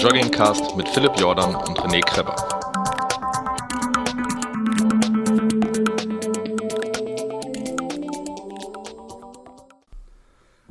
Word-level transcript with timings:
Joggingcast 0.00 0.78
mit 0.78 0.88
Philipp 0.88 1.12
Jordan 1.20 1.54
und 1.54 1.78
René 1.78 2.00
Kreber. 2.00 2.34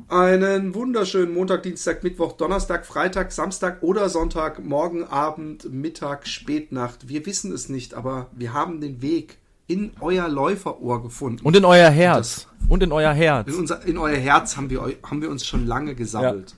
Einen 0.08 0.74
wunderschönen 0.74 1.32
Montag, 1.32 1.62
Dienstag, 1.62 2.02
Mittwoch, 2.02 2.32
Donnerstag, 2.32 2.84
Freitag, 2.84 3.30
Samstag 3.30 3.84
oder 3.84 4.08
Sonntag, 4.08 4.64
Morgen, 4.64 5.04
Abend, 5.04 5.72
Mittag, 5.72 6.26
Spätnacht. 6.26 7.08
Wir 7.08 7.24
wissen 7.24 7.52
es 7.52 7.68
nicht, 7.68 7.94
aber 7.94 8.26
wir 8.32 8.52
haben 8.52 8.80
den 8.80 9.00
Weg 9.00 9.38
in 9.68 9.92
euer 10.00 10.28
Läuferohr 10.28 11.04
gefunden. 11.04 11.46
Und 11.46 11.54
in 11.54 11.64
euer 11.64 11.90
Herz. 11.90 12.48
Und, 12.62 12.72
und 12.72 12.82
in 12.82 12.90
euer 12.90 13.12
Herz. 13.12 13.46
In, 13.46 13.54
unser, 13.54 13.86
in 13.86 13.96
euer 13.96 14.16
Herz 14.16 14.56
haben 14.56 14.70
wir, 14.70 14.96
haben 15.08 15.22
wir 15.22 15.30
uns 15.30 15.46
schon 15.46 15.68
lange 15.68 15.94
gesammelt. 15.94 16.50
Ja. 16.50 16.56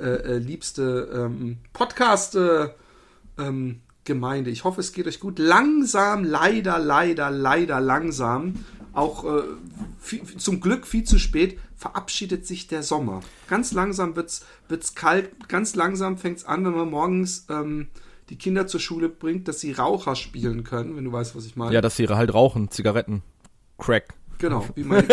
Äh, 0.00 0.36
äh, 0.36 0.38
liebste 0.38 1.10
ähm, 1.12 1.58
Podcast 1.74 2.34
äh, 2.34 2.68
ähm, 3.38 3.80
Gemeinde. 4.04 4.50
Ich 4.50 4.64
hoffe, 4.64 4.80
es 4.80 4.92
geht 4.92 5.06
euch 5.06 5.20
gut. 5.20 5.38
Langsam, 5.38 6.24
leider, 6.24 6.78
leider, 6.78 7.30
leider 7.30 7.80
langsam. 7.80 8.64
Auch 8.94 9.24
äh, 9.24 9.42
viel, 9.98 10.22
zum 10.38 10.60
Glück 10.60 10.86
viel 10.86 11.04
zu 11.04 11.18
spät 11.18 11.58
verabschiedet 11.76 12.46
sich 12.46 12.66
der 12.66 12.82
Sommer. 12.82 13.20
Ganz 13.48 13.72
langsam 13.72 14.16
wird's 14.16 14.46
wird's 14.68 14.94
kalt. 14.94 15.48
Ganz 15.48 15.74
langsam 15.74 16.16
fängt's 16.16 16.44
an, 16.44 16.64
wenn 16.64 16.72
man 16.72 16.90
morgens 16.90 17.46
ähm, 17.50 17.88
die 18.30 18.36
Kinder 18.38 18.66
zur 18.66 18.80
Schule 18.80 19.10
bringt, 19.10 19.48
dass 19.48 19.60
sie 19.60 19.72
Raucher 19.72 20.16
spielen 20.16 20.64
können, 20.64 20.96
wenn 20.96 21.04
du 21.04 21.12
weißt, 21.12 21.36
was 21.36 21.44
ich 21.44 21.56
meine. 21.56 21.74
Ja, 21.74 21.82
dass 21.82 21.96
sie 21.96 22.08
halt 22.08 22.32
rauchen, 22.32 22.70
Zigaretten, 22.70 23.22
Crack. 23.78 24.14
Genau. 24.40 24.66
Wie 24.74 24.82
meine, 24.82 25.06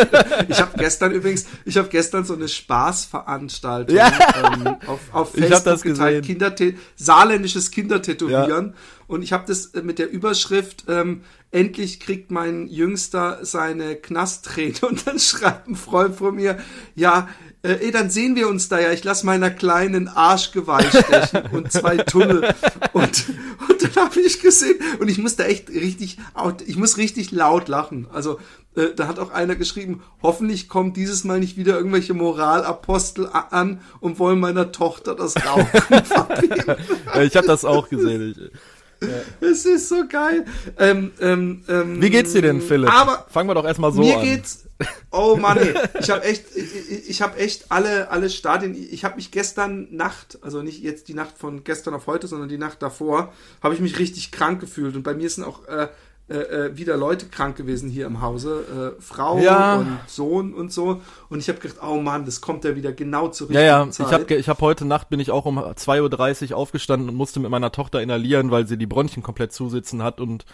ich 0.48 0.60
habe 0.60 0.78
gestern 0.78 1.12
übrigens, 1.12 1.46
ich 1.66 1.78
habe 1.78 1.90
gestern 1.90 2.26
so 2.26 2.34
eine 2.34 2.48
Spaßveranstaltung 2.48 3.96
ja. 3.96 4.12
ähm, 4.54 4.78
auf, 4.88 5.00
auf 5.12 5.32
Facebook 5.32 5.50
ich 5.50 5.54
hab 5.54 5.64
das 5.64 5.82
geteilt, 5.84 6.26
Kindertä 6.26 6.74
saarländisches 6.96 7.70
Kindertätowieren. 7.70 8.68
Ja. 8.68 8.74
Und 9.08 9.22
ich 9.22 9.34
habe 9.34 9.44
das 9.46 9.68
äh, 9.68 9.84
mit 9.84 10.00
der 10.00 10.10
Überschrift 10.10 10.86
ähm, 10.88 11.22
Endlich 11.50 12.02
kriegt 12.02 12.30
mein 12.30 12.68
Jüngster 12.68 13.40
seine 13.42 13.96
Knastträne. 13.96 14.76
Und 14.82 15.08
dann 15.08 15.18
schreibt 15.20 15.68
ein 15.68 15.76
Freund 15.76 16.16
von 16.16 16.36
mir, 16.36 16.58
ja, 16.94 17.30
äh, 17.68 17.86
ey, 17.86 17.92
dann 17.92 18.10
sehen 18.10 18.36
wir 18.36 18.48
uns 18.48 18.70
da 18.70 18.80
ja. 18.80 18.92
Ich 18.92 19.04
lass 19.04 19.24
meiner 19.24 19.50
kleinen 19.50 20.08
Arschgeweih 20.08 20.90
stechen 20.90 21.52
und 21.52 21.72
zwei 21.72 21.98
Tunnel. 21.98 22.54
Und, 22.94 23.26
und 23.70 23.84
dann 23.84 24.06
habe 24.06 24.20
ich 24.22 24.40
gesehen, 24.40 24.80
und 25.00 25.10
ich 25.10 25.18
musste 25.18 25.46
echt 25.46 25.70
richtig, 25.70 26.18
ich 26.66 26.78
muss 26.78 26.98
richtig 26.98 27.32
laut 27.32 27.68
lachen. 27.68 28.08
Also, 28.12 28.40
äh, 28.76 28.94
da 28.96 29.08
hat 29.08 29.20
auch 29.20 29.32
einer 29.32 29.56
geschrieben, 29.56 30.04
hoffentlich 30.22 30.70
kommt 30.70 30.96
dieses 30.96 31.24
Mal 31.24 31.40
nicht 31.40 31.58
wieder 31.58 31.76
irgendwelche 31.76 32.14
Moralapostel 32.14 33.30
an 33.32 33.82
und 34.00 34.20
wollen 34.20 34.40
meiner 34.40 34.72
Tochter 34.72 35.16
das 35.16 35.36
Rauchen 35.46 35.66
verbieten. 36.06 36.76
ich 37.22 37.36
habe 37.36 37.48
das 37.48 37.66
auch 37.66 37.90
gesehen. 37.90 38.32
Ich, 38.32 38.60
ja. 39.02 39.08
Es 39.48 39.66
ist 39.66 39.90
so 39.90 40.08
geil. 40.08 40.46
Ähm, 40.78 41.12
ähm, 41.20 41.64
ähm, 41.68 42.02
Wie 42.02 42.10
geht's 42.10 42.34
dir 42.34 42.42
denn, 42.42 42.62
Philipp? 42.62 42.92
Aber 42.92 43.26
fangen 43.30 43.50
wir 43.50 43.56
doch 43.56 43.66
erstmal 43.66 43.92
so 43.92 44.02
mir 44.02 44.18
an. 44.18 44.26
Mir 44.26 44.36
geht's. 44.36 44.66
Oh 45.12 45.36
Mann, 45.36 45.58
ey. 45.58 45.74
ich 46.00 46.10
habe 46.10 46.24
echt, 46.24 46.56
ich, 46.56 47.10
ich 47.10 47.22
habe 47.22 47.38
echt 47.38 47.72
alle, 47.72 48.10
alle 48.12 48.30
Stadien. 48.30 48.76
Ich 48.76 49.04
habe 49.04 49.16
mich 49.16 49.32
gestern 49.32 49.88
Nacht, 49.96 50.40
also 50.42 50.62
nicht 50.62 50.84
jetzt 50.84 51.08
die 51.08 51.14
Nacht 51.14 51.38
von 51.38 51.64
gestern 51.64 51.94
auf 51.94 52.08
heute, 52.08 52.28
sondern 52.28 52.50
die 52.50 52.58
Nacht 52.58 52.82
davor, 52.82 53.34
habe 53.62 53.74
ich 53.74 53.80
mich 53.80 54.00
richtig 54.00 54.32
krank 54.32 54.60
gefühlt. 54.60 54.96
Und 54.96 55.04
bei 55.04 55.14
mir 55.14 55.30
sind 55.30 55.44
auch 55.44 55.66
äh, 55.68 55.88
äh, 56.30 56.36
äh, 56.40 56.78
wieder 56.78 56.98
Leute 56.98 57.28
krank 57.28 57.56
gewesen 57.56 57.90
hier 57.90 58.06
im 58.06 58.22
Hause, 58.22 58.96
äh, 58.98 59.02
Frau 59.02 59.40
ja. 59.40 59.78
und 59.78 59.98
Sohn 60.08 60.54
und 60.54 60.74
so. 60.74 61.02
Und 61.30 61.40
ich 61.40 61.48
habe 61.48 61.60
gedacht, 61.60 61.78
oh 61.82 62.02
Mann, 62.02 62.26
das 62.26 62.42
kommt 62.42 62.66
ja 62.66 62.76
wieder 62.76 62.92
genau 62.92 63.30
zur 63.30 63.48
richtigen 63.48 63.66
ja, 63.66 63.86
ja. 63.86 63.90
Zeit. 63.90 64.08
Ich 64.08 64.14
habe 64.14 64.36
ich 64.36 64.50
hab 64.50 64.60
heute 64.60 64.84
Nacht 64.84 65.10
bin 65.10 65.22
ich 65.22 65.32
auch 65.32 65.46
um 65.46 65.58
2.30 65.58 66.52
Uhr 66.52 66.58
aufgestanden 66.58 67.08
und 67.08 67.16
musste 67.16 67.40
mit 67.40 67.50
meiner 67.50 67.72
Tochter 67.72 68.02
inhalieren, 68.02 68.52
weil 68.52 68.68
sie 68.68 68.78
die 68.78 68.88
Bronchien 68.88 69.24
komplett 69.24 69.54
zusitzen 69.54 70.04
hat 70.04 70.20
und 70.20 70.46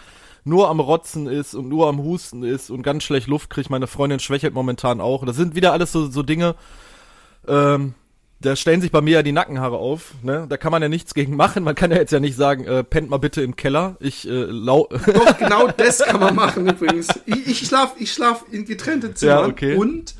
nur 0.44 0.68
am 0.68 0.78
Rotzen 0.78 1.26
ist 1.26 1.56
und 1.56 1.68
nur 1.68 1.88
am 1.88 1.98
Husten 1.98 2.44
ist 2.44 2.70
und 2.70 2.82
ganz 2.82 3.02
schlecht 3.02 3.26
Luft 3.26 3.50
kriegt. 3.50 3.68
Meine 3.68 3.88
Freundin 3.88 4.20
schwächelt 4.20 4.54
momentan 4.54 5.00
auch. 5.00 5.26
Das 5.26 5.34
sind 5.34 5.56
wieder 5.56 5.72
alles 5.72 5.90
so, 5.90 6.08
so 6.08 6.22
Dinge, 6.22 6.54
ähm, 7.48 7.94
da 8.40 8.56
stellen 8.56 8.80
sich 8.80 8.90
bei 8.90 9.00
mir 9.00 9.12
ja 9.12 9.22
die 9.22 9.32
Nackenhaare 9.32 9.78
auf. 9.78 10.14
Ne? 10.22 10.46
Da 10.48 10.56
kann 10.56 10.72
man 10.72 10.82
ja 10.82 10.88
nichts 10.88 11.14
gegen 11.14 11.36
machen. 11.36 11.64
Man 11.64 11.74
kann 11.74 11.90
ja 11.90 11.96
jetzt 11.96 12.12
ja 12.12 12.20
nicht 12.20 12.36
sagen, 12.36 12.64
äh, 12.64 12.84
pennt 12.84 13.10
mal 13.10 13.18
bitte 13.18 13.42
im 13.42 13.56
Keller. 13.56 13.96
Ich 14.00 14.28
äh, 14.28 14.30
lau 14.30 14.88
Doch, 14.90 15.38
genau 15.38 15.68
das 15.68 16.00
kann 16.00 16.20
man 16.20 16.34
machen 16.34 16.68
übrigens. 16.68 17.08
Ich, 17.26 17.46
ich 17.46 17.58
schlaf, 17.66 17.94
ich 17.98 18.12
schlaf 18.12 18.44
in 18.50 18.64
getrennte 18.64 19.14
Zimmern 19.14 19.38
ja, 19.38 19.46
okay. 19.46 19.76
und 19.76 20.14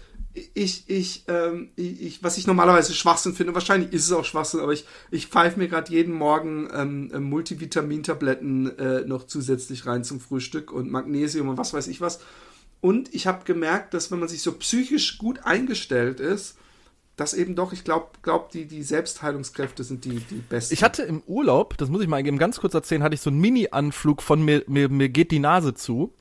ich, 0.54 0.88
ich, 0.88 1.24
ähm, 1.28 1.70
ich, 1.76 2.22
was 2.22 2.38
ich 2.38 2.46
normalerweise 2.46 2.92
Schwachsinn 2.92 3.34
finde, 3.34 3.54
wahrscheinlich 3.54 3.92
ist 3.92 4.06
es 4.06 4.12
auch 4.12 4.24
Schwachsinn, 4.24 4.60
aber 4.60 4.72
ich, 4.72 4.84
ich 5.12 5.28
pfeife 5.28 5.58
mir 5.58 5.68
gerade 5.68 5.92
jeden 5.92 6.12
Morgen 6.12 6.68
ähm, 6.74 7.10
äh, 7.12 7.20
Multivitamintabletten 7.20 8.78
äh, 8.78 9.00
noch 9.02 9.26
zusätzlich 9.26 9.86
rein 9.86 10.02
zum 10.02 10.18
Frühstück 10.18 10.72
und 10.72 10.90
Magnesium 10.90 11.48
und 11.48 11.56
was 11.56 11.72
weiß 11.72 11.86
ich 11.86 12.00
was. 12.00 12.20
Und 12.80 13.14
ich 13.14 13.28
habe 13.28 13.44
gemerkt, 13.44 13.94
dass 13.94 14.10
wenn 14.10 14.18
man 14.18 14.28
sich 14.28 14.42
so 14.42 14.52
psychisch 14.52 15.18
gut 15.18 15.40
eingestellt 15.44 16.18
ist, 16.18 16.56
dass 17.16 17.34
eben 17.34 17.54
doch, 17.54 17.72
ich 17.72 17.84
glaube, 17.84 18.08
glaub, 18.22 18.50
die, 18.50 18.66
die 18.66 18.82
Selbstheilungskräfte 18.82 19.84
sind 19.84 20.04
die, 20.04 20.18
die 20.18 20.36
besten. 20.36 20.74
Ich 20.74 20.82
hatte 20.82 21.02
im 21.02 21.22
Urlaub, 21.26 21.76
das 21.76 21.88
muss 21.88 22.02
ich 22.02 22.08
mal 22.08 22.24
eben 22.26 22.38
ganz 22.38 22.58
kurz 22.60 22.74
erzählen, 22.74 23.02
hatte 23.02 23.14
ich 23.14 23.20
so 23.20 23.30
einen 23.30 23.40
Mini-Anflug 23.40 24.22
von 24.22 24.44
mir, 24.44 24.64
mir, 24.66 24.88
mir 24.88 25.08
geht 25.08 25.30
die 25.30 25.38
Nase 25.38 25.74
zu. 25.74 26.12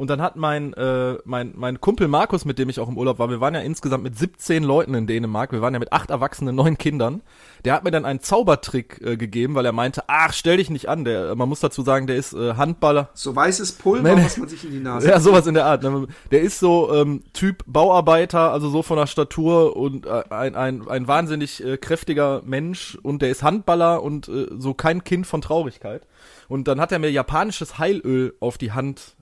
Und 0.00 0.08
dann 0.08 0.22
hat 0.22 0.34
mein, 0.34 0.72
äh, 0.72 1.18
mein, 1.26 1.52
mein 1.54 1.78
Kumpel 1.78 2.08
Markus, 2.08 2.46
mit 2.46 2.58
dem 2.58 2.70
ich 2.70 2.80
auch 2.80 2.88
im 2.88 2.96
Urlaub 2.96 3.18
war, 3.18 3.28
wir 3.28 3.42
waren 3.42 3.52
ja 3.52 3.60
insgesamt 3.60 4.02
mit 4.02 4.16
17 4.16 4.62
Leuten 4.62 4.94
in 4.94 5.06
Dänemark, 5.06 5.52
wir 5.52 5.60
waren 5.60 5.74
ja 5.74 5.78
mit 5.78 5.92
acht 5.92 6.08
Erwachsenen, 6.08 6.56
neun 6.56 6.78
Kindern. 6.78 7.20
Der 7.66 7.74
hat 7.74 7.84
mir 7.84 7.90
dann 7.90 8.06
einen 8.06 8.20
Zaubertrick 8.20 9.02
äh, 9.04 9.18
gegeben, 9.18 9.54
weil 9.54 9.66
er 9.66 9.72
meinte, 9.72 10.04
ach, 10.06 10.32
stell 10.32 10.56
dich 10.56 10.70
nicht 10.70 10.88
an. 10.88 11.04
Der, 11.04 11.34
man 11.34 11.50
muss 11.50 11.60
dazu 11.60 11.82
sagen, 11.82 12.06
der 12.06 12.16
ist 12.16 12.32
äh, 12.32 12.54
Handballer. 12.54 13.10
So 13.12 13.36
weißes 13.36 13.72
Pulver, 13.72 14.14
nee, 14.14 14.24
was 14.24 14.38
man 14.38 14.48
sich 14.48 14.64
in 14.64 14.70
die 14.70 14.80
Nase 14.80 15.06
Ja, 15.06 15.20
sowas 15.20 15.46
in 15.46 15.52
der 15.52 15.66
Art. 15.66 15.82
Ne? 15.82 16.06
Der 16.30 16.40
ist 16.40 16.60
so 16.60 16.94
ähm, 16.94 17.22
Typ 17.34 17.62
Bauarbeiter, 17.66 18.52
also 18.52 18.70
so 18.70 18.82
von 18.82 18.96
der 18.96 19.06
Statur 19.06 19.76
und 19.76 20.06
äh, 20.06 20.22
ein, 20.30 20.54
ein, 20.54 20.88
ein 20.88 21.08
wahnsinnig 21.08 21.62
äh, 21.62 21.76
kräftiger 21.76 22.40
Mensch 22.46 22.96
und 23.02 23.20
der 23.20 23.28
ist 23.28 23.42
Handballer 23.42 24.02
und 24.02 24.28
äh, 24.28 24.46
so 24.56 24.72
kein 24.72 25.04
Kind 25.04 25.26
von 25.26 25.42
Traurigkeit. 25.42 26.06
Und 26.48 26.68
dann 26.68 26.80
hat 26.80 26.90
er 26.90 26.98
mir 27.00 27.10
japanisches 27.10 27.78
Heilöl 27.78 28.32
auf 28.40 28.56
die 28.56 28.72
Hand 28.72 29.14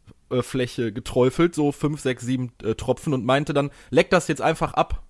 Fläche 0.42 0.92
geträufelt, 0.92 1.54
so 1.54 1.72
fünf, 1.72 2.00
sechs, 2.00 2.24
sieben 2.24 2.52
äh, 2.62 2.74
Tropfen 2.74 3.14
und 3.14 3.24
meinte 3.24 3.54
dann, 3.54 3.70
leck 3.90 4.10
das 4.10 4.28
jetzt 4.28 4.42
einfach 4.42 4.74
ab. 4.74 5.02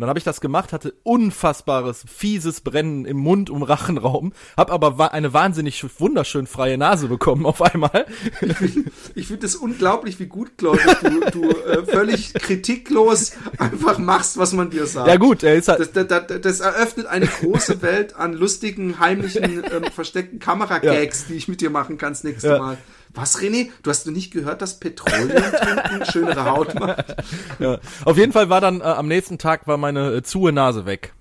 Und 0.00 0.02
dann 0.02 0.08
habe 0.08 0.18
ich 0.18 0.24
das 0.24 0.40
gemacht, 0.40 0.72
hatte 0.72 0.94
unfassbares, 1.02 2.06
fieses 2.08 2.62
Brennen 2.62 3.04
im 3.04 3.18
Mund 3.18 3.50
um 3.50 3.62
Rachenraum, 3.62 4.32
habe 4.56 4.72
aber 4.72 4.96
wa 4.96 5.08
eine 5.08 5.34
wahnsinnig 5.34 5.84
wunderschön 6.00 6.46
freie 6.46 6.78
Nase 6.78 7.08
bekommen 7.08 7.44
auf 7.44 7.60
einmal. 7.60 8.06
Ich 8.40 8.56
finde 8.56 8.90
ich 9.14 9.26
find 9.26 9.44
es 9.44 9.56
unglaublich, 9.56 10.18
wie 10.18 10.24
gutgläubig 10.24 10.86
du, 11.02 11.20
du 11.32 11.50
äh, 11.50 11.84
völlig 11.84 12.32
kritiklos 12.32 13.32
einfach 13.58 13.98
machst, 13.98 14.38
was 14.38 14.54
man 14.54 14.70
dir 14.70 14.86
sagt. 14.86 15.06
Ja 15.06 15.16
gut, 15.16 15.42
er 15.42 15.56
ist 15.56 15.68
halt 15.68 15.80
das, 15.80 15.92
das, 15.92 16.06
das, 16.06 16.40
das 16.40 16.60
eröffnet 16.60 17.06
eine 17.06 17.26
große 17.26 17.82
Welt 17.82 18.16
an 18.16 18.32
lustigen, 18.32 19.00
heimlichen, 19.00 19.64
ähm, 19.70 19.84
versteckten 19.92 20.38
Kameragags, 20.38 21.22
ja. 21.22 21.26
die 21.28 21.34
ich 21.34 21.46
mit 21.46 21.60
dir 21.60 21.68
machen 21.68 21.98
kann 21.98 22.14
das 22.14 22.24
nächste 22.24 22.48
ja. 22.48 22.58
Mal. 22.58 22.78
Was, 23.12 23.40
René? 23.40 23.70
Du 23.82 23.90
hast 23.90 24.06
du 24.06 24.10
nicht 24.10 24.32
gehört, 24.32 24.62
dass 24.62 24.78
Petroleum 24.78 25.42
trinken 25.42 26.04
schönere 26.12 26.44
Haut 26.44 26.74
macht? 26.78 27.16
Ja. 27.58 27.78
Auf 28.04 28.16
jeden 28.16 28.32
Fall 28.32 28.48
war 28.50 28.60
dann 28.60 28.80
äh, 28.80 28.84
am 28.84 29.08
nächsten 29.08 29.38
Tag 29.38 29.66
war 29.66 29.76
meine 29.76 30.14
äh, 30.14 30.22
zuhe 30.22 30.52
Nase 30.52 30.86
weg. 30.86 31.12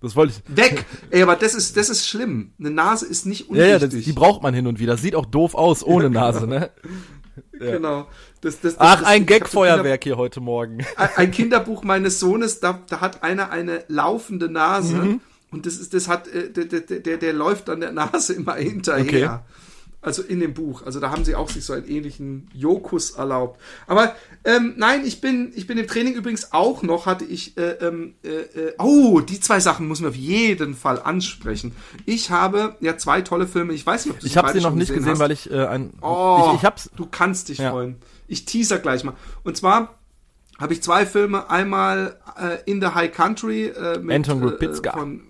Das 0.00 0.14
wollte 0.14 0.34
ich. 0.34 0.56
Weg! 0.56 0.84
Ey, 1.10 1.22
aber 1.22 1.34
das 1.34 1.54
ist, 1.54 1.76
das 1.76 1.90
ist 1.90 2.06
schlimm. 2.06 2.52
Eine 2.60 2.70
Nase 2.70 3.06
ist 3.06 3.26
nicht 3.26 3.48
unwichtig. 3.48 3.70
Ja, 3.70 3.78
ja, 3.78 3.86
die 3.86 4.12
braucht 4.12 4.42
man 4.42 4.54
hin 4.54 4.68
und 4.68 4.78
wieder. 4.78 4.96
Sieht 4.96 5.16
auch 5.16 5.26
doof 5.26 5.56
aus 5.56 5.82
ohne 5.82 6.04
ja, 6.04 6.08
genau. 6.08 6.20
Nase, 6.20 6.46
ne? 6.46 6.70
Ja. 7.60 7.72
Genau. 7.72 8.06
Das, 8.40 8.60
das, 8.60 8.76
das, 8.76 8.76
Ach, 8.78 9.02
ein 9.02 9.26
Gagfeuerwerk 9.26 10.04
hier 10.04 10.16
heute 10.16 10.40
Morgen. 10.40 10.84
Ein 11.16 11.32
Kinderbuch 11.32 11.82
meines 11.82 12.20
Sohnes, 12.20 12.60
da, 12.60 12.80
da 12.88 13.00
hat 13.00 13.24
einer 13.24 13.50
eine 13.50 13.84
laufende 13.88 14.48
Nase. 14.48 14.94
Mhm. 14.94 15.20
Und 15.50 15.66
das 15.66 15.76
ist, 15.76 15.92
das 15.94 16.06
hat, 16.06 16.28
äh, 16.28 16.50
der, 16.52 16.66
der, 16.66 16.80
der, 16.80 17.16
der 17.16 17.32
läuft 17.32 17.68
an 17.68 17.80
der 17.80 17.90
Nase 17.92 18.34
immer 18.34 18.54
hinterher. 18.54 19.04
Okay. 19.06 19.38
Also 20.00 20.22
in 20.22 20.38
dem 20.38 20.54
Buch. 20.54 20.84
Also 20.86 21.00
da 21.00 21.10
haben 21.10 21.24
sie 21.24 21.34
auch 21.34 21.50
sich 21.50 21.64
so 21.64 21.72
einen 21.72 21.88
ähnlichen 21.88 22.48
Jokus 22.54 23.10
erlaubt. 23.10 23.60
Aber 23.88 24.14
ähm, 24.44 24.74
nein, 24.76 25.04
ich 25.04 25.20
bin, 25.20 25.50
ich 25.56 25.66
bin 25.66 25.76
im 25.76 25.88
Training 25.88 26.14
übrigens 26.14 26.52
auch 26.52 26.82
noch, 26.82 27.06
hatte 27.06 27.24
ich, 27.24 27.58
äh, 27.58 27.72
ähm, 27.80 28.14
äh, 28.22 28.28
äh, 28.28 28.74
oh, 28.78 29.18
die 29.18 29.40
zwei 29.40 29.58
Sachen 29.58 29.88
müssen 29.88 30.04
wir 30.04 30.10
auf 30.10 30.16
jeden 30.16 30.74
Fall 30.74 31.02
ansprechen. 31.02 31.74
Ich 32.06 32.30
habe 32.30 32.76
ja 32.80 32.96
zwei 32.96 33.22
tolle 33.22 33.48
Filme, 33.48 33.72
ich 33.72 33.84
weiß 33.84 34.06
nicht, 34.06 34.14
ob 34.14 34.20
du 34.20 34.26
sie 34.26 34.30
Ich 34.30 34.36
habe 34.36 34.52
sie 34.52 34.60
noch 34.60 34.74
nicht 34.74 34.94
gesehen, 34.94 35.10
hast. 35.10 35.18
weil 35.18 35.32
ich 35.32 35.50
äh, 35.50 35.66
ein. 35.66 35.92
Oh, 36.00 36.50
ich, 36.50 36.60
ich 36.60 36.64
hab's. 36.64 36.90
Du 36.96 37.06
kannst 37.10 37.48
dich 37.48 37.58
ja. 37.58 37.72
freuen. 37.72 37.96
Ich 38.28 38.44
teaser 38.44 38.78
gleich 38.78 39.02
mal. 39.02 39.14
Und 39.42 39.56
zwar 39.56 39.98
habe 40.60 40.74
ich 40.74 40.82
zwei 40.82 41.06
Filme, 41.06 41.50
einmal 41.50 42.20
äh, 42.40 42.70
In 42.70 42.80
the 42.80 42.88
High 42.88 43.12
Country 43.12 43.66
äh, 43.66 43.98
mit, 43.98 44.14
Anton 44.14 44.44
Rupitska. 44.44 44.90
Äh, 44.90 44.92
von 44.92 45.22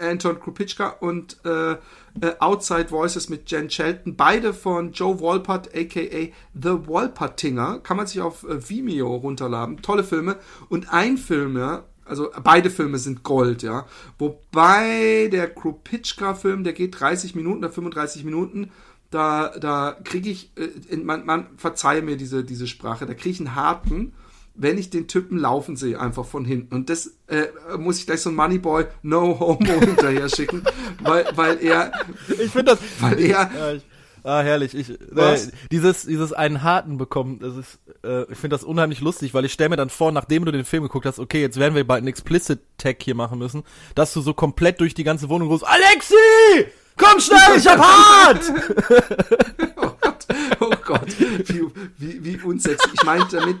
Anton 0.00 0.40
Krupitschka 0.40 0.88
und 0.88 1.38
äh, 1.44 1.76
äh, 2.20 2.32
Outside 2.38 2.88
Voices 2.90 3.28
mit 3.28 3.50
Jen 3.50 3.70
Shelton. 3.70 4.16
Beide 4.16 4.54
von 4.54 4.92
Joe 4.92 5.18
Wolpert, 5.20 5.74
aka 5.74 6.28
The 6.54 6.86
Wolpertinger. 6.86 7.80
Kann 7.80 7.96
man 7.96 8.06
sich 8.06 8.20
auf 8.20 8.44
äh, 8.44 8.68
Vimeo 8.68 9.14
runterladen. 9.16 9.82
Tolle 9.82 10.04
Filme. 10.04 10.36
Und 10.68 10.92
ein 10.92 11.16
Film, 11.16 11.56
ja, 11.56 11.84
also 12.04 12.30
beide 12.42 12.70
Filme 12.70 12.98
sind 12.98 13.22
Gold, 13.22 13.62
ja. 13.62 13.86
Wobei 14.18 15.28
der 15.32 15.48
Krupitschka-Film, 15.48 16.64
der 16.64 16.72
geht 16.72 17.00
30 17.00 17.34
Minuten 17.34 17.58
oder 17.58 17.70
35 17.70 18.24
Minuten, 18.24 18.70
da, 19.10 19.56
da 19.58 19.96
kriege 20.04 20.30
ich, 20.30 20.50
äh, 20.56 20.96
man, 20.96 21.24
man 21.24 21.46
verzeihe 21.56 22.02
mir 22.02 22.16
diese, 22.16 22.44
diese 22.44 22.66
Sprache, 22.66 23.06
da 23.06 23.14
kriege 23.14 23.30
ich 23.30 23.40
einen 23.40 23.54
harten, 23.54 24.12
wenn 24.54 24.78
ich 24.78 24.90
den 24.90 25.08
Typen 25.08 25.38
laufen 25.38 25.76
sehe, 25.76 26.00
einfach 26.00 26.24
von 26.24 26.44
hinten. 26.44 26.74
Und 26.74 26.88
das 26.90 27.16
äh, 27.26 27.46
muss 27.76 27.98
ich 27.98 28.06
gleich 28.06 28.20
so 28.20 28.30
ein 28.30 28.36
Moneyboy 28.36 28.86
No 29.02 29.38
Homo 29.40 29.58
hinterher 29.80 30.28
schicken, 30.28 30.62
weil, 31.02 31.26
weil 31.34 31.62
er. 31.62 31.92
Ich 32.28 32.50
finde 32.50 32.72
das. 32.72 32.78
Weil 33.00 33.20
er. 33.20 33.50
Ja, 33.54 33.72
ich, 33.72 33.82
ah, 34.22 34.40
herrlich. 34.40 34.74
Ich, 34.74 34.90
äh, 34.90 35.38
dieses, 35.70 36.06
dieses 36.06 36.32
einen 36.32 36.62
harten 36.62 36.96
bekommen, 36.96 37.40
das 37.40 37.56
ist, 37.56 37.78
äh, 38.04 38.22
ich 38.30 38.38
finde 38.38 38.54
das 38.54 38.64
unheimlich 38.64 39.00
lustig, 39.00 39.34
weil 39.34 39.44
ich 39.44 39.52
stelle 39.52 39.70
mir 39.70 39.76
dann 39.76 39.90
vor, 39.90 40.12
nachdem 40.12 40.44
du 40.44 40.52
den 40.52 40.64
Film 40.64 40.84
geguckt 40.84 41.06
hast, 41.06 41.18
okay, 41.18 41.40
jetzt 41.40 41.58
werden 41.58 41.74
wir 41.74 41.86
bald 41.86 41.98
einen 41.98 42.08
Explicit 42.08 42.60
Tag 42.78 43.02
hier 43.02 43.14
machen 43.14 43.38
müssen, 43.38 43.64
dass 43.94 44.14
du 44.14 44.20
so 44.20 44.32
komplett 44.34 44.80
durch 44.80 44.94
die 44.94 45.04
ganze 45.04 45.28
Wohnung 45.28 45.48
rufst, 45.48 45.66
Alexi! 45.66 46.70
Komm 46.96 47.20
schnell, 47.20 47.58
ich 47.58 47.66
hab 47.66 47.78
hart! 47.78 48.40
oh 49.76 49.90
Gott, 50.00 50.26
oh 50.60 50.70
Gott, 50.84 51.06
wie, 51.46 51.62
wie, 51.98 52.24
wie 52.24 52.40
unsexy. 52.42 52.88
Ich 52.92 53.04
meinte 53.04 53.36
damit, 53.36 53.56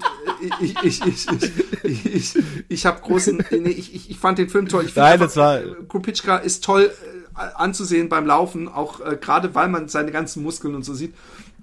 ich, 0.60 0.74
ich, 0.82 1.04
ich, 1.04 1.26
ich, 1.82 2.06
ich, 2.14 2.44
ich 2.68 2.86
habe 2.86 3.00
großen, 3.00 3.44
nee, 3.50 3.70
ich, 3.70 3.94
ich, 3.94 4.10
ich 4.10 4.18
fand 4.18 4.38
den 4.38 4.48
Film 4.48 4.68
toll. 4.68 4.84
Ich 4.86 4.94
Nein, 4.94 5.18
das 5.18 5.36
war. 5.36 5.60
Krupitschka 5.88 6.36
ist 6.36 6.64
toll 6.64 6.92
äh, 7.36 7.40
anzusehen 7.56 8.08
beim 8.08 8.26
Laufen, 8.26 8.68
auch 8.68 9.00
äh, 9.00 9.16
gerade 9.16 9.54
weil 9.54 9.68
man 9.68 9.88
seine 9.88 10.12
ganzen 10.12 10.42
Muskeln 10.42 10.74
und 10.74 10.84
so 10.84 10.94
sieht 10.94 11.14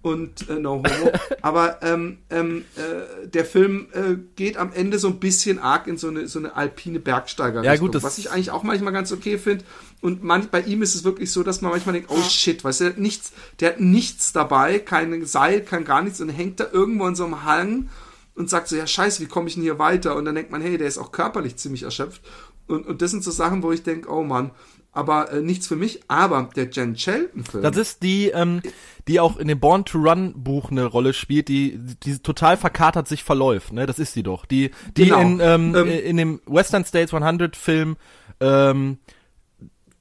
und 0.01 0.49
äh, 0.49 0.55
No 0.55 0.75
Homo. 0.75 1.11
Aber 1.41 1.81
ähm, 1.83 2.19
ähm, 2.29 2.65
äh, 2.75 3.27
der 3.27 3.45
Film 3.45 3.87
äh, 3.93 4.15
geht 4.35 4.57
am 4.57 4.73
Ende 4.73 4.99
so 4.99 5.07
ein 5.07 5.19
bisschen 5.19 5.59
arg 5.59 5.87
in 5.87 5.97
so 5.97 6.07
eine, 6.07 6.27
so 6.27 6.39
eine 6.39 6.55
alpine 6.55 6.99
Bergsteiger. 6.99 7.63
Ja, 7.63 7.75
gut, 7.75 7.95
das 7.95 8.03
was 8.03 8.17
ich 8.17 8.31
eigentlich 8.31 8.51
auch 8.51 8.63
manchmal 8.63 8.93
ganz 8.93 9.11
okay 9.11 9.37
finde. 9.37 9.63
Und 10.01 10.23
man, 10.23 10.49
bei 10.49 10.61
ihm 10.61 10.81
ist 10.81 10.95
es 10.95 11.03
wirklich 11.03 11.31
so, 11.31 11.43
dass 11.43 11.61
man 11.61 11.71
manchmal 11.71 11.93
denkt, 11.93 12.09
oh 12.11 12.21
shit, 12.23 12.63
weißt 12.63 12.79
du, 12.79 12.83
der 12.85 12.93
hat 12.93 12.99
nichts, 12.99 13.31
der 13.59 13.69
hat 13.69 13.79
nichts 13.79 14.33
dabei, 14.33 14.79
kein 14.79 15.25
Seil, 15.25 15.61
kein 15.61 15.85
gar 15.85 16.01
nichts 16.01 16.19
und 16.19 16.29
hängt 16.29 16.59
da 16.59 16.65
irgendwo 16.71 17.07
in 17.07 17.15
so 17.15 17.23
einem 17.25 17.43
Hang 17.43 17.89
und 18.35 18.49
sagt 18.49 18.67
so, 18.67 18.75
ja 18.75 18.87
scheiße, 18.87 19.21
wie 19.21 19.27
komme 19.27 19.47
ich 19.47 19.53
denn 19.53 19.63
hier 19.63 19.77
weiter? 19.77 20.15
Und 20.15 20.25
dann 20.25 20.35
denkt 20.35 20.51
man, 20.51 20.61
hey, 20.61 20.77
der 20.77 20.87
ist 20.87 20.97
auch 20.97 21.11
körperlich 21.11 21.57
ziemlich 21.57 21.83
erschöpft. 21.83 22.21
Und, 22.67 22.87
und 22.87 23.01
das 23.01 23.11
sind 23.11 23.23
so 23.23 23.31
Sachen, 23.31 23.61
wo 23.61 23.71
ich 23.71 23.83
denke, 23.83 24.09
oh 24.09 24.23
Mann, 24.23 24.51
aber 24.91 25.31
äh, 25.31 25.41
nichts 25.41 25.67
für 25.67 25.75
mich. 25.75 26.01
Aber 26.07 26.49
der 26.55 26.69
Jen 26.69 26.97
Shelton 26.97 27.43
Film. 27.43 27.63
Das 27.63 27.77
ist 27.77 28.03
die, 28.03 28.29
ähm, 28.29 28.61
die 29.07 29.19
auch 29.19 29.37
in 29.37 29.47
dem 29.47 29.59
Born 29.59 29.85
to 29.85 29.99
Run 29.99 30.33
Buch 30.35 30.71
eine 30.71 30.85
Rolle 30.85 31.13
spielt, 31.13 31.47
die, 31.47 31.77
die 32.03 32.19
total 32.19 32.57
verkatert 32.57 33.07
sich 33.07 33.23
verläuft. 33.23 33.71
Ne, 33.71 33.85
das 33.85 33.99
ist 33.99 34.13
sie 34.13 34.23
doch. 34.23 34.45
Die, 34.45 34.71
die 34.97 35.05
Genau. 35.05 35.21
in, 35.21 35.39
ähm, 35.39 35.75
Ähm, 35.75 35.87
in 35.87 36.17
dem 36.17 36.41
Western 36.45 36.83
States 36.85 37.13
100 37.13 37.55
Film, 37.55 37.97
ähm, 38.39 38.97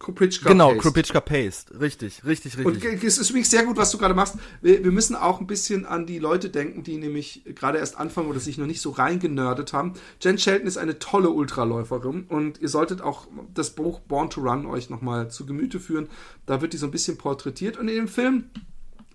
Krupitschka 0.01 0.49
genau, 0.49 0.69
Paste. 0.69 0.81
Krupitschka 0.81 1.21
Paste. 1.21 1.79
Richtig, 1.79 2.25
richtig, 2.25 2.57
Und 2.65 2.75
richtig. 2.75 3.05
es 3.05 3.19
ist 3.19 3.29
übrigens 3.29 3.51
sehr 3.51 3.65
gut, 3.65 3.77
was 3.77 3.91
du 3.91 3.99
gerade 3.99 4.15
machst. 4.15 4.37
Wir, 4.63 4.83
wir 4.83 4.93
müssen 4.93 5.15
auch 5.15 5.41
ein 5.41 5.47
bisschen 5.47 5.85
an 5.85 6.07
die 6.07 6.19
Leute 6.19 6.49
denken, 6.49 6.83
die 6.83 6.97
nämlich 6.97 7.43
gerade 7.55 7.79
erst 7.79 7.99
anfangen 7.99 8.29
oder 8.29 8.41
sich 8.41 8.57
noch 8.57 8.67
nicht 8.67 8.81
so 8.81 8.91
reingenördet 8.91 9.75
haben. 9.75 9.93
Jen 10.23 10.39
Shelton 10.39 10.67
ist 10.67 10.79
eine 10.79 10.99
tolle 10.99 11.29
Ultraläuferin 11.29 12.25
und 12.25 12.63
ihr 12.63 12.71
solltet 12.71 13.03
auch 13.03 13.29
das 13.53 13.71
Buch 13.71 14.01
Born 14.01 14.31
to 14.31 14.41
Run 14.41 14.65
euch 14.65 14.89
nochmal 14.89 15.31
zu 15.31 15.45
Gemüte 15.45 15.79
führen. 15.79 16.09
Da 16.47 16.63
wird 16.63 16.73
die 16.73 16.79
so 16.79 16.87
ein 16.87 16.93
bisschen 16.93 17.19
porträtiert 17.19 17.77
und 17.77 17.89
in 17.89 17.97
dem 17.97 18.09
Film 18.09 18.45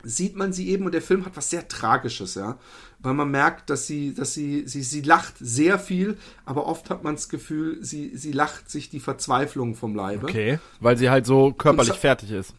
sieht 0.03 0.35
man 0.35 0.53
sie 0.53 0.69
eben 0.69 0.85
und 0.85 0.93
der 0.93 1.01
Film 1.01 1.25
hat 1.25 1.35
was 1.35 1.49
sehr 1.49 1.67
Tragisches, 1.67 2.35
ja, 2.35 2.59
weil 3.05 3.13
man 3.13 3.29
merkt, 3.29 3.69
dass 3.69 3.85
sie, 3.85 4.13
dass 4.13 4.33
sie, 4.33 4.67
sie, 4.67 4.81
sie 4.81 5.01
lacht 5.01 5.35
sehr 5.39 5.77
viel, 5.77 6.17
aber 6.43 6.65
oft 6.65 6.89
hat 6.89 7.03
man 7.03 7.15
das 7.15 7.29
Gefühl, 7.29 7.77
sie, 7.83 8.17
sie 8.17 8.31
lacht 8.31 8.69
sich 8.69 8.89
die 8.89 8.99
Verzweiflung 8.99 9.75
vom 9.75 9.95
Leibe. 9.95 10.25
Okay, 10.25 10.59
weil 10.79 10.97
sie 10.97 11.09
halt 11.09 11.25
so 11.25 11.53
körperlich 11.53 11.91
Und 11.91 11.99
fertig 11.99 12.31
ist. 12.31 12.55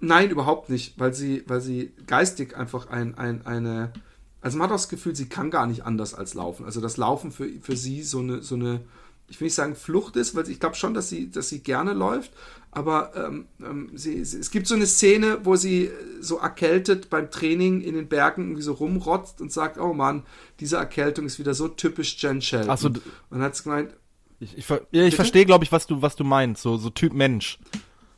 Nein, 0.00 0.30
überhaupt 0.30 0.70
nicht, 0.70 0.98
weil 0.98 1.14
sie, 1.14 1.44
weil 1.46 1.60
sie 1.60 1.92
geistig 2.06 2.56
einfach 2.56 2.88
ein, 2.90 3.16
ein, 3.16 3.46
eine, 3.46 3.92
also 4.40 4.58
man 4.58 4.66
hat 4.66 4.72
auch 4.72 4.80
das 4.80 4.88
Gefühl, 4.88 5.14
sie 5.14 5.28
kann 5.28 5.50
gar 5.50 5.66
nicht 5.66 5.86
anders 5.86 6.14
als 6.14 6.34
laufen. 6.34 6.66
Also 6.66 6.80
das 6.80 6.96
Laufen 6.96 7.30
für, 7.30 7.48
für 7.62 7.76
sie 7.76 8.02
so 8.02 8.18
eine, 8.18 8.42
so 8.42 8.56
eine, 8.56 8.80
ich 9.28 9.40
will 9.40 9.46
nicht 9.46 9.54
sagen 9.54 9.74
Flucht 9.74 10.16
ist, 10.16 10.34
weil 10.34 10.48
ich 10.48 10.60
glaube 10.60 10.76
schon, 10.76 10.94
dass 10.94 11.08
sie, 11.08 11.30
dass 11.30 11.48
sie 11.48 11.60
gerne 11.60 11.92
läuft, 11.92 12.32
aber 12.70 13.12
ähm, 13.16 13.46
ähm, 13.60 13.90
sie, 13.94 14.24
sie, 14.24 14.38
es 14.38 14.50
gibt 14.50 14.66
so 14.66 14.74
eine 14.74 14.86
Szene, 14.86 15.38
wo 15.44 15.56
sie 15.56 15.90
so 16.20 16.38
erkältet 16.38 17.08
beim 17.10 17.30
Training 17.30 17.80
in 17.80 17.94
den 17.94 18.08
Bergen 18.08 18.42
irgendwie 18.44 18.62
so 18.62 18.72
rumrotzt 18.72 19.40
und 19.40 19.52
sagt, 19.52 19.78
oh 19.78 19.92
Mann, 19.92 20.24
diese 20.60 20.76
Erkältung 20.76 21.26
ist 21.26 21.38
wieder 21.38 21.54
so 21.54 21.68
typisch 21.68 22.16
Jen 22.22 22.42
Shelton. 22.42 22.70
Ach 22.70 22.78
so, 22.78 22.90
und 23.30 23.40
hat 23.42 23.54
sie 23.56 23.62
gemeint, 23.64 23.94
Ich, 24.40 24.58
ich, 24.58 24.66
ver- 24.66 24.86
ja, 24.90 25.04
ich 25.04 25.14
verstehe, 25.14 25.46
glaube 25.46 25.64
ich, 25.64 25.72
was 25.72 25.86
du, 25.86 26.02
was 26.02 26.16
du 26.16 26.24
meinst. 26.24 26.62
So, 26.62 26.76
so 26.76 26.90
Typ 26.90 27.12
Mensch. 27.14 27.58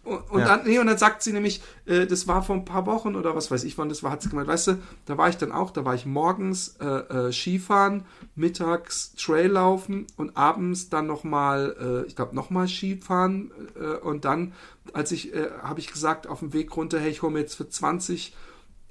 Und, 0.06 0.30
und, 0.30 0.40
Ja. 0.40 0.46
dann, 0.46 0.66
nee, 0.66 0.78
und 0.78 0.86
dann 0.86 0.98
sagt 0.98 1.22
sie 1.22 1.32
nämlich, 1.32 1.60
äh, 1.84 2.06
das 2.06 2.28
war 2.28 2.42
vor 2.42 2.54
ein 2.54 2.64
paar 2.64 2.86
Wochen 2.86 3.16
oder 3.16 3.34
was 3.34 3.50
weiß 3.50 3.64
ich 3.64 3.76
wann 3.76 3.88
das 3.88 4.02
war, 4.02 4.12
hat 4.12 4.22
sie 4.22 4.28
gemeint, 4.28 4.46
weißt 4.48 4.68
du, 4.68 4.78
da 5.04 5.18
war 5.18 5.28
ich 5.28 5.36
dann 5.36 5.50
auch, 5.50 5.70
da 5.70 5.84
war 5.84 5.94
ich 5.94 6.06
morgens 6.06 6.76
äh, 6.80 6.86
äh, 6.86 7.32
Skifahren, 7.32 8.04
mittags 8.36 9.14
Trail 9.16 9.50
laufen 9.50 10.06
und 10.16 10.36
abends 10.36 10.90
dann 10.90 11.06
nochmal, 11.06 12.04
äh, 12.04 12.06
ich 12.06 12.14
glaube 12.14 12.36
nochmal 12.36 12.68
Skifahren 12.68 13.50
äh, 13.74 13.96
und 13.96 14.24
dann, 14.24 14.52
als 14.92 15.10
ich, 15.10 15.34
äh, 15.34 15.50
habe 15.62 15.80
ich 15.80 15.92
gesagt, 15.92 16.28
auf 16.28 16.38
dem 16.38 16.52
Weg 16.52 16.76
runter, 16.76 17.00
hey, 17.00 17.10
ich 17.10 17.22
hole 17.22 17.32
mir 17.32 17.40
jetzt 17.40 17.56
für 17.56 17.68
20 17.68 18.34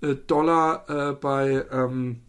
äh, 0.01 0.15
Dollar 0.15 0.89
äh, 0.89 1.13
bei 1.13 1.65
ähm, 1.71 2.19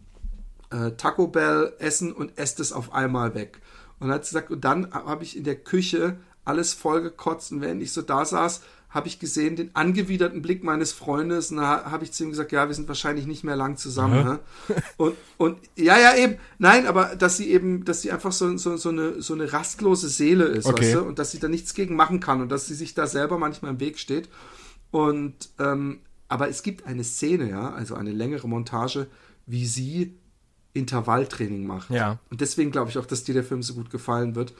äh, 0.71 0.91
Taco 0.91 1.27
Bell 1.27 1.73
essen 1.79 2.13
und 2.13 2.37
esse 2.37 2.57
das 2.59 2.71
auf 2.71 2.93
einmal 2.93 3.35
weg. 3.35 3.59
Und 3.99 4.07
dann 4.07 4.15
hat 4.15 4.25
sie 4.25 4.29
gesagt, 4.29 4.51
und 4.51 4.63
dann 4.63 4.93
habe 4.93 5.23
ich 5.23 5.35
in 5.35 5.43
der 5.43 5.55
Küche 5.55 6.17
alles 6.45 6.73
vollgekotzt 6.73 7.51
und 7.51 7.61
während 7.61 7.81
ich 7.81 7.91
so 7.91 8.01
da 8.01 8.23
saß, 8.23 8.61
habe 8.97 9.07
ich 9.07 9.19
gesehen 9.19 9.55
den 9.55 9.73
angewiderten 9.75 10.41
Blick 10.41 10.63
meines 10.63 10.91
Freundes 10.91 11.51
und 11.51 11.57
da 11.57 11.89
habe 11.91 12.03
ich 12.03 12.11
zu 12.11 12.23
ihm 12.23 12.31
gesagt, 12.31 12.51
ja, 12.51 12.67
wir 12.67 12.75
sind 12.75 12.87
wahrscheinlich 12.87 13.27
nicht 13.27 13.43
mehr 13.43 13.55
lang 13.55 13.77
zusammen. 13.77 14.39
Hä? 14.67 14.73
Und, 14.97 15.15
und 15.37 15.59
ja, 15.77 15.97
ja, 15.97 16.15
eben, 16.17 16.37
nein, 16.57 16.87
aber 16.87 17.15
dass 17.15 17.37
sie 17.37 17.49
eben, 17.51 17.85
dass 17.85 18.01
sie 18.01 18.11
einfach 18.11 18.31
so, 18.31 18.57
so, 18.57 18.75
so, 18.75 18.89
eine, 18.89 19.21
so 19.21 19.33
eine 19.33 19.53
rastlose 19.53 20.09
Seele 20.09 20.45
ist, 20.45 20.65
Okay. 20.65 20.81
weißt 20.81 20.95
du, 20.95 21.01
und 21.03 21.19
dass 21.19 21.31
sie 21.31 21.39
da 21.39 21.47
nichts 21.47 21.73
gegen 21.73 21.95
machen 21.95 22.19
kann 22.19 22.41
und 22.41 22.49
dass 22.49 22.65
sie 22.65 22.73
sich 22.73 22.93
da 22.95 23.07
selber 23.07 23.37
manchmal 23.37 23.71
im 23.71 23.79
Weg 23.79 23.99
steht. 23.99 24.27
Und 24.91 25.49
ähm, 25.59 25.99
aber 26.27 26.49
es 26.49 26.63
gibt 26.63 26.85
eine 26.85 27.03
Szene, 27.03 27.49
ja, 27.49 27.71
also 27.71 27.95
eine 27.95 28.11
längere 28.11 28.49
Montage, 28.49 29.07
wie 29.45 29.65
sie 29.65 30.17
Intervalltraining 30.73 31.65
macht. 31.65 31.89
Ja. 31.89 32.19
Und 32.29 32.41
deswegen 32.41 32.71
glaube 32.71 32.89
ich 32.89 32.97
auch, 32.97 33.05
dass 33.05 33.23
dir 33.23 33.33
der 33.33 33.43
Film 33.43 33.63
so 33.63 33.75
gut 33.75 33.89
gefallen 33.89 34.35
wird. 34.35 34.53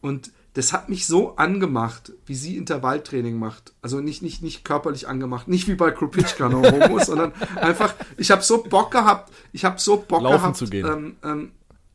Und 0.00 0.32
das 0.54 0.72
hat 0.72 0.88
mich 0.88 1.06
so 1.06 1.36
angemacht, 1.36 2.12
wie 2.26 2.34
sie 2.34 2.56
Intervalltraining 2.56 3.38
macht. 3.38 3.72
Also 3.80 4.00
nicht, 4.00 4.22
nicht, 4.22 4.42
nicht 4.42 4.64
körperlich 4.64 5.08
angemacht, 5.08 5.48
nicht 5.48 5.66
wie 5.66 5.74
bei 5.74 5.90
Krupitschka 5.90 6.48
no 6.48 6.62
Homo, 6.62 6.98
sondern 7.04 7.32
einfach, 7.56 7.94
ich 8.18 8.30
habe 8.30 8.42
so 8.42 8.62
Bock 8.62 8.90
gehabt, 8.90 9.32
ich 9.52 9.64
habe 9.64 9.80
so 9.80 9.96
Bock 9.96 10.22
Laufen 10.22 10.36
gehabt, 10.36 10.56
zu 10.56 10.66
gehen. 10.66 10.86
Ähm, 10.86 11.16
ähm, 11.24 11.52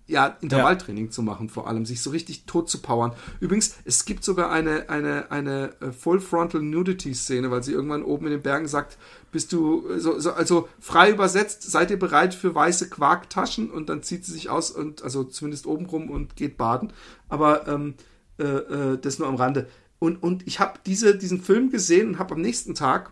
ja, 0.08 0.38
Intervalltraining 0.40 1.12
zu 1.12 1.22
machen, 1.22 1.50
vor 1.50 1.68
allem, 1.68 1.86
sich 1.86 2.02
so 2.02 2.12
richtig 2.12 2.46
tot 2.46 2.70
zu 2.70 2.82
powern. 2.82 3.14
Übrigens, 3.42 3.76
es 3.84 4.06
gibt 4.06 4.24
sogar 4.24 4.50
eine, 4.50 4.90
eine, 4.90 5.30
eine 5.32 5.74
äh, 5.82 5.92
Full 5.92 6.22
Frontal 6.22 6.62
Nudity 6.62 7.14
Szene, 7.14 7.52
weil 7.52 7.62
sie 7.62 7.74
irgendwann 7.74 8.04
oben 8.04 8.28
in 8.28 8.32
den 8.32 8.42
Bergen 8.42 8.68
sagt, 8.68 8.98
bist 9.32 9.52
du, 9.52 9.88
äh, 9.90 10.00
so, 10.00 10.18
so, 10.20 10.32
also 10.32 10.70
frei 10.80 11.12
übersetzt, 11.12 11.62
seid 11.70 11.92
ihr 11.92 12.00
bereit 12.00 12.34
für 12.34 12.56
weiße 12.56 12.90
Quarktaschen? 12.90 13.70
Und 13.70 13.90
dann 13.90 14.02
zieht 14.02 14.26
sie 14.26 14.32
sich 14.32 14.50
aus 14.50 14.72
und, 14.72 15.04
also 15.04 15.26
zumindest 15.26 15.68
oben 15.68 15.86
rum 15.86 16.10
und 16.10 16.38
geht 16.38 16.58
baden. 16.58 16.94
Aber 17.28 17.68
ähm, 17.68 17.96
äh, 18.40 18.44
äh, 18.44 18.98
das 18.98 19.20
nur 19.20 19.28
am 19.28 19.36
Rande. 19.36 19.68
Und, 20.00 20.22
und 20.22 20.46
ich 20.46 20.60
habe 20.60 20.80
diese, 20.86 21.18
diesen 21.18 21.42
Film 21.42 21.72
gesehen 21.72 22.10
und 22.10 22.20
habe 22.20 22.36
am 22.36 22.42
nächsten 22.42 22.76
Tag 22.76 23.12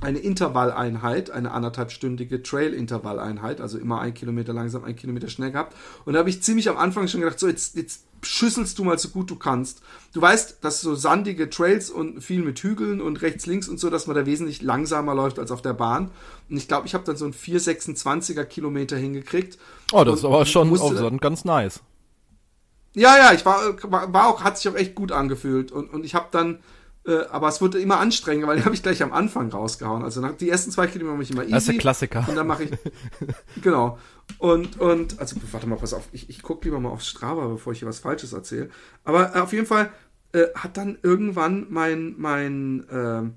eine 0.00 0.18
Intervalleinheit, 0.18 1.30
eine 1.30 1.52
anderthalbstündige 1.52 2.42
Trail-Intervalleinheit, 2.42 3.60
also 3.60 3.78
immer 3.78 4.00
ein 4.00 4.12
Kilometer 4.12 4.52
langsam, 4.52 4.84
ein 4.84 4.96
Kilometer 4.96 5.28
schnell 5.28 5.52
gehabt. 5.52 5.76
Und 6.04 6.14
da 6.14 6.18
habe 6.18 6.30
ich 6.30 6.42
ziemlich 6.42 6.68
am 6.68 6.76
Anfang 6.76 7.06
schon 7.08 7.20
gedacht, 7.20 7.38
so 7.38 7.46
jetzt, 7.46 7.76
jetzt 7.76 8.04
schüsselst 8.22 8.78
du 8.78 8.84
mal 8.84 8.98
so 8.98 9.10
gut 9.10 9.30
du 9.30 9.36
kannst. 9.36 9.82
Du 10.12 10.20
weißt, 10.20 10.58
dass 10.62 10.80
so 10.80 10.94
sandige 10.94 11.48
Trails 11.50 11.90
und 11.90 12.22
viel 12.22 12.42
mit 12.42 12.58
Hügeln 12.58 13.00
und 13.00 13.22
rechts, 13.22 13.46
links 13.46 13.68
und 13.68 13.78
so, 13.78 13.90
dass 13.90 14.06
man 14.06 14.16
da 14.16 14.26
wesentlich 14.26 14.62
langsamer 14.62 15.14
läuft 15.14 15.38
als 15.38 15.50
auf 15.50 15.62
der 15.62 15.74
Bahn. 15.74 16.10
Und 16.48 16.56
ich 16.56 16.66
glaube, 16.66 16.86
ich 16.86 16.94
habe 16.94 17.04
dann 17.04 17.16
so 17.16 17.24
einen 17.24 17.34
4,26er 17.34 18.44
Kilometer 18.44 18.96
hingekriegt. 18.96 19.58
Oh, 19.92 20.04
das 20.04 20.20
ist 20.20 20.24
aber 20.24 20.44
schon 20.46 20.68
musste 20.68 21.10
ganz 21.20 21.44
nice. 21.44 21.80
Ja, 22.94 23.16
ja, 23.16 23.32
ich 23.32 23.44
war, 23.44 23.60
war, 23.90 24.12
war 24.12 24.28
auch, 24.28 24.42
hat 24.42 24.58
sich 24.58 24.70
auch 24.70 24.76
echt 24.76 24.94
gut 24.94 25.12
angefühlt. 25.12 25.72
Und, 25.72 25.92
und 25.92 26.04
ich 26.04 26.14
habe 26.14 26.28
dann, 26.30 26.60
äh, 27.06 27.24
aber 27.30 27.48
es 27.48 27.60
wurde 27.60 27.80
immer 27.80 27.98
anstrengender, 27.98 28.48
weil 28.48 28.58
die 28.58 28.64
habe 28.64 28.74
ich 28.74 28.82
gleich 28.82 29.02
am 29.02 29.12
Anfang 29.12 29.50
rausgehauen. 29.50 30.02
Also 30.02 30.20
nach, 30.20 30.36
die 30.36 30.48
ersten 30.48 30.70
zwei 30.70 30.86
Kilometer 30.86 31.14
mache 31.14 31.24
ich 31.24 31.30
immer 31.30 31.42
easy. 31.42 31.52
Das 31.52 31.62
ist 31.64 31.72
der 31.72 31.78
Klassiker. 31.78 32.24
Und 32.28 32.36
dann 32.36 32.46
mache 32.46 32.64
ich, 32.64 32.70
genau. 33.62 33.98
Und, 34.38 34.80
und, 34.80 35.18
also 35.18 35.36
warte 35.52 35.66
mal, 35.66 35.76
pass 35.76 35.92
auf, 35.92 36.08
ich, 36.12 36.30
ich 36.30 36.42
gucke 36.42 36.64
lieber 36.64 36.80
mal 36.80 36.90
auf 36.90 37.02
Strava, 37.02 37.46
bevor 37.48 37.72
ich 37.72 37.80
hier 37.80 37.88
was 37.88 37.98
Falsches 37.98 38.32
erzähle. 38.32 38.70
Aber 39.04 39.34
äh, 39.34 39.40
auf 39.40 39.52
jeden 39.52 39.66
Fall 39.66 39.90
äh, 40.32 40.46
hat 40.54 40.76
dann 40.76 40.98
irgendwann 41.02 41.66
mein, 41.68 42.14
mein, 42.16 42.88
äh, 42.88 43.30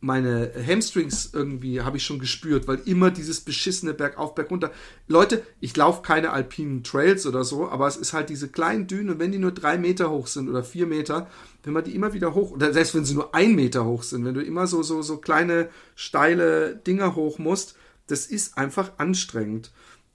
meine 0.00 0.50
Hamstrings 0.66 1.30
irgendwie 1.32 1.82
habe 1.82 1.98
ich 1.98 2.04
schon 2.04 2.18
gespürt, 2.18 2.66
weil 2.66 2.80
immer 2.86 3.10
dieses 3.10 3.40
beschissene 3.40 3.92
Bergauf, 3.92 4.34
Bergunter. 4.34 4.70
Leute, 5.08 5.42
ich 5.60 5.76
laufe 5.76 6.00
keine 6.02 6.30
alpinen 6.32 6.82
Trails 6.82 7.26
oder 7.26 7.44
so, 7.44 7.68
aber 7.68 7.86
es 7.86 7.96
ist 7.96 8.12
halt 8.12 8.30
diese 8.30 8.48
kleinen 8.48 8.86
Dünen 8.86 9.18
wenn 9.18 9.32
die 9.32 9.38
nur 9.38 9.52
drei 9.52 9.76
Meter 9.76 10.10
hoch 10.10 10.26
sind 10.26 10.48
oder 10.48 10.64
vier 10.64 10.86
Meter, 10.86 11.28
wenn 11.64 11.74
man 11.74 11.84
die 11.84 11.94
immer 11.94 12.14
wieder 12.14 12.34
hoch, 12.34 12.50
oder 12.52 12.72
selbst 12.72 12.94
wenn 12.94 13.04
sie 13.04 13.14
nur 13.14 13.34
ein 13.34 13.54
Meter 13.54 13.84
hoch 13.84 14.02
sind, 14.02 14.24
wenn 14.24 14.34
du 14.34 14.42
immer 14.42 14.66
so, 14.66 14.82
so, 14.82 15.02
so 15.02 15.18
kleine, 15.18 15.68
steile 15.94 16.76
Dinger 16.76 17.14
hoch 17.14 17.38
musst, 17.38 17.76
das 18.06 18.26
ist 18.26 18.56
einfach 18.56 18.92
anstrengend. 18.96 19.70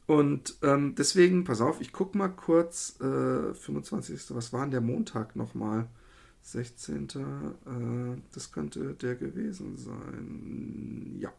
Und 0.07 0.55
ähm, 0.61 0.95
deswegen, 0.95 1.43
pass 1.43 1.61
auf, 1.61 1.81
ich 1.81 1.91
guck 1.91 2.15
mal 2.15 2.27
kurz, 2.27 2.95
äh, 3.01 3.53
25. 3.53 4.35
Was 4.35 4.53
war 4.53 4.61
denn 4.61 4.71
der 4.71 4.81
Montag 4.81 5.35
nochmal? 5.35 5.87
16. 6.45 7.07
Äh, 7.09 8.21
das 8.33 8.51
könnte 8.51 8.93
der 8.93 9.15
gewesen 9.15 9.77
sein. 9.77 11.17
Ja. 11.19 11.33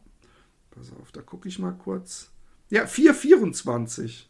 Pass 0.71 0.93
auf, 1.01 1.13
da 1.13 1.23
gucke 1.23 1.49
ich 1.49 1.59
mal 1.59 1.73
kurz. 1.73 2.31
Ja, 2.69 2.85
4,24 2.85 4.25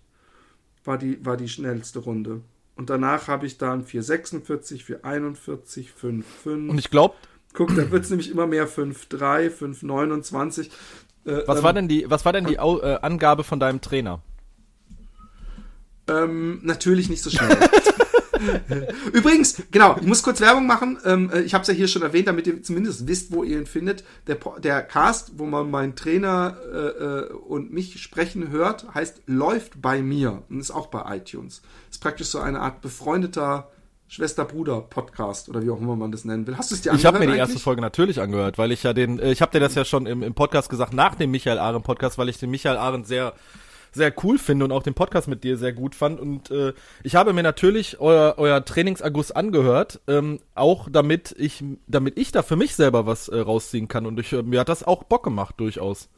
war 0.85 0.99
die, 0.99 1.25
war 1.25 1.37
die 1.37 1.49
schnellste 1.49 2.01
Runde. 2.01 2.43
Und 2.77 2.91
danach 2.91 3.27
habe 3.27 3.47
ich 3.47 3.57
dann 3.57 3.85
4,46, 3.85 5.01
4,41, 5.03 5.89
5,5. 5.99 6.69
Und 6.69 6.79
ich 6.79 6.91
glaube. 6.91 7.15
Guck, 7.55 7.75
da 7.75 7.91
wird 7.91 8.05
es 8.05 8.11
nämlich 8.11 8.31
immer 8.31 8.47
mehr 8.47 8.69
5,3, 8.69 9.51
5,29. 9.51 10.69
Äh, 11.25 11.43
was, 11.47 11.59
ähm, 11.59 11.65
war 11.65 11.73
denn 11.73 11.89
die, 11.89 12.09
was 12.11 12.27
war 12.27 12.35
denn 12.35 12.45
die 12.45 12.57
äh, 12.57 12.99
Angabe 13.01 13.45
von 13.45 13.59
deinem 13.59 13.81
Trainer? 13.81 14.21
Ähm, 16.07 16.61
natürlich 16.63 17.09
nicht 17.09 17.23
so 17.23 17.31
schnell. 17.31 17.57
Übrigens, 19.13 19.63
genau, 19.71 19.97
ich 20.01 20.07
muss 20.07 20.23
kurz 20.23 20.41
Werbung 20.41 20.67
machen. 20.67 20.99
Ähm, 21.05 21.31
äh, 21.33 21.41
ich 21.41 21.55
habe 21.55 21.63
es 21.63 21.69
ja 21.69 21.75
hier 21.75 21.89
schon 21.89 22.03
erwähnt, 22.03 22.29
damit 22.29 22.47
ihr 22.47 22.63
zumindest 22.63 23.07
wisst, 23.07 23.33
wo 23.33 23.45
ihr 23.45 23.59
ihn 23.59 23.67
findet. 23.67 24.05
Der, 24.27 24.39
der 24.59 24.83
Cast, 24.83 25.39
wo 25.39 25.47
man 25.47 25.71
meinen 25.71 25.97
Trainer 25.97 26.57
äh, 26.73 26.77
äh, 26.77 27.33
und 27.33 27.73
mich 27.73 28.01
sprechen 28.01 28.51
hört, 28.51 28.95
heißt 28.95 29.23
Läuft 29.27 29.81
bei 29.81 30.03
mir 30.03 30.43
und 30.49 30.61
ist 30.61 30.71
auch 30.71 30.89
bei 30.89 31.17
iTunes. 31.17 31.63
Ist 31.91 32.01
praktisch 32.01 32.29
so 32.29 32.39
eine 32.39 32.61
Art 32.61 32.81
befreundeter 32.81 33.71
Schwester-Bruder-Podcast 34.09 35.49
oder 35.49 35.63
wie 35.63 35.71
auch 35.71 35.81
immer 35.81 35.97
man 35.97 36.13
das 36.13 36.25
nennen 36.25 36.47
will. 36.47 36.57
Hast 36.57 36.71
du 36.71 36.77
es 36.77 36.83
dir 36.83 36.91
angehört? 36.91 37.01
Ich 37.01 37.07
habe 37.07 37.19
mir 37.19 37.27
die 37.27 37.33
eigentlich? 37.33 37.41
erste 37.41 37.59
Folge 37.59 37.81
natürlich 37.81 38.21
angehört, 38.21 38.57
weil 38.57 38.71
ich 38.71 38.83
ja 38.83 38.93
den, 38.93 39.19
äh, 39.19 39.33
ich 39.33 39.43
habe 39.43 39.53
dir 39.53 39.61
das 39.61 39.75
ja 39.75 39.85
schon 39.85 40.07
im, 40.07 40.23
im 40.23 40.35
Podcast 40.35 40.69
gesagt, 40.69 40.93
nach 40.93 41.17
dem 41.17 41.31
Michael 41.31 41.59
Arendt 41.59 41.85
Podcast, 41.85 42.17
weil 42.19 42.29
ich 42.29 42.39
den 42.39 42.51
Michael 42.51 42.77
Arendt 42.77 43.07
sehr 43.07 43.35
sehr 43.97 44.13
cool 44.23 44.39
finde 44.39 44.65
und 44.65 44.73
auch 44.73 44.83
den 44.83 44.95
Podcast 44.95 45.27
mit 45.27 45.43
dir 45.43 45.57
sehr 45.57 45.73
gut 45.73 45.95
fand. 45.95 46.21
Und 46.21 46.51
äh, 46.51 46.73
ich 47.03 47.17
habe 47.17 47.33
mir 47.33 47.43
natürlich 47.43 47.99
euer, 47.99 48.35
euer 48.37 48.65
Trainingsagus 48.65 49.33
angehört, 49.33 50.01
ähm, 50.07 50.41
auch 50.55 50.89
damit 50.91 51.35
ich, 51.39 51.65
damit 51.87 52.19
ich 52.19 52.31
da 52.31 52.43
für 52.43 52.57
mich 52.57 52.77
selber 52.77 53.07
was 53.07 53.29
äh, 53.29 53.39
rausziehen 53.39 53.89
kann. 53.89 54.07
Und 54.07 54.21
ich, 54.21 54.33
äh, 54.33 54.43
mir 54.43 54.61
hat 54.61 54.69
das 54.69 54.85
auch 54.85 55.05
Bock 55.05 55.25
gemacht, 55.25 55.57
durchaus. 55.59 56.09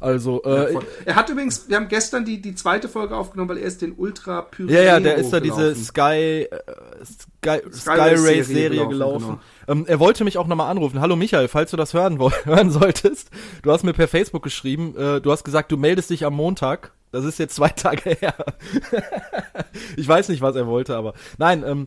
Also, 0.00 0.42
äh, 0.44 0.74
ja, 0.74 0.80
er 1.04 1.16
hat 1.16 1.30
übrigens, 1.30 1.68
wir 1.68 1.76
haben 1.76 1.88
gestern 1.88 2.24
die, 2.24 2.40
die 2.40 2.54
zweite 2.54 2.88
Folge 2.88 3.16
aufgenommen, 3.16 3.50
weil 3.50 3.58
er 3.58 3.64
ist 3.64 3.82
den 3.82 3.92
Ultra 3.92 4.42
Pyreneo 4.42 4.76
Ja, 4.76 4.82
ja, 4.82 5.00
der 5.00 5.16
ist 5.16 5.30
da 5.30 5.40
diese 5.40 5.74
Sky, 5.74 6.46
äh, 6.50 6.58
Sky, 7.04 7.60
Sky, 7.60 7.72
Sky 7.72 7.90
Race 7.98 8.18
Serie, 8.20 8.44
Serie 8.44 8.88
gelaufen. 8.88 8.88
gelaufen. 8.88 9.40
Genau. 9.66 9.80
Ähm, 9.80 9.86
er 9.86 10.00
wollte 10.00 10.24
mich 10.24 10.38
auch 10.38 10.46
nochmal 10.46 10.70
anrufen. 10.70 11.00
Hallo 11.00 11.16
Michael, 11.16 11.48
falls 11.48 11.70
du 11.70 11.76
das 11.76 11.94
hören, 11.94 12.18
hören 12.44 12.70
solltest. 12.70 13.30
Du 13.62 13.72
hast 13.72 13.84
mir 13.84 13.92
per 13.92 14.08
Facebook 14.08 14.42
geschrieben, 14.42 14.96
äh, 14.96 15.20
du 15.20 15.30
hast 15.32 15.44
gesagt, 15.44 15.72
du 15.72 15.76
meldest 15.76 16.10
dich 16.10 16.24
am 16.24 16.34
Montag 16.34 16.92
das 17.14 17.24
ist 17.24 17.38
jetzt 17.38 17.54
zwei 17.54 17.68
Tage 17.76 18.10
her. 18.10 18.34
ich 19.96 20.06
weiß 20.08 20.28
nicht, 20.28 20.42
was 20.42 20.56
er 20.56 20.66
wollte, 20.66 20.96
aber 20.96 21.14
nein, 21.38 21.62
ähm, 21.64 21.86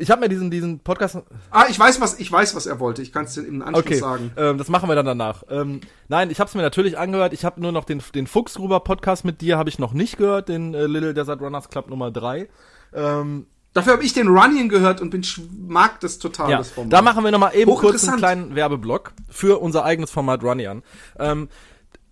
ich 0.00 0.10
habe 0.10 0.22
mir 0.22 0.28
diesen, 0.28 0.50
diesen 0.50 0.80
Podcast. 0.80 1.18
Ah, 1.50 1.66
ich 1.68 1.78
weiß, 1.78 2.00
was, 2.00 2.18
ich 2.18 2.32
weiß, 2.32 2.54
was 2.56 2.66
er 2.66 2.80
wollte. 2.80 3.02
Ich 3.02 3.12
kann 3.12 3.26
es 3.26 3.34
dir 3.34 3.46
im 3.46 3.62
Anschluss 3.62 3.84
okay, 3.84 3.94
sagen. 3.96 4.32
Ähm, 4.36 4.58
das 4.58 4.68
machen 4.68 4.88
wir 4.88 4.94
dann 4.94 5.06
danach. 5.06 5.42
Ähm, 5.50 5.80
nein, 6.08 6.30
ich 6.30 6.40
habe 6.40 6.48
es 6.48 6.54
mir 6.54 6.62
natürlich 6.62 6.98
angehört. 6.98 7.32
Ich 7.32 7.44
habe 7.44 7.60
nur 7.60 7.72
noch 7.72 7.84
den, 7.84 8.02
den 8.14 8.26
Fuchsgruber 8.26 8.80
Podcast 8.80 9.24
mit 9.24 9.40
dir, 9.40 9.58
habe 9.58 9.68
ich 9.68 9.78
noch 9.78 9.92
nicht 9.92 10.16
gehört, 10.16 10.48
den 10.48 10.74
äh, 10.74 10.86
Little 10.86 11.12
Desert 11.12 11.40
Runners 11.40 11.68
Club 11.68 11.90
Nummer 11.90 12.10
3. 12.10 12.48
Ähm, 12.94 13.46
Dafür 13.72 13.92
habe 13.92 14.02
ich 14.02 14.12
den 14.12 14.26
Running 14.26 14.68
gehört 14.68 15.00
und 15.00 15.10
bin 15.10 15.24
mag 15.56 16.00
das 16.00 16.18
total. 16.18 16.50
Ja, 16.50 16.58
das 16.58 16.70
Format. 16.70 16.92
da 16.92 17.02
machen 17.02 17.22
wir 17.22 17.30
nochmal 17.30 17.54
eben 17.54 17.72
kurz 17.72 18.08
einen 18.08 18.16
kleinen 18.16 18.54
Werbeblock 18.56 19.12
für 19.28 19.60
unser 19.60 19.84
eigenes 19.84 20.10
Format 20.10 20.42
Running. 20.42 20.82
Ähm, 21.20 21.48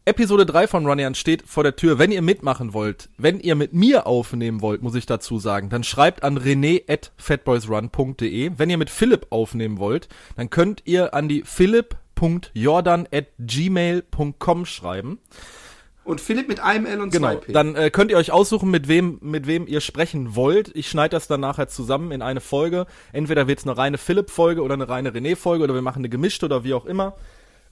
Episode 0.08 0.46
3 0.46 0.66
von 0.68 0.86
Runyan 0.86 1.14
steht 1.14 1.46
vor 1.46 1.62
der 1.62 1.76
Tür. 1.76 1.98
Wenn 1.98 2.10
ihr 2.10 2.22
mitmachen 2.22 2.72
wollt, 2.72 3.10
wenn 3.18 3.40
ihr 3.40 3.54
mit 3.54 3.74
mir 3.74 4.06
aufnehmen 4.06 4.62
wollt, 4.62 4.80
muss 4.80 4.94
ich 4.94 5.04
dazu 5.04 5.38
sagen, 5.38 5.68
dann 5.68 5.84
schreibt 5.84 6.22
an 6.22 6.38
rené 6.38 6.90
at 6.90 7.12
fatboysrun.de. 7.18 8.52
Wenn 8.56 8.70
ihr 8.70 8.78
mit 8.78 8.88
Philipp 8.88 9.26
aufnehmen 9.28 9.78
wollt, 9.78 10.08
dann 10.36 10.48
könnt 10.48 10.80
ihr 10.86 11.12
an 11.12 11.28
die 11.28 11.42
philipp.jordan 11.44 13.06
at 13.12 13.26
gmail.com 13.38 14.64
schreiben. 14.64 15.18
Und 16.04 16.22
Philipp 16.22 16.48
mit 16.48 16.60
einem 16.60 16.86
L 16.86 17.02
und 17.02 17.10
genau, 17.10 17.32
zwei 17.32 17.36
P. 17.36 17.52
Dann 17.52 17.76
äh, 17.76 17.90
könnt 17.90 18.10
ihr 18.10 18.16
euch 18.16 18.32
aussuchen, 18.32 18.70
mit 18.70 18.88
wem, 18.88 19.18
mit 19.20 19.46
wem 19.46 19.66
ihr 19.66 19.82
sprechen 19.82 20.34
wollt. 20.34 20.74
Ich 20.74 20.88
schneide 20.88 21.10
das 21.10 21.28
dann 21.28 21.40
nachher 21.40 21.68
zusammen 21.68 22.12
in 22.12 22.22
eine 22.22 22.40
Folge. 22.40 22.86
Entweder 23.12 23.46
wird 23.46 23.58
es 23.58 23.66
eine 23.66 23.76
reine 23.76 23.98
Philipp-Folge 23.98 24.62
oder 24.62 24.72
eine 24.72 24.88
reine 24.88 25.10
René-Folge 25.10 25.64
oder 25.64 25.74
wir 25.74 25.82
machen 25.82 25.98
eine 25.98 26.08
gemischte 26.08 26.46
oder 26.46 26.64
wie 26.64 26.72
auch 26.72 26.86
immer. 26.86 27.14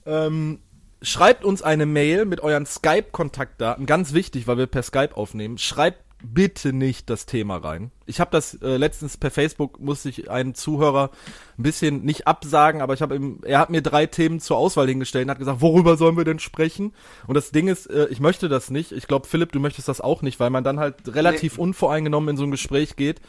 Ähm, 0.05 0.59
schreibt 1.01 1.43
uns 1.45 1.61
eine 1.61 1.85
Mail 1.85 2.25
mit 2.25 2.41
euren 2.41 2.65
Skype-Kontaktdaten, 2.65 3.85
ganz 3.85 4.13
wichtig, 4.13 4.47
weil 4.47 4.57
wir 4.57 4.67
per 4.67 4.83
Skype 4.83 5.15
aufnehmen. 5.15 5.57
Schreibt 5.57 6.03
bitte 6.23 6.73
nicht 6.73 7.09
das 7.09 7.27
Thema 7.27 7.57
rein. 7.57 7.91
Ich 8.07 8.19
habe 8.19 8.31
das 8.31 8.55
äh, 8.55 8.77
letztens 8.77 9.17
per 9.17 9.29
Facebook 9.29 9.79
musste 9.79 10.09
ich 10.09 10.31
einen 10.31 10.55
Zuhörer 10.55 11.11
ein 11.57 11.63
bisschen 11.63 12.03
nicht 12.03 12.25
absagen, 12.25 12.81
aber 12.81 12.95
ich 12.95 13.03
habe 13.03 13.15
ihm 13.15 13.39
er 13.43 13.59
hat 13.59 13.69
mir 13.69 13.83
drei 13.83 14.07
Themen 14.07 14.39
zur 14.39 14.57
Auswahl 14.57 14.87
hingestellt 14.87 15.25
und 15.25 15.31
hat 15.31 15.39
gesagt, 15.39 15.61
worüber 15.61 15.95
sollen 15.95 16.17
wir 16.17 16.25
denn 16.25 16.39
sprechen? 16.39 16.93
Und 17.27 17.35
das 17.35 17.51
Ding 17.51 17.67
ist, 17.67 17.87
äh, 17.87 18.07
ich 18.09 18.19
möchte 18.19 18.49
das 18.49 18.71
nicht. 18.71 18.91
Ich 18.91 19.07
glaube, 19.07 19.27
Philipp, 19.27 19.51
du 19.51 19.59
möchtest 19.59 19.87
das 19.87 20.01
auch 20.01 20.23
nicht, 20.23 20.39
weil 20.39 20.49
man 20.49 20.63
dann 20.63 20.79
halt 20.79 20.95
relativ 21.13 21.57
nee. 21.57 21.63
unvoreingenommen 21.63 22.29
in 22.29 22.37
so 22.37 22.43
ein 22.43 22.51
Gespräch 22.51 22.95
geht 22.95 23.21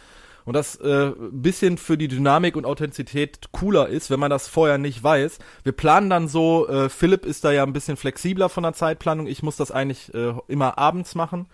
und 0.48 0.54
das 0.54 0.76
äh, 0.76 1.12
bisschen 1.30 1.76
für 1.76 1.98
die 1.98 2.08
Dynamik 2.08 2.56
und 2.56 2.64
Authentizität 2.64 3.52
cooler 3.52 3.88
ist, 3.88 4.08
wenn 4.08 4.18
man 4.18 4.30
das 4.30 4.48
vorher 4.48 4.78
nicht 4.78 5.04
weiß. 5.04 5.40
Wir 5.62 5.72
planen 5.72 6.08
dann 6.08 6.26
so, 6.26 6.66
äh, 6.68 6.88
Philipp 6.88 7.26
ist 7.26 7.44
da 7.44 7.52
ja 7.52 7.64
ein 7.64 7.74
bisschen 7.74 7.98
flexibler 7.98 8.48
von 8.48 8.62
der 8.62 8.72
Zeitplanung, 8.72 9.26
ich 9.26 9.42
muss 9.42 9.56
das 9.56 9.70
eigentlich 9.70 10.14
äh, 10.14 10.32
immer 10.48 10.78
abends 10.78 11.14
machen. 11.14 11.48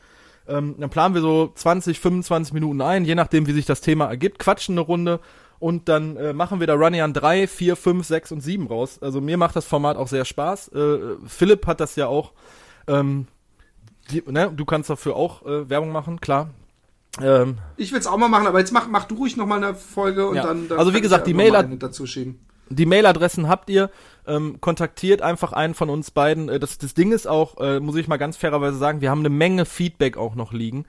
Ähm, 0.46 0.76
dann 0.78 0.90
planen 0.90 1.12
wir 1.12 1.22
so 1.22 1.50
20, 1.52 1.98
25 1.98 2.54
Minuten 2.54 2.80
ein, 2.82 3.04
je 3.04 3.16
nachdem, 3.16 3.48
wie 3.48 3.52
sich 3.52 3.66
das 3.66 3.80
Thema 3.80 4.06
ergibt, 4.06 4.38
quatschen 4.38 4.74
eine 4.74 4.82
Runde 4.82 5.18
und 5.58 5.88
dann 5.88 6.16
äh, 6.16 6.32
machen 6.32 6.60
wir 6.60 6.68
da 6.68 6.74
Runyan 6.74 7.12
3, 7.12 7.48
4, 7.48 7.74
5, 7.74 8.06
6 8.06 8.30
und 8.30 8.42
7 8.42 8.68
raus. 8.68 9.00
Also 9.00 9.20
mir 9.20 9.36
macht 9.36 9.56
das 9.56 9.64
Format 9.64 9.96
auch 9.96 10.06
sehr 10.06 10.24
Spaß. 10.24 10.68
Äh, 10.68 10.98
Philipp 11.26 11.66
hat 11.66 11.80
das 11.80 11.96
ja 11.96 12.06
auch, 12.06 12.32
ähm, 12.86 13.26
die, 14.12 14.22
ne, 14.24 14.52
du 14.54 14.64
kannst 14.64 14.88
dafür 14.88 15.16
auch 15.16 15.44
äh, 15.44 15.68
Werbung 15.68 15.90
machen, 15.90 16.20
klar. 16.20 16.50
Ähm, 17.22 17.58
ich 17.76 17.92
will 17.92 18.00
es 18.00 18.06
auch 18.06 18.16
mal 18.16 18.28
machen, 18.28 18.46
aber 18.46 18.58
jetzt 18.58 18.72
mach, 18.72 18.88
mach 18.88 19.04
du 19.04 19.16
ruhig 19.16 19.36
noch 19.36 19.46
mal 19.46 19.62
eine 19.62 19.74
Folge 19.74 20.26
und 20.26 20.36
ja. 20.36 20.42
dann, 20.42 20.68
dann. 20.68 20.78
Also 20.78 20.94
wie 20.94 21.00
gesagt, 21.00 21.26
die 21.26 21.34
Mail 21.34 21.52
dazu 21.78 22.06
schieben. 22.06 22.40
Die 22.70 22.86
Mailadressen 22.86 23.48
habt 23.48 23.70
ihr. 23.70 23.90
Ähm, 24.26 24.58
kontaktiert 24.60 25.20
einfach 25.20 25.52
einen 25.52 25.74
von 25.74 25.90
uns 25.90 26.10
beiden. 26.10 26.48
Äh, 26.48 26.58
das, 26.58 26.78
das 26.78 26.94
Ding 26.94 27.12
ist 27.12 27.26
auch, 27.26 27.58
äh, 27.60 27.78
muss 27.78 27.96
ich 27.96 28.08
mal 28.08 28.16
ganz 28.16 28.36
fairerweise 28.36 28.78
sagen, 28.78 29.00
wir 29.00 29.10
haben 29.10 29.20
eine 29.20 29.28
Menge 29.28 29.66
Feedback 29.66 30.16
auch 30.16 30.34
noch 30.34 30.52
liegen. 30.52 30.86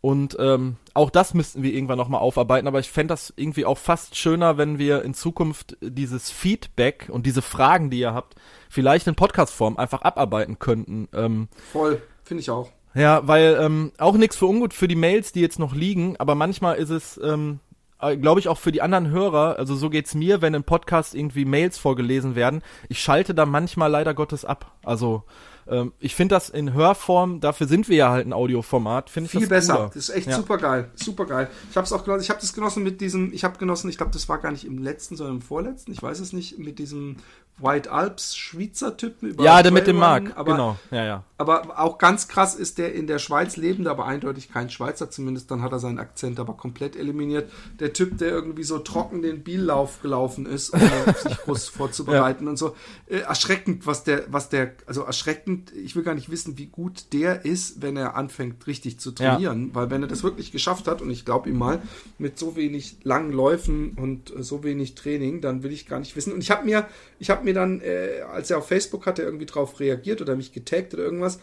Und 0.00 0.36
ähm, 0.40 0.76
auch 0.94 1.10
das 1.10 1.32
müssten 1.32 1.62
wir 1.62 1.72
irgendwann 1.72 1.96
nochmal 1.96 2.20
aufarbeiten. 2.20 2.66
Aber 2.66 2.80
ich 2.80 2.90
fände 2.90 3.12
das 3.12 3.32
irgendwie 3.36 3.64
auch 3.64 3.78
fast 3.78 4.16
schöner, 4.16 4.58
wenn 4.58 4.78
wir 4.78 5.02
in 5.02 5.14
Zukunft 5.14 5.76
dieses 5.80 6.28
Feedback 6.28 7.08
und 7.08 7.24
diese 7.24 7.40
Fragen, 7.40 7.88
die 7.88 8.00
ihr 8.00 8.12
habt, 8.12 8.34
vielleicht 8.68 9.06
in 9.06 9.14
Podcastform 9.14 9.76
einfach 9.76 10.02
abarbeiten 10.02 10.58
könnten. 10.58 11.08
Ähm, 11.14 11.48
Voll, 11.70 12.02
finde 12.24 12.40
ich 12.40 12.50
auch. 12.50 12.70
Ja, 12.94 13.26
weil 13.26 13.58
ähm, 13.60 13.92
auch 13.98 14.16
nichts 14.16 14.36
für 14.36 14.46
ungut 14.46 14.74
für 14.74 14.88
die 14.88 14.96
Mails, 14.96 15.32
die 15.32 15.40
jetzt 15.40 15.58
noch 15.58 15.74
liegen, 15.74 16.16
aber 16.18 16.34
manchmal 16.34 16.76
ist 16.76 16.90
es, 16.90 17.18
ähm, 17.22 17.60
äh, 18.00 18.16
glaube 18.16 18.40
ich, 18.40 18.48
auch 18.48 18.58
für 18.58 18.72
die 18.72 18.82
anderen 18.82 19.10
Hörer, 19.10 19.56
also 19.58 19.74
so 19.74 19.88
geht's 19.88 20.14
mir, 20.14 20.42
wenn 20.42 20.54
im 20.54 20.64
Podcast 20.64 21.14
irgendwie 21.14 21.44
Mails 21.44 21.78
vorgelesen 21.78 22.34
werden, 22.34 22.62
ich 22.88 23.00
schalte 23.00 23.34
da 23.34 23.46
manchmal 23.46 23.90
leider 23.90 24.12
Gottes 24.12 24.44
ab. 24.44 24.72
Also 24.84 25.24
ähm, 25.66 25.92
ich 26.00 26.14
finde 26.14 26.34
das 26.34 26.50
in 26.50 26.74
Hörform, 26.74 27.40
dafür 27.40 27.66
sind 27.66 27.88
wir 27.88 27.96
ja 27.96 28.10
halt 28.10 28.26
ein 28.26 28.32
Audioformat, 28.32 29.08
finde 29.08 29.26
ich 29.26 29.30
Viel 29.32 29.40
das 29.42 29.48
besser. 29.48 29.74
Cooler. 29.74 29.86
Das 29.88 29.96
ist 29.96 30.10
echt 30.10 30.28
ja. 30.28 30.36
super 30.36 30.58
geil, 30.58 30.90
super 30.94 31.24
geil. 31.24 31.48
Ich 31.70 31.76
habe 31.76 31.84
es 31.84 31.92
auch 31.92 32.04
genossen, 32.04 32.22
ich 32.22 32.30
habe 32.30 32.40
das 32.40 32.52
genossen 32.52 32.82
mit 32.82 33.00
diesem, 33.00 33.32
ich 33.32 33.44
habe 33.44 33.58
genossen, 33.58 33.88
ich 33.88 33.96
glaube, 33.96 34.12
das 34.12 34.28
war 34.28 34.38
gar 34.38 34.52
nicht 34.52 34.64
im 34.64 34.78
letzten, 34.78 35.16
sondern 35.16 35.36
im 35.36 35.42
vorletzten, 35.42 35.92
ich 35.92 36.02
weiß 36.02 36.20
es 36.20 36.32
nicht, 36.32 36.58
mit 36.58 36.78
diesem 36.78 37.16
White 37.62 37.90
Alps 37.90 38.36
Schweizer 38.36 38.96
Typen. 38.96 39.36
ja, 39.40 39.62
der 39.62 39.72
mit 39.72 39.86
dem 39.86 39.96
Mark, 39.96 40.32
aber, 40.36 40.52
genau. 40.52 40.76
Ja, 40.90 41.04
ja. 41.04 41.24
Aber 41.38 41.78
auch 41.78 41.98
ganz 41.98 42.28
krass 42.28 42.54
ist 42.54 42.78
der 42.78 42.94
in 42.94 43.06
der 43.06 43.18
Schweiz 43.18 43.56
lebende, 43.56 43.90
aber 43.90 44.06
eindeutig 44.06 44.52
kein 44.52 44.70
Schweizer, 44.70 45.10
zumindest 45.10 45.50
dann 45.50 45.62
hat 45.62 45.72
er 45.72 45.78
seinen 45.78 45.98
Akzent 45.98 46.38
aber 46.38 46.54
komplett 46.54 46.96
eliminiert. 46.96 47.50
Der 47.80 47.92
Typ, 47.92 48.18
der 48.18 48.28
irgendwie 48.28 48.62
so 48.62 48.78
trocken 48.78 49.22
den 49.22 49.42
Biellauf 49.42 50.02
gelaufen 50.02 50.46
ist, 50.46 50.72
ohne 50.72 51.14
sich 51.22 51.36
groß 51.38 51.68
vorzubereiten 51.68 52.44
ja. 52.44 52.50
und 52.50 52.56
so. 52.56 52.76
Äh, 53.06 53.18
erschreckend, 53.18 53.86
was 53.86 54.04
der, 54.04 54.24
was 54.28 54.48
der, 54.48 54.74
also 54.86 55.02
erschreckend 55.02 55.72
ich 55.74 55.96
will 55.96 56.02
gar 56.02 56.14
nicht 56.14 56.30
wissen, 56.30 56.58
wie 56.58 56.66
gut 56.66 57.12
der 57.12 57.44
ist, 57.44 57.82
wenn 57.82 57.96
er 57.96 58.16
anfängt, 58.16 58.66
richtig 58.66 58.98
zu 58.98 59.12
trainieren. 59.12 59.68
Ja. 59.68 59.74
Weil 59.74 59.90
wenn 59.90 60.02
er 60.02 60.08
das 60.08 60.22
wirklich 60.22 60.52
geschafft 60.52 60.88
hat, 60.88 61.02
und 61.02 61.10
ich 61.10 61.24
glaube 61.24 61.48
ihm 61.48 61.58
mal, 61.58 61.80
mit 62.18 62.38
so 62.38 62.56
wenig 62.56 62.96
langen 63.02 63.32
Läufen 63.32 63.92
und 63.92 64.34
äh, 64.34 64.42
so 64.42 64.64
wenig 64.64 64.94
Training, 64.94 65.40
dann 65.40 65.62
will 65.62 65.72
ich 65.72 65.86
gar 65.86 65.98
nicht 65.98 66.14
wissen. 66.16 66.32
Und 66.32 66.40
ich 66.40 66.50
habe 66.50 66.64
mir, 66.64 66.86
ich 67.18 67.30
habe 67.30 67.44
mir 67.44 67.51
dann, 67.54 67.80
äh, 67.80 68.22
als 68.32 68.50
er 68.50 68.58
auf 68.58 68.68
Facebook 68.68 69.06
hatte, 69.06 69.22
irgendwie 69.22 69.46
drauf 69.46 69.80
reagiert 69.80 70.20
oder 70.20 70.36
mich 70.36 70.52
getaggt 70.52 70.94
oder 70.94 71.04
irgendwas. 71.04 71.38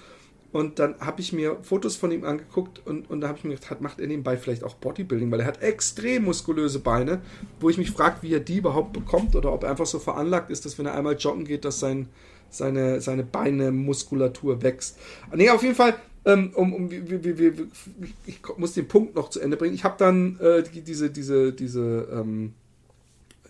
Und 0.52 0.80
dann 0.80 1.00
habe 1.00 1.22
ich 1.22 1.32
mir 1.32 1.58
Fotos 1.62 1.96
von 1.96 2.12
ihm 2.12 2.24
angeguckt 2.24 2.82
und, 2.86 3.10
und 3.10 3.22
da 3.22 3.28
habe 3.28 3.38
ich 3.38 3.44
mir 3.44 3.54
gedacht, 3.54 3.82
macht 3.82 4.00
er 4.00 4.08
nebenbei 4.08 4.36
vielleicht 4.36 4.64
auch 4.64 4.74
Bodybuilding, 4.76 5.30
weil 5.30 5.42
er 5.42 5.46
hat 5.46 5.62
extrem 5.62 6.24
muskulöse 6.24 6.80
Beine, 6.80 7.22
wo 7.60 7.70
ich 7.70 7.78
mich 7.78 7.92
frage, 7.92 8.18
wie 8.22 8.34
er 8.34 8.40
die 8.40 8.58
überhaupt 8.58 8.94
bekommt 8.94 9.36
oder 9.36 9.54
ob 9.54 9.64
er 9.64 9.70
einfach 9.70 9.86
so 9.86 10.00
veranlagt 10.00 10.50
ist, 10.50 10.66
dass 10.66 10.80
wenn 10.80 10.88
er 10.88 10.96
einmal 10.96 11.18
joggen 11.18 11.46
geht, 11.46 11.66
dass 11.66 11.80
sein, 11.80 12.10
seine, 12.50 13.00
seine 13.00 13.24
Beine 13.24 13.72
Muskulatur 13.72 14.64
wächst. 14.64 14.98
Nee, 15.36 15.52
auf 15.52 15.62
jeden 15.62 15.76
Fall, 15.76 15.94
ähm, 16.26 16.52
um, 16.56 16.74
um, 16.74 16.90
ich 18.26 18.42
muss 18.58 18.74
den 18.74 18.88
Punkt 18.88 19.16
noch 19.16 19.30
zu 19.30 19.40
Ende 19.40 19.56
bringen. 19.56 19.76
Ich 19.76 19.84
habe 19.84 19.96
dann 20.00 20.40
äh, 20.40 20.64
die, 20.64 20.82
diese, 20.82 21.12
diese, 21.12 21.54
diese 21.54 22.08
ähm, 22.12 22.54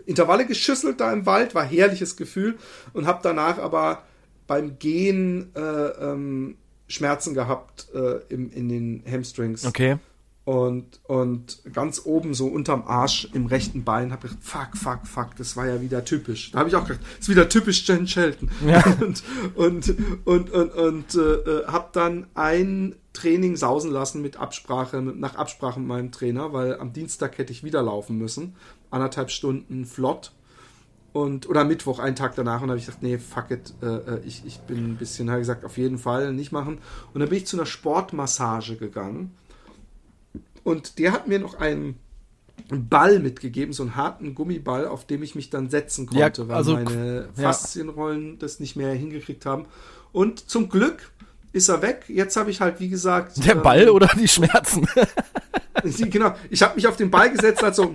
Intervalle 0.09 0.45
geschüsselt 0.45 0.99
da 0.99 1.13
im 1.13 1.25
Wald, 1.25 1.55
war 1.55 1.63
herrliches 1.63 2.17
Gefühl 2.17 2.57
und 2.93 3.05
habe 3.05 3.19
danach 3.21 3.59
aber 3.59 4.03
beim 4.47 4.79
Gehen 4.79 5.51
äh, 5.55 5.59
ähm, 5.59 6.57
Schmerzen 6.87 7.35
gehabt 7.35 7.87
äh, 7.93 8.17
im, 8.33 8.51
in 8.51 8.67
den 8.67 9.03
Hamstrings. 9.09 9.65
Okay. 9.65 9.97
Und, 10.45 10.99
und 11.03 11.61
ganz 11.73 12.01
oben, 12.05 12.33
so 12.33 12.47
unterm 12.47 12.87
Arsch 12.87 13.29
im 13.33 13.45
rechten 13.45 13.83
Bein, 13.83 14.11
habe 14.11 14.25
ich 14.25 14.33
gedacht, 14.33 14.71
fuck, 14.73 14.77
fuck, 14.77 15.05
fuck, 15.05 15.35
das 15.35 15.55
war 15.55 15.67
ja 15.67 15.79
wieder 15.79 16.03
typisch. 16.03 16.51
Da 16.51 16.59
habe 16.59 16.69
ich 16.69 16.75
auch 16.75 16.87
gedacht, 16.87 17.01
das 17.03 17.27
ist 17.27 17.29
wieder 17.29 17.47
typisch 17.47 17.87
Jen 17.87 18.07
Shelton. 18.07 18.49
Ja. 18.65 18.83
Und, 18.99 19.23
und, 19.53 19.95
und, 20.25 20.49
und, 20.49 20.73
und 20.73 21.15
äh, 21.15 21.19
äh 21.19 21.67
habe 21.67 21.89
dann 21.91 22.25
ein 22.33 22.95
Training 23.13 23.57
sausen 23.57 23.91
lassen 23.91 24.23
mit 24.23 24.37
Absprache, 24.37 25.01
nach 25.01 25.35
Absprache 25.35 25.79
mit 25.79 25.87
meinem 25.87 26.11
Trainer, 26.11 26.51
weil 26.51 26.79
am 26.79 26.93
Dienstag 26.93 27.37
hätte 27.37 27.51
ich 27.51 27.63
wieder 27.63 27.83
laufen 27.83 28.17
müssen. 28.17 28.55
Anderthalb 28.91 29.31
Stunden 29.31 29.85
flott 29.85 30.31
und, 31.13 31.49
oder 31.49 31.63
Mittwoch, 31.63 31.99
einen 31.99 32.15
Tag 32.15 32.35
danach, 32.35 32.61
und 32.61 32.69
habe 32.69 32.79
ich 32.79 32.85
gesagt, 32.85 33.03
nee, 33.03 33.17
fuck 33.17 33.51
it, 33.51 33.73
äh, 33.81 33.85
äh 33.85 34.21
ich, 34.25 34.45
ich 34.45 34.59
bin 34.59 34.91
ein 34.91 34.95
bisschen, 34.97 35.29
habe 35.29 35.39
gesagt, 35.39 35.65
auf 35.65 35.77
jeden 35.77 35.97
Fall 35.97 36.33
nicht 36.33 36.51
machen. 36.51 36.79
Und 37.13 37.19
dann 37.19 37.29
bin 37.29 37.39
ich 37.39 37.47
zu 37.47 37.57
einer 37.57 37.65
Sportmassage 37.65 38.75
gegangen. 38.75 39.31
Und 40.63 40.99
der 40.99 41.11
hat 41.11 41.27
mir 41.27 41.39
noch 41.39 41.55
einen 41.55 41.95
Ball 42.69 43.19
mitgegeben, 43.19 43.73
so 43.73 43.83
einen 43.83 43.95
harten 43.95 44.35
Gummiball, 44.35 44.87
auf 44.87 45.05
dem 45.05 45.23
ich 45.23 45.33
mich 45.33 45.49
dann 45.49 45.69
setzen 45.69 46.05
konnte, 46.05 46.43
ja, 46.43 46.55
also, 46.55 46.73
weil 46.73 46.83
meine 46.83 47.29
Faszienrollen 47.33 48.31
ja. 48.31 48.35
das 48.39 48.59
nicht 48.59 48.75
mehr 48.75 48.93
hingekriegt 48.93 49.45
haben. 49.45 49.65
Und 50.11 50.49
zum 50.49 50.69
Glück 50.69 51.11
ist 51.51 51.69
er 51.69 51.81
weg. 51.81 52.05
Jetzt 52.07 52.35
habe 52.37 52.51
ich 52.51 52.61
halt, 52.61 52.79
wie 52.79 52.89
gesagt. 52.89 53.43
Der 53.45 53.55
ähm, 53.55 53.63
Ball 53.63 53.89
oder 53.89 54.09
die 54.19 54.27
Schmerzen? 54.27 54.87
genau. 56.09 56.35
Ich 56.49 56.61
habe 56.61 56.75
mich 56.75 56.87
auf 56.87 56.97
den 56.97 57.09
Ball 57.09 57.31
gesetzt, 57.31 57.63
hat 57.63 57.75
so 57.75 57.93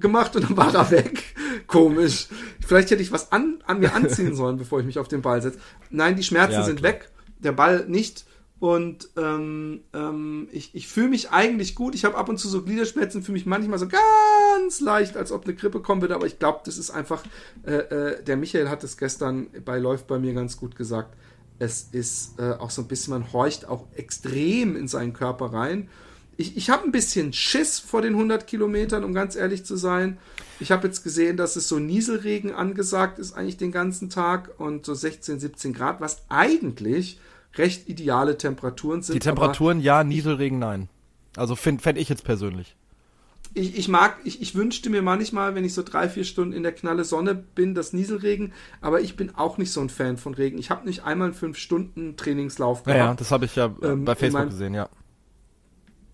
gemacht 0.00 0.34
und 0.36 0.44
dann 0.44 0.56
war 0.56 0.74
er 0.74 0.90
weg. 0.90 1.22
Komisch. 1.66 2.28
Vielleicht 2.66 2.90
hätte 2.90 3.02
ich 3.02 3.12
was 3.12 3.32
an, 3.32 3.62
an 3.66 3.80
mir 3.80 3.94
anziehen 3.94 4.34
sollen, 4.34 4.56
bevor 4.56 4.80
ich 4.80 4.86
mich 4.86 4.98
auf 4.98 5.08
den 5.08 5.22
Ball 5.22 5.42
setze. 5.42 5.58
Nein, 5.90 6.16
die 6.16 6.22
Schmerzen 6.22 6.54
ja, 6.54 6.64
sind 6.64 6.82
weg. 6.82 7.10
Der 7.38 7.52
Ball 7.52 7.86
nicht. 7.88 8.24
Und 8.60 9.08
ähm, 9.16 9.82
ähm, 9.94 10.48
ich, 10.50 10.74
ich 10.74 10.88
fühle 10.88 11.08
mich 11.08 11.30
eigentlich 11.30 11.76
gut. 11.76 11.94
Ich 11.94 12.04
habe 12.04 12.16
ab 12.16 12.28
und 12.28 12.38
zu 12.38 12.48
so 12.48 12.62
Gliederschmerzen, 12.62 13.22
fühle 13.22 13.34
mich 13.34 13.46
manchmal 13.46 13.78
so 13.78 13.86
ganz 13.86 14.80
leicht, 14.80 15.16
als 15.16 15.30
ob 15.30 15.44
eine 15.44 15.54
Grippe 15.54 15.80
kommen 15.80 16.00
würde. 16.00 16.16
Aber 16.16 16.26
ich 16.26 16.40
glaube, 16.40 16.60
das 16.64 16.76
ist 16.76 16.90
einfach, 16.90 17.22
äh, 17.64 17.74
äh, 17.74 18.22
der 18.24 18.36
Michael 18.36 18.68
hat 18.68 18.82
es 18.82 18.96
gestern 18.96 19.46
bei 19.64 19.78
Läuft 19.78 20.08
bei 20.08 20.18
mir 20.18 20.34
ganz 20.34 20.56
gut 20.56 20.74
gesagt. 20.74 21.16
Es 21.60 21.88
ist 21.92 22.38
äh, 22.40 22.52
auch 22.52 22.70
so 22.70 22.82
ein 22.82 22.88
bisschen, 22.88 23.12
man 23.12 23.32
horcht 23.32 23.68
auch 23.68 23.86
extrem 23.94 24.76
in 24.76 24.88
seinen 24.88 25.12
Körper 25.12 25.52
rein 25.52 25.88
ich, 26.38 26.56
ich 26.56 26.70
habe 26.70 26.84
ein 26.84 26.92
bisschen 26.92 27.32
Schiss 27.32 27.80
vor 27.80 28.00
den 28.00 28.14
100 28.14 28.46
Kilometern, 28.46 29.02
um 29.02 29.12
ganz 29.12 29.34
ehrlich 29.34 29.64
zu 29.64 29.76
sein. 29.76 30.18
Ich 30.60 30.70
habe 30.70 30.86
jetzt 30.86 31.02
gesehen, 31.02 31.36
dass 31.36 31.56
es 31.56 31.68
so 31.68 31.80
Nieselregen 31.80 32.54
angesagt 32.54 33.18
ist, 33.18 33.32
eigentlich 33.32 33.56
den 33.56 33.72
ganzen 33.72 34.08
Tag 34.08 34.52
und 34.56 34.86
so 34.86 34.94
16, 34.94 35.40
17 35.40 35.72
Grad, 35.72 36.00
was 36.00 36.22
eigentlich 36.28 37.18
recht 37.56 37.88
ideale 37.88 38.38
Temperaturen 38.38 39.02
sind. 39.02 39.16
Die 39.16 39.20
Temperaturen 39.20 39.80
ja, 39.80 40.04
Nieselregen 40.04 40.60
nein. 40.60 40.88
Also 41.36 41.56
fände 41.56 41.82
fänd 41.82 41.98
ich 41.98 42.08
jetzt 42.08 42.22
persönlich. 42.22 42.76
Ich, 43.54 43.76
ich 43.76 43.88
mag, 43.88 44.18
ich, 44.22 44.40
ich 44.40 44.54
wünschte 44.54 44.90
mir 44.90 45.02
manchmal, 45.02 45.56
wenn 45.56 45.64
ich 45.64 45.74
so 45.74 45.82
drei, 45.82 46.08
vier 46.08 46.24
Stunden 46.24 46.52
in 46.52 46.62
der 46.62 46.72
knalle 46.72 47.04
Sonne 47.04 47.34
bin, 47.34 47.74
das 47.74 47.92
Nieselregen, 47.92 48.52
aber 48.80 49.00
ich 49.00 49.16
bin 49.16 49.34
auch 49.34 49.58
nicht 49.58 49.72
so 49.72 49.80
ein 49.80 49.88
Fan 49.88 50.16
von 50.16 50.34
Regen. 50.34 50.58
Ich 50.58 50.70
habe 50.70 50.86
nicht 50.86 51.02
einmal 51.02 51.28
einen 51.28 51.34
fünf 51.34 51.58
Stunden 51.58 52.16
Trainingslauf 52.16 52.84
gehabt. 52.84 52.98
Ja, 52.98 53.06
ja 53.06 53.14
das 53.14 53.32
habe 53.32 53.46
ich 53.46 53.56
ja 53.56 53.74
ähm, 53.82 54.04
bei 54.04 54.14
Facebook 54.14 54.50
gesehen, 54.50 54.74
ja. 54.74 54.88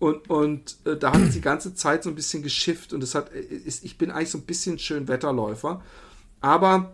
Und, 0.05 0.29
und 0.29 0.77
äh, 0.85 0.95
da 0.95 1.13
hat 1.13 1.21
es 1.21 1.33
die 1.33 1.41
ganze 1.41 1.73
Zeit 1.73 2.03
so 2.03 2.09
ein 2.09 2.15
bisschen 2.15 2.43
geschifft 2.43 2.93
und 2.93 3.01
es 3.01 3.15
hat, 3.15 3.33
äh, 3.33 3.39
ist, 3.39 3.83
ich 3.83 3.97
bin 3.97 4.11
eigentlich 4.11 4.29
so 4.29 4.37
ein 4.37 4.43
bisschen 4.43 4.77
schön 4.77 5.07
Wetterläufer. 5.07 5.81
Aber 6.41 6.93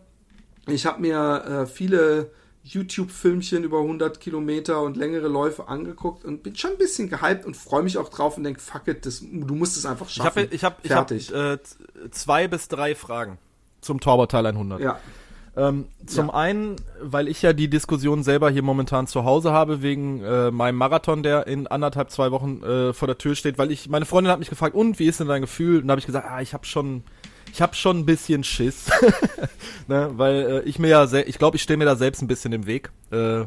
ich 0.67 0.85
habe 0.85 1.01
mir 1.01 1.43
äh, 1.45 1.65
viele 1.65 2.31
YouTube-Filmchen 2.63 3.65
über 3.65 3.79
100 3.79 4.21
Kilometer 4.21 4.81
und 4.81 4.95
längere 4.95 5.27
Läufe 5.27 5.67
angeguckt 5.67 6.23
und 6.23 6.41
bin 6.41 6.55
schon 6.55 6.71
ein 6.71 6.77
bisschen 6.77 7.09
gehypt 7.09 7.45
und 7.45 7.57
freue 7.57 7.83
mich 7.83 7.97
auch 7.97 8.07
drauf 8.07 8.37
und 8.37 8.43
denke, 8.43 8.61
fuck 8.61 8.87
it, 8.87 9.05
das, 9.05 9.19
du 9.19 9.55
musst 9.55 9.75
es 9.75 9.85
einfach 9.85 10.07
schaffen. 10.07 10.47
Ich 10.51 10.63
habe 10.63 10.77
ich 10.83 10.91
hab, 10.91 11.11
ich 11.11 11.31
hab, 11.33 11.55
äh, 11.55 11.59
zwei 12.11 12.47
bis 12.47 12.69
drei 12.69 12.95
Fragen 12.95 13.39
zum 13.81 13.99
Tauberteil 13.99 14.45
100. 14.45 14.79
Ja. 14.79 14.99
Ähm, 15.57 15.87
zum 16.05 16.27
ja. 16.27 16.33
einen, 16.33 16.75
weil 17.01 17.27
ich 17.27 17.41
ja 17.41 17.51
die 17.51 17.69
Diskussion 17.69 18.23
selber 18.23 18.49
hier 18.49 18.61
momentan 18.61 19.07
zu 19.07 19.25
Hause 19.25 19.51
habe, 19.51 19.81
wegen 19.81 20.23
äh, 20.23 20.49
meinem 20.49 20.77
Marathon, 20.77 21.23
der 21.23 21.45
in 21.47 21.67
anderthalb, 21.67 22.09
zwei 22.09 22.31
Wochen 22.31 22.63
äh, 22.63 22.93
vor 22.93 23.07
der 23.07 23.17
Tür 23.17 23.35
steht, 23.35 23.57
weil 23.57 23.69
ich, 23.69 23.89
meine 23.89 24.05
Freundin 24.05 24.31
hat 24.31 24.39
mich 24.39 24.49
gefragt, 24.49 24.75
und 24.75 24.97
wie 24.99 25.07
ist 25.07 25.19
denn 25.19 25.27
dein 25.27 25.41
Gefühl? 25.41 25.81
Und 25.81 25.87
da 25.87 25.91
habe 25.91 25.99
ich 25.99 26.05
gesagt, 26.05 26.25
ah, 26.29 26.41
ich 26.41 26.53
habe 26.53 26.65
schon, 26.65 27.03
ich 27.51 27.61
habe 27.61 27.75
schon 27.75 27.99
ein 27.99 28.05
bisschen 28.05 28.45
Schiss. 28.45 28.89
ne? 29.87 30.11
Weil 30.15 30.35
äh, 30.35 30.61
ich 30.61 30.79
mir 30.79 30.87
ja, 30.87 31.11
ich 31.11 31.37
glaube, 31.37 31.57
ich 31.57 31.63
stehe 31.63 31.77
mir 31.77 31.85
da 31.85 31.97
selbst 31.97 32.21
ein 32.21 32.27
bisschen 32.27 32.53
im 32.53 32.65
Weg. 32.65 32.89
Äh, 33.11 33.45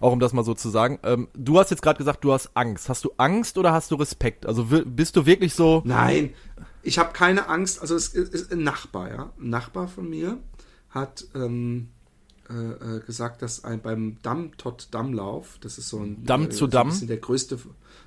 auch 0.00 0.12
um 0.12 0.20
das 0.20 0.32
mal 0.32 0.44
so 0.44 0.54
zu 0.54 0.70
sagen. 0.70 0.98
Ähm, 1.04 1.28
du 1.34 1.58
hast 1.58 1.70
jetzt 1.70 1.82
gerade 1.82 1.98
gesagt, 1.98 2.24
du 2.24 2.32
hast 2.32 2.50
Angst. 2.54 2.88
Hast 2.88 3.04
du 3.04 3.12
Angst 3.18 3.58
oder 3.58 3.72
hast 3.72 3.90
du 3.90 3.96
Respekt? 3.96 4.46
Also 4.46 4.66
bist 4.84 5.16
du 5.16 5.26
wirklich 5.26 5.54
so. 5.54 5.82
Nein, 5.84 6.34
ich 6.82 6.98
habe 6.98 7.12
keine 7.12 7.48
Angst. 7.48 7.80
Also 7.80 7.94
es 7.94 8.08
ist 8.08 8.52
ein 8.52 8.62
Nachbar, 8.62 9.10
ja. 9.10 9.32
Ein 9.38 9.50
Nachbar 9.50 9.88
von 9.88 10.08
mir 10.08 10.38
hat 10.96 11.24
ähm, 11.34 11.88
äh, 12.48 12.96
äh, 12.96 13.00
gesagt, 13.00 13.42
dass 13.42 13.64
ein, 13.64 13.80
beim 13.80 14.18
Damm-Tot-Dammlauf, 14.22 15.58
das 15.60 15.78
ist 15.78 15.88
so 15.88 15.98
ein 15.98 16.24
Damm 16.24 16.44
äh, 16.44 16.48
zu 16.50 16.66
Damm, 16.66 16.90
so 16.90 17.06
der 17.06 17.16
größte, 17.16 17.58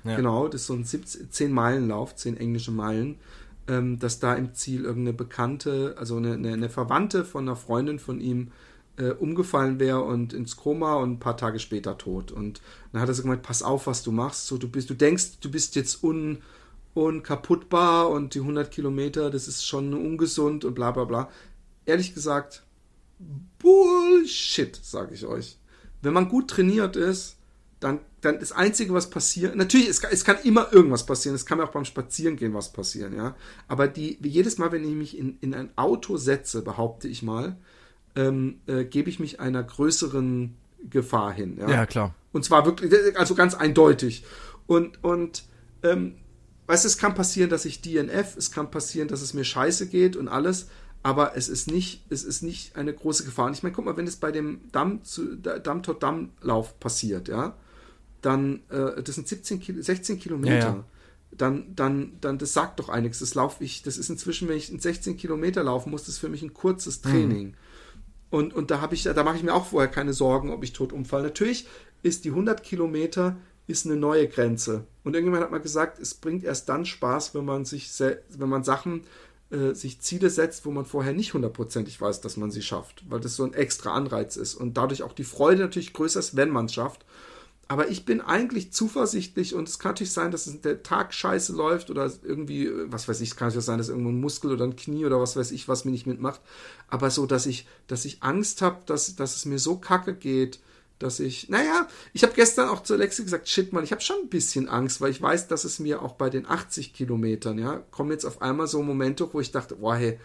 ja. 0.04 0.16
genau, 0.16 0.48
das 0.48 0.62
ist 0.62 0.66
so 0.68 0.74
ein 0.74 0.84
10-Meilen-Lauf, 0.84 2.16
10 2.16 2.36
englische 2.38 2.70
Meilen, 2.70 3.16
ähm, 3.68 3.98
dass 3.98 4.18
da 4.18 4.34
im 4.34 4.54
Ziel 4.54 4.84
irgendeine 4.84 5.12
Bekannte, 5.12 5.94
also 5.98 6.16
eine, 6.16 6.32
eine, 6.34 6.52
eine 6.52 6.68
Verwandte 6.70 7.24
von 7.24 7.44
einer 7.44 7.56
Freundin 7.56 7.98
von 7.98 8.20
ihm 8.20 8.50
äh, 8.96 9.10
umgefallen 9.10 9.78
wäre 9.78 10.02
und 10.02 10.32
ins 10.32 10.56
Koma 10.56 10.94
und 10.94 11.12
ein 11.12 11.20
paar 11.20 11.36
Tage 11.36 11.58
später 11.58 11.98
tot. 11.98 12.32
Und 12.32 12.60
dann 12.92 13.02
hat 13.02 13.08
er 13.08 13.14
so 13.14 13.22
gemeint, 13.22 13.42
pass 13.42 13.62
auf, 13.62 13.86
was 13.86 14.02
du 14.02 14.10
machst. 14.10 14.46
So, 14.46 14.58
du 14.58 14.68
bist, 14.68 14.90
du 14.90 14.94
denkst, 14.94 15.40
du 15.40 15.50
bist 15.50 15.76
jetzt 15.76 16.02
un, 16.02 16.38
unkaputtbar 16.94 18.08
und 18.08 18.34
die 18.34 18.40
100 18.40 18.70
Kilometer, 18.70 19.30
das 19.30 19.48
ist 19.48 19.66
schon 19.66 19.92
ungesund 19.94 20.64
und 20.64 20.74
bla 20.74 20.90
bla 20.90 21.04
bla. 21.04 21.28
Ehrlich 21.86 22.14
gesagt, 22.14 22.64
Bullshit, 23.58 24.78
sage 24.82 25.14
ich 25.14 25.26
euch. 25.26 25.58
Wenn 26.02 26.14
man 26.14 26.28
gut 26.28 26.48
trainiert 26.48 26.96
ist, 26.96 27.36
dann, 27.78 28.00
dann 28.20 28.38
das 28.38 28.52
Einzige, 28.52 28.92
was 28.92 29.10
passiert, 29.10 29.56
natürlich, 29.56 29.88
es 29.88 30.00
kann, 30.00 30.10
es 30.12 30.24
kann 30.24 30.36
immer 30.44 30.72
irgendwas 30.72 31.06
passieren, 31.06 31.34
es 31.34 31.46
kann 31.46 31.58
mir 31.58 31.64
auch 31.64 31.72
beim 31.72 31.84
Spazierengehen 31.84 32.54
was 32.54 32.72
passieren, 32.72 33.14
ja. 33.14 33.34
Aber 33.68 33.88
die, 33.88 34.18
jedes 34.22 34.58
Mal, 34.58 34.70
wenn 34.72 34.84
ich 34.84 34.94
mich 34.94 35.18
in, 35.18 35.38
in 35.40 35.54
ein 35.54 35.70
Auto 35.76 36.16
setze, 36.16 36.62
behaupte 36.62 37.08
ich 37.08 37.22
mal, 37.22 37.56
ähm, 38.16 38.60
äh, 38.66 38.84
gebe 38.84 39.08
ich 39.08 39.18
mich 39.18 39.40
einer 39.40 39.62
größeren 39.62 40.56
Gefahr 40.88 41.32
hin. 41.32 41.58
Ja? 41.58 41.70
ja, 41.70 41.86
klar. 41.86 42.14
Und 42.32 42.44
zwar 42.44 42.66
wirklich, 42.66 42.92
also 43.18 43.34
ganz 43.34 43.54
eindeutig. 43.54 44.24
Und, 44.66 45.02
und 45.02 45.44
ähm, 45.82 46.16
weißt 46.66 46.84
du, 46.84 46.88
es 46.88 46.98
kann 46.98 47.14
passieren, 47.14 47.50
dass 47.50 47.64
ich 47.64 47.80
DNF, 47.82 48.36
es 48.36 48.50
kann 48.50 48.70
passieren, 48.70 49.08
dass 49.08 49.22
es 49.22 49.34
mir 49.34 49.44
scheiße 49.44 49.88
geht 49.88 50.16
und 50.16 50.28
alles, 50.28 50.68
aber 51.02 51.36
es 51.36 51.48
ist 51.48 51.70
nicht, 51.70 52.04
es 52.10 52.24
ist 52.24 52.42
nicht 52.42 52.76
eine 52.76 52.92
große 52.92 53.24
Gefahr. 53.24 53.46
Und 53.46 53.54
ich 53.54 53.62
meine, 53.62 53.74
guck 53.74 53.84
mal, 53.84 53.96
wenn 53.96 54.06
es 54.06 54.16
bei 54.16 54.32
dem 54.32 54.60
Damm 54.72 55.02
zu 55.04 55.36
Damm 55.36 55.82
tot 55.82 56.02
Damm 56.02 56.30
Lauf 56.42 56.78
passiert, 56.78 57.28
ja, 57.28 57.56
dann 58.20 58.60
äh, 58.68 59.02
das 59.02 59.14
sind 59.14 59.26
17 59.26 59.60
Kil 59.60 59.82
16 59.82 60.18
Kilometer. 60.18 60.54
Ja, 60.54 60.64
ja. 60.64 60.84
Dann, 61.32 61.76
dann, 61.76 62.18
dann, 62.20 62.38
das 62.38 62.52
sagt 62.52 62.80
doch 62.80 62.88
einiges. 62.88 63.20
Das 63.20 63.36
laufe 63.36 63.62
ich, 63.62 63.82
das 63.82 63.96
ist 63.96 64.10
inzwischen, 64.10 64.48
wenn 64.48 64.56
ich 64.56 64.70
in 64.70 64.80
16 64.80 65.16
Kilometer 65.16 65.62
laufen 65.62 65.90
muss, 65.90 66.02
das 66.02 66.16
ist 66.16 66.18
für 66.18 66.28
mich 66.28 66.42
ein 66.42 66.52
kurzes 66.52 67.02
mhm. 67.04 67.08
Training. 67.08 67.46
Mhm. 67.46 67.54
Und, 68.30 68.54
und 68.54 68.70
da 68.70 68.80
habe 68.80 68.94
ich, 68.94 69.04
da 69.04 69.22
mache 69.22 69.36
ich 69.36 69.42
mir 69.42 69.54
auch 69.54 69.66
vorher 69.66 69.90
keine 69.90 70.12
Sorgen, 70.12 70.50
ob 70.50 70.64
ich 70.64 70.72
tot 70.72 70.92
umfalle. 70.92 71.24
Natürlich 71.24 71.68
ist 72.02 72.24
die 72.24 72.30
100 72.30 72.62
Kilometer 72.62 73.36
ist 73.66 73.86
eine 73.86 73.96
neue 73.96 74.26
Grenze. 74.26 74.86
Und 75.04 75.14
irgendjemand 75.14 75.44
hat 75.44 75.50
mal 75.52 75.58
gesagt, 75.58 76.00
es 76.00 76.14
bringt 76.14 76.42
erst 76.42 76.68
dann 76.68 76.84
Spaß, 76.84 77.34
wenn 77.34 77.44
man 77.44 77.64
sich, 77.64 77.88
wenn 78.00 78.48
man 78.48 78.64
Sachen 78.64 79.02
äh, 79.50 79.74
sich 79.74 80.00
Ziele 80.00 80.30
setzt, 80.30 80.64
wo 80.64 80.70
man 80.70 80.84
vorher 80.84 81.12
nicht 81.12 81.34
hundertprozentig 81.34 82.00
weiß, 82.00 82.20
dass 82.20 82.36
man 82.36 82.50
sie 82.50 82.62
schafft, 82.62 83.04
weil 83.10 83.20
das 83.20 83.36
so 83.36 83.44
ein 83.44 83.54
extra 83.54 83.92
Anreiz 83.92 84.36
ist 84.36 84.54
und 84.54 84.76
dadurch 84.76 85.02
auch 85.02 85.12
die 85.12 85.24
Freude 85.24 85.62
natürlich 85.62 85.92
größer 85.92 86.20
ist, 86.20 86.36
wenn 86.36 86.50
man 86.50 86.66
es 86.66 86.74
schafft. 86.74 87.04
Aber 87.66 87.88
ich 87.88 88.04
bin 88.04 88.20
eigentlich 88.20 88.72
zuversichtlich 88.72 89.54
und 89.54 89.68
es 89.68 89.78
kann 89.78 89.90
natürlich 89.90 90.12
sein, 90.12 90.32
dass 90.32 90.60
der 90.60 90.82
Tag 90.82 91.14
scheiße 91.14 91.52
läuft 91.52 91.88
oder 91.88 92.10
irgendwie, 92.24 92.68
was 92.86 93.06
weiß 93.06 93.20
ich, 93.20 93.30
es 93.30 93.36
kann 93.36 93.46
natürlich 93.46 93.64
sein, 93.64 93.78
dass 93.78 93.88
irgendwo 93.88 94.10
ein 94.10 94.20
Muskel 94.20 94.50
oder 94.50 94.64
ein 94.64 94.74
Knie 94.74 95.06
oder 95.06 95.20
was 95.20 95.36
weiß 95.36 95.52
ich, 95.52 95.68
was 95.68 95.84
mir 95.84 95.92
nicht 95.92 96.06
mitmacht. 96.06 96.40
Aber 96.88 97.10
so, 97.10 97.26
dass 97.26 97.46
ich, 97.46 97.68
dass 97.86 98.04
ich 98.04 98.24
Angst 98.24 98.60
habe, 98.60 98.80
dass, 98.86 99.14
dass 99.14 99.36
es 99.36 99.44
mir 99.44 99.60
so 99.60 99.76
kacke 99.76 100.14
geht, 100.14 100.58
dass 101.00 101.18
ich, 101.18 101.48
naja, 101.48 101.88
ich 102.12 102.22
habe 102.22 102.34
gestern 102.34 102.68
auch 102.68 102.82
zu 102.84 102.94
Alexi 102.94 103.24
gesagt, 103.24 103.48
shit, 103.48 103.72
man, 103.72 103.82
ich 103.82 103.90
habe 103.90 104.00
schon 104.02 104.16
ein 104.22 104.28
bisschen 104.28 104.68
Angst, 104.68 105.00
weil 105.00 105.10
ich 105.10 105.20
weiß, 105.20 105.48
dass 105.48 105.64
es 105.64 105.80
mir 105.80 106.02
auch 106.02 106.12
bei 106.12 106.30
den 106.30 106.46
80 106.48 106.92
Kilometern, 106.94 107.58
ja, 107.58 107.82
kommen 107.90 108.12
jetzt 108.12 108.24
auf 108.24 108.40
einmal 108.42 108.68
so 108.68 108.82
Momente, 108.82 109.28
wo 109.32 109.40
ich 109.40 109.50
dachte, 109.50 109.76
boah, 109.76 109.96
hey, 109.96 110.20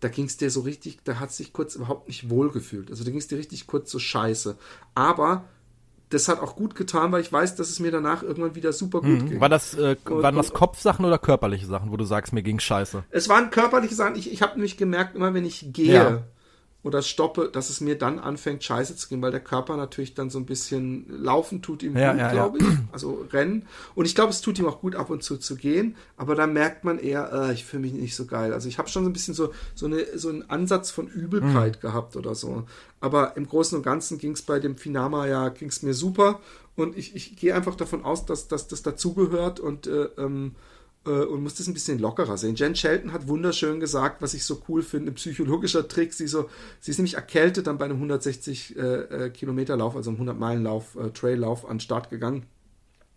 da 0.00 0.08
ging 0.08 0.24
es 0.24 0.38
dir 0.38 0.50
so 0.50 0.60
richtig, 0.62 0.98
da 1.04 1.20
hat 1.20 1.30
sich 1.30 1.52
kurz 1.52 1.74
überhaupt 1.74 2.08
nicht 2.08 2.30
wohlgefühlt. 2.30 2.90
Also 2.90 3.04
da 3.04 3.10
ging 3.10 3.18
es 3.18 3.28
dir 3.28 3.36
richtig 3.36 3.66
kurz 3.66 3.90
so 3.90 3.98
scheiße. 3.98 4.56
Aber 4.94 5.44
das 6.08 6.26
hat 6.28 6.40
auch 6.40 6.56
gut 6.56 6.74
getan, 6.74 7.12
weil 7.12 7.20
ich 7.20 7.30
weiß, 7.32 7.54
dass 7.56 7.68
es 7.68 7.78
mir 7.80 7.90
danach 7.90 8.22
irgendwann 8.22 8.54
wieder 8.54 8.72
super 8.72 9.00
gut 9.00 9.10
Mhm. 9.22 9.28
ging. 9.28 9.40
War 9.40 9.48
das, 9.50 9.74
äh, 9.74 9.96
Und- 10.08 10.22
waren 10.22 10.36
das 10.36 10.52
Kopfsachen 10.52 11.04
oder 11.04 11.18
körperliche 11.18 11.66
Sachen, 11.66 11.92
wo 11.92 11.96
du 11.96 12.04
sagst, 12.04 12.32
mir 12.32 12.42
ging 12.42 12.58
scheiße? 12.58 13.04
Es 13.10 13.28
waren 13.28 13.50
körperliche 13.50 13.94
Sachen. 13.94 14.16
Ich, 14.16 14.32
ich 14.32 14.42
habe 14.42 14.54
nämlich 14.54 14.76
gemerkt, 14.76 15.14
immer 15.16 15.34
wenn 15.34 15.44
ich 15.44 15.72
gehe 15.72 15.92
Ja. 15.92 16.22
Oder 16.82 17.02
stoppe, 17.02 17.50
dass 17.52 17.68
es 17.68 17.80
mir 17.82 17.98
dann 17.98 18.18
anfängt, 18.18 18.64
scheiße 18.64 18.96
zu 18.96 19.08
gehen, 19.08 19.20
weil 19.20 19.30
der 19.32 19.40
Körper 19.40 19.76
natürlich 19.76 20.14
dann 20.14 20.30
so 20.30 20.38
ein 20.38 20.46
bisschen 20.46 21.04
laufen 21.10 21.60
tut 21.60 21.82
ihm 21.82 21.94
Ja, 21.94 22.12
gut, 22.12 22.20
ja, 22.20 22.26
ja. 22.26 22.32
glaube 22.32 22.58
ich. 22.58 22.64
Also 22.90 23.26
rennen. 23.32 23.66
Und 23.94 24.06
ich 24.06 24.14
glaube, 24.14 24.30
es 24.30 24.40
tut 24.40 24.58
ihm 24.58 24.66
auch 24.66 24.80
gut, 24.80 24.96
ab 24.96 25.10
und 25.10 25.22
zu 25.22 25.36
zu 25.36 25.56
gehen. 25.56 25.94
Aber 26.16 26.34
dann 26.34 26.52
merkt 26.54 26.84
man 26.84 26.98
eher, 26.98 27.32
äh, 27.32 27.52
ich 27.52 27.64
fühle 27.66 27.82
mich 27.82 27.92
nicht 27.92 28.16
so 28.16 28.24
geil. 28.26 28.52
Also 28.54 28.68
ich 28.68 28.78
habe 28.78 28.88
schon 28.88 29.04
so 29.04 29.10
ein 29.10 29.12
bisschen 29.12 29.34
so, 29.34 29.52
so, 29.74 29.86
eine, 29.86 30.06
so 30.18 30.30
einen 30.30 30.48
Ansatz 30.48 30.90
von 30.90 31.06
Übelkeit 31.06 31.76
Mhm. 31.76 31.80
gehabt 31.80 32.16
oder 32.16 32.34
so. 32.34 32.64
Aber 33.00 33.36
im 33.36 33.46
Großen 33.46 33.76
und 33.76 33.84
Ganzen 33.84 34.16
ging 34.18 34.32
es 34.32 34.42
bei 34.42 34.58
dem 34.58 34.76
Finama 34.76 35.26
ja, 35.26 35.50
ging 35.50 35.68
es 35.68 35.82
mir 35.82 35.92
super. 35.94 36.40
Und 36.76 36.96
ich, 36.96 37.14
ich 37.14 37.36
gehe 37.36 37.54
einfach 37.54 37.74
davon 37.74 38.04
aus, 38.04 38.24
dass, 38.24 38.48
dass 38.48 38.68
das 38.68 38.82
dazugehört 38.82 39.60
und 39.60 39.86
äh, 39.86 40.04
ähm, 40.16 40.52
äh, 40.52 40.52
und 41.04 41.42
muss 41.42 41.54
das 41.54 41.66
ein 41.66 41.74
bisschen 41.74 41.98
lockerer 41.98 42.36
sehen. 42.36 42.56
Jen 42.56 42.76
Shelton 42.76 43.12
hat 43.12 43.26
wunderschön 43.26 43.80
gesagt, 43.80 44.20
was 44.20 44.34
ich 44.34 44.44
so 44.44 44.62
cool 44.68 44.82
finde, 44.82 45.12
ein 45.12 45.14
psychologischer 45.14 45.88
Trick. 45.88 46.12
Sie, 46.12 46.26
so, 46.26 46.50
sie 46.80 46.90
ist 46.90 46.98
nämlich 46.98 47.14
erkältet 47.14 47.66
dann 47.66 47.78
bei 47.78 47.86
einem 47.86 47.96
160 47.96 48.76
äh, 48.76 48.80
äh, 48.80 49.30
Kilometer 49.30 49.76
Lauf, 49.76 49.96
also 49.96 50.10
einem 50.10 50.16
100 50.16 50.38
Meilen 50.38 50.64
Lauf, 50.64 50.96
äh, 50.96 51.10
Traillauf 51.10 51.64
an 51.64 51.76
den 51.76 51.80
Start 51.80 52.10
gegangen. 52.10 52.44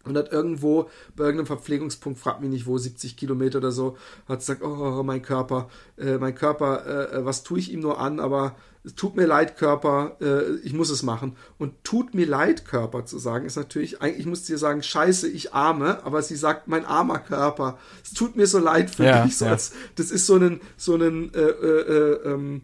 Und 0.06 0.18
hat 0.18 0.34
irgendwo 0.34 0.90
bei 1.16 1.24
irgendeinem 1.24 1.48
Verpflegungspunkt, 1.48 2.20
fragt 2.20 2.42
mich 2.42 2.50
nicht 2.50 2.68
wo, 2.68 2.78
70 2.78 3.16
Kilometer 3.16 3.60
oder 3.60 3.72
so, 3.72 3.98
hat 4.28 4.40
gesagt, 4.40 4.62
oh, 4.62 5.02
mein 5.04 5.22
Körper, 5.22 5.70
äh, 5.98 6.18
mein 6.18 6.36
Körper, 6.36 6.86
äh, 6.86 7.18
äh, 7.18 7.26
was 7.26 7.44
tue 7.44 7.60
ich 7.60 7.72
ihm 7.72 7.80
nur 7.80 8.00
an, 8.00 8.20
aber 8.20 8.56
es 8.84 8.96
tut 8.96 9.16
mir 9.16 9.26
leid, 9.26 9.56
Körper, 9.56 10.18
äh, 10.20 10.56
ich 10.58 10.74
muss 10.74 10.90
es 10.90 11.04
machen. 11.04 11.38
Und 11.58 11.86
tut 11.86 12.14
mir 12.14 12.26
leid, 12.26 12.66
Körper 12.66 13.06
zu 13.06 13.18
sagen, 13.18 13.46
ist 13.46 13.56
natürlich, 13.56 14.02
eigentlich 14.02 14.26
muss 14.26 14.46
sie 14.46 14.58
sagen, 14.58 14.84
scheiße, 14.84 15.30
ich 15.30 15.54
arme, 15.54 16.04
aber 16.04 16.22
sie 16.22 16.36
sagt, 16.36 16.68
mein 16.68 16.84
armer 16.84 17.20
Körper, 17.20 17.78
es 18.04 18.14
tut 18.14 18.36
mir 18.36 18.46
so 18.46 18.60
leid 18.60 18.94
für 18.94 19.06
Ja, 19.06 19.24
dich. 19.24 19.38
So 19.38 19.46
ja. 19.46 19.52
als, 19.52 19.72
das 19.96 20.12
ist 20.12 20.26
so 20.26 20.36
ein, 20.36 20.60
so 20.76 20.96
ein, 20.96 21.34
äh, 21.34 21.40
äh, 21.40 21.82
äh, 21.82 22.34
ähm, 22.34 22.62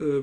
äh, 0.00 0.22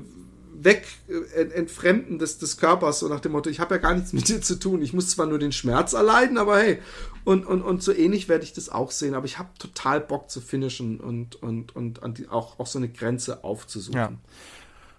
weg 0.64 0.86
äh, 1.08 1.40
ent- 1.40 1.52
entfremden 1.52 2.18
des, 2.18 2.38
des 2.38 2.56
Körpers, 2.56 3.00
so 3.00 3.08
nach 3.08 3.20
dem 3.20 3.32
Motto, 3.32 3.50
ich 3.50 3.60
habe 3.60 3.74
ja 3.76 3.80
gar 3.80 3.94
nichts 3.94 4.12
mit 4.12 4.28
dir 4.28 4.40
zu 4.40 4.58
tun. 4.58 4.82
Ich 4.82 4.92
muss 4.92 5.10
zwar 5.10 5.26
nur 5.26 5.38
den 5.38 5.52
Schmerz 5.52 5.92
erleiden, 5.92 6.38
aber 6.38 6.58
hey. 6.58 6.78
Und, 7.24 7.44
und, 7.46 7.62
und 7.62 7.82
so 7.82 7.92
ähnlich 7.92 8.28
werde 8.28 8.44
ich 8.44 8.52
das 8.52 8.68
auch 8.70 8.90
sehen, 8.90 9.14
aber 9.14 9.26
ich 9.26 9.38
habe 9.38 9.50
total 9.58 10.00
Bock 10.00 10.30
zu 10.30 10.40
finishen 10.40 10.98
und, 11.00 11.36
und, 11.42 11.76
und 11.76 12.02
an 12.02 12.14
die, 12.14 12.28
auch, 12.28 12.58
auch 12.58 12.66
so 12.66 12.78
eine 12.78 12.88
Grenze 12.88 13.44
aufzusuchen. 13.44 13.98
Ja. 13.98 14.12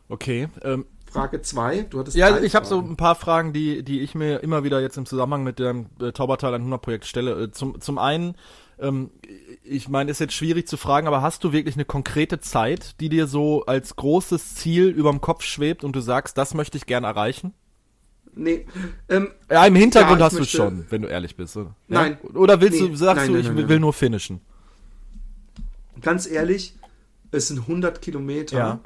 Okay. 0.10 0.48
Ähm, 0.64 0.86
Frage 1.12 1.42
2, 1.42 1.88
du 1.90 2.00
hattest 2.00 2.16
ja, 2.16 2.38
ich 2.40 2.56
habe 2.56 2.68
so 2.68 2.80
ein 2.80 2.96
paar 2.96 3.16
Fragen, 3.16 3.52
die, 3.52 3.82
die 3.84 4.02
ich 4.02 4.14
mir 4.14 4.44
immer 4.44 4.64
wieder 4.64 4.80
jetzt 4.80 4.96
im 4.98 5.08
Zusammenhang 5.08 5.44
mit 5.44 5.58
dem 5.58 5.88
äh, 6.00 6.12
Taubertal 6.12 6.54
100 6.54 6.82
Projekt 6.82 7.06
stelle. 7.06 7.46
Äh, 7.46 7.52
zum, 7.52 7.82
zum 7.82 7.98
einen, 7.98 8.36
ähm, 8.80 9.12
ich 9.64 9.88
meine, 9.90 10.10
ist 10.12 10.20
jetzt 10.20 10.34
schwierig 10.34 10.68
zu 10.68 10.78
fragen, 10.78 11.08
aber 11.08 11.22
hast 11.22 11.44
du 11.44 11.52
wirklich 11.52 11.76
eine 11.76 11.86
konkrete 11.86 12.40
Zeit, 12.40 13.00
die 13.00 13.10
dir 13.10 13.28
so 13.28 13.66
als 13.66 13.96
großes 13.96 14.56
Ziel 14.56 14.88
überm 14.88 15.22
Kopf 15.22 15.44
schwebt 15.44 15.84
und 15.84 15.96
du 15.96 16.00
sagst, 16.02 16.38
das 16.38 16.54
möchte 16.54 16.78
ich 16.78 16.86
gern 16.86 17.04
erreichen? 17.04 17.54
Nee, 18.36 18.66
ähm, 19.10 19.32
Ja, 19.50 19.66
im 19.66 19.76
Hintergrund 19.76 20.20
Ja, 20.20 20.26
hast 20.28 20.34
du 20.36 20.40
möchte- 20.40 20.58
schon, 20.58 20.86
wenn 20.90 21.02
du 21.02 21.08
ehrlich 21.08 21.36
bist. 21.36 21.58
Oder? 21.58 21.76
Nein. 21.88 22.18
Ja? 22.24 22.30
Oder 22.36 22.62
willst 22.62 22.80
Nee. 22.82 22.88
du, 22.90 22.96
sagst 22.96 23.18
Nein, 23.18 23.28
du, 23.28 23.34
nein, 23.34 23.42
ich 23.42 23.48
nein. 23.60 23.70
will 23.70 23.80
nur 23.80 23.94
finishen? 23.94 24.42
ganz 26.02 26.26
ehrlich, 26.28 26.76
es 27.32 27.50
sind 27.50 27.68
100 27.68 28.02
Kilometer. 28.02 28.58
Ja. 28.58 28.80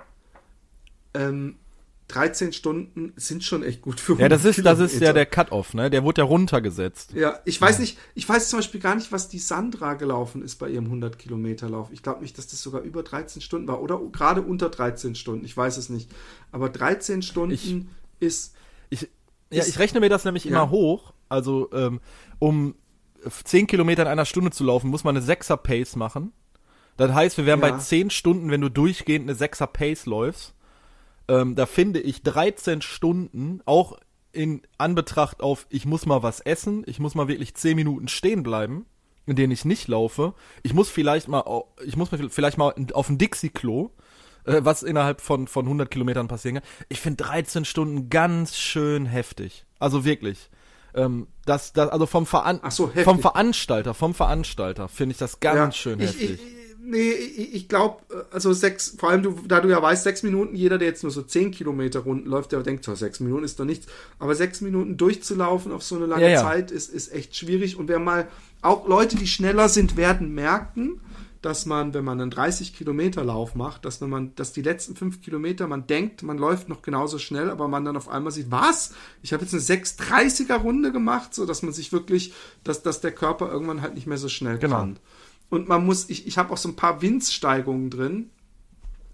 Ähm, 1.14 1.58
13 2.10 2.54
Stunden 2.54 3.14
sind 3.16 3.44
schon 3.44 3.64
echt 3.64 3.82
gut 3.82 4.00
für 4.00 4.14
100 4.14 4.22
Ja, 4.22 4.30
das 4.30 4.46
ist, 4.46 4.66
das 4.66 4.80
ist 4.80 5.00
ja 5.02 5.14
der 5.14 5.26
Cut-Off, 5.26 5.74
ne? 5.74 5.90
Der 5.90 6.04
wurde 6.04 6.22
ja 6.22 6.26
runtergesetzt. 6.26 7.14
Ja, 7.14 7.40
ich 7.46 7.60
weiß 7.60 7.80
nicht, 7.80 7.98
ich 8.14 8.28
weiß 8.28 8.50
zum 8.50 8.60
Beispiel 8.60 8.82
gar 8.82 8.96
nicht, 8.96 9.12
was 9.12 9.30
die 9.30 9.40
Sandra 9.40 9.94
gelaufen 9.96 10.42
ist 10.44 10.56
bei 10.58 10.70
ihrem 10.70 10.86
100 10.86 11.18
Kilometer 11.18 11.70
Lauf. 11.70 11.90
Ich 11.92 12.04
glaube 12.04 12.22
nicht, 12.22 12.38
dass 12.38 12.48
das 12.48 12.62
sogar 12.62 12.82
über 12.82 13.04
13 13.04 13.42
Stunden 13.42 13.68
war 13.68 13.82
oder 13.82 14.00
gerade 14.12 14.42
unter 14.42 14.70
13 14.70 15.16
Stunden. 15.16 15.46
Ich 15.46 15.56
weiß 15.56 15.78
es 15.78 15.90
nicht. 15.90 16.12
Aber 16.52 16.70
13 16.70 17.22
Stunden 17.22 17.54
Ich- 17.54 17.76
ist, 18.20 18.54
Ich, 18.90 19.02
ja, 19.50 19.62
Ist- 19.62 19.70
ich 19.70 19.80
rechne 19.80 20.00
mir 20.02 20.10
das 20.10 20.24
nämlich 20.26 20.44
Ja. 20.44 20.52
immer 20.52 20.70
hoch. 20.70 21.14
Also, 21.30 21.70
ähm, 21.74 22.00
um 22.40 22.76
10 23.46 23.66
Kilometer 23.66 24.02
in 24.04 24.08
einer 24.10 24.26
Stunde 24.26 24.52
zu 24.52 24.64
laufen, 24.66 24.90
muss 24.90 25.04
man 25.04 25.16
eine 25.16 25.26
6er 25.26 25.58
Pace 25.58 25.96
machen. 25.96 26.32
Das 26.98 27.12
heißt, 27.14 27.38
wir 27.38 27.46
wären 27.46 27.62
Ja. 27.62 27.72
bei 27.72 27.78
10 27.80 28.10
Stunden, 28.12 28.52
wenn 28.52 28.62
du 28.62 28.70
durchgehend 28.70 29.24
eine 29.28 29.36
6er 29.36 29.66
Pace 29.68 30.06
läufst. 30.06 30.54
Ähm, 31.28 31.56
da 31.56 31.66
finde 31.66 32.00
ich 32.00 32.24
13 32.24 32.82
Stunden, 32.82 33.62
auch 33.66 33.98
in 34.32 34.62
Anbetracht 34.78 35.42
auf, 35.42 35.68
ich 35.70 35.86
muss 35.86 36.06
mal 36.06 36.24
was 36.24 36.40
essen, 36.42 36.84
ich 36.88 37.00
muss 37.00 37.16
mal 37.16 37.28
wirklich 37.28 37.54
10 37.54 37.76
Minuten 37.76 38.08
stehen 38.08 38.44
bleiben, 38.44 38.86
in 39.26 39.36
denen 39.36 39.54
ich 39.54 39.64
nicht 39.64 39.88
laufe. 39.88 40.34
Ich 40.64 40.74
muss 40.74 40.90
vielleicht 40.90 41.28
mal, 41.28 41.44
ich 41.86 41.96
muss 41.96 42.10
vielleicht 42.30 42.58
mal 42.58 42.74
auf 42.94 43.10
ein 43.10 43.18
Dixie-Klo, 43.18 43.92
äh, 44.46 44.62
was 44.64 44.84
innerhalb 44.84 45.22
von, 45.22 45.48
von 45.48 45.66
100 45.66 45.90
Kilometern 45.90 46.28
passieren 46.28 46.56
kann. 46.56 46.64
Ich 46.90 47.00
finde 47.00 47.24
13 47.24 47.64
Stunden 47.64 48.10
ganz 48.10 48.58
schön 48.58 49.06
heftig. 49.06 49.66
Also 49.80 50.04
wirklich. 50.04 50.50
Ähm, 50.96 51.28
das, 51.46 51.74
das, 51.74 51.90
also 51.90 52.06
vom, 52.06 52.26
Veran 52.26 52.60
so, 52.70 52.88
vom 52.88 53.20
Veranstalter, 53.20 53.94
vom 53.94 54.14
Veranstalter 54.14 54.88
finde 54.88 55.14
ich 55.14 55.18
das 55.18 55.40
ganz 55.40 55.76
ja, 55.76 55.82
schön 55.82 56.00
ich, 56.00 56.10
heftig. 56.10 56.40
Ich, 56.42 56.63
nee, 56.84 57.12
ich, 57.12 57.54
ich 57.56 57.68
glaube, 57.70 58.04
also 58.32 58.54
sechs, 58.54 58.96
vor 58.98 59.10
allem 59.10 59.24
du, 59.24 59.40
da 59.48 59.60
du 59.62 59.70
ja 59.70 59.82
weißt, 59.82 60.04
sechs 60.04 60.24
Minuten, 60.24 60.56
jeder, 60.56 60.78
der 60.78 60.88
jetzt 60.90 61.04
nur 61.04 61.12
so 61.12 61.22
10 61.22 61.52
Kilometer 61.52 62.02
Runden 62.02 62.30
läuft, 62.30 62.52
der 62.52 62.62
denkt, 62.64 62.84
so, 62.84 62.94
sechs 62.96 63.20
Minuten 63.20 63.44
ist 63.44 63.60
doch 63.60 63.66
nichts. 63.66 63.88
Aber 64.20 64.36
sechs 64.36 64.62
Minuten 64.62 64.98
durchzulaufen 64.98 65.72
auf 65.72 65.84
so 65.84 65.96
eine 65.96 66.06
lange 66.06 66.24
Ja, 66.24 66.30
ja. 66.30 66.42
Zeit 66.42 66.72
ist, 66.72 66.94
ist 66.94 67.14
echt 67.14 67.36
schwierig. 67.36 67.78
Und 67.78 67.88
wer 67.88 68.00
mal, 68.00 68.28
auch 68.62 68.88
Leute, 68.88 69.16
die 69.18 69.28
schneller 69.28 69.70
sind, 69.70 69.98
werden 69.98 70.34
merken, 70.34 71.02
dass 71.42 71.66
man, 71.66 71.94
wenn 71.94 72.06
man 72.06 72.22
einen 72.22 72.32
30 72.32 72.74
Kilometer 72.74 73.24
Lauf 73.24 73.54
macht, 73.54 73.84
dass 73.84 74.00
wenn 74.00 74.10
man, 74.10 74.34
dass 74.36 74.54
die 74.54 74.62
letzten 74.62 74.96
fünf 74.96 75.22
Kilometer, 75.22 75.68
man 75.68 75.88
denkt, 75.88 76.24
man 76.24 76.38
läuft 76.38 76.70
noch 76.70 76.82
genauso 76.82 77.18
schnell, 77.20 77.50
aber 77.50 77.68
man 77.68 77.84
dann 77.84 77.98
auf 77.98 78.08
einmal 78.08 78.32
sieht, 78.32 78.50
was? 78.50 78.94
Ich 79.22 79.34
habe 79.34 79.44
jetzt 79.44 79.54
eine 79.54 79.62
6,30er 79.62 80.56
Runde 80.56 80.94
gemacht, 80.94 81.34
so 81.34 81.46
dass 81.46 81.62
man 81.62 81.74
sich 81.74 81.92
wirklich, 81.92 82.34
dass, 82.64 82.82
dass 82.82 83.02
der 83.02 83.12
Körper 83.12 83.52
irgendwann 83.52 83.82
halt 83.82 83.96
nicht 83.96 84.08
mehr 84.08 84.18
so 84.18 84.30
schnell 84.30 84.58
Genau. 84.58 84.78
kann. 84.78 84.98
Und 85.54 85.68
man 85.68 85.86
muss, 85.86 86.10
ich, 86.10 86.26
ich 86.26 86.40
habe 86.40 86.52
auch 86.52 86.58
so 86.58 86.68
ein 86.68 86.76
paar 86.76 87.04
Winzsteigungen 87.04 87.92
drin, 87.92 88.32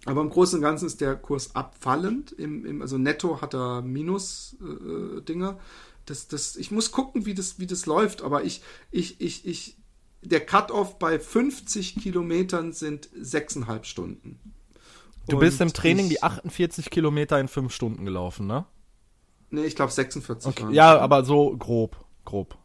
aber 0.06 0.21
im 0.21 0.30
Großen 0.30 0.56
und 0.56 0.62
Ganzen 0.62 0.86
ist 0.86 1.02
der 1.02 1.17
Kurs 1.17 1.54
abfallend. 1.54 2.32
Im, 2.32 2.65
im, 2.65 2.82
also 2.82 2.97
netto 2.97 3.41
hat 3.41 3.54
er 3.54 3.82
Minus-Dinger. 3.82 5.60
das, 6.06 6.30
das, 6.30 6.56
ich 6.56 6.71
muss 6.71 6.93
gucken, 6.93 7.25
wie 7.25 7.34
das, 7.34 7.60
wie 7.60 7.67
das 7.67 7.86
läuft, 7.88 8.21
aber 8.21 8.45
ich, 8.45 8.62
ich, 8.89 9.19
ich, 9.19 9.45
ich, 9.45 9.75
der 10.21 10.39
Cut-Off 10.39 10.97
bei 10.97 11.19
50 11.19 11.95
Kilometern 11.95 12.71
sind 12.71 13.10
sechseinhalb 13.13 13.86
Stunden. 13.86 14.39
Du 15.28 15.36
Und 15.36 15.41
bist 15.41 15.60
im 15.60 15.73
Training 15.73 16.06
ich, 16.06 16.12
die 16.12 16.23
48 16.23 16.89
Kilometer 16.89 17.38
in 17.38 17.49
5 17.49 17.73
Stunden 17.73 18.06
gelaufen, 18.06 18.47
ne? 18.47 18.65
Nee, 19.49 19.65
ich 19.65 19.75
glaube 19.75 19.91
46 19.91 20.49
Okay. 20.49 20.73
Ja, 20.73 20.99
aber 20.99 21.25
so 21.25 21.58
grob, 21.58 21.97
grob. 22.23 22.58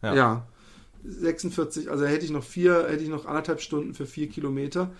Ja. 0.00 0.14
Ja. 0.14 0.48
46, 1.04 1.90
also 1.90 2.06
hätte 2.06 2.24
ich 2.24 2.30
noch 2.30 2.44
vier, 2.44 2.86
hätte 2.88 3.02
ich 3.02 3.08
noch 3.08 3.26
anderthalb 3.26 3.60
Stunden 3.60 3.94
für 3.94 4.06
vier 4.06 4.28
Kilometer. 4.28 4.92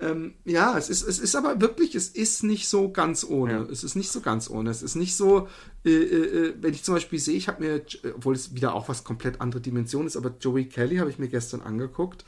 Ähm, 0.00 0.34
ja, 0.44 0.76
es 0.76 0.88
ist, 0.88 1.02
es 1.02 1.20
ist 1.20 1.36
aber 1.36 1.60
wirklich, 1.60 1.94
es 1.94 2.08
ist 2.08 2.42
nicht 2.42 2.68
so 2.68 2.90
ganz 2.90 3.24
ohne. 3.24 3.52
Ja. 3.52 3.62
Es 3.62 3.84
ist 3.84 3.94
nicht 3.94 4.10
so 4.10 4.20
ganz 4.20 4.50
ohne. 4.50 4.70
Es 4.70 4.82
ist 4.82 4.96
nicht 4.96 5.14
so, 5.16 5.48
äh, 5.84 5.90
äh, 5.90 6.54
wenn 6.60 6.74
ich 6.74 6.82
zum 6.82 6.94
Beispiel 6.94 7.20
sehe, 7.20 7.36
ich 7.36 7.46
habe 7.46 7.62
mir, 7.62 7.82
obwohl 8.16 8.34
es 8.34 8.54
wieder 8.54 8.74
auch 8.74 8.88
was 8.88 9.04
komplett 9.04 9.40
andere 9.40 9.60
Dimension 9.60 10.06
ist, 10.06 10.16
aber 10.16 10.34
Joey 10.40 10.64
Kelly 10.64 10.96
habe 10.96 11.10
ich 11.10 11.18
mir 11.18 11.28
gestern 11.28 11.60
angeguckt. 11.60 12.24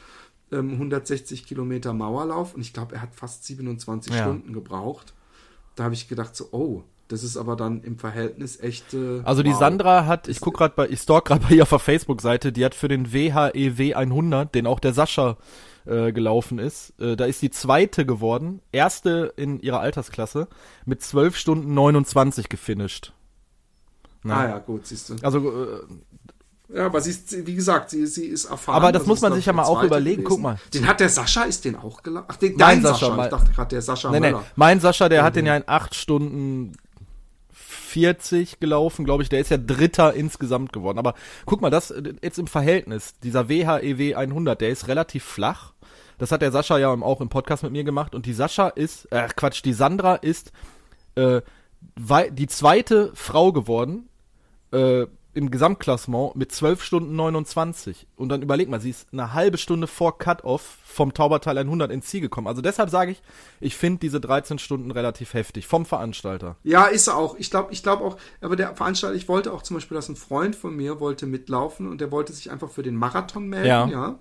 Ähm, 0.52 0.72
160 0.72 1.46
Kilometer 1.46 1.92
Mauerlauf 1.92 2.54
und 2.54 2.60
ich 2.60 2.72
glaube, 2.72 2.94
er 2.94 3.02
hat 3.02 3.14
fast 3.14 3.44
27 3.44 4.12
Ja. 4.14 4.22
Stunden 4.22 4.52
gebraucht. 4.52 5.14
Da 5.74 5.84
habe 5.84 5.94
ich 5.94 6.06
gedacht, 6.06 6.37
so, 6.37 6.48
oh, 6.52 6.84
Das 7.14 7.22
ist 7.22 7.37
aber 7.37 7.55
dann 7.55 7.81
im 7.85 7.96
Verhältnis 7.96 8.59
echt. 8.59 8.92
Äh, 8.92 9.20
also 9.22 9.44
die 9.44 9.53
wow. 9.53 9.59
Sandra 9.61 10.07
hat, 10.07 10.27
ich 10.27 10.40
guck 10.40 10.57
gerade 10.57 10.74
bei, 10.74 10.88
ich 10.88 10.98
stalk 10.98 11.27
gerade 11.27 11.46
bei 11.48 11.55
ihr 11.55 11.62
auf 11.62 11.68
der 11.68 11.79
Facebook-Seite, 11.79 12.50
die 12.50 12.64
hat 12.64 12.74
für 12.74 12.88
den 12.88 13.12
WHEW 13.12 13.94
100, 13.94 14.53
den 14.53 14.66
auch 14.66 14.81
der 14.81 14.92
Sascha 14.92 15.37
äh, 15.87 16.11
gelaufen 16.11 16.59
ist, 16.59 16.92
äh, 17.00 17.14
da 17.14 17.27
ist 17.27 17.40
die 17.40 17.50
zweite 17.50 18.05
geworden, 18.05 18.62
erste 18.72 19.33
in 19.37 19.61
ihrer 19.61 19.79
Altersklasse, 19.79 20.48
mit 20.87 21.03
12 21.03 21.37
Stunden 21.37 21.72
29 21.72 22.48
gefinisht. 22.48 23.12
Na. 24.24 24.40
Ah 24.40 24.48
ja, 24.48 24.59
gut, 24.59 24.88
siehst 24.88 25.11
du. 25.11 25.16
Also 25.22 25.38
äh, 25.38 25.85
ja, 26.74 26.87
aber 26.87 27.00
sie 27.00 27.11
ist, 27.11 27.46
wie 27.46 27.55
gesagt, 27.55 27.90
sie, 27.90 28.07
sie 28.07 28.27
ist 28.27 28.46
erfahren. 28.46 28.74
Aber 28.74 28.90
das 28.90 29.03
also 29.03 29.11
muss 29.11 29.20
man 29.20 29.35
sich 29.35 29.46
ja 29.46 29.53
mal 29.53 29.62
auch 29.62 29.85
überlegen. 29.85 30.24
Gewesen. 30.24 30.29
Guck 30.29 30.40
mal. 30.40 30.59
Den 30.72 30.88
hat 30.88 30.98
der 30.98 31.11
Sascha, 31.11 31.44
ist 31.44 31.64
den 31.64 31.77
auch 31.77 32.03
gelaufen? 32.03 32.27
Ach, 32.29 32.37
den, 32.37 32.57
dein 32.57 32.83
Sascha. 32.83 33.07
Sascha. 33.07 33.24
Ich 33.24 33.31
dachte 33.31 33.53
gerade 33.53 33.68
der 33.68 33.83
Sascha 33.83 34.11
nee, 34.11 34.20
Möller. 34.20 34.40
Nee. 34.40 34.46
Mein 34.57 34.81
Sascha, 34.81 35.09
der 35.09 35.18
ja, 35.18 35.24
hat 35.24 35.37
den 35.37 35.46
ja 35.46 35.57
in 35.57 35.64
8 35.66 35.94
Stunden 35.94 36.72
40 37.94 38.59
gelaufen, 38.59 39.04
glaube 39.04 39.22
ich. 39.22 39.28
Der 39.28 39.38
ist 39.38 39.50
ja 39.50 39.57
Dritter 39.57 40.14
insgesamt 40.14 40.72
geworden. 40.72 40.98
Aber 40.98 41.14
guck 41.46 41.61
mal, 41.61 41.70
das 41.70 41.94
jetzt 42.22 42.40
im 42.40 42.48
Verhältnis. 42.48 43.14
Dieser 43.22 43.48
WHEW 43.48 44.16
100, 44.16 44.61
der 44.61 44.70
ist 44.70 44.88
relativ 44.88 45.22
flach. 45.22 45.72
Das 46.18 46.33
hat 46.33 46.42
der 46.42 46.50
Sascha 46.50 46.76
ja 46.78 46.90
auch 46.90 47.20
im 47.20 47.28
Podcast 47.28 47.62
mit 47.62 47.70
mir 47.70 47.85
gemacht. 47.85 48.16
Und 48.16 48.26
die 48.26 48.33
Sascha 48.33 48.68
ist, 48.68 49.07
äh, 49.12 49.28
Quatsch, 49.37 49.64
die 49.64 49.72
Sandra 49.72 50.16
ist 50.16 50.50
äh, 51.14 51.40
die 52.33 52.48
zweite 52.48 53.12
Frau 53.14 53.52
geworden. 53.52 54.09
Äh, 54.72 55.07
im 55.35 55.51
Gesamtklassement 55.51 56.37
mit 56.37 56.53
12 56.53 56.83
Stunden 56.83 57.16
29. 57.16 58.07
Und 58.16 58.29
dann 58.29 58.42
überleg 58.42 58.68
mal, 58.68 58.81
sie 58.81 58.90
ist 58.90 59.09
eine 59.12 59.35
halbe 59.35 59.59
Stunde 59.59 59.87
vor 59.87 60.18
Cut-Off 60.18 60.79
vom 60.85 61.12
Tauberteil 61.12 61.59
100 61.59 61.90
ins 61.90 62.07
Ziel 62.07 62.20
gekommen. 62.20 62.47
Also 62.47 62.62
deshalb 62.62 62.90
sage 62.90 63.12
ich, 63.12 63.23
ich 63.61 63.77
finde 63.77 64.01
diese 64.01 64.20
13 64.20 64.59
Stunden 64.59 64.90
relativ 64.90 65.35
heftig 65.35 65.66
vom 65.66 65.87
Veranstalter. 65.87 66.57
Ja, 66.62 66.85
ist 66.87 67.09
er 67.09 67.16
auch. 67.16 67.37
Ich 67.37 67.51
glaube 67.51 67.73
ich 67.73 67.83
glaube 67.83 68.05
auch, 68.05 68.16
aber 68.40 68.57
der 68.57 68.75
Veranstalter, 68.75 69.16
ich 69.16 69.29
wollte 69.29 69.53
auch 69.53 69.62
zum 69.62 69.77
Beispiel, 69.77 69.97
dass 69.97 70.09
ein 70.09 70.16
Freund 70.16 70.55
von 70.57 70.75
mir 70.75 71.01
wollte 71.01 71.27
mitlaufen 71.27 71.88
und 71.88 72.01
der 72.01 72.11
wollte 72.11 72.33
sich 72.33 72.51
einfach 72.51 72.70
für 72.70 72.83
den 72.83 72.94
Marathon 72.94 73.49
melden, 73.49 73.66
ja. 73.66 73.88
ja 73.88 74.18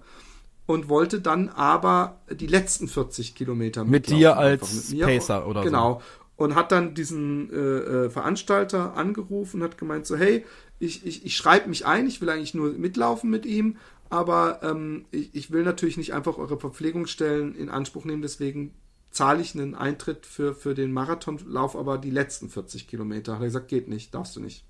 und 0.66 0.88
wollte 0.90 1.20
dann 1.20 1.50
aber 1.50 2.22
die 2.30 2.48
letzten 2.48 2.88
40 2.88 3.36
Kilometer 3.36 3.84
mit 3.84 4.10
dir 4.10 4.38
als 4.38 4.92
mit. 4.92 5.02
Pacer 5.02 5.48
oder 5.48 5.64
genau. 5.64 5.94
so. 5.94 5.98
Genau. 5.98 6.02
Und 6.44 6.56
hat 6.56 6.74
dann 6.74 6.94
diesen 6.94 7.50
äh, 7.52 7.56
äh, 7.56 8.10
Veranstalter 8.10 8.98
angerufen 8.98 9.62
und 9.62 9.64
hat 9.64 9.78
gemeint 9.78 10.06
so, 10.06 10.18
hey, 10.18 10.46
ich, 10.80 11.06
ich, 11.06 11.26
ich 11.26 11.38
schreibe 11.38 11.70
mich 11.70 11.86
ein, 11.86 12.06
ich 12.06 12.20
will 12.20 12.30
eigentlich 12.30 12.54
nur 12.54 12.74
mitlaufen 12.74 13.30
mit 13.30 13.46
ihm, 13.46 13.78
aber 14.10 14.60
ähm, 14.62 15.06
ich, 15.12 15.34
ich 15.34 15.52
will 15.52 15.64
natürlich 15.64 15.96
nicht 15.96 16.14
einfach 16.14 16.38
eure 16.38 16.60
Verpflegungsstellen 16.60 17.56
in 17.56 17.70
Anspruch 17.70 18.04
nehmen, 18.04 18.22
deswegen 18.22 18.74
zahle 19.10 19.42
ich 19.42 19.56
einen 19.56 19.74
Eintritt 19.74 20.26
für, 20.26 20.54
für 20.54 20.74
den 20.74 20.92
Marathonlauf, 20.92 21.78
aber 21.78 21.98
die 21.98 22.10
letzten 22.10 22.50
40 22.50 22.88
Kilometer. 22.88 23.36
Hat 23.36 23.42
er 23.42 23.46
gesagt, 23.46 23.68
geht 23.70 23.88
nicht, 23.88 24.14
darfst 24.14 24.36
du 24.36 24.42
nicht. 24.42 24.66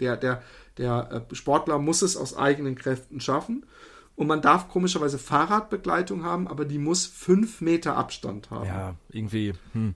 Der, 0.00 0.16
der, 0.16 0.42
der 0.78 1.26
äh, 1.30 1.34
Sportler 1.34 1.78
muss 1.78 2.00
es 2.02 2.16
aus 2.16 2.36
eigenen 2.36 2.74
Kräften 2.74 3.20
schaffen. 3.20 3.66
Und 4.16 4.28
man 4.28 4.40
darf 4.40 4.68
komischerweise 4.68 5.18
Fahrradbegleitung 5.18 6.24
haben, 6.24 6.48
aber 6.48 6.64
die 6.64 6.78
muss 6.78 7.06
fünf 7.06 7.60
Meter 7.60 7.96
Abstand 7.96 8.50
haben. 8.50 8.66
Ja, 8.66 8.94
irgendwie. 9.10 9.52
Hm 9.74 9.94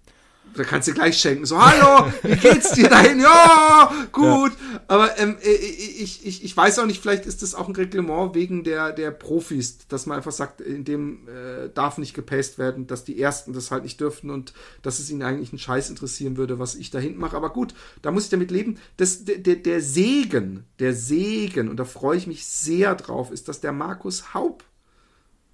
da 0.55 0.65
kannst 0.65 0.89
du 0.89 0.93
gleich 0.93 1.19
schenken. 1.19 1.47
So, 1.47 1.61
hallo, 1.61 2.13
wie 2.23 2.37
geht's 2.37 2.73
dir 2.73 2.89
dahin? 2.89 3.21
Ja, 3.21 3.93
gut. 4.13 4.53
Ja. 4.53 4.81
Aber 4.89 5.19
ähm, 5.19 5.37
äh, 5.43 5.51
ich, 5.51 6.27
ich, 6.27 6.45
ich 6.45 6.57
weiß 6.57 6.79
auch 6.79 6.87
nicht, 6.87 7.01
vielleicht 7.01 7.27
ist 7.27 7.43
das 7.43 7.55
auch 7.55 7.69
ein 7.69 7.75
Reglement 7.75 8.35
wegen 8.35 8.65
der, 8.65 8.93
der 8.93 9.11
Profis, 9.11 9.79
dass 9.89 10.07
man 10.07 10.17
einfach 10.17 10.33
sagt, 10.33 10.61
in 10.61 10.85
dem 10.85 11.29
äh, 11.29 11.69
darf 11.73 11.99
nicht 11.99 12.15
gepaced 12.15 12.59
werden, 12.59 12.87
dass 12.87 13.05
die 13.05 13.21
Ersten 13.21 13.53
das 13.53 13.71
halt 13.71 13.85
nicht 13.85 14.01
dürften 14.01 14.31
und 14.31 14.53
dass 14.83 14.99
es 14.99 15.11
ihnen 15.11 15.23
eigentlich 15.23 15.53
einen 15.53 15.59
Scheiß 15.59 15.91
interessieren 15.91 16.37
würde, 16.37 16.59
was 16.59 16.75
ich 16.75 16.91
da 16.91 16.99
hinten 16.99 17.21
mache. 17.21 17.37
Aber 17.37 17.51
gut, 17.51 17.75
da 18.03 18.11
muss 18.11 18.25
ich 18.25 18.31
damit 18.31 18.51
leben. 18.51 18.79
Das, 18.97 19.25
der, 19.25 19.39
der, 19.39 19.57
der 19.57 19.81
Segen, 19.81 20.65
der 20.79 20.95
Segen, 20.95 21.69
und 21.69 21.77
da 21.77 21.85
freue 21.85 22.17
ich 22.17 22.27
mich 22.27 22.45
sehr 22.47 22.95
drauf, 22.95 23.31
ist, 23.31 23.49
dass 23.49 23.61
der 23.61 23.73
Markus 23.73 24.35
Haub 24.35 24.65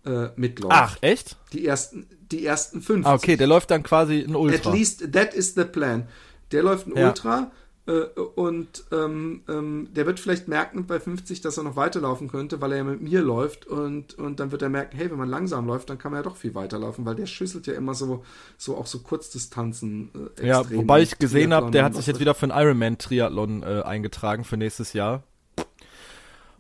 äh, 0.09 0.31
mitläuft. 0.37 0.75
Ach, 0.75 0.97
echt? 1.01 1.37
Die 1.53 1.67
ersten, 1.67 2.07
die 2.33 2.45
ersten 2.45 2.81
fünf. 2.81 3.07
Ah, 3.07 3.15
okay, 3.15 3.37
der 3.37 3.47
läuft 3.47 3.71
dann 3.71 3.83
quasi 3.83 4.25
ein 4.27 4.35
Ultra. 4.35 4.71
At 4.71 4.77
least 4.77 5.13
that 5.13 5.35
is 5.35 5.55
the 5.55 5.65
plan. 5.65 6.09
Der 6.53 6.63
läuft 6.63 6.87
ein 6.87 6.97
ja. 6.97 7.09
Ultra 7.09 7.51
äh, 7.89 8.21
und 8.35 8.85
ähm, 8.93 9.43
ähm, 9.49 9.89
der 9.95 10.07
wird 10.07 10.21
vielleicht 10.21 10.47
merken 10.47 10.87
bei 10.87 11.01
50, 11.01 11.41
dass 11.41 11.57
er 11.57 11.65
noch 11.65 11.77
weiterlaufen 11.77 12.29
könnte, 12.29 12.61
weil 12.61 12.73
er 12.73 12.79
ja 12.79 12.85
mit 12.85 13.01
mir 13.01 13.23
läuft 13.23 13.67
und, 13.67 14.19
und 14.19 14.41
dann 14.41 14.53
wird 14.53 14.63
er 14.63 14.69
merken, 14.69 14.97
hey, 14.97 15.11
wenn 15.11 15.19
man 15.19 15.29
langsam 15.29 15.67
läuft, 15.67 15.89
dann 15.89 15.97
kann 15.97 16.13
man 16.13 16.21
ja 16.21 16.23
doch 16.23 16.37
viel 16.37 16.55
weiterlaufen, 16.55 17.07
weil 17.07 17.15
der 17.15 17.27
schüsselt 17.27 17.67
ja 17.67 17.75
immer 17.75 17.95
so, 17.95 18.25
so 18.59 18.77
auch 18.77 18.87
so 18.87 18.99
Kurzdistanzen. 18.99 20.11
Äh, 20.39 20.47
ja, 20.47 20.71
wobei 20.71 21.01
ich 21.01 21.19
gesehen 21.19 21.55
habe, 21.55 21.71
der 21.71 21.85
hat 21.85 21.95
sich 21.95 22.07
jetzt 22.07 22.21
wieder 22.21 22.35
für 22.35 22.53
einen 22.53 22.63
Ironman-Triathlon 22.63 23.63
äh, 23.63 23.83
eingetragen 23.83 24.45
für 24.45 24.59
nächstes 24.59 24.93
Jahr. 24.93 25.23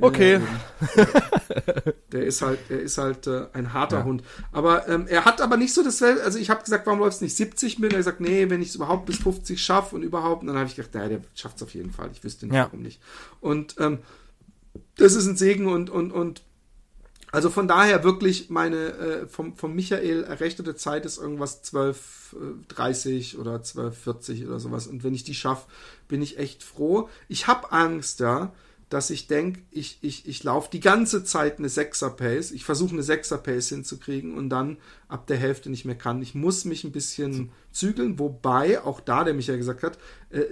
Okay. 0.00 0.40
Ja, 0.40 1.04
der 2.12 2.24
ist 2.24 2.42
halt, 2.42 2.58
der 2.68 2.80
ist 2.80 2.98
halt 2.98 3.26
äh, 3.26 3.46
ein 3.52 3.72
harter 3.72 3.98
ja. 3.98 4.04
Hund. 4.04 4.22
Aber 4.52 4.88
ähm, 4.88 5.06
er 5.08 5.24
hat 5.24 5.40
aber 5.40 5.56
nicht 5.56 5.74
so 5.74 5.82
das, 5.82 6.00
also 6.02 6.38
ich 6.38 6.50
habe 6.50 6.62
gesagt, 6.62 6.86
warum 6.86 7.00
läufst 7.00 7.20
du 7.20 7.24
nicht 7.24 7.36
70 7.36 7.78
mit? 7.78 7.92
Er 7.92 7.98
hat 7.98 8.04
gesagt, 8.04 8.20
nee, 8.20 8.48
wenn 8.48 8.62
ich 8.62 8.68
es 8.68 8.74
überhaupt 8.76 9.06
bis 9.06 9.18
50 9.18 9.60
schaffe 9.60 9.96
und 9.96 10.02
überhaupt, 10.02 10.42
und 10.42 10.48
dann 10.48 10.56
habe 10.56 10.68
ich 10.68 10.76
gedacht, 10.76 10.94
naja, 10.94 11.08
der 11.08 11.20
schafft 11.34 11.56
es 11.56 11.62
auf 11.62 11.74
jeden 11.74 11.90
Fall. 11.90 12.10
Ich 12.12 12.22
wüsste 12.22 12.46
nicht, 12.46 12.54
ja. 12.54 12.64
warum 12.64 12.82
nicht. 12.82 13.00
Und 13.40 13.74
ähm, 13.78 13.98
das 14.96 15.14
ist 15.14 15.26
ein 15.26 15.36
Segen 15.36 15.66
und, 15.66 15.90
und, 15.90 16.12
und 16.12 16.42
also 17.30 17.50
von 17.50 17.68
daher 17.68 18.04
wirklich 18.04 18.48
meine 18.48 18.76
äh, 18.76 19.26
vom, 19.26 19.54
vom 19.56 19.74
Michael 19.74 20.24
errechnete 20.24 20.76
Zeit 20.76 21.04
ist 21.04 21.18
irgendwas 21.18 21.62
12.30 21.64 23.34
äh, 23.34 23.38
oder 23.38 23.56
12.40 23.56 24.46
oder 24.46 24.58
sowas. 24.60 24.86
Und 24.86 25.04
wenn 25.04 25.14
ich 25.14 25.24
die 25.24 25.34
schaffe, 25.34 25.66
bin 26.08 26.22
ich 26.22 26.38
echt 26.38 26.62
froh. 26.62 27.08
Ich 27.28 27.46
habe 27.46 27.70
Angst, 27.72 28.20
ja, 28.20 28.52
dass 28.88 29.10
ich 29.10 29.26
denke, 29.26 29.60
ich, 29.70 29.98
ich, 30.00 30.26
ich 30.26 30.42
laufe 30.44 30.70
die 30.72 30.80
ganze 30.80 31.24
Zeit 31.24 31.58
eine 31.58 31.68
Sechser-Pace, 31.68 32.52
ich 32.52 32.64
versuche 32.64 32.92
eine 32.92 33.02
Sechser-Pace 33.02 33.68
hinzukriegen 33.68 34.34
und 34.34 34.48
dann 34.48 34.78
ab 35.08 35.26
der 35.26 35.38
Hälfte 35.38 35.70
nicht 35.70 35.86
mehr 35.86 35.94
kann. 35.96 36.20
Ich 36.20 36.34
muss 36.34 36.66
mich 36.66 36.84
ein 36.84 36.92
bisschen 36.92 37.50
zügeln, 37.72 38.18
wobei 38.18 38.82
auch 38.82 39.00
da, 39.00 39.24
der 39.24 39.32
mich 39.32 39.46
ja 39.46 39.56
gesagt 39.56 39.82
hat, 39.82 39.98
äh, 40.30 40.44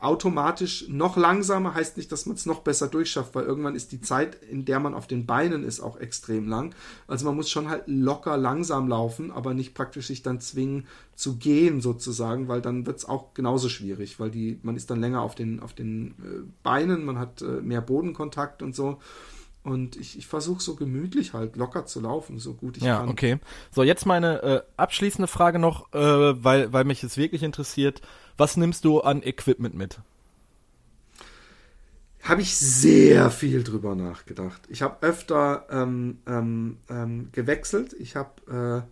automatisch 0.00 0.88
noch 0.88 1.16
langsamer 1.16 1.74
heißt 1.74 1.96
nicht, 1.96 2.10
dass 2.10 2.26
man 2.26 2.34
es 2.34 2.44
noch 2.44 2.60
besser 2.60 2.88
durchschafft, 2.88 3.36
weil 3.36 3.44
irgendwann 3.44 3.76
ist 3.76 3.92
die 3.92 4.00
Zeit, 4.00 4.42
in 4.42 4.64
der 4.64 4.80
man 4.80 4.94
auf 4.94 5.06
den 5.06 5.26
Beinen 5.26 5.62
ist, 5.62 5.80
auch 5.80 5.96
extrem 5.96 6.48
lang. 6.48 6.74
Also 7.06 7.24
man 7.24 7.36
muss 7.36 7.50
schon 7.50 7.68
halt 7.68 7.84
locker 7.86 8.36
langsam 8.36 8.88
laufen, 8.88 9.30
aber 9.30 9.54
nicht 9.54 9.74
praktisch 9.74 10.08
sich 10.08 10.22
dann 10.22 10.40
zwingen 10.40 10.88
zu 11.14 11.36
gehen 11.36 11.80
sozusagen, 11.80 12.48
weil 12.48 12.62
dann 12.62 12.86
wird 12.86 12.98
es 12.98 13.04
auch 13.04 13.32
genauso 13.34 13.68
schwierig, 13.68 14.18
weil 14.18 14.30
die, 14.30 14.58
man 14.62 14.76
ist 14.76 14.90
dann 14.90 15.00
länger 15.00 15.22
auf 15.22 15.36
den, 15.36 15.60
auf 15.60 15.72
den 15.72 16.08
äh, 16.08 16.42
Beinen, 16.64 17.04
man 17.04 17.18
hat 17.18 17.42
äh, 17.42 17.60
mehr 17.62 17.80
Bodenkontakt 17.80 18.62
und 18.62 18.74
so. 18.74 18.98
Und 19.62 19.96
ich, 19.96 20.16
ich 20.16 20.26
versuche 20.26 20.62
so 20.62 20.74
gemütlich 20.74 21.34
halt 21.34 21.56
locker 21.56 21.84
zu 21.84 22.00
laufen, 22.00 22.38
so 22.38 22.54
gut 22.54 22.78
ich 22.78 22.82
ja, 22.82 22.98
kann. 22.98 23.06
Ja, 23.06 23.12
okay. 23.12 23.38
So, 23.70 23.82
jetzt 23.82 24.06
meine 24.06 24.42
äh, 24.42 24.62
abschließende 24.78 25.28
Frage 25.28 25.58
noch, 25.58 25.92
äh, 25.92 25.98
weil, 25.98 26.72
weil 26.72 26.84
mich 26.84 27.02
es 27.02 27.18
wirklich 27.18 27.42
interessiert. 27.42 28.00
Was 28.38 28.56
nimmst 28.56 28.86
du 28.86 29.00
an 29.00 29.22
Equipment 29.22 29.74
mit? 29.74 30.00
Habe 32.22 32.40
ich 32.40 32.56
sehr 32.56 33.30
viel 33.30 33.62
drüber 33.62 33.94
nachgedacht. 33.94 34.62
Ich 34.68 34.80
habe 34.80 35.06
öfter 35.06 35.66
ähm, 35.70 36.18
ähm, 36.26 36.78
ähm, 36.88 37.28
gewechselt. 37.32 37.94
Ich 37.98 38.16
habe, 38.16 38.86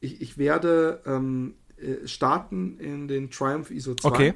äh, 0.00 0.04
ich, 0.04 0.22
ich 0.22 0.38
werde 0.38 1.02
ähm, 1.04 1.54
äh, 1.76 2.06
starten 2.06 2.78
in 2.78 3.08
den 3.08 3.30
Triumph 3.30 3.70
ISO 3.70 3.94
2 3.94 4.08
okay. 4.08 4.34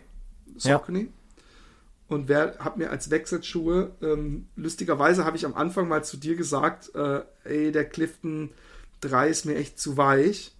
Saucony. 0.57 1.01
Ja 1.01 1.07
und 2.09 2.29
wer 2.29 2.59
hat 2.59 2.77
mir 2.77 2.90
als 2.90 3.11
Wechselschuhe, 3.11 3.93
ähm, 4.03 4.47
lustigerweise 4.57 5.25
habe 5.25 5.37
ich 5.37 5.47
am 5.47 5.55
Anfang 5.55 5.88
mal 5.88 6.05
zu 6.05 6.17
dir 6.17 6.37
gesagt, 6.37 6.95
äh, 6.95 7.23
ey, 7.45 7.73
der 7.73 7.88
Clifton 7.88 8.51
3 9.01 9.29
ist 9.29 9.47
mir 9.47 9.57
echt 9.57 9.79
zu 9.79 9.97
weich. 9.97 10.55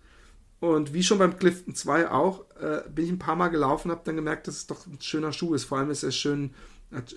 Und 0.61 0.94
wie 0.94 1.02
schon 1.02 1.18
beim 1.18 1.38
Clifton 1.38 1.74
2 1.74 2.11
auch, 2.11 2.44
äh, 2.59 2.83
bin 2.88 3.04
ich 3.04 3.11
ein 3.11 3.18
paar 3.18 3.37
Mal 3.37 3.48
gelaufen, 3.48 3.90
habe 3.90 4.00
dann 4.04 4.16
gemerkt, 4.16 4.48
dass 4.48 4.57
es 4.57 4.66
doch 4.66 4.87
ein 4.87 4.98
schöner 5.00 5.33
Schuh 5.33 5.54
ist. 5.54 5.64
Vor 5.64 5.78
allem 5.78 5.90
ist 5.90 6.02
er 6.02 6.12
schön, 6.12 6.54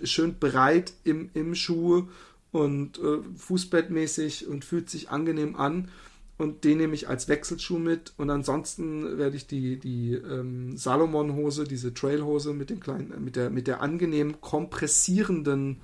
schön 0.04 0.38
breit 0.38 0.94
im, 1.06 1.30
im 1.34 1.56
Schuh 1.56 2.08
und 2.52 3.00
äh, 3.00 3.20
fußbettmäßig 3.38 4.48
und 4.48 4.66
fühlt 4.66 4.90
sich 4.90 5.10
angenehm 5.10 5.56
an 5.56 5.90
und 6.38 6.64
den 6.64 6.78
nehme 6.78 6.94
ich 6.94 7.10
als 7.10 7.28
Wechselschuh 7.28 7.80
mit. 7.80 8.14
Und 8.18 8.30
ansonsten 8.30 9.18
werde 9.18 9.36
ich 9.36 9.48
die, 9.48 9.80
die 9.80 10.14
ähm, 10.14 10.78
Salomon-Hose, 10.78 11.64
diese 11.64 11.94
Trail-Hose 11.94 12.54
mit 12.54 12.70
den 12.70 12.80
kleinen, 12.80 13.24
mit 13.24 13.36
der, 13.36 13.50
mit 13.50 13.68
der 13.68 13.82
angenehm 13.82 14.40
kompressierenden 14.40 15.82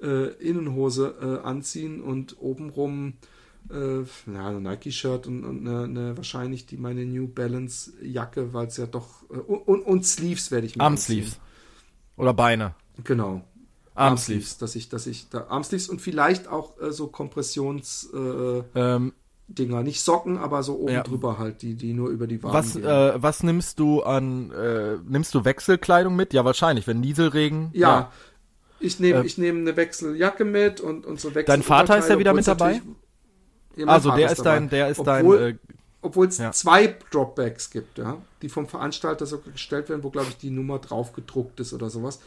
äh, 0.00 0.32
Innenhose 0.34 1.14
äh, 1.20 1.46
anziehen 1.46 2.00
und 2.00 2.36
obenrum 2.40 3.14
äh, 3.70 4.02
ja, 4.32 4.48
ein 4.48 4.62
Nike-Shirt 4.62 5.26
und, 5.26 5.44
und 5.44 5.66
eine, 5.66 5.84
eine, 5.84 6.16
wahrscheinlich 6.16 6.66
die 6.66 6.76
meine 6.76 7.04
New 7.04 7.26
Balance 7.26 7.92
Jacke, 8.00 8.52
weil 8.54 8.68
es 8.68 8.76
ja 8.76 8.86
doch 8.86 9.28
äh, 9.30 9.34
und, 9.34 9.82
und 9.82 10.06
Sleeves 10.06 10.52
werde 10.52 10.68
ich 10.68 10.76
mir 10.76 10.84
Armsleeves 10.84 11.40
oder 12.16 12.32
Beine. 12.34 12.74
Genau. 13.02 13.44
Armsleeves, 13.94 14.58
dass 14.58 14.76
ich, 14.76 14.88
dass 14.88 15.08
ich 15.08 15.28
da 15.28 15.48
Armsleeves 15.48 15.88
und 15.88 16.00
vielleicht 16.00 16.46
auch 16.46 16.80
äh, 16.80 16.92
so 16.92 17.08
Kompressions. 17.08 18.08
Äh, 18.14 18.62
ähm, 18.76 19.12
Dinger, 19.48 19.82
nicht 19.82 20.02
Socken, 20.02 20.36
aber 20.36 20.62
so 20.62 20.78
oben 20.78 20.92
ja. 20.92 21.02
drüber 21.02 21.38
halt, 21.38 21.62
die, 21.62 21.74
die 21.74 21.94
nur 21.94 22.10
über 22.10 22.26
die 22.26 22.42
Waden 22.42 22.54
was, 22.54 22.76
äh, 22.76 23.22
was 23.22 23.42
nimmst 23.42 23.80
du 23.80 24.02
an, 24.02 24.50
äh, 24.52 24.96
nimmst 25.08 25.34
du 25.34 25.44
Wechselkleidung 25.44 26.14
mit? 26.14 26.34
Ja, 26.34 26.44
wahrscheinlich, 26.44 26.86
wenn 26.86 27.00
Nieselregen. 27.00 27.70
Ja, 27.72 27.88
ja. 27.88 28.12
ich 28.78 29.00
nehme 29.00 29.20
äh, 29.20 29.26
ich 29.26 29.38
nehm 29.38 29.60
eine 29.60 29.74
Wechseljacke 29.74 30.44
mit 30.44 30.82
und, 30.82 31.06
und 31.06 31.18
so 31.18 31.34
Wechsel. 31.34 31.46
Dein 31.46 31.62
Vater 31.62 31.96
ist 31.96 32.10
ja 32.10 32.18
wieder 32.18 32.34
mit 32.34 32.46
dabei? 32.46 32.82
Ja, 33.76 33.86
also 33.86 34.10
der 34.10 34.30
ist, 34.30 34.42
dein, 34.42 34.68
der 34.68 34.88
ist 34.88 34.98
obwohl, 34.98 35.38
dein, 35.38 35.58
obwohl 36.02 36.26
es 36.26 36.36
ja. 36.36 36.52
zwei 36.52 36.94
Dropbacks 37.10 37.70
gibt, 37.70 37.96
ja, 37.96 38.18
die 38.42 38.50
vom 38.50 38.68
Veranstalter 38.68 39.24
sogar 39.24 39.52
gestellt 39.52 39.88
werden, 39.88 40.02
wo 40.02 40.10
glaube 40.10 40.28
ich 40.28 40.36
die 40.36 40.50
Nummer 40.50 40.78
drauf 40.78 41.14
gedruckt 41.14 41.58
ist 41.60 41.72
oder 41.72 41.88
sowas. 41.88 42.20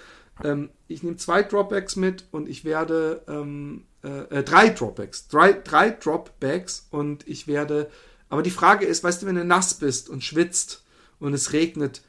Ähm, 0.44 0.70
ich 0.88 1.04
nehme 1.04 1.18
zwei 1.18 1.44
Dropbacks 1.44 1.98
mit 1.98 2.26
und 2.32 2.50
ich 2.50 2.66
werde 2.66 3.22
ähm, 3.28 3.84
äh, 4.04 4.40
äh, 4.40 4.44
drei 4.44 4.70
Dropbacks, 4.70 5.28
drei, 5.28 5.54
drei 5.54 5.92
Dropbacks 5.92 6.88
und 6.90 7.28
ich 7.28 7.48
werde. 7.48 7.90
Aber 8.30 8.42
die 8.42 8.52
Frage 8.52 8.86
ist, 8.86 9.04
weißt 9.04 9.22
du, 9.22 9.26
wenn 9.28 9.36
du 9.36 9.46
nass 9.46 9.76
bist 9.76 10.10
und 10.10 10.24
schwitzt 10.24 10.84
und 11.20 11.34
es 11.34 11.54
regnet, 11.54 12.02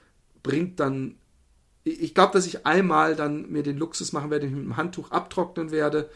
bringt 0.43 0.81
dann. 0.81 1.17
Ich 1.85 2.15
glaube, 2.15 2.33
dass 2.33 2.47
ich 2.47 2.65
einmal 2.65 3.17
dann 3.17 3.51
mir 3.51 3.65
den 3.65 3.77
Luxus 3.77 4.13
machen 4.13 4.31
werde, 4.31 4.47
ich 4.47 4.53
mit 4.53 4.63
dem 4.63 4.77
Handtuch 4.77 5.11
abtrocknen 5.11 5.73
werde 5.73 6.09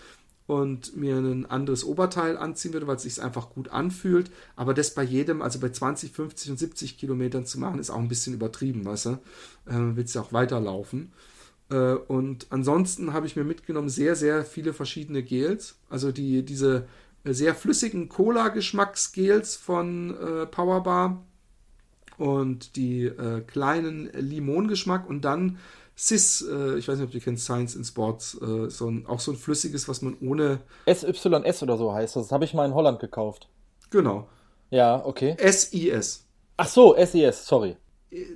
und 0.46 0.96
mir 0.96 1.16
ein 1.16 1.44
anderes 1.46 1.84
Oberteil 1.84 2.36
anziehen 2.36 2.72
würde, 2.72 2.86
weil 2.86 2.96
es 2.96 3.02
sich 3.02 3.20
einfach 3.20 3.50
gut 3.50 3.68
anfühlt. 3.70 4.30
Aber 4.54 4.74
das 4.74 4.94
bei 4.94 5.02
jedem, 5.02 5.42
also 5.42 5.58
bei 5.58 5.70
20, 5.70 6.12
50 6.12 6.50
und 6.52 6.58
70 6.58 6.98
Kilometern 6.98 7.46
zu 7.46 7.58
machen, 7.58 7.80
ist 7.80 7.90
auch 7.90 7.98
ein 7.98 8.08
bisschen 8.08 8.34
übertrieben, 8.34 8.84
weißt 8.84 9.06
du? 9.06 9.10
Äh, 9.66 9.96
willst 9.96 10.14
ja 10.14 10.20
auch 10.20 10.32
weiterlaufen. 10.32 11.12
Äh, 11.70 11.94
und 11.94 12.46
ansonsten 12.50 13.12
habe 13.12 13.26
ich 13.26 13.36
mir 13.36 13.44
mitgenommen 13.44 13.88
sehr, 13.88 14.16
sehr 14.16 14.44
viele 14.44 14.72
verschiedene 14.72 15.22
Gels. 15.22 15.76
Also 15.90 16.12
die, 16.12 16.44
diese 16.44 16.86
äh, 17.24 17.32
sehr 17.32 17.54
flüssigen 17.54 18.08
Cola-Geschmacksgels 18.08 19.56
von 19.56 20.16
äh, 20.16 20.46
Powerbar 20.46 21.24
und 22.18 22.76
die 22.76 23.04
äh, 23.04 23.40
kleinen 23.42 24.10
Limongeschmack 24.12 25.08
und 25.08 25.24
dann 25.24 25.58
Sis, 25.98 26.42
äh, 26.42 26.76
ich 26.76 26.88
weiß 26.88 26.98
nicht, 26.98 27.06
ob 27.06 27.12
du 27.12 27.20
kennst, 27.20 27.44
Science 27.44 27.74
in 27.74 27.82
Sports, 27.82 28.38
äh, 28.42 28.68
so 28.68 28.90
ein, 28.90 29.06
auch 29.06 29.18
so 29.18 29.32
ein 29.32 29.38
flüssiges, 29.38 29.88
was 29.88 30.02
man 30.02 30.14
ohne. 30.20 30.60
SYS 30.86 31.62
oder 31.62 31.78
so 31.78 31.92
heißt 31.92 32.16
das. 32.16 32.24
Das 32.24 32.32
habe 32.32 32.44
ich 32.44 32.52
mal 32.52 32.66
in 32.66 32.74
Holland 32.74 33.00
gekauft. 33.00 33.48
Genau. 33.88 34.28
Ja, 34.68 35.02
okay. 35.06 35.36
SIS. 35.40 36.26
Ach 36.58 36.68
so, 36.68 36.94
SIS, 37.02 37.46
sorry 37.46 37.76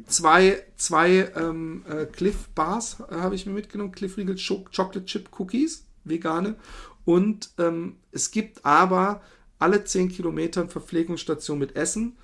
zwei, 0.06 0.62
zwei 0.76 1.32
ähm, 1.36 1.84
äh, 1.88 2.06
Cliff 2.06 2.48
Bars 2.54 2.98
äh, 3.10 3.14
habe 3.16 3.34
ich 3.34 3.46
mir 3.46 3.52
mitgenommen, 3.52 3.92
Cliff 3.92 4.16
Riegel 4.16 4.36
Chocolate 4.36 5.04
Chip 5.04 5.28
Cookies, 5.38 5.86
vegane. 6.04 6.56
Und 7.04 7.50
ähm, 7.58 7.96
es 8.12 8.30
gibt 8.30 8.64
aber 8.64 9.22
alle 9.58 9.84
10 9.84 10.08
Kilometer 10.08 10.62
eine 10.62 10.70
Verpflegungsstation 10.70 11.58
mit 11.58 11.76
Essen. 11.76 12.16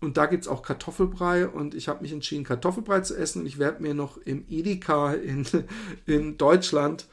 Und 0.00 0.16
da 0.16 0.26
gibt 0.26 0.44
es 0.44 0.48
auch 0.48 0.62
Kartoffelbrei 0.62 1.48
und 1.48 1.74
ich 1.74 1.88
habe 1.88 2.02
mich 2.02 2.12
entschieden, 2.12 2.44
Kartoffelbrei 2.44 3.00
zu 3.00 3.16
essen. 3.16 3.40
Und 3.40 3.46
ich 3.46 3.58
werde 3.58 3.82
mir 3.82 3.94
noch 3.94 4.18
im 4.18 4.44
Edeka 4.48 5.14
in, 5.14 5.46
in 6.06 6.36
Deutschland 6.36 7.06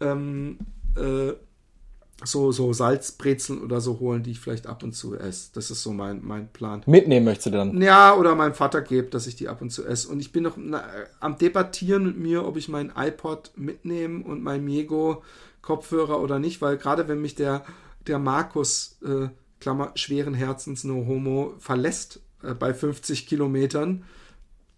ähm, 0.00 0.58
äh, 0.96 1.32
so, 2.24 2.50
so 2.50 2.72
Salzbrezeln 2.72 3.62
oder 3.62 3.80
so 3.80 4.00
holen, 4.00 4.22
die 4.22 4.32
ich 4.32 4.40
vielleicht 4.40 4.66
ab 4.66 4.82
und 4.82 4.92
zu 4.92 5.16
esse. 5.16 5.50
Das 5.54 5.70
ist 5.70 5.82
so 5.82 5.92
mein, 5.92 6.20
mein 6.24 6.48
Plan. 6.48 6.82
Mitnehmen 6.86 7.24
möchtest 7.24 7.46
du 7.46 7.50
dann? 7.52 7.80
Ja, 7.80 8.14
oder 8.14 8.34
meinem 8.34 8.54
Vater 8.54 8.82
gebe, 8.82 9.08
dass 9.08 9.26
ich 9.26 9.36
die 9.36 9.48
ab 9.48 9.62
und 9.62 9.70
zu 9.70 9.86
esse. 9.86 10.08
Und 10.08 10.18
ich 10.20 10.32
bin 10.32 10.42
noch 10.42 10.56
na, 10.56 10.82
am 11.20 11.38
Debattieren 11.38 12.04
mit 12.04 12.18
mir, 12.18 12.44
ob 12.44 12.56
ich 12.56 12.68
meinen 12.68 12.92
iPod 12.96 13.52
mitnehme 13.56 14.24
und 14.24 14.42
mein 14.42 14.64
Miego 14.64 15.22
Kopfhörer 15.62 16.20
oder 16.20 16.38
nicht, 16.38 16.60
weil 16.62 16.76
gerade 16.76 17.08
wenn 17.08 17.20
mich 17.20 17.34
der, 17.34 17.64
der 18.06 18.18
Markus, 18.18 18.98
äh, 19.04 19.28
Klammer, 19.60 19.92
schweren 19.96 20.34
Herzens, 20.34 20.84
no 20.84 21.06
homo, 21.06 21.54
verlässt 21.58 22.20
äh, 22.42 22.54
bei 22.54 22.72
50 22.72 23.26
Kilometern, 23.26 24.04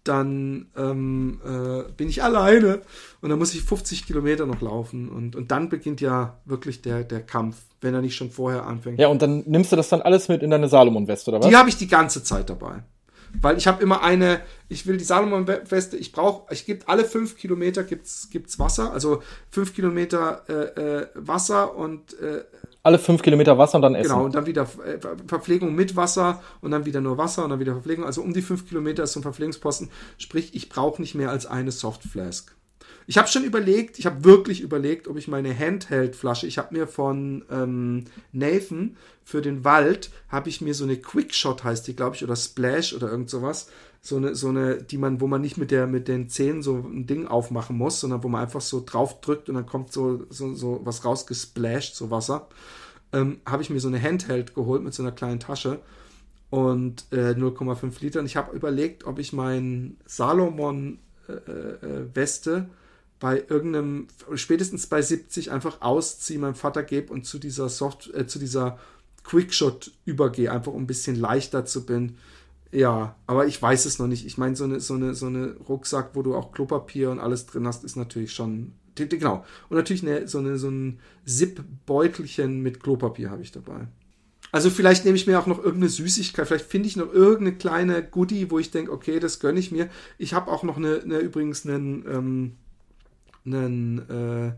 dann 0.03 0.67
ähm, 0.75 1.39
äh, 1.45 1.91
bin 1.91 2.09
ich 2.09 2.23
alleine 2.23 2.81
und 3.21 3.29
dann 3.29 3.37
muss 3.37 3.53
ich 3.53 3.61
50 3.61 4.05
Kilometer 4.05 4.45
noch 4.45 4.61
laufen 4.61 5.09
und, 5.09 5.35
und 5.35 5.51
dann 5.51 5.69
beginnt 5.69 6.01
ja 6.01 6.39
wirklich 6.45 6.81
der, 6.81 7.03
der 7.03 7.21
Kampf, 7.21 7.57
wenn 7.81 7.93
er 7.93 8.01
nicht 8.01 8.15
schon 8.15 8.31
vorher 8.31 8.65
anfängt. 8.65 8.99
Ja, 8.99 9.07
und 9.07 9.21
dann 9.21 9.43
nimmst 9.45 9.71
du 9.71 9.75
das 9.75 9.89
dann 9.89 10.01
alles 10.01 10.27
mit 10.27 10.41
in 10.41 10.49
deine 10.49 10.67
Salomon-Weste, 10.67 11.31
oder 11.31 11.39
was? 11.39 11.47
Die 11.47 11.55
habe 11.55 11.69
ich 11.69 11.77
die 11.77 11.87
ganze 11.87 12.23
Zeit 12.23 12.49
dabei. 12.49 12.83
Weil 13.39 13.57
ich 13.57 13.67
habe 13.67 13.81
immer 13.81 14.03
eine, 14.03 14.41
ich 14.67 14.87
will 14.87 14.97
die 14.97 15.03
Salomon-Weste, 15.03 15.95
ich 15.95 16.11
brauche, 16.11 16.53
ich 16.53 16.65
gebe 16.65 16.87
alle 16.87 17.05
fünf 17.05 17.37
Kilometer 17.37 17.83
gibt's, 17.83 18.29
gibt's 18.29 18.59
Wasser, 18.59 18.91
also 18.91 19.23
fünf 19.49 19.73
Kilometer 19.73 20.43
äh, 20.49 20.81
äh, 20.81 21.07
Wasser 21.15 21.75
und 21.75 22.19
äh, 22.19 22.43
alle 22.83 22.99
fünf 22.99 23.21
Kilometer 23.21 23.57
Wasser 23.57 23.75
und 23.75 23.83
dann 23.83 23.95
essen. 23.95 24.09
Genau, 24.09 24.25
und 24.25 24.35
dann 24.35 24.45
wieder 24.45 24.63
äh, 24.63 24.97
Verpflegung 25.27 25.75
mit 25.75 25.95
Wasser 25.95 26.41
und 26.61 26.71
dann 26.71 26.85
wieder 26.85 27.01
nur 27.01 27.17
Wasser 27.17 27.43
und 27.43 27.51
dann 27.51 27.59
wieder 27.59 27.73
Verpflegung. 27.73 28.05
Also 28.05 28.21
um 28.21 28.33
die 28.33 28.41
fünf 28.41 28.67
Kilometer 28.67 29.03
ist 29.03 29.13
so 29.13 29.19
ein 29.19 29.23
Verpflegungsposten. 29.23 29.89
Sprich, 30.17 30.55
ich 30.55 30.69
brauche 30.69 31.01
nicht 31.01 31.15
mehr 31.15 31.29
als 31.29 31.45
eine 31.45 31.71
Softflask. 31.71 32.55
Ich 33.07 33.17
habe 33.17 33.27
schon 33.27 33.43
überlegt, 33.43 33.99
ich 33.99 34.05
habe 34.05 34.23
wirklich 34.23 34.61
überlegt, 34.61 35.07
ob 35.07 35.17
ich 35.17 35.27
meine 35.27 35.57
Handheld-Flasche, 35.57 36.47
ich 36.47 36.57
habe 36.57 36.75
mir 36.75 36.87
von 36.87 37.43
ähm, 37.51 38.05
Nathan 38.31 38.95
für 39.23 39.41
den 39.41 39.63
Wald, 39.63 40.11
habe 40.29 40.49
ich 40.49 40.61
mir 40.61 40.73
so 40.73 40.83
eine 40.83 40.97
Quickshot 40.97 41.63
heißt 41.63 41.87
die, 41.87 41.95
glaube 41.95 42.15
ich, 42.15 42.23
oder 42.23 42.35
Splash 42.35 42.93
oder 42.93 43.09
irgend 43.09 43.29
sowas, 43.29 43.69
so 44.01 44.17
eine, 44.17 44.35
so 44.35 44.49
eine, 44.49 44.81
die 44.81 44.97
man, 44.97 45.21
wo 45.21 45.27
man 45.27 45.41
nicht 45.41 45.57
mit 45.57 45.69
der, 45.69 45.85
mit 45.85 46.07
den 46.07 46.27
Zähnen 46.27 46.63
so 46.63 46.75
ein 46.75 47.05
Ding 47.05 47.27
aufmachen 47.27 47.77
muss, 47.77 47.99
sondern 47.99 48.23
wo 48.23 48.29
man 48.29 48.41
einfach 48.41 48.61
so 48.61 48.83
drauf 48.83 49.21
drückt 49.21 49.47
und 49.47 49.55
dann 49.55 49.67
kommt 49.67 49.93
so, 49.93 50.25
so, 50.29 50.55
so 50.55 50.81
was 50.83 51.05
rausgesplasht, 51.05 51.95
so 51.95 52.09
Wasser. 52.09 52.47
Ähm, 53.13 53.41
habe 53.45 53.61
ich 53.61 53.69
mir 53.69 53.79
so 53.79 53.89
eine 53.89 54.01
Handheld 54.01 54.55
geholt 54.55 54.83
mit 54.83 54.93
so 54.93 55.03
einer 55.03 55.11
kleinen 55.11 55.39
Tasche 55.39 55.79
und 56.49 57.05
äh, 57.11 57.31
0,5 57.31 58.01
Liter. 58.01 58.19
Und 58.21 58.25
ich 58.25 58.37
habe 58.37 58.55
überlegt, 58.55 59.05
ob 59.05 59.19
ich 59.19 59.33
mein 59.33 59.97
Salomon 60.05 60.99
äh, 61.27 61.33
äh, 61.33 62.15
Weste 62.15 62.69
bei 63.19 63.43
irgendeinem, 63.47 64.07
spätestens 64.33 64.87
bei 64.87 65.01
70 65.01 65.51
einfach 65.51 65.81
ausziehe, 65.81 66.39
meinem 66.39 66.55
Vater 66.55 66.81
gebe 66.81 67.13
und 67.13 67.25
zu 67.25 67.37
dieser 67.37 67.69
Soft, 67.69 68.11
äh, 68.15 68.25
zu 68.25 68.39
dieser 68.39 68.79
Quickshot 69.23 69.91
übergehe, 70.05 70.51
einfach 70.51 70.73
um 70.73 70.83
ein 70.83 70.87
bisschen 70.87 71.15
leichter 71.15 71.65
zu 71.65 71.85
bin. 71.85 72.17
Ja, 72.71 73.15
aber 73.27 73.47
ich 73.47 73.61
weiß 73.61 73.85
es 73.85 73.99
noch 73.99 74.07
nicht. 74.07 74.25
Ich 74.25 74.37
meine, 74.37 74.55
so 74.55 74.63
eine, 74.63 74.79
so 74.79 74.93
eine, 74.93 75.13
so 75.13 75.27
eine 75.27 75.55
Rucksack, 75.67 76.11
wo 76.13 76.21
du 76.21 76.35
auch 76.35 76.51
Klopapier 76.51 77.11
und 77.11 77.19
alles 77.19 77.45
drin 77.45 77.67
hast, 77.67 77.83
ist 77.83 77.97
natürlich 77.97 78.33
schon. 78.33 78.73
Genau. 78.95 79.45
Und 79.69 79.77
natürlich 79.77 80.03
eine, 80.05 80.27
so, 80.27 80.39
eine, 80.39 80.57
so 80.57 80.69
ein 80.69 80.99
Zip-Beutelchen 81.25 82.61
mit 82.61 82.81
Klopapier 82.81 83.29
habe 83.29 83.41
ich 83.41 83.51
dabei. 83.51 83.87
Also 84.51 84.69
vielleicht 84.69 85.05
nehme 85.05 85.15
ich 85.15 85.27
mir 85.27 85.39
auch 85.39 85.47
noch 85.47 85.59
irgendeine 85.59 85.89
Süßigkeit, 85.89 86.45
vielleicht 86.45 86.65
finde 86.65 86.89
ich 86.89 86.97
noch 86.97 87.13
irgendeine 87.13 87.57
kleine 87.57 88.03
Goodie, 88.03 88.51
wo 88.51 88.59
ich 88.59 88.69
denke, 88.69 88.91
okay, 88.91 89.19
das 89.19 89.39
gönne 89.39 89.59
ich 89.59 89.71
mir. 89.71 89.89
Ich 90.17 90.33
habe 90.33 90.51
auch 90.51 90.63
noch 90.63 90.75
eine, 90.75 91.01
eine 91.01 91.19
übrigens 91.19 91.65
einen, 91.65 92.05
ähm, 92.05 92.51
einen 93.45 94.09
äh, 94.09 94.53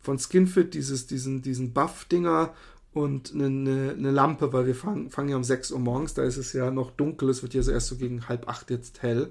von 0.00 0.18
Skinfit, 0.18 0.72
dieses, 0.72 1.06
diesen, 1.06 1.42
diesen 1.42 1.74
Buff-Dinger 1.74 2.54
und 2.96 3.34
eine, 3.34 3.46
eine, 3.46 3.94
eine, 3.96 4.10
Lampe, 4.10 4.52
weil 4.52 4.66
wir 4.66 4.74
fangen, 4.74 5.10
fangen 5.10 5.28
ja 5.28 5.36
um 5.36 5.44
6 5.44 5.72
Uhr 5.72 5.78
morgens, 5.78 6.14
da 6.14 6.22
ist 6.22 6.38
es 6.38 6.52
ja 6.52 6.70
noch 6.70 6.90
dunkel, 6.90 7.28
es 7.28 7.42
wird 7.42 7.52
ja 7.52 7.62
so 7.62 7.70
erst 7.70 7.88
so 7.88 7.96
gegen 7.96 8.28
halb 8.28 8.48
acht 8.48 8.70
jetzt 8.70 9.02
hell. 9.02 9.30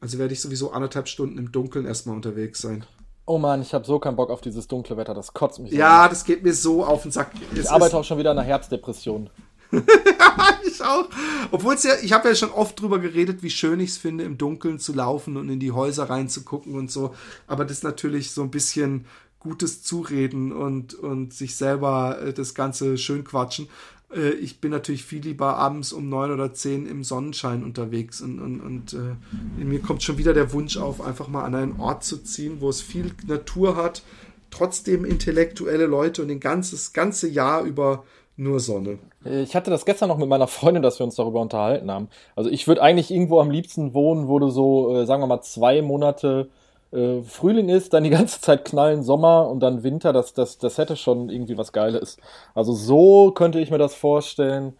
Also 0.00 0.18
werde 0.18 0.32
ich 0.32 0.40
sowieso 0.40 0.72
anderthalb 0.72 1.08
Stunden 1.08 1.38
im 1.38 1.52
Dunkeln 1.52 1.84
erstmal 1.84 2.16
unterwegs 2.16 2.60
sein. 2.60 2.84
Oh 3.26 3.38
Mann, 3.38 3.62
ich 3.62 3.74
habe 3.74 3.84
so 3.84 3.98
keinen 3.98 4.16
Bock 4.16 4.30
auf 4.30 4.40
dieses 4.40 4.68
dunkle 4.68 4.96
Wetter, 4.96 5.14
das 5.14 5.32
kotzt 5.32 5.58
mich. 5.58 5.72
Ja, 5.72 6.08
das 6.08 6.24
geht 6.24 6.42
mir 6.42 6.54
so 6.54 6.84
auf 6.84 7.02
den 7.02 7.12
Sack. 7.12 7.32
Ich 7.52 7.60
es 7.60 7.66
arbeite 7.66 7.96
auch 7.96 8.04
schon 8.04 8.18
wieder 8.18 8.32
an 8.32 8.38
einer 8.38 8.46
Herbstdepression. 8.46 9.30
ich 10.66 10.82
auch. 10.82 11.08
Obwohl 11.50 11.74
es 11.74 11.82
ja, 11.82 11.92
ich 12.02 12.12
habe 12.12 12.28
ja 12.28 12.34
schon 12.34 12.50
oft 12.50 12.80
drüber 12.80 12.98
geredet, 12.98 13.42
wie 13.42 13.50
schön 13.50 13.80
ich 13.80 13.90
es 13.90 13.98
finde, 13.98 14.24
im 14.24 14.38
Dunkeln 14.38 14.78
zu 14.78 14.92
laufen 14.92 15.36
und 15.36 15.48
in 15.48 15.60
die 15.60 15.72
Häuser 15.72 16.10
reinzugucken 16.10 16.74
und 16.74 16.90
so. 16.90 17.14
Aber 17.46 17.64
das 17.64 17.78
ist 17.78 17.84
natürlich 17.84 18.32
so 18.32 18.42
ein 18.42 18.50
bisschen 18.50 19.06
gutes 19.42 19.82
Zureden 19.82 20.52
und, 20.52 20.94
und 20.94 21.34
sich 21.34 21.56
selber 21.56 22.18
äh, 22.22 22.32
das 22.32 22.54
Ganze 22.54 22.96
schön 22.96 23.24
quatschen. 23.24 23.68
Äh, 24.14 24.30
ich 24.34 24.60
bin 24.60 24.70
natürlich 24.70 25.04
viel 25.04 25.22
lieber 25.22 25.56
abends 25.56 25.92
um 25.92 26.08
neun 26.08 26.30
oder 26.30 26.54
zehn 26.54 26.86
im 26.86 27.02
Sonnenschein 27.02 27.64
unterwegs 27.64 28.20
und, 28.20 28.38
und, 28.38 28.60
und 28.60 28.92
äh, 28.92 29.16
in 29.60 29.68
mir 29.68 29.80
kommt 29.80 30.04
schon 30.04 30.16
wieder 30.16 30.32
der 30.32 30.52
Wunsch 30.52 30.76
auf, 30.76 31.00
einfach 31.00 31.26
mal 31.26 31.42
an 31.42 31.56
einen 31.56 31.80
Ort 31.80 32.04
zu 32.04 32.22
ziehen, 32.22 32.58
wo 32.60 32.68
es 32.68 32.80
viel 32.80 33.12
Natur 33.26 33.74
hat, 33.74 34.02
trotzdem 34.50 35.04
intellektuelle 35.04 35.86
Leute 35.86 36.22
und 36.22 36.28
den 36.28 36.40
ganzes 36.40 36.92
ganze 36.92 37.28
Jahr 37.28 37.62
über 37.64 38.04
nur 38.36 38.60
Sonne. 38.60 38.98
Ich 39.24 39.54
hatte 39.54 39.70
das 39.70 39.84
gestern 39.84 40.08
noch 40.08 40.18
mit 40.18 40.28
meiner 40.28 40.46
Freundin, 40.46 40.82
dass 40.82 40.98
wir 40.98 41.04
uns 41.04 41.16
darüber 41.16 41.40
unterhalten 41.40 41.90
haben. 41.90 42.08
Also 42.34 42.48
ich 42.48 42.66
würde 42.66 42.82
eigentlich 42.82 43.10
irgendwo 43.10 43.40
am 43.40 43.50
liebsten 43.50 43.92
wohnen, 43.92 44.28
wo 44.28 44.38
du 44.38 44.48
so, 44.50 44.96
äh, 44.96 45.06
sagen 45.06 45.22
wir 45.22 45.26
mal, 45.26 45.42
zwei 45.42 45.82
Monate 45.82 46.48
äh, 46.92 47.22
Frühling 47.22 47.68
ist, 47.68 47.92
dann 47.92 48.04
die 48.04 48.10
ganze 48.10 48.40
Zeit 48.40 48.64
knallen 48.64 49.02
Sommer 49.02 49.48
und 49.48 49.60
dann 49.60 49.82
Winter, 49.82 50.12
das, 50.12 50.34
das, 50.34 50.58
das 50.58 50.78
hätte 50.78 50.96
schon 50.96 51.30
irgendwie 51.30 51.58
was 51.58 51.72
Geiles. 51.72 52.16
Also 52.54 52.72
so 52.72 53.32
könnte 53.32 53.60
ich 53.60 53.70
mir 53.70 53.78
das 53.78 53.94
vorstellen. 53.94 54.74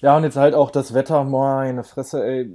Ja, 0.00 0.14
und 0.14 0.24
jetzt 0.24 0.36
halt 0.36 0.54
auch 0.54 0.70
das 0.70 0.92
Wetter, 0.92 1.24
meine 1.24 1.82
Fresse, 1.82 2.22
ey, 2.22 2.50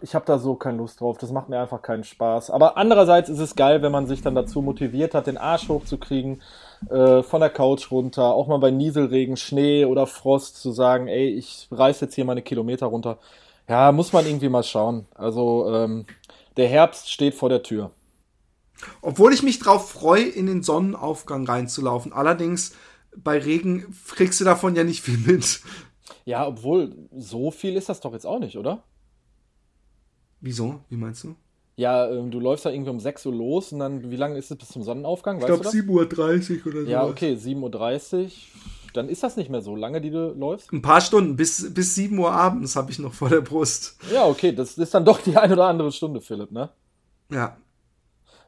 ich 0.00 0.14
habe 0.14 0.24
da 0.24 0.38
so 0.38 0.54
keine 0.54 0.78
Lust 0.78 1.00
drauf, 1.02 1.18
das 1.18 1.30
macht 1.30 1.50
mir 1.50 1.60
einfach 1.60 1.82
keinen 1.82 2.04
Spaß. 2.04 2.50
Aber 2.50 2.78
andererseits 2.78 3.28
ist 3.28 3.38
es 3.38 3.54
geil, 3.54 3.82
wenn 3.82 3.92
man 3.92 4.06
sich 4.06 4.22
dann 4.22 4.34
dazu 4.34 4.62
motiviert 4.62 5.14
hat, 5.14 5.26
den 5.26 5.36
Arsch 5.36 5.68
hochzukriegen, 5.68 6.40
äh, 6.88 7.22
von 7.22 7.40
der 7.40 7.50
Couch 7.50 7.90
runter, 7.90 8.32
auch 8.34 8.46
mal 8.46 8.58
bei 8.58 8.70
Nieselregen, 8.70 9.36
Schnee 9.36 9.84
oder 9.84 10.06
Frost 10.06 10.56
zu 10.62 10.72
sagen, 10.72 11.06
ey, 11.06 11.28
ich 11.28 11.68
reiß 11.70 12.00
jetzt 12.00 12.14
hier 12.14 12.24
meine 12.24 12.42
Kilometer 12.42 12.86
runter. 12.86 13.18
Ja, 13.68 13.92
muss 13.92 14.14
man 14.14 14.26
irgendwie 14.26 14.48
mal 14.48 14.62
schauen. 14.62 15.06
Also, 15.14 15.70
ähm, 15.74 16.06
der 16.56 16.68
Herbst 16.68 17.10
steht 17.12 17.34
vor 17.34 17.50
der 17.50 17.62
Tür. 17.62 17.90
Obwohl 19.02 19.32
ich 19.32 19.42
mich 19.42 19.58
drauf 19.58 19.90
freue, 19.90 20.24
in 20.24 20.46
den 20.46 20.62
Sonnenaufgang 20.62 21.46
reinzulaufen. 21.46 22.12
Allerdings, 22.12 22.74
bei 23.16 23.38
Regen 23.38 23.94
kriegst 24.08 24.40
du 24.40 24.44
davon 24.44 24.74
ja 24.76 24.84
nicht 24.84 25.02
viel 25.02 25.18
mit. 25.18 25.60
Ja, 26.24 26.46
obwohl, 26.46 26.94
so 27.16 27.50
viel 27.50 27.76
ist 27.76 27.88
das 27.88 28.00
doch 28.00 28.12
jetzt 28.12 28.26
auch 28.26 28.38
nicht, 28.38 28.58
oder? 28.58 28.82
Wieso? 30.40 30.80
Wie 30.88 30.96
meinst 30.96 31.24
du? 31.24 31.36
Ja, 31.76 32.10
ähm, 32.10 32.30
du 32.30 32.40
läufst 32.40 32.64
da 32.64 32.70
irgendwie 32.70 32.90
um 32.90 33.00
6 33.00 33.26
Uhr 33.26 33.34
los 33.34 33.72
und 33.72 33.80
dann, 33.80 34.10
wie 34.10 34.16
lange 34.16 34.38
ist 34.38 34.50
es 34.50 34.56
bis 34.56 34.68
zum 34.68 34.82
Sonnenaufgang? 34.82 35.42
Weißt 35.42 35.50
ich 35.50 35.60
glaube 35.60 36.08
7.30 36.14 36.60
Uhr 36.60 36.66
oder 36.72 36.84
so. 36.84 36.90
Ja, 36.90 37.04
okay, 37.04 37.34
7.30 37.34 38.24
Uhr. 38.24 38.30
Dann 38.94 39.10
ist 39.10 39.22
das 39.22 39.36
nicht 39.36 39.50
mehr 39.50 39.60
so 39.60 39.76
lange, 39.76 40.00
die 40.00 40.10
du 40.10 40.32
läufst? 40.32 40.72
Ein 40.72 40.80
paar 40.80 41.02
Stunden, 41.02 41.36
bis, 41.36 41.74
bis 41.74 41.94
7 41.94 42.18
Uhr 42.18 42.32
abends 42.32 42.76
habe 42.76 42.90
ich 42.90 42.98
noch 42.98 43.12
vor 43.12 43.28
der 43.28 43.42
Brust. 43.42 43.98
Ja, 44.10 44.26
okay, 44.26 44.52
das 44.52 44.78
ist 44.78 44.94
dann 44.94 45.04
doch 45.04 45.20
die 45.20 45.36
eine 45.36 45.52
oder 45.52 45.66
andere 45.66 45.92
Stunde, 45.92 46.22
Philipp, 46.22 46.50
ne? 46.50 46.70
Ja. 47.30 47.58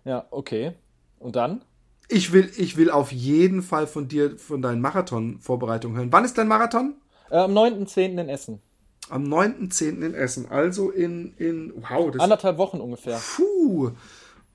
Ja, 0.05 0.27
okay. 0.31 0.73
Und 1.19 1.37
dann? 1.37 1.63
Ich 2.09 2.33
will, 2.33 2.51
ich 2.57 2.77
will 2.77 2.91
auf 2.91 3.13
jeden 3.13 3.63
Fall 3.63 3.87
von 3.87 4.09
dir, 4.09 4.39
von 4.39 4.63
deinen 4.63 4.81
Marathon-Vorbereitungen 4.81 5.97
hören. 5.97 6.13
Wann 6.13 6.25
ist 6.25 6.39
dein 6.39 6.49
Marathon? 6.49 6.95
Äh, 7.31 7.37
am 7.37 7.53
9.10. 7.53 8.21
in 8.21 8.29
Essen. 8.29 8.61
Am 9.11 9.25
9.10. 9.25 10.03
in 10.03 10.15
Essen. 10.15 10.51
Also 10.51 10.91
in, 10.91 11.35
in 11.37 11.73
wow. 11.77 12.11
Das, 12.11 12.23
Anderthalb 12.23 12.57
Wochen 12.59 12.81
ungefähr. 12.81 13.21
Puh. 13.37 13.91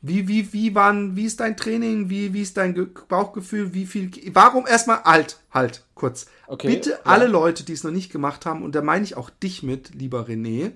Wie, 0.02 0.28
wie, 0.28 0.52
wie 0.52 0.76
waren, 0.76 1.16
wie 1.16 1.26
ist 1.26 1.40
dein 1.40 1.56
Training? 1.56 2.10
Wie, 2.10 2.34
wie 2.34 2.42
ist 2.42 2.58
dein 2.58 2.90
Bauchgefühl? 3.08 3.74
Wie 3.74 3.86
viel, 3.86 4.12
warum 4.34 4.68
erstmal, 4.68 5.02
halt, 5.04 5.40
halt, 5.50 5.86
kurz. 5.96 6.26
Okay, 6.48 6.68
Bitte 6.68 6.90
ja. 6.90 7.00
alle 7.06 7.28
Leute, 7.28 7.64
die 7.64 7.72
es 7.72 7.86
noch 7.86 7.92
nicht 7.92 8.12
gemacht 8.12 8.46
haben, 8.46 8.64
und 8.64 8.76
da 8.76 8.82
meine 8.82 9.06
ich 9.06 9.16
auch 9.16 9.30
dich 9.30 9.64
mit, 9.64 9.96
lieber 9.96 10.28
René, 10.28 10.72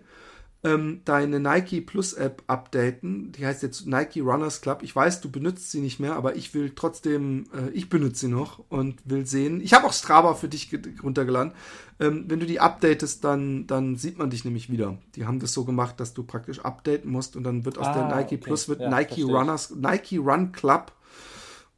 ähm, 0.63 1.01
deine 1.05 1.39
Nike 1.39 1.81
Plus 1.81 2.13
App 2.13 2.43
updaten. 2.47 3.31
Die 3.31 3.45
heißt 3.45 3.63
jetzt 3.63 3.85
Nike 3.85 4.21
Runners 4.21 4.61
Club. 4.61 4.79
Ich 4.81 4.95
weiß, 4.95 5.21
du 5.21 5.29
benutzt 5.29 5.71
sie 5.71 5.81
nicht 5.81 5.99
mehr, 5.99 6.15
aber 6.15 6.35
ich 6.35 6.53
will 6.53 6.71
trotzdem, 6.75 7.45
äh, 7.53 7.69
ich 7.71 7.89
benutze 7.89 8.21
sie 8.21 8.27
noch 8.27 8.63
und 8.69 8.99
will 9.05 9.25
sehen. 9.25 9.61
Ich 9.61 9.73
habe 9.73 9.85
auch 9.85 9.93
Strava 9.93 10.33
für 10.33 10.47
dich 10.47 10.69
runtergeladen. 11.03 11.53
Ähm, 11.99 12.25
wenn 12.27 12.39
du 12.39 12.45
die 12.45 12.59
updatest, 12.59 13.23
dann, 13.23 13.67
dann 13.67 13.95
sieht 13.95 14.17
man 14.17 14.29
dich 14.29 14.45
nämlich 14.45 14.71
wieder. 14.71 14.97
Die 15.15 15.25
haben 15.25 15.39
das 15.39 15.53
so 15.53 15.65
gemacht, 15.65 15.99
dass 15.99 16.13
du 16.13 16.23
praktisch 16.23 16.59
updaten 16.59 17.11
musst 17.11 17.35
und 17.35 17.43
dann 17.43 17.65
wird 17.65 17.77
aus 17.77 17.87
ah, 17.87 17.93
der 17.93 18.15
Nike 18.15 18.35
okay. 18.35 18.37
Plus 18.37 18.67
wird 18.67 18.81
ja, 18.81 18.89
Nike 18.89 19.23
Runners, 19.23 19.71
Nike 19.75 20.17
Run 20.17 20.51
Club 20.51 20.91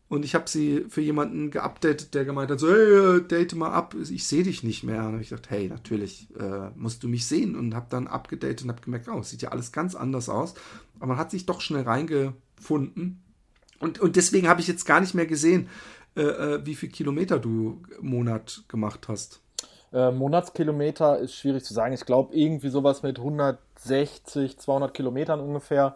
und 0.09 0.25
ich 0.25 0.33
habe 0.33 0.49
sie 0.49 0.85
für 0.89 1.01
jemanden 1.01 1.51
geupdatet, 1.51 2.15
der 2.15 2.25
gemeint 2.25 2.49
hat, 2.49 2.59
so, 2.59 2.67
hey, 2.67 3.17
äh, 3.17 3.21
date 3.21 3.53
mal 3.53 3.71
ab, 3.71 3.95
ich 4.09 4.27
sehe 4.27 4.41
dich 4.41 4.63
nicht 4.63 4.83
mehr. 4.83 5.05
Und 5.05 5.21
ich 5.21 5.29
gedacht, 5.29 5.51
hey, 5.51 5.69
natürlich 5.69 6.27
äh, 6.35 6.71
musst 6.75 7.03
du 7.03 7.07
mich 7.07 7.27
sehen. 7.27 7.55
Und 7.55 7.75
habe 7.75 7.85
dann 7.91 8.07
abgedatet 8.07 8.63
und 8.63 8.69
habe 8.69 8.81
gemerkt, 8.81 9.07
oh, 9.07 9.21
sieht 9.21 9.43
ja 9.43 9.49
alles 9.49 9.71
ganz 9.71 9.93
anders 9.93 10.27
aus. 10.27 10.55
Aber 10.97 11.09
man 11.09 11.17
hat 11.17 11.29
sich 11.29 11.45
doch 11.45 11.61
schnell 11.61 11.83
reingefunden. 11.83 13.21
Und, 13.79 13.99
und 13.99 14.15
deswegen 14.15 14.47
habe 14.47 14.61
ich 14.61 14.67
jetzt 14.67 14.85
gar 14.85 14.99
nicht 14.99 15.13
mehr 15.13 15.27
gesehen, 15.27 15.69
äh, 16.17 16.21
äh 16.23 16.65
wie 16.65 16.75
viel 16.75 16.89
Kilometer 16.89 17.37
du 17.37 17.83
im 18.01 18.09
Monat 18.09 18.63
gemacht 18.67 19.07
hast. 19.09 19.41
Äh, 19.93 20.11
Monatskilometer 20.11 21.19
ist 21.19 21.35
schwierig 21.35 21.63
zu 21.63 21.75
sagen. 21.75 21.93
Ich 21.93 22.05
glaube, 22.05 22.35
irgendwie 22.35 22.69
sowas 22.69 23.03
mit 23.03 23.19
160, 23.19 24.57
200 24.57 24.91
Kilometern 24.91 25.39
ungefähr. 25.39 25.95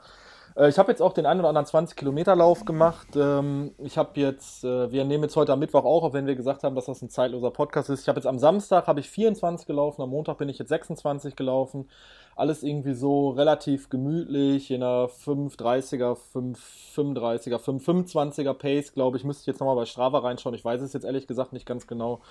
Äh, 0.55 0.69
ich 0.69 0.77
habe 0.77 0.91
jetzt 0.91 1.01
auch 1.01 1.13
den 1.13 1.25
einen 1.25 1.39
oder 1.39 1.49
anderen 1.49 1.65
20-Kilometer-Lauf 1.67 2.65
gemacht. 2.65 3.07
Ähm, 3.15 3.73
ich 3.77 3.97
habe 3.97 4.19
jetzt, 4.19 4.63
äh, 4.63 4.91
wir 4.91 5.03
nehmen 5.05 5.23
jetzt 5.23 5.35
heute 5.35 5.53
am 5.53 5.59
Mittwoch 5.59 5.85
auch, 5.85 6.03
auch 6.03 6.13
wenn 6.13 6.25
wir 6.25 6.35
gesagt 6.35 6.63
haben, 6.63 6.75
dass 6.75 6.85
das 6.85 7.01
ein 7.01 7.09
zeitloser 7.09 7.51
Podcast 7.51 7.89
ist. 7.89 8.01
Ich 8.01 8.07
habe 8.07 8.19
jetzt 8.19 8.27
am 8.27 8.39
Samstag 8.39 8.87
habe 8.87 8.99
ich 8.99 9.09
24 9.09 9.67
gelaufen, 9.67 10.01
am 10.01 10.09
Montag 10.09 10.37
bin 10.37 10.49
ich 10.49 10.59
jetzt 10.59 10.69
26 10.69 11.35
gelaufen. 11.35 11.89
Alles 12.35 12.63
irgendwie 12.63 12.93
so 12.93 13.29
relativ 13.29 13.89
gemütlich, 13.89 14.71
in 14.71 14.81
einer 14.81 15.07
530er, 15.07 16.17
535er, 16.33 17.57
525er 17.59 18.53
Pace, 18.53 18.93
glaube 18.93 19.17
ich. 19.17 19.23
Müsste 19.23 19.41
ich 19.41 19.47
jetzt 19.47 19.59
nochmal 19.59 19.75
bei 19.75 19.85
Strava 19.85 20.19
reinschauen. 20.19 20.55
Ich 20.55 20.65
weiß 20.65 20.81
es 20.81 20.93
jetzt 20.93 21.03
ehrlich 21.03 21.27
gesagt 21.27 21.53
nicht 21.53 21.67
ganz 21.67 21.85
genau. 21.85 22.21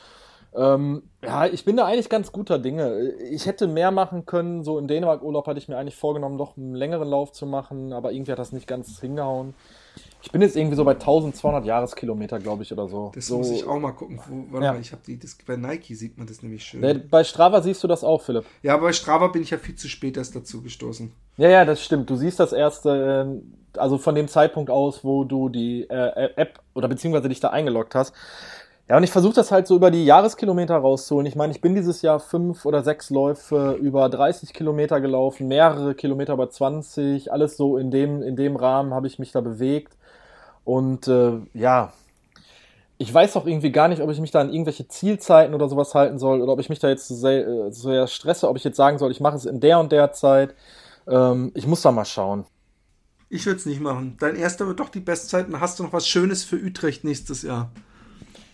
Ähm, 0.54 1.02
ja, 1.22 1.46
ich 1.46 1.64
bin 1.64 1.76
da 1.76 1.86
eigentlich 1.86 2.08
ganz 2.08 2.32
guter 2.32 2.58
Dinge. 2.58 3.12
Ich 3.30 3.46
hätte 3.46 3.66
mehr 3.66 3.90
machen 3.90 4.26
können. 4.26 4.64
So 4.64 4.78
im 4.78 4.86
Dänemark-Urlaub 4.86 5.46
hatte 5.46 5.58
ich 5.58 5.68
mir 5.68 5.78
eigentlich 5.78 5.96
vorgenommen, 5.96 6.36
noch 6.36 6.56
einen 6.56 6.74
längeren 6.74 7.08
Lauf 7.08 7.32
zu 7.32 7.46
machen, 7.46 7.92
aber 7.92 8.12
irgendwie 8.12 8.32
hat 8.32 8.38
das 8.38 8.52
nicht 8.52 8.66
ganz 8.66 9.00
hingehauen. 9.00 9.54
Ich 10.22 10.30
bin 10.30 10.40
jetzt 10.40 10.56
irgendwie 10.56 10.76
so 10.76 10.84
bei 10.84 10.92
1200 10.92 11.64
Jahreskilometer, 11.64 12.38
glaube 12.38 12.62
ich, 12.62 12.72
oder 12.72 12.86
so. 12.86 13.10
Das 13.14 13.26
so, 13.26 13.38
muss 13.38 13.50
ich 13.50 13.66
auch 13.66 13.78
mal 13.78 13.92
gucken. 13.92 14.20
Wo, 14.28 14.52
warte 14.52 14.66
ja. 14.66 14.72
mal, 14.72 14.80
ich 14.80 14.92
habe 14.92 15.02
die, 15.04 15.18
das, 15.18 15.36
bei 15.44 15.56
Nike 15.56 15.94
sieht 15.94 16.16
man 16.16 16.26
das 16.26 16.42
nämlich 16.42 16.62
schön. 16.64 17.08
Bei 17.10 17.24
Strava 17.24 17.60
siehst 17.60 17.82
du 17.82 17.88
das 17.88 18.04
auch, 18.04 18.22
Philipp. 18.22 18.44
Ja, 18.62 18.74
aber 18.74 18.84
bei 18.84 18.92
Strava 18.92 19.28
bin 19.28 19.42
ich 19.42 19.50
ja 19.50 19.58
viel 19.58 19.74
zu 19.74 19.88
spät 19.88 20.16
erst 20.16 20.36
dazu 20.36 20.62
gestoßen. 20.62 21.12
Ja, 21.38 21.48
ja, 21.48 21.64
das 21.64 21.82
stimmt. 21.82 22.08
Du 22.08 22.16
siehst 22.16 22.38
das 22.38 22.52
erste, 22.52 23.42
äh, 23.74 23.78
also 23.78 23.98
von 23.98 24.14
dem 24.14 24.28
Zeitpunkt 24.28 24.70
aus, 24.70 25.02
wo 25.02 25.24
du 25.24 25.48
die 25.48 25.88
äh, 25.90 26.30
App 26.36 26.60
oder 26.74 26.88
beziehungsweise 26.88 27.28
dich 27.28 27.40
da 27.40 27.48
eingeloggt 27.48 27.94
hast. 27.94 28.14
Ja, 28.88 28.96
und 28.96 29.04
ich 29.04 29.10
versuche 29.10 29.34
das 29.34 29.52
halt 29.52 29.66
so 29.66 29.76
über 29.76 29.90
die 29.90 30.04
Jahreskilometer 30.04 30.76
rauszuholen. 30.76 31.26
Ich 31.26 31.36
meine, 31.36 31.52
ich 31.52 31.60
bin 31.60 31.74
dieses 31.74 32.02
Jahr 32.02 32.20
fünf 32.20 32.66
oder 32.66 32.82
sechs 32.82 33.10
Läufe 33.10 33.78
über 33.80 34.08
30 34.08 34.52
Kilometer 34.52 35.00
gelaufen, 35.00 35.48
mehrere 35.48 35.94
Kilometer 35.94 36.34
über 36.34 36.50
20, 36.50 37.32
alles 37.32 37.56
so 37.56 37.78
in 37.78 37.90
dem, 37.90 38.22
in 38.22 38.36
dem 38.36 38.56
Rahmen 38.56 38.92
habe 38.92 39.06
ich 39.06 39.18
mich 39.18 39.32
da 39.32 39.40
bewegt. 39.40 39.96
Und 40.64 41.08
äh, 41.08 41.38
ja, 41.54 41.92
ich 42.98 43.12
weiß 43.12 43.36
auch 43.36 43.46
irgendwie 43.46 43.72
gar 43.72 43.88
nicht, 43.88 44.00
ob 44.02 44.10
ich 44.10 44.20
mich 44.20 44.30
da 44.30 44.40
an 44.40 44.52
irgendwelche 44.52 44.86
Zielzeiten 44.86 45.54
oder 45.54 45.68
sowas 45.68 45.94
halten 45.94 46.18
soll 46.18 46.40
oder 46.40 46.52
ob 46.52 46.60
ich 46.60 46.68
mich 46.68 46.78
da 46.78 46.88
jetzt 46.88 47.08
sehr, 47.08 47.46
äh, 47.46 47.72
sehr 47.72 48.06
stresse, 48.06 48.48
ob 48.48 48.56
ich 48.56 48.64
jetzt 48.64 48.76
sagen 48.76 48.98
soll, 48.98 49.10
ich 49.10 49.20
mache 49.20 49.36
es 49.36 49.44
in 49.44 49.60
der 49.60 49.80
und 49.80 49.90
der 49.90 50.12
Zeit. 50.12 50.54
Ähm, 51.08 51.50
ich 51.54 51.66
muss 51.66 51.82
da 51.82 51.90
mal 51.92 52.04
schauen. 52.04 52.44
Ich 53.28 53.46
würde 53.46 53.58
es 53.58 53.66
nicht 53.66 53.80
machen. 53.80 54.16
Dein 54.20 54.36
erster 54.36 54.66
wird 54.66 54.78
doch 54.78 54.88
die 54.88 55.00
Bestzeit 55.00 55.48
und 55.48 55.58
hast 55.60 55.78
du 55.78 55.84
noch 55.84 55.92
was 55.92 56.06
Schönes 56.06 56.44
für 56.44 56.56
Utrecht 56.56 57.02
nächstes 57.02 57.42
Jahr. 57.42 57.70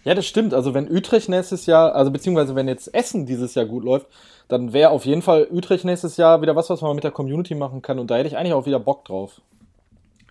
Ja, 0.09 0.15
das 0.15 0.25
stimmt. 0.25 0.55
Also 0.55 0.73
wenn 0.73 0.91
Utrecht 0.91 1.29
nächstes 1.29 1.67
Jahr, 1.67 1.95
also 1.95 2.11
beziehungsweise 2.11 2.55
wenn 2.55 2.67
jetzt 2.67 2.95
Essen 2.95 3.27
dieses 3.27 3.55
Jahr 3.55 3.67
gut 3.67 3.85
läuft, 3.85 4.07
dann 4.49 4.73
wäre 4.73 4.89
auf 4.89 5.05
jeden 5.05 5.21
Fall 5.21 5.47
Utrecht 5.51 5.85
nächstes 5.85 6.17
Jahr 6.17 6.41
wieder 6.41 6.57
was, 6.57 6.71
was 6.71 6.81
man 6.81 6.95
mit 6.95 7.05
der 7.05 7.11
Community 7.11 7.55
machen 7.55 7.83
kann. 7.83 7.99
Und 7.99 8.11
da 8.11 8.17
hätte 8.17 8.29
ich 8.29 8.39
eigentlich 8.39 8.55
auch 8.55 8.65
wieder 8.65 8.81
Bock 8.81 9.05
drauf. 9.05 9.43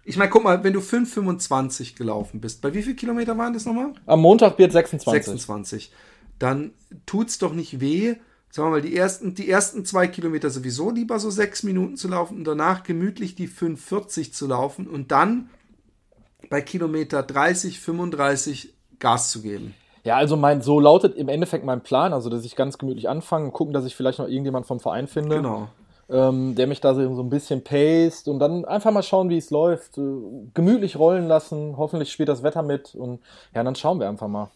Ich 0.03 0.17
meine, 0.17 0.32
guck 0.32 0.43
mal, 0.43 0.63
wenn 0.63 0.73
du 0.73 0.80
5,25 0.80 1.95
gelaufen 1.95 2.41
bist, 2.41 2.63
bei 2.63 2.73
wie 2.73 2.82
viel 2.82 2.95
Kilometer 2.95 3.38
waren 3.38 3.53
das 3.53 3.67
nochmal? 3.67 3.93
Am 4.07 4.19
Montag 4.19 4.57
wird 4.57 4.71
26. 4.71 5.25
26. 5.25 5.91
Dann 6.39 6.71
tut's 7.05 7.38
doch 7.38 7.53
nicht 7.53 7.80
weh, 7.80 8.15
sagen 8.49 8.69
wir 8.69 8.78
mal, 8.78 8.82
die 8.82 8.95
ersten, 8.95 9.36
die 9.36 9.47
ersten 9.47 9.86
zwei 9.86 10.07
Kilometer 10.07 10.49
sowieso 10.49 10.89
lieber 10.89 11.19
so 11.19 11.30
sechs 11.30 11.61
Minuten 11.61 11.97
zu 11.97 12.07
laufen 12.07 12.39
und 12.39 12.45
danach 12.45 12.82
gemütlich 12.82 13.36
die 13.36 13.47
5,40 13.47 14.32
zu 14.32 14.47
laufen 14.47 14.88
und 14.88 15.11
dann 15.11 15.51
bei 16.49 16.61
Kilometer 16.61 17.21
30, 17.21 17.80
35 17.80 18.73
Gas 19.00 19.32
zu 19.32 19.41
geben. 19.41 19.74
Ja, 20.04 20.16
also 20.16 20.38
mein, 20.38 20.62
so 20.62 20.80
lautet 20.80 21.16
im 21.16 21.28
Endeffekt 21.28 21.66
mein 21.66 21.82
Plan, 21.82 22.14
also 22.14 22.30
dass 22.30 22.45
ich 22.45 22.56
ganz 22.56 22.78
gemütlich 22.78 23.10
anfange, 23.10 23.52
gucken, 23.52 23.74
dass 23.74 23.86
ich 23.86 23.95
vielleicht 23.95 24.20
noch 24.20 24.28
irgendjemand 24.28 24.66
vom 24.66 24.80
Verein 24.80 25.08
finde. 25.08 25.38
Genau. 25.38 25.68
Ähm, 26.10 26.56
der 26.56 26.68
mich 26.68 26.80
da 26.80 26.95
so, 26.95 27.14
so 27.16 27.22
ein 27.22 27.30
bisschen 27.30 27.62
paced 27.62 28.30
und 28.30 28.39
dann 28.39 28.64
einfach 28.64 28.91
mal 28.91 29.04
schauen, 29.04 29.30
wie 29.30 29.38
es 29.38 29.50
läuft. 29.50 29.98
Äh, 29.98 30.02
gemütlich 30.54 30.98
rollen 30.98 31.28
lassen, 31.28 31.76
hoffentlich 31.76 32.12
spielt 32.12 32.30
das 32.30 32.43
Wetter 32.43 32.64
mit 32.64 32.95
und 32.95 33.20
ja, 33.54 33.64
dann 33.64 33.76
schauen 33.76 34.00
wir 34.00 34.08
einfach 34.08 34.30
mal. 34.30 34.50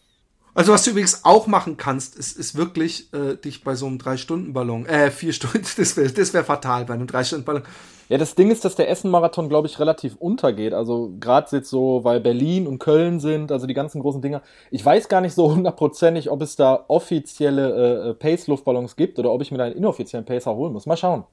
Also 0.54 0.74
was 0.74 0.84
du 0.84 0.92
übrigens 0.92 1.24
auch 1.24 1.48
machen 1.48 1.78
kannst, 1.78 2.18
ist, 2.18 2.38
ist 2.38 2.56
wirklich 2.56 3.14
äh, 3.14 3.36
dich 3.36 3.64
bei 3.64 3.76
so 3.76 3.86
einem 3.86 4.00
Drei-Stunden-Ballon, 4.00 4.86
äh, 4.86 5.10
vier 5.10 5.32
Stunden, 5.32 5.66
das 5.78 5.96
wäre 5.96 6.12
das 6.12 6.34
wär 6.34 6.44
fatal 6.44 6.86
bei 6.86 6.94
einem 6.94 7.08
Drei-Stunden-Ballon. 7.08 7.64
Ja, 8.10 8.18
das 8.18 8.36
Ding 8.36 8.52
ist, 8.52 8.66
dass 8.66 8.76
der 8.76 8.90
Essen-Marathon, 8.90 9.48
glaube 9.48 9.70
ich, 9.70 9.80
relativ 9.80 10.18
untergeht. 10.18 10.74
Also 10.74 11.14
gerade 11.22 11.56
jetzt 11.56 11.70
so, 11.70 12.04
weil 12.04 12.20
Berlin 12.20 12.68
und 12.68 12.80
Köln 12.80 13.22
sind, 13.22 13.54
also 13.54 13.68
die 13.68 13.74
ganzen 13.74 14.02
großen 14.02 14.22
Dinger. 14.22 14.42
Ich 14.70 14.84
weiß 14.84 15.08
gar 15.08 15.22
nicht 15.22 15.34
so 15.34 15.56
hundertprozentig, 15.56 16.30
ob 16.30 16.42
es 16.42 16.58
da 16.58 16.84
offizielle 16.90 18.10
äh, 18.10 18.14
Pace-Luftballons 18.16 18.98
gibt 18.98 19.18
oder 19.18 19.32
ob 19.32 19.42
ich 19.42 19.52
mir 19.52 19.64
einen 19.64 19.78
inoffiziellen 19.78 20.26
Pacer 20.26 20.54
holen 20.54 20.74
muss. 20.74 20.86
Mal 20.86 20.98
schauen. 20.98 21.24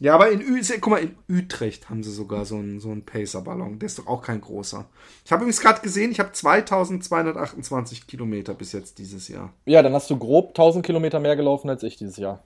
Ja, 0.00 0.14
aber 0.14 0.30
in, 0.30 0.40
Ü 0.40 0.60
guck 0.80 0.90
mal, 0.90 1.02
in 1.02 1.14
Utrecht 1.28 1.88
haben 1.88 2.02
sie 2.02 2.10
sogar 2.10 2.44
so 2.44 2.56
einen, 2.56 2.80
so 2.80 2.90
einen 2.90 3.04
Pacer-Ballon. 3.04 3.78
Der 3.78 3.86
ist 3.86 3.98
doch 3.98 4.06
auch 4.06 4.22
kein 4.22 4.40
großer. 4.40 4.86
Ich 5.24 5.30
habe 5.30 5.42
übrigens 5.42 5.60
gerade 5.60 5.80
gesehen, 5.82 6.10
ich 6.10 6.18
habe 6.18 6.32
2228 6.32 8.06
Kilometer 8.06 8.54
bis 8.54 8.72
jetzt 8.72 8.98
dieses 8.98 9.28
Jahr. 9.28 9.52
Ja, 9.66 9.82
dann 9.82 9.92
hast 9.92 10.10
du 10.10 10.16
grob 10.18 10.48
1000 10.48 10.84
Kilometer 10.84 11.20
mehr 11.20 11.36
gelaufen 11.36 11.70
als 11.70 11.82
ich 11.84 11.96
dieses 11.96 12.16
Jahr. 12.16 12.42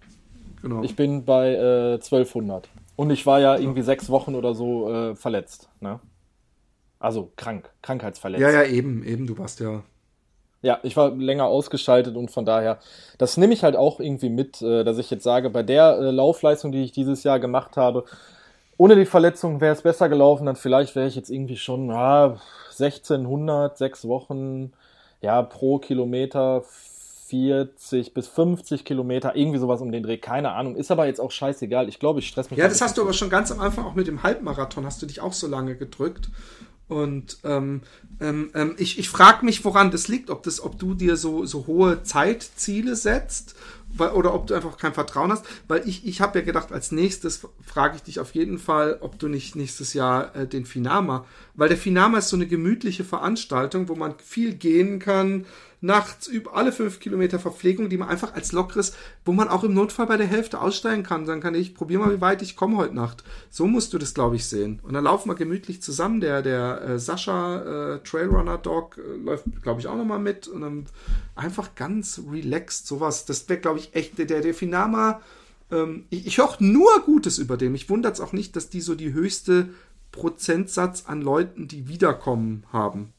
Genau. 0.61 0.83
Ich 0.83 0.95
bin 0.95 1.25
bei 1.25 1.55
äh, 1.55 1.95
1200. 1.95 2.69
Und 2.97 3.11
ich 3.11 3.25
war 3.27 3.41
ja 3.41 3.57
irgendwie 3.57 3.83
sechs 3.83 4.11
Wochen 4.11 4.35
oder 4.35 4.55
so 4.55 4.93
äh, 4.93 5.17
verletzt. 5.17 5.71
Ne? 5.81 6.01
Also 6.99 7.33
krank, 7.37 7.71
krankheitsverletzt. 7.81 8.43
Ja, 8.43 8.51
ja, 8.51 8.65
eben, 8.65 9.05
eben, 9.05 9.27
du 9.27 9.39
warst 9.39 9.61
ja 9.61 9.85
Ja, 10.61 10.81
ich 10.83 10.97
war 10.97 11.11
länger 11.15 11.45
ausgeschaltet 11.45 12.17
und 12.17 12.31
von 12.31 12.45
daher, 12.45 12.79
das 13.17 13.37
nehme 13.37 13.55
ich 13.55 13.63
halt 13.63 13.77
auch 13.77 14.01
irgendwie 14.01 14.29
mit, 14.29 14.61
äh, 14.61 14.83
dass 14.83 14.99
ich 14.99 15.11
jetzt 15.11 15.23
sage, 15.23 15.51
bei 15.51 15.63
der 15.63 15.99
äh, 15.99 16.11
Laufleistung, 16.11 16.73
die 16.73 16.83
ich 16.83 16.93
dieses 16.93 17.23
Jahr 17.23 17.39
gemacht 17.39 17.77
habe, 17.77 18.05
ohne 18.77 18.97
die 18.97 19.07
Verletzung 19.07 19.61
wäre 19.61 19.75
es 19.75 19.83
besser 19.83 20.09
gelaufen, 20.09 20.47
dann 20.47 20.57
vielleicht 20.57 20.97
wäre 20.97 21.07
ich 21.07 21.17
jetzt 21.17 21.31
irgendwie 21.31 21.57
schon 21.57 21.89
ja, 21.89 22.37
1600, 22.71 23.77
sechs 23.79 24.07
Wochen, 24.07 24.73
ja, 25.21 25.43
pro 25.43 25.79
Kilometer 25.79 26.63
40 27.29 28.15
bis 28.15 28.27
50 28.29 28.85
Kilometer, 28.85 29.37
irgendwie 29.37 29.59
sowas 29.59 29.81
um 29.81 29.93
den 29.93 30.03
Dreh, 30.03 30.17
keine 30.17 30.53
Ahnung. 30.53 30.77
Ist 30.77 30.91
aber 30.91 31.07
jetzt 31.07 31.21
auch 31.21 31.31
scheißegal. 31.31 31.89
Ich 31.89 31.99
glaube, 31.99 32.21
ich 32.21 32.29
stress 32.29 32.51
mich. 32.51 32.59
Ja, 32.59 32.69
das 32.69 32.81
hast 32.81 32.97
du 32.97 33.03
aber 33.03 33.13
schon 33.13 33.29
ganz 33.31 33.53
am 33.53 33.61
Anfang 33.61 33.85
auch 33.85 33.95
mit 33.95 34.07
dem 34.07 34.23
Halbmarathon, 34.23 34.87
hast 34.87 35.03
du 35.03 35.07
dich 35.07 35.21
auch 35.21 35.35
so 35.35 35.47
lange 35.47 35.77
gedrückt. 35.77 36.31
Und 36.89 37.39
ähm, 37.45 37.83
ähm, 38.21 38.51
ähm 38.55 38.75
ich, 38.79 38.99
ich 38.99 39.09
frage 39.09 39.45
mich, 39.45 39.65
woran 39.65 39.91
das 39.91 40.09
liegt, 40.09 40.31
ob 40.31 40.43
das, 40.43 40.61
ob 40.61 40.79
du 40.79 40.95
dir 40.95 41.17
so, 41.17 41.45
so 41.45 41.67
hohe 41.67 42.03
Zeitziele 42.03 42.97
setzt 42.97 43.55
weil, 43.91 44.11
oder 44.11 44.35
ob 44.35 44.47
du 44.47 44.55
einfach 44.55 44.77
kein 44.77 44.95
Vertrauen 44.95 45.31
hast. 45.31 45.45
Weil 45.67 45.89
ich, 45.89 46.07
ich 46.07 46.21
habe 46.21 46.39
ja 46.39 46.45
gedacht, 46.45 46.73
als 46.73 46.93
nächstes 46.93 47.47
frage 47.65 47.97
ich 47.97 48.03
dich 48.03 48.21
auf 48.21 48.35
jeden 48.35 48.59
Fall, 48.59 48.99
ob 49.01 49.19
du 49.19 49.29
nicht 49.29 49.57
nächstes 49.57 49.95
Jahr 49.95 50.35
äh, 50.35 50.47
den 50.47 50.67
Finama, 50.67 51.25
weil 51.55 51.69
der 51.69 51.79
Finama 51.79 52.19
ist 52.19 52.29
so 52.29 52.37
eine 52.37 52.47
gemütliche 52.47 53.05
Veranstaltung, 53.05 53.89
wo 53.89 53.95
man 53.95 54.15
viel 54.19 54.55
gehen 54.55 54.99
kann, 54.99 55.47
nachts 55.81 56.27
über 56.27 56.57
alle 56.57 56.73
fünf 56.73 56.99
Kilometer 57.01 57.39
Verpflegung, 57.39 57.89
die 57.89 57.97
man 57.97 58.09
einfach 58.09 58.35
als 58.35 58.53
lockeres, 58.53 58.95
wo 59.25 59.33
man 59.33 59.49
auch 59.49 59.65
im 59.65 59.75
Notfall 59.75 60.07
bei 60.07 60.17
der 60.17 60.27
Hälfte 60.27 60.61
aussteigen 60.61 61.03
kann. 61.03 61.27
Dann 61.27 61.41
kann 61.41 61.55
ich, 61.55 61.75
probier 61.75 61.99
mal, 61.99 62.15
wie 62.15 62.21
weit 62.21 62.43
ich 62.43 62.57
komme 62.57 62.77
heute 62.77 62.95
Nacht. 62.95 63.23
So 63.51 63.67
musst 63.67 63.93
du 63.93 63.99
das, 63.99 64.15
glaube 64.15 64.37
ich, 64.37 64.47
sehen. 64.47 64.81
Und 64.83 64.95
dann 64.95 65.05
laufen 65.05 65.29
wir 65.29 65.37
gemütlich 65.37 65.81
zusammen. 65.83 66.21
Der, 66.21 66.43
der 66.43 66.83
äh, 66.83 66.99
Sascha 66.99 67.95
äh, 67.95 67.99
Trailrunner 68.01 68.59
Dog 68.59 68.99
äh, 68.99 69.17
läuft, 69.17 69.45
glaube 69.63 69.81
ich, 69.81 69.87
auch 69.87 69.97
nochmal 69.97 70.19
mit. 70.19 70.49
Und 70.49 70.63
dann 70.63 70.87
einfach 71.37 71.75
ganz 71.75 72.21
relaxed 72.31 72.87
sowas. 72.87 73.25
Das 73.25 73.49
wäre, 73.49 73.61
glaube 73.61 73.79
ich, 73.79 73.95
echt 73.95 74.19
der, 74.19 74.27
der 74.27 74.55
Finama. 74.55 75.21
Ähm, 75.71 76.07
ich 76.11 76.27
ich 76.27 76.39
höre 76.39 76.57
nur 76.59 76.91
Gutes 77.05 77.39
über 77.39 77.57
dem. 77.57 77.75
Ich 77.75 77.89
wundert 77.89 78.15
es 78.15 78.21
auch 78.21 78.33
nicht, 78.33 78.57
dass 78.57 78.69
die 78.69 78.81
so 78.81 78.95
die 78.95 79.13
höchste 79.13 79.69
Prozentsatz 80.11 81.05
an 81.07 81.23
Leuten, 81.23 81.69
die 81.69 81.89
wiederkommen 81.89 82.65
haben. 82.73 83.13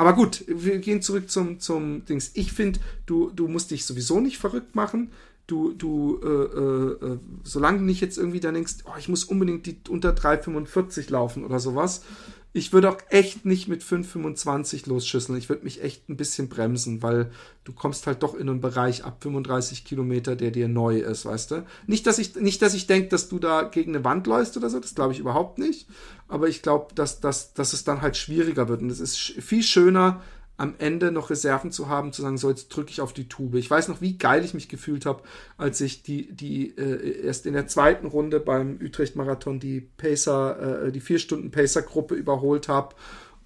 Aber 0.00 0.14
gut, 0.14 0.44
wir 0.48 0.78
gehen 0.78 1.02
zurück 1.02 1.28
zum, 1.28 1.60
zum 1.60 2.06
Dings. 2.06 2.30
Ich 2.32 2.54
finde, 2.54 2.80
du, 3.04 3.30
du 3.32 3.48
musst 3.48 3.70
dich 3.70 3.84
sowieso 3.84 4.18
nicht 4.18 4.38
verrückt 4.38 4.74
machen. 4.74 5.10
Du, 5.46 5.74
du, 5.74 6.18
äh, 6.24 6.26
äh, 6.26 7.12
äh 7.12 7.18
solange 7.44 7.80
du 7.80 7.84
nicht 7.84 8.00
jetzt 8.00 8.16
irgendwie 8.16 8.40
da 8.40 8.50
denkst, 8.50 8.76
oh, 8.86 8.96
ich 8.98 9.10
muss 9.10 9.24
unbedingt 9.24 9.66
die 9.66 9.76
unter 9.90 10.14
3,45 10.14 11.12
laufen 11.12 11.44
oder 11.44 11.60
sowas, 11.60 12.00
ich 12.52 12.72
würde 12.72 12.90
auch 12.90 12.96
echt 13.10 13.44
nicht 13.44 13.68
mit 13.68 13.82
5,25 13.82 14.88
losschüsseln. 14.88 15.38
Ich 15.38 15.48
würde 15.48 15.62
mich 15.62 15.82
echt 15.82 16.08
ein 16.08 16.16
bisschen 16.16 16.48
bremsen, 16.48 17.00
weil 17.00 17.30
du 17.62 17.72
kommst 17.72 18.08
halt 18.08 18.24
doch 18.24 18.34
in 18.34 18.48
einen 18.48 18.60
Bereich 18.60 19.04
ab 19.04 19.18
35 19.22 19.84
Kilometer, 19.84 20.34
der 20.34 20.50
dir 20.50 20.66
neu 20.66 20.98
ist, 20.98 21.26
weißt 21.26 21.50
du? 21.52 21.66
Nicht, 21.86 22.06
dass 22.08 22.18
ich, 22.18 22.34
nicht, 22.34 22.60
dass 22.60 22.74
ich 22.74 22.88
denke, 22.88 23.08
dass 23.08 23.28
du 23.28 23.38
da 23.38 23.62
gegen 23.62 23.94
eine 23.94 24.04
Wand 24.04 24.26
läufst 24.26 24.56
oder 24.56 24.68
so, 24.68 24.80
das 24.80 24.96
glaube 24.96 25.12
ich 25.12 25.20
überhaupt 25.20 25.58
nicht. 25.58 25.86
Aber 26.30 26.48
ich 26.48 26.62
glaube, 26.62 26.94
dass, 26.94 27.20
dass, 27.20 27.52
dass 27.54 27.72
es 27.72 27.84
dann 27.84 28.00
halt 28.00 28.16
schwieriger 28.16 28.68
wird. 28.68 28.82
Und 28.82 28.90
es 28.90 29.00
ist 29.00 29.18
viel 29.18 29.62
schöner, 29.62 30.22
am 30.56 30.74
Ende 30.78 31.10
noch 31.10 31.30
Reserven 31.30 31.72
zu 31.72 31.88
haben, 31.88 32.12
zu 32.12 32.20
sagen, 32.20 32.36
so 32.36 32.50
jetzt 32.50 32.68
drücke 32.68 32.90
ich 32.90 33.00
auf 33.00 33.14
die 33.14 33.28
Tube. 33.28 33.54
Ich 33.54 33.70
weiß 33.70 33.88
noch, 33.88 34.02
wie 34.02 34.18
geil 34.18 34.44
ich 34.44 34.52
mich 34.52 34.68
gefühlt 34.68 35.06
habe, 35.06 35.22
als 35.56 35.80
ich 35.80 36.02
die, 36.02 36.30
die 36.32 36.76
äh, 36.76 37.24
erst 37.24 37.46
in 37.46 37.54
der 37.54 37.66
zweiten 37.66 38.06
Runde 38.06 38.40
beim 38.40 38.78
Utrecht-Marathon 38.80 39.58
die 39.58 39.80
Pacer, 39.80 40.84
äh, 40.86 40.92
die 40.92 41.00
vier 41.00 41.18
Stunden 41.18 41.50
Pacer-Gruppe 41.50 42.14
überholt 42.14 42.68
habe 42.68 42.94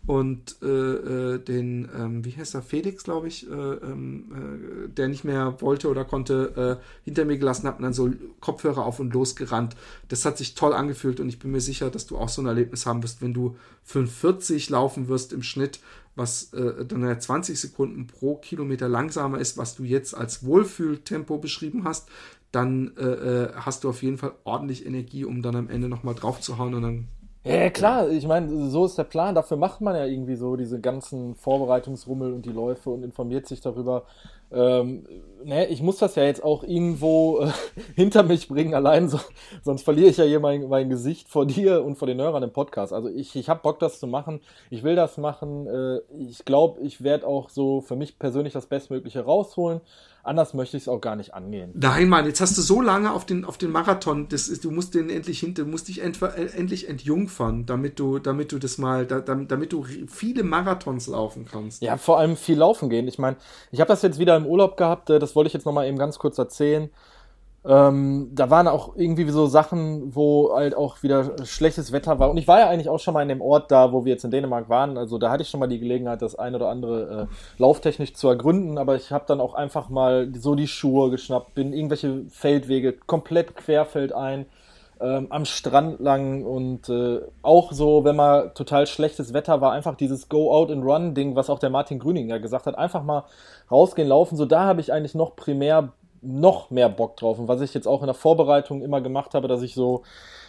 und 0.06 0.56
äh, 0.62 0.66
äh, 0.66 1.38
den, 1.38 1.88
ähm, 1.96 2.24
wie 2.24 2.36
heißt 2.36 2.54
er, 2.54 2.62
Felix, 2.62 3.04
glaube 3.04 3.28
ich, 3.28 3.48
äh, 3.48 3.54
ähm, 3.54 4.84
äh, 4.84 4.88
der 4.88 5.08
nicht 5.08 5.24
mehr 5.24 5.60
wollte 5.60 5.88
oder 5.88 6.04
konnte, 6.04 6.78
äh, 6.80 7.04
hinter 7.04 7.24
mir 7.24 7.38
gelassen 7.38 7.66
habe 7.66 7.78
und 7.78 7.84
dann 7.84 7.94
so 7.94 8.10
Kopfhörer 8.40 8.84
auf 8.84 9.00
und 9.00 9.14
losgerannt. 9.14 9.76
Das 10.08 10.26
hat 10.26 10.36
sich 10.36 10.54
toll 10.54 10.74
angefühlt 10.74 11.20
und 11.20 11.30
ich 11.30 11.38
bin 11.38 11.52
mir 11.52 11.62
sicher, 11.62 11.88
dass 11.88 12.06
du 12.06 12.18
auch 12.18 12.28
so 12.28 12.42
ein 12.42 12.46
Erlebnis 12.46 12.84
haben 12.84 13.02
wirst, 13.02 13.22
wenn 13.22 13.32
du 13.32 13.56
45 13.84 14.68
laufen 14.68 15.08
wirst 15.08 15.32
im 15.32 15.42
Schnitt 15.42 15.80
was 16.16 16.52
äh, 16.52 16.84
dann 16.84 17.20
20 17.20 17.58
Sekunden 17.58 18.06
pro 18.06 18.36
Kilometer 18.36 18.88
langsamer 18.88 19.40
ist, 19.40 19.58
was 19.58 19.74
du 19.74 19.82
jetzt 19.82 20.14
als 20.14 20.44
Wohlfühltempo 20.44 21.38
beschrieben 21.38 21.82
hast, 21.82 22.08
dann 22.52 22.92
hast 23.56 23.82
du 23.82 23.88
auf 23.88 24.00
jeden 24.04 24.16
Fall 24.16 24.30
ordentlich 24.44 24.86
Energie, 24.86 25.24
um 25.24 25.42
dann 25.42 25.56
am 25.56 25.68
Ende 25.68 25.88
nochmal 25.88 26.14
drauf 26.14 26.40
zu 26.40 26.56
hauen 26.56 26.74
und 26.74 26.82
dann. 26.82 27.08
Ja, 27.46 27.68
klar, 27.68 28.08
ich 28.08 28.26
meine, 28.26 28.70
so 28.70 28.86
ist 28.86 28.96
der 28.96 29.04
Plan. 29.04 29.34
Dafür 29.34 29.58
macht 29.58 29.80
man 29.82 29.94
ja 29.94 30.06
irgendwie 30.06 30.34
so 30.36 30.56
diese 30.56 30.80
ganzen 30.80 31.34
Vorbereitungsrummel 31.34 32.32
und 32.32 32.46
die 32.46 32.52
Läufe 32.52 32.88
und 32.88 33.02
informiert 33.02 33.46
sich 33.46 33.60
darüber, 33.60 34.04
ähm, 34.50 35.06
ne, 35.44 35.66
ich 35.66 35.82
muss 35.82 35.98
das 35.98 36.14
ja 36.14 36.24
jetzt 36.24 36.42
auch 36.42 36.62
irgendwo 36.62 37.40
äh, 37.40 37.50
hinter 37.94 38.22
mich 38.22 38.48
bringen, 38.48 38.74
allein 38.74 39.08
so, 39.08 39.20
sonst 39.62 39.82
verliere 39.82 40.08
ich 40.08 40.16
ja 40.16 40.24
hier 40.24 40.40
mein, 40.40 40.68
mein 40.68 40.88
Gesicht 40.90 41.28
vor 41.28 41.46
dir 41.46 41.84
und 41.84 41.96
vor 41.96 42.06
den 42.06 42.20
Hörern 42.20 42.42
im 42.42 42.52
Podcast. 42.52 42.92
Also 42.92 43.08
ich, 43.08 43.34
ich 43.36 43.48
habe 43.48 43.60
Bock, 43.62 43.78
das 43.78 44.00
zu 44.00 44.06
machen. 44.06 44.40
Ich 44.70 44.82
will 44.82 44.96
das 44.96 45.18
machen. 45.18 45.66
Äh, 45.66 45.98
ich 46.18 46.44
glaube, 46.44 46.80
ich 46.80 47.02
werde 47.02 47.26
auch 47.26 47.50
so 47.50 47.80
für 47.80 47.96
mich 47.96 48.18
persönlich 48.18 48.52
das 48.52 48.66
Bestmögliche 48.66 49.24
rausholen. 49.24 49.80
Anders 50.24 50.54
möchte 50.54 50.78
ich 50.78 50.84
es 50.84 50.88
auch 50.88 51.02
gar 51.02 51.16
nicht 51.16 51.34
angehen. 51.34 51.70
Nein, 51.74 52.08
Mann, 52.08 52.24
jetzt 52.24 52.40
hast 52.40 52.56
du 52.56 52.62
so 52.62 52.80
lange 52.80 53.12
auf 53.12 53.26
den, 53.26 53.44
auf 53.44 53.58
den 53.58 53.70
Marathon, 53.70 54.26
das 54.30 54.48
ist, 54.48 54.64
du 54.64 54.70
musst 54.70 54.94
den 54.94 55.10
endlich 55.10 55.40
hinter, 55.40 55.66
musst 55.66 55.88
dich 55.88 56.00
ent, 56.00 56.20
endlich 56.22 56.88
entjungfern, 56.88 57.66
damit 57.66 58.00
du, 58.00 58.18
damit 58.18 58.50
du 58.50 58.58
das 58.58 58.78
mal, 58.78 59.04
da, 59.04 59.20
damit 59.20 59.74
du 59.74 59.84
viele 60.08 60.42
Marathons 60.42 61.08
laufen 61.08 61.44
kannst. 61.44 61.82
Ja, 61.82 61.98
vor 61.98 62.18
allem 62.18 62.36
viel 62.36 62.56
laufen 62.56 62.88
gehen. 62.88 63.06
Ich 63.06 63.18
meine, 63.18 63.36
ich 63.70 63.80
habe 63.80 63.88
das 63.88 64.00
jetzt 64.00 64.18
wieder 64.18 64.34
im 64.34 64.46
Urlaub 64.46 64.78
gehabt, 64.78 65.10
äh, 65.10 65.18
wollte 65.34 65.48
ich 65.48 65.54
jetzt 65.54 65.66
nochmal 65.66 65.86
eben 65.86 65.98
ganz 65.98 66.18
kurz 66.18 66.38
erzählen. 66.38 66.90
Ähm, 67.66 68.30
da 68.34 68.50
waren 68.50 68.68
auch 68.68 68.94
irgendwie 68.94 69.26
so 69.30 69.46
Sachen, 69.46 70.14
wo 70.14 70.54
halt 70.54 70.76
auch 70.76 71.02
wieder 71.02 71.46
schlechtes 71.46 71.92
Wetter 71.92 72.18
war. 72.18 72.30
Und 72.30 72.36
ich 72.36 72.46
war 72.46 72.60
ja 72.60 72.68
eigentlich 72.68 72.90
auch 72.90 73.00
schon 73.00 73.14
mal 73.14 73.22
in 73.22 73.28
dem 73.28 73.40
Ort 73.40 73.70
da, 73.70 73.90
wo 73.90 74.04
wir 74.04 74.12
jetzt 74.12 74.24
in 74.24 74.30
Dänemark 74.30 74.68
waren. 74.68 74.98
Also 74.98 75.16
da 75.16 75.30
hatte 75.30 75.42
ich 75.42 75.48
schon 75.48 75.60
mal 75.60 75.66
die 75.66 75.78
Gelegenheit, 75.78 76.20
das 76.20 76.34
ein 76.34 76.54
oder 76.54 76.68
andere 76.68 77.28
äh, 77.28 77.62
lauftechnisch 77.62 78.12
zu 78.12 78.28
ergründen. 78.28 78.76
Aber 78.76 78.96
ich 78.96 79.12
habe 79.12 79.24
dann 79.26 79.40
auch 79.40 79.54
einfach 79.54 79.88
mal 79.88 80.30
so 80.36 80.54
die 80.54 80.68
Schuhe 80.68 81.10
geschnappt, 81.10 81.54
bin 81.54 81.72
irgendwelche 81.72 82.24
Feldwege 82.28 82.92
komplett 82.92 83.56
querfeldein 83.56 84.44
ähm, 85.00 85.26
am 85.30 85.44
Strand 85.44 86.00
lang 86.00 86.44
und 86.44 86.88
äh, 86.88 87.20
auch 87.42 87.72
so, 87.72 88.04
wenn 88.04 88.16
mal 88.16 88.50
total 88.54 88.86
schlechtes 88.86 89.32
Wetter 89.32 89.60
war, 89.60 89.72
einfach 89.72 89.96
dieses 89.96 90.28
Go 90.28 90.52
Out 90.52 90.70
and 90.70 90.84
Run 90.84 91.14
Ding, 91.14 91.36
was 91.36 91.50
auch 91.50 91.58
der 91.58 91.70
Martin 91.70 91.98
Grüning 91.98 92.28
ja 92.28 92.38
gesagt 92.38 92.66
hat, 92.66 92.76
einfach 92.76 93.02
mal 93.02 93.24
rausgehen, 93.70 94.08
laufen. 94.08 94.36
So 94.36 94.46
da 94.46 94.64
habe 94.64 94.80
ich 94.80 94.92
eigentlich 94.92 95.14
noch 95.14 95.36
primär 95.36 95.92
noch 96.22 96.70
mehr 96.70 96.88
Bock 96.88 97.16
drauf. 97.16 97.38
Und 97.38 97.48
was 97.48 97.60
ich 97.60 97.74
jetzt 97.74 97.86
auch 97.86 98.00
in 98.00 98.06
der 98.06 98.14
Vorbereitung 98.14 98.82
immer 98.82 99.00
gemacht 99.00 99.34
habe, 99.34 99.48
dass 99.48 99.62
ich 99.62 99.74
so 99.74 100.02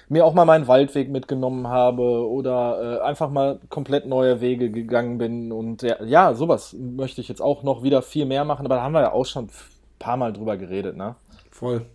mir 0.08 0.26
auch 0.26 0.34
mal 0.34 0.46
meinen 0.46 0.68
Waldweg 0.68 1.10
mitgenommen 1.10 1.68
habe 1.68 2.30
oder 2.30 3.00
äh, 3.00 3.04
einfach 3.04 3.30
mal 3.30 3.60
komplett 3.70 4.06
neue 4.06 4.40
Wege 4.42 4.70
gegangen 4.70 5.18
bin. 5.18 5.52
Und 5.52 5.82
ja, 5.82 6.02
ja, 6.04 6.34
sowas 6.34 6.74
möchte 6.74 7.22
ich 7.22 7.28
jetzt 7.28 7.42
auch 7.42 7.64
noch 7.64 7.84
wieder 7.84 8.02
viel 8.02 8.26
mehr 8.26 8.46
machen, 8.46 8.66
aber 8.66 8.76
da 8.76 8.84
haben 8.84 8.94
wir 8.94 9.02
ja 9.02 9.12
auch 9.12 9.26
schon 9.26 9.46
ein 9.46 9.52
paar 10.00 10.18
Mal 10.18 10.34
drüber 10.34 10.58
geredet, 10.58 10.96
ne? 10.96 11.16
Voll. 11.52 11.86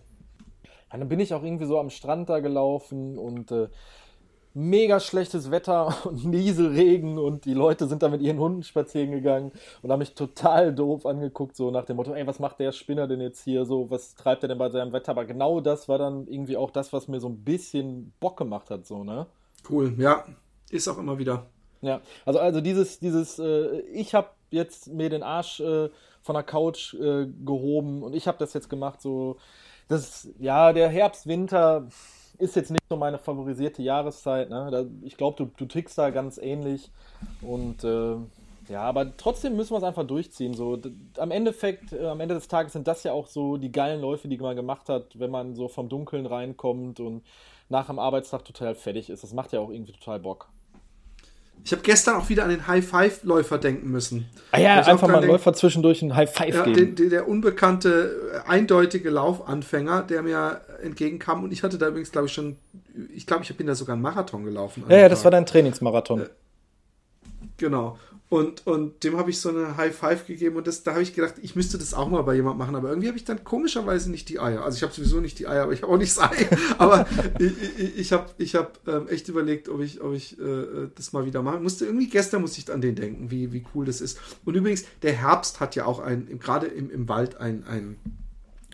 Und 0.91 0.99
dann 0.99 1.09
bin 1.09 1.19
ich 1.19 1.33
auch 1.33 1.43
irgendwie 1.43 1.65
so 1.65 1.79
am 1.79 1.89
Strand 1.89 2.29
da 2.29 2.39
gelaufen 2.39 3.17
und 3.17 3.51
äh, 3.51 3.69
mega 4.53 4.99
schlechtes 4.99 5.51
Wetter 5.51 5.95
und 6.05 6.25
Nieselregen 6.25 7.17
und 7.17 7.45
die 7.45 7.53
Leute 7.53 7.87
sind 7.87 8.03
da 8.03 8.09
mit 8.09 8.21
ihren 8.21 8.39
Hunden 8.39 8.63
spazieren 8.63 9.11
gegangen 9.11 9.51
und 9.81 9.91
haben 9.91 9.99
mich 9.99 10.13
total 10.13 10.73
doof 10.73 11.05
angeguckt, 11.05 11.55
so 11.55 11.71
nach 11.71 11.85
dem 11.85 11.97
Motto, 11.97 12.13
ey, 12.13 12.27
was 12.27 12.39
macht 12.39 12.59
der 12.59 12.71
Spinner 12.71 13.07
denn 13.07 13.21
jetzt 13.21 13.43
hier 13.43 13.65
so, 13.65 13.89
was 13.89 14.15
treibt 14.15 14.43
er 14.43 14.49
denn 14.49 14.57
bei 14.57 14.69
seinem 14.69 14.91
Wetter? 14.91 15.11
Aber 15.11 15.25
genau 15.25 15.61
das 15.61 15.87
war 15.87 15.97
dann 15.97 16.27
irgendwie 16.27 16.57
auch 16.57 16.71
das, 16.71 16.91
was 16.91 17.07
mir 17.07 17.19
so 17.19 17.29
ein 17.29 17.43
bisschen 17.43 18.13
Bock 18.19 18.37
gemacht 18.37 18.69
hat, 18.69 18.85
so, 18.85 19.03
ne? 19.03 19.27
Cool, 19.69 19.93
ja, 19.97 20.25
ist 20.69 20.87
auch 20.87 20.97
immer 20.97 21.17
wieder. 21.17 21.45
Ja, 21.81 22.01
also, 22.25 22.39
also 22.39 22.61
dieses, 22.61 22.99
dieses, 22.99 23.39
äh, 23.39 23.79
ich 23.93 24.13
habe 24.13 24.29
jetzt 24.49 24.87
mir 24.87 25.09
den 25.09 25.23
Arsch 25.23 25.59
äh, 25.61 25.89
von 26.21 26.35
der 26.35 26.43
Couch 26.43 26.93
äh, 26.95 27.27
gehoben 27.45 28.03
und 28.03 28.15
ich 28.15 28.27
habe 28.27 28.37
das 28.37 28.53
jetzt 28.53 28.69
gemacht, 28.69 29.01
so, 29.01 29.37
das, 29.87 30.29
ja, 30.39 30.73
der 30.73 30.89
Herbst, 30.89 31.27
Winter, 31.27 31.87
ist 32.37 32.55
jetzt 32.55 32.71
nicht 32.71 32.83
so 32.89 32.97
meine 32.97 33.19
favorisierte 33.19 33.83
Jahreszeit. 33.83 34.49
Ne? 34.49 34.89
ich 35.03 35.15
glaube, 35.15 35.37
du, 35.37 35.51
du 35.55 35.65
tickst 35.65 35.97
da 35.97 36.09
ganz 36.09 36.37
ähnlich. 36.37 36.91
Und 37.41 37.83
äh, 37.83 38.15
ja, 38.67 38.81
aber 38.81 39.15
trotzdem 39.17 39.55
müssen 39.55 39.73
wir 39.73 39.77
es 39.77 39.83
einfach 39.83 40.07
durchziehen. 40.07 40.53
So, 40.53 40.79
am 41.17 41.31
Endeffekt, 41.31 41.93
äh, 41.93 42.07
am 42.07 42.19
Ende 42.19 42.35
des 42.35 42.47
Tages 42.47 42.73
sind 42.73 42.87
das 42.87 43.03
ja 43.03 43.13
auch 43.13 43.27
so 43.27 43.57
die 43.57 43.71
geilen 43.71 44.01
Läufe, 44.01 44.27
die 44.27 44.37
man 44.37 44.55
gemacht 44.55 44.89
hat, 44.89 45.19
wenn 45.19 45.31
man 45.31 45.55
so 45.55 45.67
vom 45.67 45.89
Dunkeln 45.89 46.25
reinkommt 46.25 46.99
und 46.99 47.23
nach 47.69 47.87
dem 47.87 47.99
Arbeitstag 47.99 48.43
total 48.45 48.75
fertig 48.75 49.09
ist. 49.09 49.23
Das 49.23 49.33
macht 49.33 49.53
ja 49.53 49.59
auch 49.59 49.69
irgendwie 49.69 49.93
total 49.93 50.19
Bock. 50.19 50.49
Ich 51.63 51.71
habe 51.71 51.83
gestern 51.83 52.15
auch 52.15 52.29
wieder 52.29 52.43
an 52.43 52.49
den 52.49 52.67
High-Five-Läufer 52.67 53.57
denken 53.59 53.91
müssen. 53.91 54.25
Ah 54.51 54.59
ja, 54.59 54.81
einfach 54.81 55.07
mal 55.07 55.17
einen 55.17 55.27
Läufer 55.27 55.53
zwischendurch 55.53 56.01
einen 56.01 56.15
High-Five 56.15 56.55
ja, 56.55 56.63
geben. 56.63 56.95
Den, 56.95 57.09
der 57.09 57.27
unbekannte, 57.27 58.43
eindeutige 58.47 59.09
Laufanfänger, 59.11 60.01
der 60.01 60.23
mir 60.23 60.61
entgegenkam. 60.81 61.43
Und 61.43 61.53
ich 61.53 61.61
hatte 61.61 61.77
da 61.77 61.87
übrigens, 61.89 62.11
glaube 62.11 62.27
ich, 62.27 62.33
schon, 62.33 62.57
ich 63.13 63.27
glaube, 63.27 63.43
ich 63.43 63.55
bin 63.55 63.67
da 63.67 63.75
sogar 63.75 63.93
einen 63.93 64.01
Marathon 64.01 64.43
gelaufen. 64.43 64.83
Ja, 64.89 64.97
ja, 64.97 65.09
das 65.09 65.23
war 65.23 65.31
dein 65.31 65.45
Trainingsmarathon. 65.45 66.21
Äh, 66.21 66.29
Genau. 67.61 67.99
Und, 68.31 68.65
und 68.65 69.03
dem 69.03 69.17
habe 69.17 69.29
ich 69.29 69.41
so 69.41 69.49
eine 69.49 69.75
High 69.75 69.93
Five 69.93 70.25
gegeben 70.25 70.55
und 70.55 70.65
das, 70.65 70.83
da 70.83 70.93
habe 70.93 71.03
ich 71.03 71.13
gedacht, 71.13 71.33
ich 71.41 71.57
müsste 71.57 71.77
das 71.77 71.93
auch 71.93 72.07
mal 72.07 72.21
bei 72.21 72.33
jemand 72.33 72.57
machen, 72.57 72.77
aber 72.77 72.87
irgendwie 72.87 73.09
habe 73.09 73.17
ich 73.17 73.25
dann 73.25 73.43
komischerweise 73.43 74.09
nicht 74.09 74.29
die 74.29 74.39
Eier. 74.39 74.63
Also 74.63 74.77
ich 74.77 74.83
habe 74.83 74.93
sowieso 74.93 75.19
nicht 75.19 75.37
die 75.37 75.47
Eier, 75.47 75.63
aber 75.63 75.73
ich 75.73 75.81
habe 75.81 75.91
auch 75.91 75.97
nicht 75.97 76.15
das 76.15 76.31
Ei. 76.31 76.47
aber 76.77 77.05
ich, 77.39 77.97
ich, 77.97 78.13
habe 78.13 78.31
ich 78.37 78.55
hab, 78.55 78.87
ähm, 78.87 79.09
echt 79.09 79.27
überlegt, 79.27 79.67
ob 79.67 79.81
ich, 79.81 79.99
ob 79.99 80.13
ich 80.13 80.39
äh, 80.39 80.87
das 80.95 81.11
mal 81.11 81.25
wieder 81.25 81.41
machen 81.41 81.61
musste. 81.61 81.85
Irgendwie 81.85 82.07
gestern 82.07 82.39
musste 82.39 82.61
ich 82.61 82.71
an 82.71 82.79
den 82.79 82.95
denken, 82.95 83.31
wie, 83.31 83.51
wie 83.51 83.65
cool 83.75 83.83
das 83.83 83.99
ist. 83.99 84.17
Und 84.45 84.55
übrigens, 84.55 84.85
der 85.01 85.11
Herbst 85.11 85.59
hat 85.59 85.75
ja 85.75 85.83
auch 85.83 85.99
ein, 85.99 86.39
gerade 86.39 86.67
im, 86.67 86.89
im 86.89 87.09
Wald 87.09 87.35
ein, 87.35 87.65
ein 87.67 87.97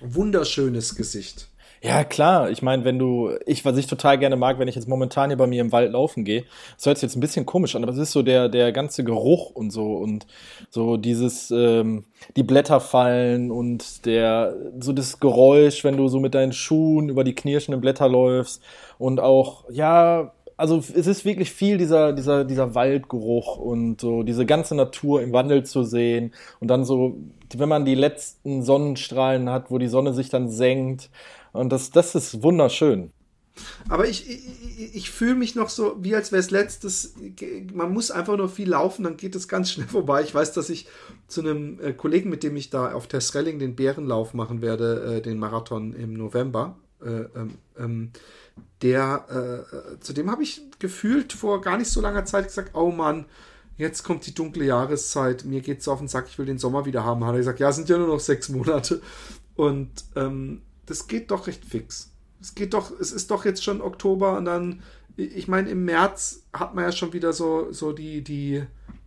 wunderschönes 0.03 0.93
Gesicht. 0.93 1.49
Ja, 1.81 2.03
klar. 2.03 2.49
Ich 2.49 2.61
meine, 2.61 2.83
wenn 2.85 2.97
du, 2.97 3.31
ich, 3.45 3.63
was 3.63 3.77
ich 3.77 3.87
total 3.87 4.17
gerne 4.17 4.35
mag, 4.35 4.57
wenn 4.59 4.67
ich 4.67 4.75
jetzt 4.75 4.87
momentan 4.87 5.29
hier 5.29 5.37
bei 5.37 5.47
mir 5.47 5.61
im 5.61 5.71
Wald 5.71 5.91
laufen 5.91 6.23
gehe, 6.23 6.43
das 6.75 6.85
hört 6.85 6.97
sich 6.97 7.03
jetzt 7.03 7.15
ein 7.15 7.19
bisschen 7.19 7.45
komisch 7.45 7.75
an, 7.75 7.83
aber 7.83 7.91
es 7.91 7.99
ist 7.99 8.11
so 8.11 8.23
der, 8.23 8.49
der 8.49 8.71
ganze 8.71 9.03
Geruch 9.03 9.51
und 9.51 9.71
so 9.71 9.95
und 9.97 10.25
so 10.69 10.97
dieses, 10.97 11.51
ähm, 11.51 12.05
die 12.35 12.43
Blätter 12.43 12.79
fallen 12.79 13.51
und 13.51 14.05
der, 14.05 14.55
so 14.79 14.91
das 14.91 15.19
Geräusch, 15.19 15.83
wenn 15.83 15.97
du 15.97 16.07
so 16.07 16.19
mit 16.19 16.33
deinen 16.33 16.53
Schuhen 16.53 17.09
über 17.09 17.23
die 17.23 17.35
knirschenden 17.35 17.81
Blätter 17.81 18.09
läufst 18.09 18.63
und 18.97 19.19
auch, 19.19 19.65
ja, 19.69 20.33
also 20.57 20.77
es 20.79 21.05
ist 21.05 21.23
wirklich 21.23 21.51
viel 21.51 21.77
dieser, 21.77 22.13
dieser, 22.13 22.43
dieser 22.43 22.73
Waldgeruch 22.73 23.57
und 23.57 24.01
so 24.01 24.23
diese 24.23 24.47
ganze 24.47 24.73
Natur 24.73 25.21
im 25.21 25.31
Wandel 25.31 25.63
zu 25.63 25.83
sehen 25.83 26.33
und 26.59 26.67
dann 26.69 26.83
so, 26.83 27.15
wenn 27.55 27.69
man 27.69 27.85
die 27.85 27.93
letzten 27.93 28.63
Sonnenstrahlen 28.63 29.51
hat, 29.51 29.69
wo 29.69 29.77
die 29.77 29.87
Sonne 29.87 30.13
sich 30.13 30.29
dann 30.29 30.49
senkt 30.49 31.11
und 31.57 31.69
das, 31.69 31.91
das 31.91 32.15
ist 32.15 32.43
wunderschön. 32.43 33.11
Aber 33.89 34.07
ich, 34.07 34.29
ich, 34.29 34.95
ich 34.95 35.11
fühle 35.11 35.35
mich 35.35 35.55
noch 35.55 35.69
so, 35.69 35.97
wie 35.99 36.15
als 36.15 36.31
wäre 36.31 36.39
es 36.39 36.51
letztes. 36.51 37.15
Man 37.73 37.91
muss 37.91 38.11
einfach 38.11 38.37
nur 38.37 38.49
viel 38.49 38.69
laufen, 38.69 39.03
dann 39.03 39.17
geht 39.17 39.35
es 39.35 39.47
ganz 39.47 39.71
schnell 39.71 39.87
vorbei. 39.89 40.21
Ich 40.23 40.33
weiß, 40.33 40.53
dass 40.53 40.69
ich 40.69 40.87
zu 41.27 41.41
einem 41.41 41.79
äh, 41.81 41.93
Kollegen, 41.93 42.29
mit 42.29 42.43
dem 42.43 42.55
ich 42.55 42.69
da 42.69 42.91
auf 42.93 43.07
Testrelling 43.07 43.59
den 43.59 43.75
Bärenlauf 43.75 44.33
machen 44.33 44.61
werde, 44.61 45.17
äh, 45.17 45.21
den 45.21 45.39
Marathon 45.39 45.93
im 45.93 46.13
November, 46.13 46.77
äh, 47.01 47.25
ähm, 47.35 47.57
ähm 47.77 48.11
der, 48.81 49.65
äh, 49.69 49.99
zu 49.99 50.13
dem 50.13 50.31
habe 50.31 50.41
ich 50.41 50.61
gefühlt 50.79 51.31
vor 51.33 51.61
gar 51.61 51.77
nicht 51.77 51.89
so 51.89 52.01
langer 52.01 52.25
Zeit 52.25 52.47
gesagt, 52.47 52.71
oh 52.73 52.89
Mann, 52.89 53.25
jetzt 53.77 54.03
kommt 54.03 54.25
die 54.25 54.33
dunkle 54.33 54.65
Jahreszeit, 54.65 55.45
mir 55.45 55.61
geht 55.61 55.81
es 55.81 55.87
auf 55.87 55.99
den 55.99 56.07
Sack, 56.07 56.25
ich 56.27 56.39
will 56.39 56.47
den 56.47 56.57
Sommer 56.57 56.85
wieder 56.85 57.03
haben. 57.03 57.23
Hat 57.23 57.33
er 57.33 57.37
gesagt, 57.37 57.59
ja, 57.59 57.71
sind 57.71 57.89
ja 57.89 57.97
nur 57.97 58.07
noch 58.07 58.19
sechs 58.19 58.49
Monate. 58.49 59.01
Und 59.55 59.89
ähm, 60.15 60.61
das 60.87 61.07
geht 61.07 61.29
doch 61.29 61.47
recht 61.47 61.63
fix. 61.63 62.11
Es 62.41 62.55
geht 62.55 62.73
doch, 62.73 62.91
es 62.99 63.11
ist 63.11 63.29
doch 63.29 63.45
jetzt 63.45 63.63
schon 63.63 63.81
Oktober 63.81 64.37
und 64.37 64.45
dann, 64.45 64.81
ich 65.15 65.47
meine, 65.47 65.69
im 65.69 65.85
März 65.85 66.43
hat 66.53 66.75
man 66.75 66.83
ja 66.83 66.91
schon 66.91 67.13
wieder 67.13 67.33
so, 67.33 67.71
so 67.71 67.91
die, 67.91 68.23
die 68.23 68.63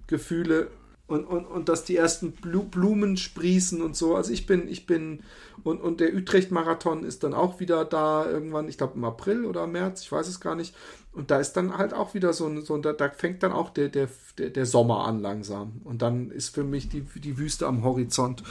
Gefühle 0.06 0.68
und, 1.10 1.24
und, 1.24 1.44
und 1.46 1.68
dass 1.68 1.84
die 1.84 1.96
ersten 1.96 2.32
Blumen 2.32 3.16
sprießen 3.16 3.82
und 3.82 3.96
so. 3.96 4.14
Also 4.14 4.32
ich 4.32 4.46
bin, 4.46 4.68
ich 4.68 4.86
bin, 4.86 5.20
und, 5.64 5.80
und 5.80 6.00
der 6.00 6.14
Utrecht-Marathon 6.14 7.04
ist 7.04 7.24
dann 7.24 7.34
auch 7.34 7.58
wieder 7.58 7.84
da 7.84 8.28
irgendwann, 8.30 8.68
ich 8.68 8.78
glaube 8.78 8.94
im 8.96 9.04
April 9.04 9.44
oder 9.44 9.66
März, 9.66 10.02
ich 10.02 10.12
weiß 10.12 10.28
es 10.28 10.40
gar 10.40 10.54
nicht. 10.54 10.74
Und 11.12 11.32
da 11.32 11.40
ist 11.40 11.54
dann 11.54 11.76
halt 11.76 11.94
auch 11.94 12.14
wieder 12.14 12.32
so 12.32 12.60
so 12.60 12.78
da, 12.78 12.92
da 12.92 13.10
fängt 13.10 13.42
dann 13.42 13.50
auch 13.50 13.70
der, 13.70 13.88
der, 13.88 14.08
der, 14.38 14.50
der 14.50 14.66
Sommer 14.66 15.06
an 15.06 15.20
langsam. 15.20 15.80
Und 15.84 16.02
dann 16.02 16.30
ist 16.30 16.54
für 16.54 16.64
mich 16.64 16.88
die, 16.88 17.00
die 17.00 17.38
Wüste 17.38 17.66
am 17.66 17.82
Horizont. 17.82 18.44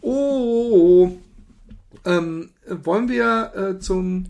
Oh, 0.00 1.12
ähm, 2.04 2.50
wollen 2.68 3.08
wir 3.08 3.52
äh, 3.54 3.78
zum 3.78 4.26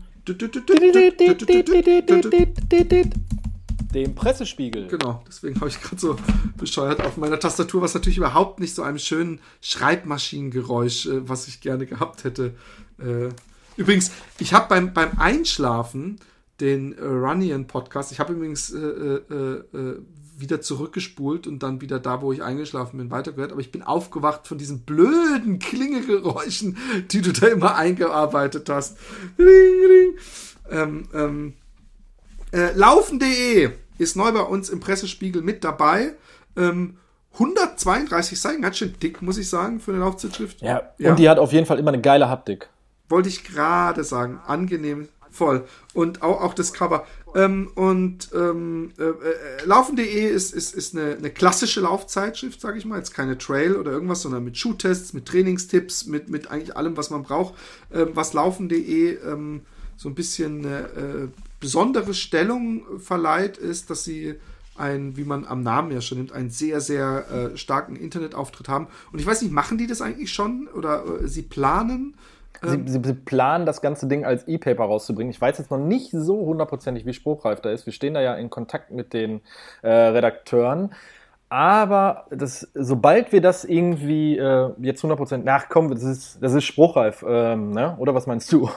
dem 3.93 4.15
Pressespiegel. 4.15 4.87
Genau, 4.87 5.23
deswegen 5.27 5.55
habe 5.55 5.69
ich 5.69 5.81
gerade 5.81 5.99
so 5.99 6.15
bescheuert 6.57 7.01
auf 7.01 7.17
meiner 7.17 7.39
Tastatur, 7.39 7.81
was 7.81 7.93
natürlich 7.93 8.17
überhaupt 8.17 8.59
nicht 8.59 8.75
so 8.75 8.83
einem 8.83 8.99
schönen 8.99 9.39
Schreibmaschinengeräusch, 9.61 11.07
äh, 11.07 11.27
was 11.27 11.47
ich 11.47 11.61
gerne 11.61 11.85
gehabt 11.85 12.23
hätte. 12.23 12.55
Äh, 12.99 13.29
übrigens, 13.75 14.11
ich 14.39 14.53
habe 14.53 14.67
beim, 14.69 14.93
beim 14.93 15.17
Einschlafen 15.17 16.19
den 16.59 16.97
äh, 16.97 17.03
Runnian 17.03 17.67
Podcast, 17.67 18.11
ich 18.11 18.19
habe 18.19 18.33
übrigens 18.33 18.71
äh, 18.71 18.77
äh, 18.77 19.63
äh 19.73 20.01
wieder 20.41 20.61
zurückgespult 20.61 21.47
und 21.47 21.63
dann 21.63 21.81
wieder 21.81 21.99
da, 21.99 22.21
wo 22.21 22.31
ich 22.31 22.43
eingeschlafen 22.43 22.97
bin, 22.97 23.11
weitergehört. 23.11 23.51
Aber 23.51 23.61
ich 23.61 23.71
bin 23.71 23.83
aufgewacht 23.83 24.47
von 24.47 24.57
diesen 24.57 24.81
blöden 24.81 25.59
Klingelgeräuschen, 25.59 26.77
die 27.11 27.21
du 27.21 27.31
da 27.31 27.47
immer 27.47 27.75
eingearbeitet 27.75 28.69
hast. 28.69 28.97
Ring, 29.37 29.47
ring. 29.47 30.17
Ähm, 30.69 31.09
ähm, 31.13 31.53
äh, 32.51 32.73
Laufen.de 32.73 33.71
ist 33.97 34.15
neu 34.15 34.31
bei 34.31 34.41
uns 34.41 34.69
im 34.69 34.79
Pressespiegel 34.79 35.41
mit 35.41 35.63
dabei. 35.63 36.15
Ähm, 36.57 36.97
132 37.33 38.39
Seiten, 38.39 38.61
ganz 38.61 38.77
schön 38.77 38.93
dick, 39.01 39.21
muss 39.21 39.37
ich 39.37 39.49
sagen, 39.49 39.79
für 39.79 39.91
eine 39.91 40.01
Laufzeitschrift. 40.01 40.61
Ja, 40.61 40.81
ja, 40.97 41.11
und 41.11 41.19
die 41.19 41.29
hat 41.29 41.39
auf 41.39 41.53
jeden 41.53 41.65
Fall 41.65 41.79
immer 41.79 41.91
eine 41.91 42.01
geile 42.01 42.29
Haptik. 42.29 42.69
Wollte 43.07 43.29
ich 43.29 43.43
gerade 43.43 44.03
sagen, 44.03 44.39
angenehm 44.45 45.07
voll. 45.31 45.65
Und 45.93 46.21
auch, 46.21 46.41
auch 46.41 46.53
das 46.53 46.73
Cover. 46.73 47.05
Ähm, 47.33 47.71
und 47.75 48.29
ähm, 48.33 48.91
äh, 48.97 49.03
äh, 49.03 49.65
Laufen.de 49.65 50.29
ist, 50.29 50.53
ist, 50.53 50.75
ist 50.75 50.95
eine, 50.95 51.15
eine 51.15 51.29
klassische 51.29 51.81
Laufzeitschrift, 51.81 52.59
sage 52.59 52.77
ich 52.77 52.85
mal. 52.85 52.97
Jetzt 52.97 53.13
keine 53.13 53.37
Trail 53.37 53.75
oder 53.75 53.91
irgendwas, 53.91 54.21
sondern 54.21 54.43
mit 54.43 54.57
Schuhtests, 54.57 55.13
mit 55.13 55.25
Trainingstipps, 55.27 56.07
mit, 56.07 56.29
mit 56.29 56.51
eigentlich 56.51 56.75
allem, 56.75 56.97
was 56.97 57.09
man 57.09 57.23
braucht. 57.23 57.53
Ähm, 57.93 58.09
was 58.13 58.33
Laufen.de 58.33 59.17
ähm, 59.25 59.61
so 59.97 60.09
ein 60.09 60.15
bisschen 60.15 60.65
eine 60.65 60.79
äh, 60.79 61.27
besondere 61.59 62.13
Stellung 62.13 62.99
verleiht, 62.99 63.57
ist, 63.57 63.89
dass 63.89 64.03
sie 64.03 64.35
ein, 64.75 65.15
wie 65.15 65.23
man 65.23 65.45
am 65.45 65.63
Namen 65.63 65.91
ja 65.91 66.01
schon 66.01 66.17
nimmt, 66.17 66.31
einen 66.31 66.49
sehr, 66.49 66.81
sehr 66.81 67.51
äh, 67.53 67.57
starken 67.57 67.95
Internetauftritt 67.95 68.67
haben. 68.67 68.87
Und 69.11 69.19
ich 69.19 69.25
weiß 69.25 69.41
nicht, 69.41 69.51
machen 69.51 69.77
die 69.77 69.87
das 69.87 70.01
eigentlich 70.01 70.33
schon 70.33 70.67
oder 70.73 71.05
äh, 71.05 71.27
sie 71.27 71.43
planen? 71.43 72.15
Sie, 72.63 72.83
sie, 72.85 73.01
sie, 73.03 73.13
planen, 73.13 73.65
das 73.65 73.81
ganze 73.81 74.07
Ding 74.07 74.23
als 74.23 74.47
E-Paper 74.47 74.83
rauszubringen. 74.83 75.31
Ich 75.31 75.41
weiß 75.41 75.57
jetzt 75.57 75.71
noch 75.71 75.79
nicht 75.79 76.11
so 76.11 76.45
hundertprozentig, 76.45 77.05
wie 77.05 77.13
spruchreif 77.13 77.59
da 77.61 77.71
ist. 77.71 77.85
Wir 77.85 77.93
stehen 77.93 78.13
da 78.13 78.21
ja 78.21 78.35
in 78.35 78.49
Kontakt 78.49 78.91
mit 78.91 79.13
den 79.13 79.41
äh, 79.81 79.89
Redakteuren. 79.89 80.93
Aber 81.49 82.27
das, 82.29 82.71
sobald 82.73 83.31
wir 83.33 83.41
das 83.41 83.65
irgendwie 83.65 84.37
äh, 84.37 84.69
jetzt 84.79 85.03
100% 85.03 85.37
nachkommen, 85.37 85.89
das 85.91 86.03
ist, 86.03 86.37
das 86.41 86.53
ist 86.53 86.63
spruchreif, 86.63 87.25
ähm, 87.27 87.71
ne? 87.71 87.97
oder 87.97 88.15
was 88.15 88.25
meinst 88.25 88.51
du? 88.53 88.69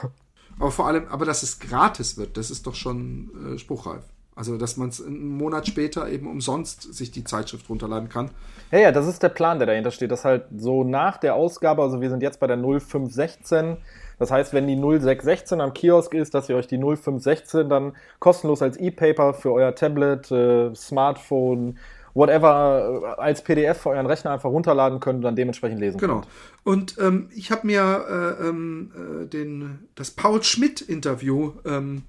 Aber 0.59 0.71
vor 0.71 0.87
allem, 0.87 1.07
aber 1.07 1.25
dass 1.25 1.43
es 1.43 1.59
gratis 1.59 2.17
wird, 2.17 2.37
das 2.37 2.49
ist 2.49 2.67
doch 2.67 2.75
schon 2.75 3.55
äh, 3.55 3.57
spruchreif. 3.57 4.03
Also, 4.35 4.57
dass 4.57 4.75
man 4.75 4.89
es 4.89 5.01
einen 5.01 5.37
Monat 5.37 5.65
später 5.65 6.09
eben 6.09 6.27
umsonst 6.27 6.93
sich 6.93 7.11
die 7.11 7.23
Zeitschrift 7.23 7.69
runterladen 7.69 8.09
kann. 8.09 8.31
Ja, 8.69 8.79
ja, 8.79 8.91
das 8.91 9.07
ist 9.07 9.23
der 9.23 9.29
Plan, 9.29 9.59
der 9.59 9.67
dahinter 9.67 9.91
steht. 9.91 10.11
Das 10.11 10.25
halt 10.25 10.43
so 10.57 10.83
nach 10.83 11.17
der 11.17 11.35
Ausgabe, 11.35 11.81
also 11.81 12.01
wir 12.01 12.09
sind 12.09 12.21
jetzt 12.21 12.41
bei 12.41 12.47
der 12.47 12.57
0516. 12.57 13.77
Das 14.19 14.31
heißt, 14.31 14.53
wenn 14.53 14.67
die 14.67 14.75
0616 14.75 15.61
am 15.61 15.73
Kiosk 15.73 16.13
ist, 16.13 16.33
dass 16.33 16.49
ihr 16.49 16.57
euch 16.57 16.67
die 16.67 16.77
0516 16.77 17.69
dann 17.69 17.93
kostenlos 18.19 18.61
als 18.61 18.77
E-Paper 18.77 19.33
für 19.33 19.53
euer 19.53 19.73
Tablet, 19.73 20.29
äh, 20.31 20.75
Smartphone, 20.75 21.77
whatever 22.13 23.15
äh, 23.17 23.21
als 23.21 23.41
PDF 23.41 23.81
für 23.81 23.89
euren 23.89 24.05
Rechner 24.05 24.31
einfach 24.31 24.49
runterladen 24.49 24.99
könnt 24.99 25.17
und 25.17 25.21
dann 25.21 25.35
dementsprechend 25.35 25.79
lesen 25.79 25.97
genau. 25.97 26.21
könnt. 26.21 26.25
Genau. 26.25 26.73
Und 26.73 26.97
ähm, 26.99 27.29
ich 27.33 27.51
habe 27.51 27.67
mir 27.67 28.05
äh, 28.41 28.47
ähm, 28.49 28.91
äh, 28.95 29.27
den, 29.27 29.87
das 29.95 30.11
Paul 30.11 30.41
Schmidt-Interview 30.41 31.53
ähm, 31.65 32.03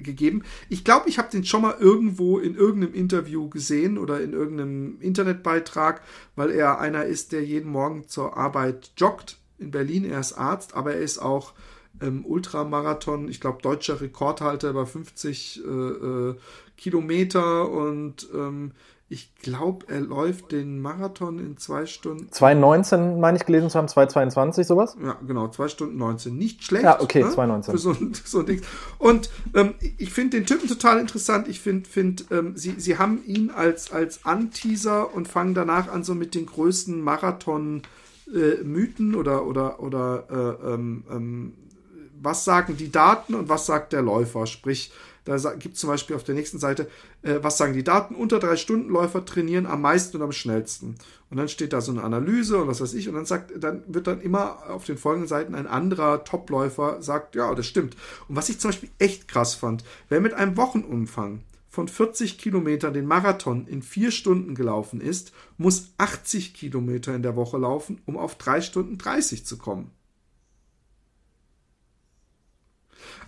gegeben. 0.00 0.42
Ich 0.68 0.84
glaube, 0.84 1.08
ich 1.08 1.18
habe 1.18 1.30
den 1.30 1.44
schon 1.44 1.62
mal 1.62 1.76
irgendwo 1.78 2.38
in 2.38 2.54
irgendeinem 2.54 2.94
Interview 2.94 3.48
gesehen 3.48 3.98
oder 3.98 4.20
in 4.20 4.32
irgendeinem 4.32 5.00
Internetbeitrag, 5.00 6.02
weil 6.36 6.50
er 6.50 6.80
einer 6.80 7.04
ist, 7.04 7.32
der 7.32 7.44
jeden 7.44 7.70
Morgen 7.70 8.08
zur 8.08 8.36
Arbeit 8.36 8.92
joggt 8.96 9.38
in 9.58 9.70
Berlin. 9.70 10.04
Er 10.04 10.20
ist 10.20 10.32
Arzt, 10.32 10.74
aber 10.74 10.94
er 10.94 11.00
ist 11.00 11.18
auch 11.18 11.52
ähm, 12.00 12.24
Ultramarathon, 12.24 13.28
ich 13.28 13.40
glaube, 13.40 13.62
deutscher 13.62 14.00
Rekordhalter 14.00 14.70
über 14.70 14.86
50 14.86 15.62
äh, 15.64 15.68
äh, 15.68 16.34
Kilometer 16.76 17.68
und 17.70 18.28
ähm, 18.34 18.72
ich 19.12 19.34
glaube, 19.34 19.86
er 19.88 20.00
läuft 20.00 20.52
den 20.52 20.80
Marathon 20.80 21.40
in 21.40 21.56
zwei 21.56 21.86
Stunden. 21.86 22.28
2,19 22.28 23.18
meine 23.18 23.38
ich 23.38 23.44
gelesen 23.44 23.68
zu 23.68 23.76
haben, 23.76 23.88
2,22 23.88 24.62
sowas? 24.62 24.96
Ja, 25.02 25.18
genau, 25.26 25.48
zwei 25.48 25.66
Stunden 25.66 25.98
19. 25.98 26.38
Nicht 26.38 26.62
schlecht. 26.62 26.84
Ja, 26.84 27.00
okay, 27.00 27.24
ne? 27.24 27.30
2,19. 27.30 27.72
Für 27.72 27.78
so, 27.78 27.96
so 28.24 28.38
ein 28.38 28.46
Ding. 28.46 28.62
Und 28.98 29.28
ähm, 29.54 29.74
ich 29.98 30.12
finde 30.12 30.36
den 30.38 30.46
Typen 30.46 30.68
total 30.68 31.00
interessant. 31.00 31.48
Ich 31.48 31.58
finde, 31.58 31.90
find, 31.90 32.26
ähm, 32.30 32.56
sie, 32.56 32.78
sie 32.78 32.98
haben 32.98 33.24
ihn 33.24 33.50
als, 33.50 33.90
als 33.90 34.24
Anteaser 34.24 35.12
und 35.12 35.26
fangen 35.26 35.54
danach 35.54 35.90
an 35.90 36.04
so 36.04 36.14
mit 36.14 36.36
den 36.36 36.46
größten 36.46 37.02
Marathon-Mythen 37.02 39.12
äh, 39.12 39.16
oder, 39.16 39.44
oder, 39.44 39.80
oder 39.80 40.24
äh, 40.30 40.54
ähm, 40.74 41.02
ähm, 41.10 41.54
was 42.22 42.44
sagen 42.44 42.76
die 42.76 42.92
Daten 42.92 43.34
und 43.34 43.48
was 43.48 43.66
sagt 43.66 43.92
der 43.92 44.02
Läufer? 44.02 44.46
Sprich, 44.46 44.92
da 45.24 45.36
gibt 45.54 45.74
es 45.74 45.80
zum 45.80 45.90
Beispiel 45.90 46.16
auf 46.16 46.24
der 46.24 46.34
nächsten 46.34 46.58
Seite, 46.58 46.88
äh, 47.22 47.38
was 47.42 47.58
sagen 47.58 47.72
die 47.72 47.84
Daten? 47.84 48.14
Unter 48.14 48.38
drei 48.38 48.56
Stunden 48.56 48.88
Läufer 48.88 49.24
trainieren 49.24 49.66
am 49.66 49.82
meisten 49.82 50.16
und 50.16 50.22
am 50.22 50.32
schnellsten. 50.32 50.96
Und 51.30 51.36
dann 51.36 51.48
steht 51.48 51.72
da 51.72 51.80
so 51.80 51.92
eine 51.92 52.02
Analyse 52.02 52.58
und 52.58 52.68
was 52.68 52.80
weiß 52.80 52.94
ich. 52.94 53.08
Und 53.08 53.14
dann 53.14 53.26
sagt, 53.26 53.52
dann 53.62 53.82
wird 53.86 54.06
dann 54.06 54.20
immer 54.20 54.70
auf 54.70 54.84
den 54.84 54.98
folgenden 54.98 55.28
Seiten 55.28 55.54
ein 55.54 55.66
anderer 55.66 56.24
Topläufer 56.24 57.02
sagt, 57.02 57.34
ja, 57.34 57.54
das 57.54 57.66
stimmt. 57.66 57.96
Und 58.28 58.36
was 58.36 58.48
ich 58.48 58.58
zum 58.58 58.70
Beispiel 58.70 58.90
echt 58.98 59.28
krass 59.28 59.54
fand, 59.54 59.84
wer 60.08 60.20
mit 60.20 60.34
einem 60.34 60.56
Wochenumfang 60.56 61.42
von 61.68 61.86
40 61.86 62.38
Kilometern 62.38 62.92
den 62.92 63.06
Marathon 63.06 63.66
in 63.68 63.82
vier 63.82 64.10
Stunden 64.10 64.56
gelaufen 64.56 65.00
ist, 65.00 65.32
muss 65.56 65.90
80 65.98 66.52
Kilometer 66.52 67.14
in 67.14 67.22
der 67.22 67.36
Woche 67.36 67.58
laufen, 67.58 68.00
um 68.06 68.16
auf 68.16 68.36
drei 68.36 68.60
Stunden 68.60 68.98
30 68.98 69.46
zu 69.46 69.56
kommen. 69.56 69.92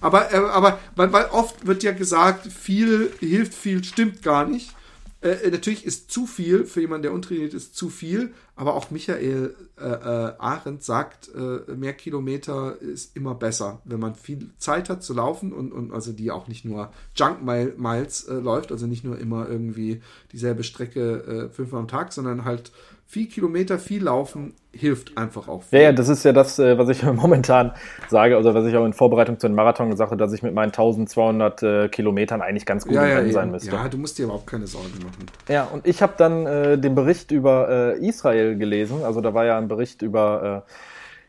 Aber, 0.00 0.32
äh, 0.32 0.36
aber 0.36 0.78
weil, 0.96 1.12
weil 1.12 1.26
oft 1.26 1.66
wird 1.66 1.82
ja 1.82 1.92
gesagt, 1.92 2.46
viel 2.52 3.12
hilft 3.20 3.54
viel, 3.54 3.82
stimmt 3.84 4.22
gar 4.22 4.46
nicht. 4.46 4.74
Äh, 5.22 5.50
natürlich 5.50 5.86
ist 5.86 6.10
zu 6.10 6.26
viel 6.26 6.64
für 6.64 6.80
jemanden, 6.80 7.04
der 7.04 7.12
untrainiert 7.12 7.54
ist, 7.54 7.76
zu 7.76 7.90
viel. 7.90 8.34
Aber 8.56 8.74
auch 8.74 8.90
Michael 8.90 9.54
äh, 9.80 9.84
äh, 9.84 10.32
Arendt 10.38 10.82
sagt, 10.82 11.30
äh, 11.34 11.74
mehr 11.74 11.92
Kilometer 11.92 12.80
ist 12.80 13.16
immer 13.16 13.36
besser, 13.36 13.80
wenn 13.84 14.00
man 14.00 14.16
viel 14.16 14.50
Zeit 14.58 14.88
hat 14.90 15.04
zu 15.04 15.14
laufen 15.14 15.52
und, 15.52 15.72
und 15.72 15.92
also 15.92 16.12
die 16.12 16.32
auch 16.32 16.48
nicht 16.48 16.64
nur 16.64 16.92
Junk 17.14 17.38
Miles 17.44 18.24
äh, 18.24 18.34
läuft, 18.34 18.72
also 18.72 18.86
nicht 18.86 19.04
nur 19.04 19.16
immer 19.18 19.48
irgendwie 19.48 20.02
dieselbe 20.32 20.64
Strecke 20.64 21.48
äh, 21.50 21.54
fünfmal 21.54 21.82
am 21.82 21.88
Tag, 21.88 22.12
sondern 22.12 22.44
halt 22.44 22.72
viel 23.12 23.26
Kilometer, 23.26 23.78
viel 23.78 24.04
Laufen 24.04 24.54
hilft 24.72 25.18
einfach 25.18 25.46
auch. 25.46 25.64
Viel. 25.64 25.80
Ja, 25.80 25.84
ja, 25.86 25.92
das 25.92 26.08
ist 26.08 26.24
ja 26.24 26.32
das, 26.32 26.58
äh, 26.58 26.78
was 26.78 26.88
ich 26.88 27.02
momentan 27.12 27.72
sage, 28.08 28.38
also 28.38 28.54
was 28.54 28.64
ich 28.64 28.74
auch 28.74 28.86
in 28.86 28.94
Vorbereitung 28.94 29.38
zu 29.38 29.48
den 29.48 29.54
Marathon 29.54 29.90
gesagt 29.90 30.12
habe, 30.12 30.18
dass 30.18 30.32
ich 30.32 30.42
mit 30.42 30.54
meinen 30.54 30.68
1200 30.68 31.62
äh, 31.62 31.88
Kilometern 31.90 32.40
eigentlich 32.40 32.64
ganz 32.64 32.86
gut 32.86 32.94
ja, 32.94 33.06
ja, 33.06 33.30
sein 33.30 33.50
müsste. 33.50 33.70
Ja, 33.70 33.86
du 33.86 33.98
musst 33.98 34.18
dir 34.18 34.24
überhaupt 34.24 34.46
keine 34.46 34.66
Sorgen 34.66 34.94
machen. 35.02 35.26
Ja, 35.46 35.64
und 35.64 35.86
ich 35.86 36.00
habe 36.00 36.14
dann 36.16 36.46
äh, 36.46 36.78
den 36.78 36.94
Bericht 36.94 37.32
über 37.32 37.98
äh, 37.98 38.08
Israel 38.08 38.56
gelesen, 38.56 39.04
also 39.04 39.20
da 39.20 39.34
war 39.34 39.44
ja 39.44 39.58
ein 39.58 39.68
Bericht 39.68 40.00
über 40.00 40.64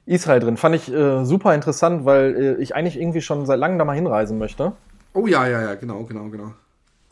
äh, 0.08 0.14
Israel 0.14 0.40
drin. 0.40 0.56
Fand 0.56 0.76
ich 0.76 0.90
äh, 0.90 1.26
super 1.26 1.54
interessant, 1.54 2.06
weil 2.06 2.60
ich 2.62 2.76
eigentlich 2.76 2.98
irgendwie 2.98 3.22
schon 3.22 3.46
seit 3.46 3.60
langem 3.60 3.78
da 3.78 3.84
mal 3.84 3.96
hinreisen 3.96 4.38
möchte. 4.38 4.72
Oh 5.14 5.28
ja, 5.28 5.46
ja, 5.50 5.62
ja, 5.62 5.76
genau, 5.76 6.06
genau, 6.06 6.30
genau. 6.30 6.54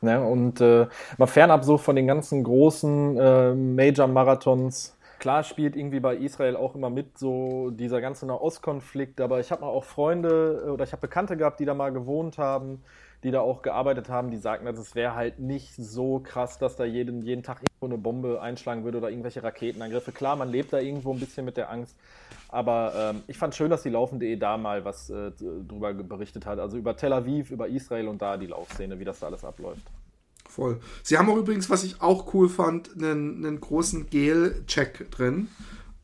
Ne? 0.01 0.19
Und 0.19 0.61
äh, 0.61 0.87
mal 1.17 1.27
fernab 1.27 1.63
so 1.63 1.77
von 1.77 1.95
den 1.95 2.07
ganzen 2.07 2.43
großen 2.43 3.17
äh, 3.17 3.53
Major-Marathons. 3.53 4.97
Klar 5.19 5.43
spielt 5.43 5.75
irgendwie 5.75 5.99
bei 5.99 6.15
Israel 6.15 6.55
auch 6.55 6.73
immer 6.73 6.89
mit 6.89 7.19
so 7.19 7.69
dieser 7.69 8.01
ganze 8.01 8.25
Nahostkonflikt, 8.25 9.21
aber 9.21 9.39
ich 9.39 9.51
habe 9.51 9.61
mal 9.61 9.67
auch 9.67 9.83
Freunde 9.83 10.63
äh, 10.65 10.69
oder 10.69 10.83
ich 10.83 10.91
habe 10.91 11.01
Bekannte 11.01 11.37
gehabt, 11.37 11.59
die 11.59 11.65
da 11.65 11.75
mal 11.75 11.91
gewohnt 11.91 12.39
haben, 12.39 12.81
die 13.23 13.29
da 13.29 13.41
auch 13.41 13.61
gearbeitet 13.61 14.09
haben, 14.09 14.31
die 14.31 14.37
sagten, 14.37 14.65
dass 14.65 14.79
es 14.79 14.95
wäre 14.95 15.13
halt 15.13 15.37
nicht 15.37 15.75
so 15.75 16.19
krass, 16.19 16.57
dass 16.57 16.75
da 16.75 16.85
jeden, 16.85 17.21
jeden 17.21 17.43
Tag 17.43 17.59
irgendwo 17.61 17.85
eine 17.85 18.01
Bombe 18.01 18.41
einschlagen 18.41 18.83
würde 18.83 18.97
oder 18.97 19.11
irgendwelche 19.11 19.43
Raketenangriffe. 19.43 20.11
Klar, 20.11 20.35
man 20.35 20.49
lebt 20.49 20.73
da 20.73 20.79
irgendwo 20.79 21.13
ein 21.13 21.19
bisschen 21.19 21.45
mit 21.45 21.55
der 21.55 21.69
Angst, 21.69 21.95
aber 22.51 22.93
ähm, 22.95 23.23
ich 23.27 23.37
fand 23.37 23.55
schön, 23.55 23.69
dass 23.69 23.81
die 23.81 23.89
Laufende.de 23.89 24.35
da 24.35 24.57
mal 24.57 24.83
was 24.83 25.09
äh, 25.09 25.31
drüber 25.31 25.93
berichtet 25.93 26.45
hat. 26.45 26.59
Also 26.59 26.77
über 26.77 26.95
Tel 26.97 27.13
Aviv, 27.13 27.49
über 27.49 27.67
Israel 27.67 28.09
und 28.09 28.21
da 28.21 28.37
die 28.37 28.47
Laufszene, 28.47 28.99
wie 28.99 29.05
das 29.05 29.19
da 29.19 29.27
alles 29.27 29.45
abläuft. 29.45 29.83
Voll. 30.49 30.81
Sie 31.01 31.17
haben 31.17 31.29
auch 31.29 31.37
übrigens, 31.37 31.69
was 31.69 31.85
ich 31.85 32.01
auch 32.01 32.33
cool 32.33 32.49
fand, 32.49 32.91
einen, 32.95 33.45
einen 33.45 33.61
großen 33.61 34.09
Gel-Check 34.09 35.09
drin. 35.09 35.47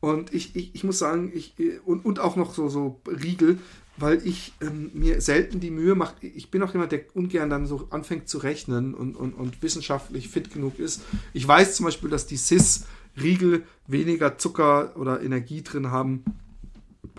Und 0.00 0.32
ich, 0.32 0.56
ich, 0.56 0.74
ich 0.74 0.84
muss 0.84 0.98
sagen, 0.98 1.30
ich, 1.34 1.54
und, 1.84 2.04
und 2.06 2.18
auch 2.18 2.36
noch 2.36 2.54
so, 2.54 2.68
so 2.70 3.00
Riegel, 3.06 3.58
weil 3.98 4.26
ich 4.26 4.54
ähm, 4.62 4.90
mir 4.94 5.20
selten 5.20 5.60
die 5.60 5.70
Mühe 5.70 5.94
mache. 5.94 6.14
Ich 6.22 6.50
bin 6.50 6.62
auch 6.62 6.72
jemand, 6.72 6.92
der 6.92 7.00
ungern 7.14 7.50
dann 7.50 7.66
so 7.66 7.88
anfängt 7.90 8.28
zu 8.28 8.38
rechnen 8.38 8.94
und, 8.94 9.16
und, 9.16 9.34
und 9.34 9.62
wissenschaftlich 9.62 10.28
fit 10.28 10.52
genug 10.52 10.78
ist. 10.78 11.02
Ich 11.34 11.46
weiß 11.46 11.74
zum 11.74 11.84
Beispiel, 11.84 12.08
dass 12.08 12.26
die 12.26 12.36
CIS 12.36 12.86
Riegel 13.22 13.64
weniger 13.86 14.38
Zucker 14.38 14.96
oder 14.96 15.22
Energie 15.22 15.62
drin 15.62 15.90
haben 15.90 16.24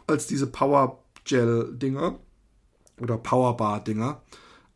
als 0.07 0.27
diese 0.27 0.47
Power 0.47 1.03
Gel 1.23 1.69
Dinger 1.73 2.19
oder 2.99 3.17
Powerbar 3.17 3.83
Dinger. 3.83 4.21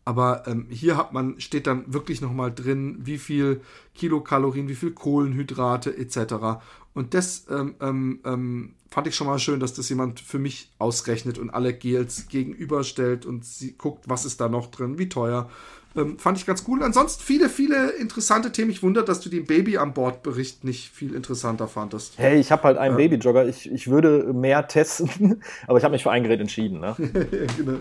Aber 0.06 0.44
ähm, 0.48 0.68
hier 0.70 0.98
hat 0.98 1.14
man, 1.14 1.40
steht 1.40 1.66
dann 1.66 1.94
wirklich 1.94 2.22
nochmal 2.22 2.54
drin, 2.54 2.98
wie 3.04 3.18
viel 3.18 3.62
Kilokalorien, 3.96 4.68
wie 4.68 4.76
viel 4.76 4.92
Kohlenhydrate 4.92 5.98
etc. 5.98 6.62
Und 6.94 7.14
das 7.14 7.46
ähm, 7.50 7.76
ähm, 7.80 8.20
ähm, 8.26 8.74
fand 8.94 9.08
ich 9.08 9.16
schon 9.16 9.26
mal 9.26 9.40
schön, 9.40 9.60
dass 9.60 9.74
das 9.74 9.90
jemand 9.90 10.20
für 10.20 10.38
mich 10.38 10.72
ausrechnet 10.78 11.40
und 11.40 11.50
alle 11.50 11.74
Gels 11.74 12.28
gegenüberstellt 12.28 13.26
und 13.26 13.44
sie 13.44 13.76
guckt, 13.76 14.04
was 14.08 14.24
ist 14.24 14.40
da 14.40 14.50
noch 14.50 14.68
drin, 14.68 15.00
wie 15.00 15.10
teuer. 15.10 15.50
Ähm, 15.96 16.20
fand 16.20 16.38
ich 16.38 16.46
ganz 16.46 16.64
cool. 16.68 16.84
Ansonsten 16.84 17.24
viele, 17.24 17.50
viele 17.50 17.90
interessante 17.94 18.52
Themen. 18.52 18.70
Ich 18.70 18.84
wundere, 18.84 19.04
dass 19.04 19.20
du 19.20 19.30
den 19.30 19.46
Baby 19.46 19.78
an 19.78 19.96
Bord 19.96 20.22
Bericht 20.22 20.64
nicht 20.64 20.92
viel 20.92 21.16
interessanter 21.16 21.68
fandest. 21.68 22.14
Hey, 22.18 22.40
ich 22.40 22.52
habe 22.52 22.64
halt 22.64 22.78
einen 22.78 23.00
ja. 23.00 23.08
Babyjogger. 23.08 23.48
Ich, 23.48 23.72
ich 23.72 23.90
würde 23.90 24.32
mehr 24.32 24.68
testen, 24.68 25.42
aber 25.68 25.80
ich 25.80 25.84
habe 25.84 25.94
mich 25.94 26.04
für 26.04 26.12
ein 26.12 26.22
Gerät 26.22 26.40
entschieden. 26.40 26.80
Ne? 26.80 26.96
genau. 27.58 27.80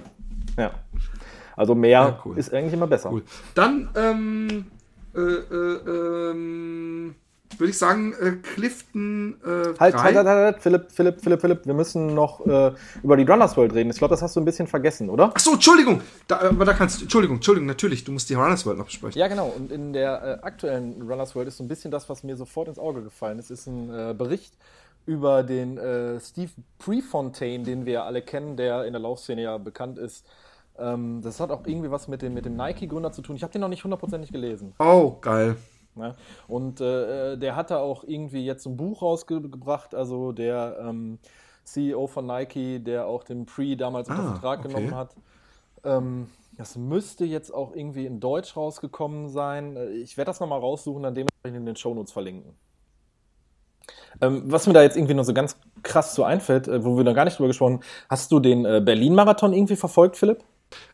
Ja. 0.56 0.72
Also 1.56 1.74
mehr 1.74 1.90
ja, 1.90 2.22
cool. 2.24 2.38
ist 2.38 2.54
eigentlich 2.54 2.72
immer 2.72 2.86
besser. 2.86 3.12
Cool. 3.12 3.22
Dann 3.54 3.90
ähm, 3.96 4.64
äh, 5.14 5.20
äh, 5.20 6.30
ähm, 6.30 7.14
würde 7.58 7.70
ich 7.70 7.78
sagen, 7.78 8.12
äh, 8.20 8.32
Clifton. 8.32 9.36
Äh, 9.44 9.78
halt, 9.78 9.94
halt, 9.96 10.16
halt, 10.16 10.26
halt, 10.26 10.62
Philipp, 10.62 10.92
Philipp, 10.92 11.20
Philipp, 11.20 11.40
Philipp, 11.40 11.66
wir 11.66 11.74
müssen 11.74 12.14
noch 12.14 12.44
äh, 12.46 12.72
über 13.02 13.16
die 13.16 13.24
Runners 13.24 13.56
World 13.56 13.74
reden. 13.74 13.90
Ich 13.90 13.98
glaube, 13.98 14.12
das 14.12 14.22
hast 14.22 14.36
du 14.36 14.40
ein 14.40 14.44
bisschen 14.44 14.66
vergessen, 14.66 15.10
oder? 15.10 15.32
Ach 15.34 15.40
so, 15.40 15.52
Entschuldigung. 15.54 16.00
Da, 16.28 16.40
aber 16.40 16.64
da 16.64 16.72
kannst 16.72 17.00
du, 17.00 17.04
Entschuldigung, 17.04 17.36
Entschuldigung, 17.36 17.66
natürlich, 17.66 18.04
du 18.04 18.12
musst 18.12 18.28
die 18.30 18.34
Runners 18.34 18.66
World 18.66 18.78
noch 18.78 18.86
besprechen. 18.86 19.18
Ja, 19.18 19.28
genau. 19.28 19.52
Und 19.56 19.72
in 19.72 19.92
der 19.92 20.40
äh, 20.42 20.44
aktuellen 20.46 21.02
Runners 21.02 21.34
World 21.34 21.48
ist 21.48 21.56
so 21.56 21.64
ein 21.64 21.68
bisschen 21.68 21.90
das, 21.90 22.08
was 22.08 22.22
mir 22.22 22.36
sofort 22.36 22.68
ins 22.68 22.78
Auge 22.78 23.02
gefallen 23.02 23.38
ist, 23.38 23.50
ist 23.50 23.66
ein 23.66 23.90
äh, 23.90 24.14
Bericht 24.14 24.54
über 25.06 25.42
den 25.42 25.78
äh, 25.78 26.20
Steve 26.20 26.50
Prefontaine, 26.78 27.64
den 27.64 27.86
wir 27.86 28.04
alle 28.04 28.22
kennen, 28.22 28.56
der 28.56 28.84
in 28.84 28.92
der 28.92 29.02
Laufszene 29.02 29.42
ja 29.42 29.58
bekannt 29.58 29.98
ist. 29.98 30.26
Ähm, 30.78 31.20
das 31.22 31.40
hat 31.40 31.50
auch 31.50 31.66
irgendwie 31.66 31.90
was 31.90 32.08
mit 32.08 32.22
dem, 32.22 32.34
mit 32.34 32.44
dem 32.44 32.56
Nike-Gründer 32.56 33.12
zu 33.12 33.22
tun. 33.22 33.36
Ich 33.36 33.42
habe 33.42 33.52
den 33.52 33.60
noch 33.60 33.68
nicht 33.68 33.84
hundertprozentig 33.84 34.32
gelesen. 34.32 34.74
Oh, 34.78 35.16
geil. 35.20 35.56
Ja, 35.96 36.14
und 36.48 36.80
äh, 36.80 37.36
der 37.36 37.54
hat 37.54 37.70
da 37.70 37.78
auch 37.78 38.04
irgendwie 38.04 38.44
jetzt 38.44 38.66
ein 38.66 38.76
Buch 38.76 39.02
rausgebracht, 39.02 39.94
also 39.94 40.32
der 40.32 40.78
ähm, 40.80 41.18
CEO 41.64 42.06
von 42.06 42.26
Nike, 42.26 42.78
der 42.82 43.06
auch 43.06 43.24
den 43.24 43.44
Pre 43.44 43.76
damals 43.76 44.08
unter 44.08 44.22
ah, 44.22 44.32
Vertrag 44.32 44.60
okay. 44.60 44.68
genommen 44.68 44.94
hat. 44.94 45.14
Ähm, 45.84 46.28
das 46.56 46.76
müsste 46.76 47.24
jetzt 47.24 47.52
auch 47.52 47.74
irgendwie 47.74 48.06
in 48.06 48.20
Deutsch 48.20 48.56
rausgekommen 48.56 49.28
sein. 49.28 49.76
Äh, 49.76 49.88
ich 49.90 50.16
werde 50.16 50.30
das 50.30 50.40
nochmal 50.40 50.60
raussuchen, 50.60 51.02
dann 51.02 51.14
dementsprechend 51.14 51.58
in 51.58 51.66
den 51.66 51.76
Shownotes 51.76 52.12
verlinken. 52.12 52.54
Ähm, 54.20 54.42
was 54.46 54.66
mir 54.66 54.72
da 54.72 54.82
jetzt 54.82 54.96
irgendwie 54.96 55.14
noch 55.14 55.24
so 55.24 55.34
ganz 55.34 55.56
krass 55.82 56.14
so 56.14 56.24
einfällt, 56.24 56.68
äh, 56.68 56.84
wo 56.84 56.96
wir 56.96 57.04
noch 57.04 57.14
gar 57.14 57.24
nicht 57.24 57.38
drüber 57.38 57.48
gesprochen 57.48 57.74
haben, 57.74 57.82
hast 58.08 58.30
du 58.32 58.40
den 58.40 58.64
äh, 58.64 58.80
Berlin-Marathon 58.84 59.52
irgendwie 59.52 59.76
verfolgt, 59.76 60.16
Philipp? 60.16 60.44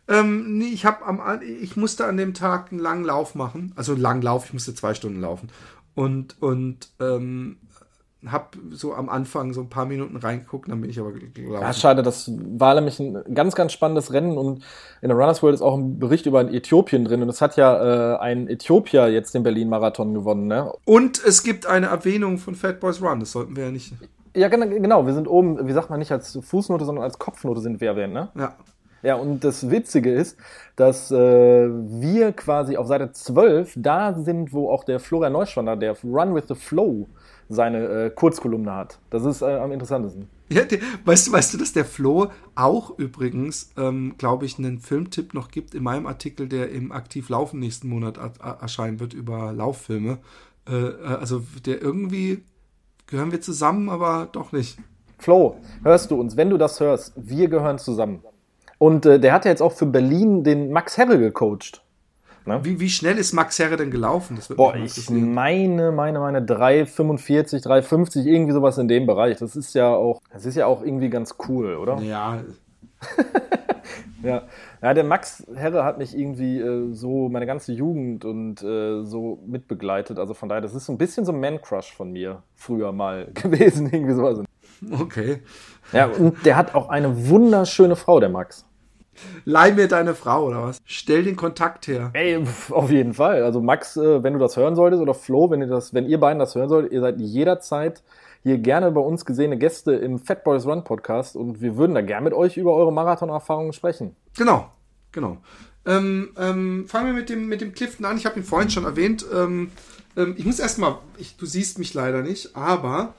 Ähm, 0.09 0.59
nee, 0.59 0.66
ich 0.66 0.85
habe 0.85 1.05
am 1.05 1.20
ich 1.43 1.76
musste 1.76 2.07
an 2.07 2.16
dem 2.16 2.35
Tag 2.35 2.70
einen 2.70 2.81
langen 2.81 3.05
Lauf 3.05 3.35
machen. 3.35 3.72
Also 3.76 3.93
einen 3.93 4.01
langen 4.01 4.22
Lauf, 4.22 4.47
ich 4.47 4.53
musste 4.53 4.74
zwei 4.74 4.95
Stunden 4.95 5.20
laufen. 5.20 5.51
Und, 5.95 6.41
und 6.41 6.89
ähm, 7.01 7.57
habe 8.26 8.59
so 8.70 8.95
am 8.95 9.09
Anfang 9.09 9.53
so 9.53 9.61
ein 9.61 9.68
paar 9.68 9.87
Minuten 9.87 10.16
reingeguckt, 10.16 10.68
dann 10.68 10.81
bin 10.81 10.91
ich 10.91 10.99
aber 10.99 11.12
gelaufen. 11.12 11.62
Ja, 11.62 11.72
schade, 11.72 12.03
das 12.03 12.31
war 12.37 12.74
nämlich 12.74 12.99
ein 12.99 13.22
ganz, 13.33 13.55
ganz 13.55 13.72
spannendes 13.72 14.12
Rennen 14.12 14.37
und 14.37 14.64
in 15.03 15.09
der 15.09 15.16
Runners 15.16 15.43
World 15.43 15.55
ist 15.55 15.62
auch 15.62 15.76
ein 15.76 16.01
Bericht 16.01 16.26
über 16.26 16.43
Äthiopien 16.53 17.05
drin 17.05 17.22
und 17.22 17.29
es 17.29 17.41
hat 17.41 17.57
ja 17.57 18.14
äh, 18.14 18.18
ein 18.18 18.49
Äthiopier 18.49 19.09
jetzt 19.09 19.35
den 19.35 19.45
Berlin-Marathon 19.45 20.14
gewonnen. 20.14 20.49
Ne? 20.49 20.72
Und 20.85 21.22
es 21.24 21.45
gibt 21.45 21.66
eine 21.66 21.87
Erwähnung 21.87 22.39
von 22.39 22.57
Fat 22.57 22.81
Boys 22.81 23.01
Run, 23.01 23.20
das 23.20 23.33
sollten 23.33 23.55
wir 23.55 23.66
ja 23.66 23.70
nicht. 23.70 23.93
Ja, 24.35 24.49
genau, 24.49 25.07
wir 25.07 25.14
sind 25.14 25.29
oben, 25.29 25.66
wie 25.66 25.72
sagt 25.72 25.91
man 25.91 26.01
nicht 26.01 26.12
als 26.12 26.39
Fußnote, 26.43 26.85
sondern 26.85 27.05
als 27.05 27.18
Kopfnote 27.18 27.61
sind 27.61 27.81
wir 27.81 27.89
erwähnt, 27.89 28.12
ne? 28.12 28.29
Ja. 28.37 28.55
Ja, 29.03 29.14
und 29.14 29.44
das 29.44 29.70
Witzige 29.70 30.12
ist, 30.12 30.36
dass 30.76 31.11
äh, 31.11 31.16
wir 31.16 32.32
quasi 32.32 32.76
auf 32.76 32.86
Seite 32.86 33.12
12 33.12 33.74
da 33.76 34.14
sind, 34.14 34.53
wo 34.53 34.70
auch 34.70 34.84
der 34.84 34.99
Florian 35.01 35.32
Neuschwander, 35.32 35.76
der 35.76 35.96
Run 36.03 36.34
with 36.34 36.44
the 36.49 36.55
Flow, 36.55 37.07
seine 37.49 37.86
äh, 37.86 38.11
Kurzkolumne 38.11 38.74
hat. 38.74 38.99
Das 39.11 39.24
ist 39.24 39.42
äh, 39.42 39.46
am 39.46 39.72
interessantesten. 39.72 40.28
Ja, 40.51 40.64
der, 40.64 40.78
weißt, 41.05 41.28
du, 41.28 41.32
weißt 41.32 41.55
du, 41.55 41.59
dass 41.59 41.72
der 41.72 41.84
Flo 41.84 42.28
auch 42.55 42.99
übrigens, 42.99 43.70
ähm, 43.76 44.14
glaube 44.18 44.46
ich, 44.46 44.59
einen 44.59 44.78
Filmtipp 44.78 45.34
noch 45.34 45.51
gibt 45.51 45.74
in 45.74 45.82
meinem 45.82 46.07
Artikel, 46.07 46.49
der 46.49 46.70
im 46.70 46.92
Aktiv 46.92 47.28
Laufen 47.28 47.61
nächsten 47.61 47.88
Monat 47.88 48.18
erscheinen 48.61 49.01
wird 49.01 49.14
über 49.14 49.53
Lauffilme. 49.53 50.18
Äh, 50.68 50.74
äh, 50.74 51.05
also 51.20 51.42
der 51.64 51.80
irgendwie 51.82 52.42
gehören 53.07 53.32
wir 53.32 53.40
zusammen, 53.40 53.88
aber 53.88 54.28
doch 54.32 54.53
nicht. 54.53 54.78
Flo, 55.18 55.57
hörst 55.82 56.11
du 56.11 56.20
uns? 56.20 56.36
Wenn 56.36 56.51
du 56.51 56.59
das 56.59 56.80
hörst, 56.80 57.12
wir 57.16 57.49
gehören 57.49 57.78
zusammen. 57.78 58.22
Und 58.79 59.07
äh, 59.07 59.18
der 59.18 59.33
hat 59.33 59.45
ja 59.45 59.51
jetzt 59.51 59.61
auch 59.61 59.72
für 59.72 59.87
Berlin 59.87 60.45
den 60.45 60.70
Max 60.70 60.97
Herre 60.97 61.18
gecoacht. 61.18 61.83
Ne? 62.49 62.61
Wie, 62.64 62.81
wie 62.81 62.89
schnell 62.89 63.18
ist 63.18 63.35
Max 63.35 63.59
Herre 63.59 63.76
denn 63.76 63.91
gelaufen? 63.91 64.39
Boah, 64.57 64.74
ich 64.74 65.11
meine, 65.11 65.93
meine, 65.93 66.18
meine 66.18 66.41
3,45, 66.41 67.62
3,50, 67.62 68.24
irgendwie 68.24 68.53
sowas 68.53 68.79
in 68.79 68.89
dem 68.89 69.07
Bereich. 69.07 69.37
Das 69.37 69.55
ist 69.55 69.74
ja 69.74 69.89
auch, 69.95 70.22
das 70.33 70.47
ist 70.47 70.55
ja 70.55 70.64
auch 70.64 70.83
irgendwie 70.83 71.11
ganz 71.11 71.37
cool, 71.49 71.76
oder? 71.76 72.01
Ja. 72.09 72.39
ja. 74.24 74.43
ja, 74.83 74.95
der 74.95 75.05
Max 75.05 75.47
Herre 75.55 75.85
hat 75.85 75.99
mich 75.99 76.18
irgendwie 76.18 76.59
äh, 76.59 76.93
so 76.95 77.29
meine 77.29 77.47
ganze 77.47 77.72
Jugend 77.72 78.24
und 78.24 78.62
äh, 78.62 79.05
so 79.05 79.41
mitbegleitet. 79.47 80.18
Also 80.18 80.35
von 80.35 80.49
daher, 80.49 80.62
das 80.62 80.74
ist 80.74 80.87
so 80.87 80.93
ein 80.93 80.99
bisschen 80.99 81.24
so 81.24 81.33
ein 81.33 81.39
Man-Crush 81.39 81.93
von 81.93 82.11
mir 82.11 82.43
früher 82.55 82.93
mal 82.93 83.31
gewesen, 83.35 83.91
irgendwie 83.93 84.14
sowas. 84.14 84.41
Okay. 84.91 85.43
Ja, 85.93 86.07
und 86.07 86.45
der 86.47 86.57
hat 86.57 86.74
auch 86.74 86.89
eine 86.89 87.29
wunderschöne 87.29 87.95
Frau, 87.95 88.20
der 88.20 88.31
Max. 88.31 88.68
Leih 89.45 89.73
mir 89.73 89.89
deine 89.89 90.14
Frau 90.14 90.47
oder 90.47 90.62
was? 90.62 90.79
Stell 90.85 91.25
den 91.25 91.37
Kontakt 91.37 91.87
her. 91.87 92.11
Ey, 92.12 92.43
auf 92.71 92.91
jeden 92.91 93.14
Fall. 93.14 93.43
Also 93.43 93.61
Max, 93.61 93.97
äh, 93.97 94.23
wenn 94.23 94.33
du 94.33 94.39
das 94.39 94.57
hören 94.57 94.77
solltest 94.77 95.03
oder 95.03 95.14
Flo, 95.14 95.51
wenn 95.51 95.61
ihr 95.61 95.66
das, 95.66 95.95
wenn 95.95 96.07
ihr 96.07 96.21
beiden 96.21 96.39
das 96.39 96.55
hören 96.55 96.69
solltet, 96.69 96.93
ihr 96.93 97.01
seid 97.01 97.19
jederzeit 97.19 98.03
hier 98.43 98.59
gerne 98.59 98.91
bei 98.93 99.01
uns 99.01 99.25
gesehene 99.25 99.59
Gäste 99.59 99.93
im 99.93 100.19
Fat 100.19 100.45
Boys 100.45 100.64
Run 100.64 100.85
Podcast 100.85 101.37
und 101.37 101.61
wir 101.61 101.77
würden 101.77 101.95
da 101.95 102.03
gerne 102.03 102.25
mit 102.25 102.33
euch 102.33 102.57
über 102.57 102.73
eure 102.75 102.93
Marathon-Erfahrungen 102.93 103.73
sprechen. 103.73 104.14
Genau, 104.37 104.71
genau. 105.12 105.39
Ähm, 105.85 106.31
ähm, 106.37 106.87
fangen 106.87 107.07
wir 107.07 107.14
mit 107.14 107.29
dem, 107.29 107.49
mit 107.49 107.61
dem 107.61 107.73
Clifton 107.73 108.07
an. 108.07 108.16
Ich 108.16 108.27
habe 108.27 108.39
ihn 108.39 108.45
vorhin 108.45 108.71
schon 108.71 108.85
erwähnt. 108.85 109.25
Ähm, 109.35 109.71
ähm 110.16 110.35
ich 110.37 110.45
muss 110.45 110.59
erstmal, 110.59 110.99
du 111.39 111.47
siehst 111.47 111.79
mich 111.79 111.95
leider 111.95 112.23
nicht, 112.23 112.55
aber 112.55 113.14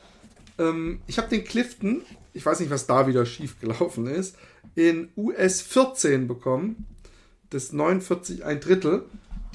ähm, 0.60 1.01
ich 1.07 1.18
habe 1.18 1.30
den 1.30 1.43
Clifton, 1.43 2.03
ich 2.34 2.45
weiß 2.45 2.60
nicht, 2.60 2.70
was 2.70 2.86
da 2.86 3.07
wieder 3.07 3.26
schief 3.26 3.60
gelaufen 3.60 4.05
ist, 4.07 4.36
in 4.76 5.10
US 5.18 5.62
14 5.62 6.28
bekommen. 6.28 6.86
Das 7.49 7.74
49 7.74 8.45
ein 8.45 8.60
Drittel. 8.60 9.05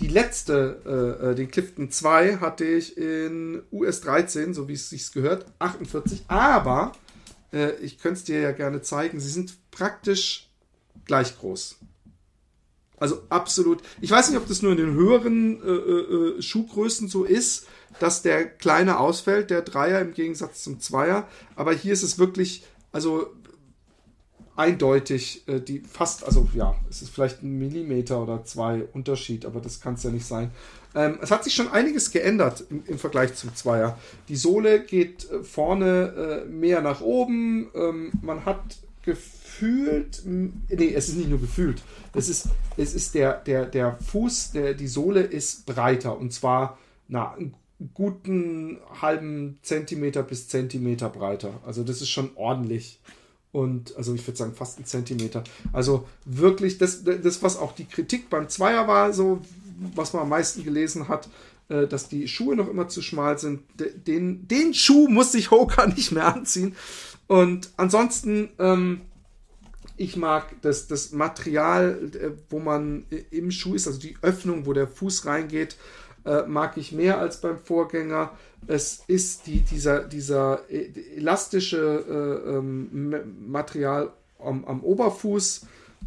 Die 0.00 0.08
letzte, 0.08 0.80
äh, 0.84 1.30
äh 1.30 1.34
den 1.36 1.50
Clifton 1.50 1.90
2, 1.90 2.38
hatte 2.38 2.64
ich 2.64 2.96
in 2.96 3.62
US 3.70 4.00
13, 4.00 4.52
so 4.52 4.66
wie 4.66 4.72
es 4.72 4.90
sich 4.90 5.12
gehört, 5.12 5.46
48. 5.60 6.24
Aber 6.26 6.92
äh, 7.52 7.76
ich 7.76 7.98
könnte 7.98 8.18
es 8.18 8.24
dir 8.24 8.40
ja 8.40 8.50
gerne 8.50 8.82
zeigen. 8.82 9.20
Sie 9.20 9.30
sind 9.30 9.56
praktisch 9.70 10.50
gleich 11.04 11.38
groß. 11.38 11.76
Also 12.96 13.22
absolut. 13.28 13.82
Ich 14.00 14.10
weiß 14.10 14.30
nicht, 14.30 14.38
ob 14.38 14.48
das 14.48 14.62
nur 14.62 14.72
in 14.72 14.78
den 14.78 14.94
höheren 14.94 15.62
äh, 15.62 15.66
äh, 15.66 16.38
äh, 16.38 16.42
Schuhgrößen 16.42 17.08
so 17.08 17.24
ist, 17.24 17.66
dass 17.98 18.22
der 18.22 18.44
kleine 18.44 18.98
ausfällt, 18.98 19.50
der 19.50 19.62
Dreier 19.62 20.00
im 20.00 20.14
Gegensatz 20.14 20.62
zum 20.62 20.80
Zweier. 20.80 21.28
Aber 21.56 21.72
hier 21.72 21.92
ist 21.92 22.02
es 22.02 22.18
wirklich, 22.18 22.64
also 22.92 23.28
eindeutig, 24.56 25.46
äh, 25.48 25.60
die 25.60 25.80
fast, 25.80 26.24
also 26.24 26.48
ja, 26.54 26.74
es 26.88 27.02
ist 27.02 27.10
vielleicht 27.10 27.42
ein 27.42 27.58
Millimeter 27.58 28.22
oder 28.22 28.44
zwei 28.44 28.84
Unterschied, 28.92 29.46
aber 29.46 29.60
das 29.60 29.80
kann 29.80 29.94
es 29.94 30.02
ja 30.02 30.10
nicht 30.10 30.26
sein. 30.26 30.50
Ähm, 30.94 31.18
es 31.20 31.30
hat 31.30 31.42
sich 31.42 31.54
schon 31.54 31.68
einiges 31.68 32.12
geändert 32.12 32.64
im, 32.70 32.84
im, 32.86 32.98
Vergleich 32.98 33.34
zum 33.34 33.54
Zweier. 33.54 33.98
Die 34.28 34.36
Sohle 34.36 34.84
geht 34.84 35.28
äh, 35.30 35.42
vorne 35.42 36.44
äh, 36.46 36.48
mehr 36.48 36.82
nach 36.82 37.00
oben. 37.00 37.68
Ähm, 37.74 38.12
man 38.22 38.44
hat 38.44 38.78
gefühlt, 39.02 40.22
nee, 40.24 40.94
es 40.94 41.08
ist 41.08 41.16
nicht 41.16 41.28
nur 41.28 41.40
gefühlt, 41.40 41.82
es 42.14 42.28
ist, 42.28 42.48
es 42.76 42.94
ist 42.94 43.14
der, 43.14 43.34
der, 43.34 43.66
der 43.66 43.98
Fuß, 43.98 44.52
der, 44.52 44.72
die 44.72 44.86
Sohle 44.86 45.20
ist 45.20 45.66
breiter 45.66 46.16
und 46.16 46.32
zwar, 46.32 46.78
na, 47.08 47.34
einen 47.34 47.54
guten 47.92 48.78
halben 49.00 49.58
Zentimeter 49.62 50.22
bis 50.22 50.48
Zentimeter 50.48 51.08
breiter. 51.08 51.60
Also 51.66 51.82
das 51.82 52.00
ist 52.00 52.10
schon 52.10 52.30
ordentlich. 52.36 53.00
Und 53.52 53.96
also 53.96 54.14
ich 54.14 54.26
würde 54.26 54.36
sagen 54.36 54.54
fast 54.54 54.78
einen 54.78 54.86
Zentimeter. 54.86 55.44
Also 55.72 56.08
wirklich, 56.24 56.78
das, 56.78 57.04
das, 57.04 57.42
was 57.42 57.56
auch 57.56 57.72
die 57.72 57.84
Kritik 57.84 58.30
beim 58.30 58.48
Zweier 58.48 58.88
war, 58.88 59.12
so 59.12 59.40
was 59.94 60.12
man 60.12 60.22
am 60.22 60.28
meisten 60.28 60.64
gelesen 60.64 61.08
hat, 61.08 61.28
äh, 61.68 61.86
dass 61.86 62.08
die 62.08 62.28
Schuhe 62.28 62.56
noch 62.56 62.68
immer 62.68 62.88
zu 62.88 63.02
schmal 63.02 63.38
sind. 63.38 63.62
Den, 63.78 64.46
den 64.48 64.74
Schuh 64.74 65.08
muss 65.08 65.32
sich 65.32 65.50
Hoka 65.50 65.86
nicht 65.94 66.12
mehr 66.12 66.34
anziehen. 66.34 66.74
Und 67.26 67.70
ansonsten, 67.76 68.50
ähm, 68.58 69.02
ich 69.96 70.16
mag 70.16 70.60
das, 70.62 70.88
das 70.88 71.12
Material, 71.12 72.10
äh, 72.12 72.30
wo 72.50 72.58
man 72.58 73.06
im 73.30 73.50
Schuh 73.50 73.74
ist, 73.74 73.86
also 73.86 73.98
die 73.98 74.16
Öffnung, 74.20 74.66
wo 74.66 74.72
der 74.72 74.88
Fuß 74.88 75.26
reingeht, 75.26 75.76
äh, 76.24 76.42
mag 76.46 76.76
ich 76.76 76.92
mehr 76.92 77.18
als 77.18 77.40
beim 77.40 77.58
Vorgänger. 77.58 78.32
Es 78.66 79.02
ist 79.06 79.46
die, 79.46 79.60
dieser, 79.60 80.04
dieser 80.04 80.60
e, 80.70 80.90
elastische 81.16 82.04
äh, 82.08 82.50
ähm, 82.50 83.14
Material 83.46 84.12
am, 84.38 84.64
am 84.64 84.82
Oberfuß, 84.82 85.66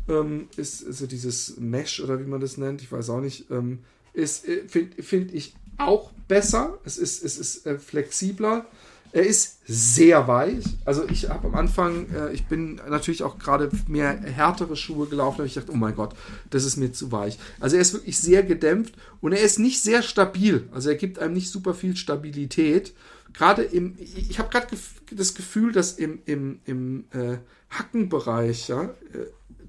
ähm, 0.09 0.47
ist 0.57 0.85
also 0.85 1.07
dieses 1.07 1.57
Mesh 1.57 1.99
oder 2.01 2.19
wie 2.19 2.27
man 2.27 2.41
das 2.41 2.57
nennt, 2.57 2.81
ich 2.81 2.91
weiß 2.91 3.09
auch 3.09 3.21
nicht, 3.21 3.49
ähm, 3.51 3.79
äh, 4.13 4.25
finde 4.25 5.03
find 5.03 5.33
ich 5.33 5.55
auch 5.77 6.11
besser. 6.27 6.79
Es 6.83 6.97
ist, 6.97 7.23
es 7.23 7.37
ist 7.37 7.65
äh, 7.65 7.77
flexibler. 7.77 8.65
Er 9.11 9.25
ist 9.25 9.59
sehr 9.65 10.27
weich. 10.27 10.63
Also 10.85 11.07
ich 11.09 11.29
habe 11.29 11.47
am 11.47 11.55
Anfang, 11.55 12.09
äh, 12.11 12.31
ich 12.31 12.45
bin 12.45 12.75
natürlich 12.89 13.23
auch 13.23 13.37
gerade 13.39 13.69
mehr 13.87 14.17
härtere 14.19 14.75
Schuhe 14.75 15.07
gelaufen, 15.07 15.39
habe 15.39 15.47
ich 15.47 15.53
gedacht, 15.53 15.71
oh 15.71 15.77
mein 15.77 15.95
Gott, 15.95 16.15
das 16.49 16.65
ist 16.65 16.77
mir 16.77 16.91
zu 16.91 17.11
weich. 17.11 17.39
Also 17.59 17.75
er 17.75 17.81
ist 17.81 17.93
wirklich 17.93 18.19
sehr 18.19 18.43
gedämpft 18.43 18.95
und 19.21 19.33
er 19.33 19.41
ist 19.41 19.59
nicht 19.59 19.81
sehr 19.81 20.01
stabil. 20.01 20.67
Also 20.73 20.89
er 20.89 20.95
gibt 20.95 21.19
einem 21.19 21.33
nicht 21.33 21.49
super 21.49 21.73
viel 21.73 21.95
Stabilität. 21.95 22.93
Gerade 23.33 23.63
im, 23.63 23.95
ich 23.99 24.39
habe 24.39 24.49
gerade 24.49 24.67
das 25.11 25.33
Gefühl, 25.35 25.71
dass 25.71 25.93
im, 25.93 26.19
im, 26.25 26.59
im 26.65 27.05
äh, 27.11 27.37
Hackenbereich, 27.69 28.69
ja, 28.69 28.83
äh, 28.83 28.89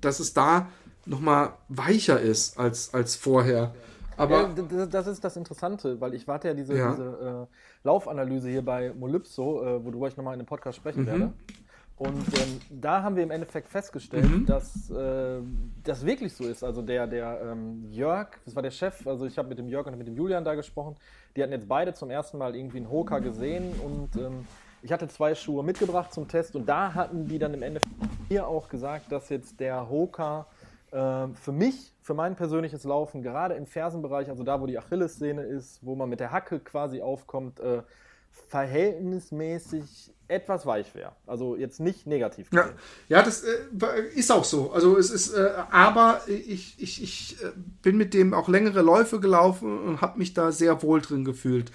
dass 0.00 0.20
es 0.20 0.32
da 0.32 0.68
nochmal 1.06 1.54
weicher 1.68 2.20
ist 2.20 2.58
als, 2.58 2.94
als 2.94 3.16
vorher. 3.16 3.74
Aber 4.16 4.52
ja, 4.56 4.86
das 4.86 5.06
ist 5.06 5.22
das 5.22 5.36
Interessante, 5.36 6.00
weil 6.00 6.14
ich 6.14 6.26
warte 6.26 6.48
ja 6.48 6.54
diese, 6.54 6.76
ja. 6.76 6.90
diese 6.90 7.48
äh, 7.48 7.67
Laufanalyse 7.84 8.48
hier 8.48 8.64
bei 8.64 8.92
Molypso, 8.92 9.62
äh, 9.62 9.84
worüber 9.84 10.08
ich 10.08 10.16
nochmal 10.16 10.34
in 10.34 10.40
dem 10.40 10.46
Podcast 10.46 10.76
sprechen 10.76 11.02
mhm. 11.02 11.06
werde. 11.06 11.32
Und 11.98 12.28
ähm, 12.38 12.60
da 12.70 13.02
haben 13.02 13.16
wir 13.16 13.24
im 13.24 13.32
Endeffekt 13.32 13.68
festgestellt, 13.68 14.30
mhm. 14.30 14.46
dass 14.46 14.88
äh, 14.90 15.40
das 15.82 16.06
wirklich 16.06 16.32
so 16.32 16.44
ist. 16.44 16.62
Also 16.62 16.80
der, 16.80 17.08
der 17.08 17.40
ähm, 17.42 17.90
Jörg, 17.90 18.28
das 18.44 18.54
war 18.54 18.62
der 18.62 18.70
Chef, 18.70 19.04
also 19.06 19.26
ich 19.26 19.36
habe 19.36 19.48
mit 19.48 19.58
dem 19.58 19.68
Jörg 19.68 19.86
und 19.86 19.98
mit 19.98 20.06
dem 20.06 20.14
Julian 20.14 20.44
da 20.44 20.54
gesprochen, 20.54 20.94
die 21.34 21.42
hatten 21.42 21.52
jetzt 21.52 21.68
beide 21.68 21.94
zum 21.94 22.10
ersten 22.10 22.38
Mal 22.38 22.54
irgendwie 22.54 22.76
einen 22.76 22.90
Hoka 22.90 23.18
gesehen 23.18 23.72
und 23.84 24.14
ähm, 24.16 24.46
ich 24.80 24.92
hatte 24.92 25.08
zwei 25.08 25.34
Schuhe 25.34 25.64
mitgebracht 25.64 26.12
zum 26.12 26.28
Test 26.28 26.54
und 26.54 26.68
da 26.68 26.94
hatten 26.94 27.26
die 27.26 27.40
dann 27.40 27.52
im 27.52 27.64
Endeffekt 27.64 27.94
mir 28.30 28.46
auch 28.46 28.68
gesagt, 28.68 29.10
dass 29.10 29.28
jetzt 29.28 29.58
der 29.58 29.90
Hoka 29.90 30.46
für 30.90 31.52
mich, 31.52 31.94
für 32.00 32.14
mein 32.14 32.34
persönliches 32.34 32.84
Laufen, 32.84 33.22
gerade 33.22 33.54
im 33.54 33.66
Fersenbereich, 33.66 34.30
also 34.30 34.42
da, 34.42 34.60
wo 34.60 34.66
die 34.66 34.78
Achillessehne 34.78 35.42
ist, 35.42 35.84
wo 35.84 35.94
man 35.94 36.08
mit 36.08 36.20
der 36.20 36.32
Hacke 36.32 36.60
quasi 36.60 37.02
aufkommt, 37.02 37.60
äh, 37.60 37.82
verhältnismäßig 38.48 40.12
etwas 40.28 40.66
weich 40.66 40.94
wäre. 40.94 41.12
Also 41.26 41.56
jetzt 41.56 41.80
nicht 41.80 42.06
negativ. 42.06 42.48
Ja, 42.52 42.70
ja, 43.08 43.22
das 43.22 43.44
äh, 43.44 43.56
ist 44.14 44.30
auch 44.30 44.44
so. 44.44 44.72
Also 44.72 44.96
es 44.96 45.10
ist, 45.10 45.34
äh, 45.34 45.50
aber 45.70 46.20
ich, 46.26 46.80
ich, 46.80 47.02
ich 47.02 47.42
äh, 47.42 47.52
bin 47.82 47.96
mit 47.96 48.14
dem 48.14 48.34
auch 48.34 48.48
längere 48.48 48.82
Läufe 48.82 49.20
gelaufen 49.20 49.80
und 49.80 50.00
habe 50.00 50.18
mich 50.18 50.34
da 50.34 50.52
sehr 50.52 50.82
wohl 50.82 51.00
drin 51.00 51.24
gefühlt. 51.24 51.72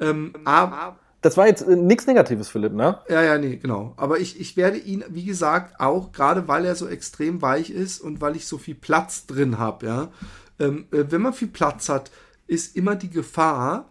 Ähm, 0.00 0.34
aber 0.44 0.98
das 1.24 1.38
war 1.38 1.46
jetzt 1.46 1.66
äh, 1.66 1.74
nichts 1.74 2.06
Negatives, 2.06 2.50
Philipp, 2.50 2.74
ne? 2.74 2.98
Ja, 3.08 3.22
ja, 3.22 3.38
nee, 3.38 3.56
genau. 3.56 3.94
Aber 3.96 4.20
ich, 4.20 4.38
ich 4.38 4.58
werde 4.58 4.76
ihn, 4.76 5.04
wie 5.08 5.24
gesagt, 5.24 5.80
auch, 5.80 6.12
gerade 6.12 6.48
weil 6.48 6.66
er 6.66 6.74
so 6.74 6.86
extrem 6.86 7.40
weich 7.40 7.70
ist 7.70 8.00
und 8.00 8.20
weil 8.20 8.36
ich 8.36 8.46
so 8.46 8.58
viel 8.58 8.74
Platz 8.74 9.26
drin 9.26 9.58
habe, 9.58 9.86
ja. 9.86 10.12
Ähm, 10.60 10.86
äh, 10.92 11.04
wenn 11.08 11.22
man 11.22 11.32
viel 11.32 11.48
Platz 11.48 11.88
hat, 11.88 12.10
ist 12.46 12.76
immer 12.76 12.94
die 12.94 13.08
Gefahr, 13.08 13.88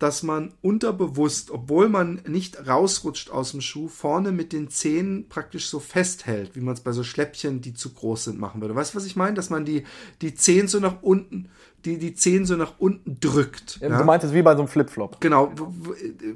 dass 0.00 0.24
man 0.24 0.52
unterbewusst, 0.60 1.52
obwohl 1.52 1.88
man 1.88 2.20
nicht 2.26 2.66
rausrutscht 2.66 3.30
aus 3.30 3.52
dem 3.52 3.60
Schuh, 3.60 3.86
vorne 3.86 4.32
mit 4.32 4.52
den 4.52 4.68
Zehen 4.68 5.28
praktisch 5.28 5.68
so 5.68 5.78
festhält, 5.78 6.56
wie 6.56 6.60
man 6.60 6.74
es 6.74 6.80
bei 6.80 6.90
so 6.90 7.04
Schläppchen, 7.04 7.60
die 7.60 7.74
zu 7.74 7.92
groß 7.92 8.24
sind, 8.24 8.40
machen 8.40 8.60
würde. 8.60 8.74
Weißt 8.74 8.92
du, 8.92 8.96
was 8.96 9.06
ich 9.06 9.14
meine? 9.14 9.34
Dass 9.34 9.50
man 9.50 9.64
die, 9.64 9.84
die 10.20 10.34
Zehen 10.34 10.66
so 10.66 10.80
nach 10.80 11.02
unten, 11.02 11.48
die, 11.84 11.98
die 11.98 12.14
Zehen 12.14 12.46
so 12.46 12.56
nach 12.56 12.74
unten 12.78 13.18
drückt. 13.20 13.78
Ja, 13.80 13.88
ja? 13.88 13.98
Du 13.98 14.04
meintest 14.04 14.34
wie 14.34 14.42
bei 14.42 14.52
so 14.52 14.60
einem 14.60 14.68
Flipflop. 14.68 15.20
Genau. 15.20 15.52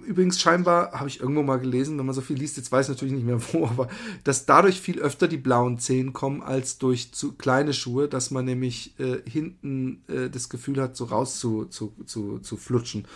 Übrigens 0.07 0.41
scheinbar, 0.41 0.93
habe 0.93 1.09
ich 1.09 1.21
irgendwo 1.21 1.43
mal 1.43 1.59
gelesen, 1.59 1.99
wenn 1.99 2.07
man 2.07 2.15
so 2.15 2.21
viel 2.21 2.37
liest, 2.37 2.57
jetzt 2.57 2.73
weiß 2.73 2.87
ich 2.87 2.95
natürlich 2.95 3.15
nicht 3.15 3.27
mehr 3.27 3.41
wo, 3.53 3.67
aber 3.67 3.89
dass 4.25 4.47
dadurch 4.47 4.81
viel 4.81 5.01
öfter 5.01 5.29
die 5.29 5.37
blauen 5.37 5.79
Zehen 5.79 6.13
kommen 6.13 6.43
als 6.43 6.79
durch 6.79 7.13
zu 7.13 7.33
kleine 7.33 7.73
Schuhe, 7.73 8.09
dass 8.09 8.31
man 8.31 8.45
nämlich 8.45 8.99
äh, 8.99 9.19
hinten 9.29 10.03
äh, 10.09 10.29
das 10.29 10.49
Gefühl 10.49 10.81
hat, 10.81 10.97
so 10.97 11.05
raus 11.05 11.39
zu, 11.39 11.67
zu, 11.67 11.93
zu, 12.07 12.39
zu 12.41 12.57
flutschen. 12.57 13.07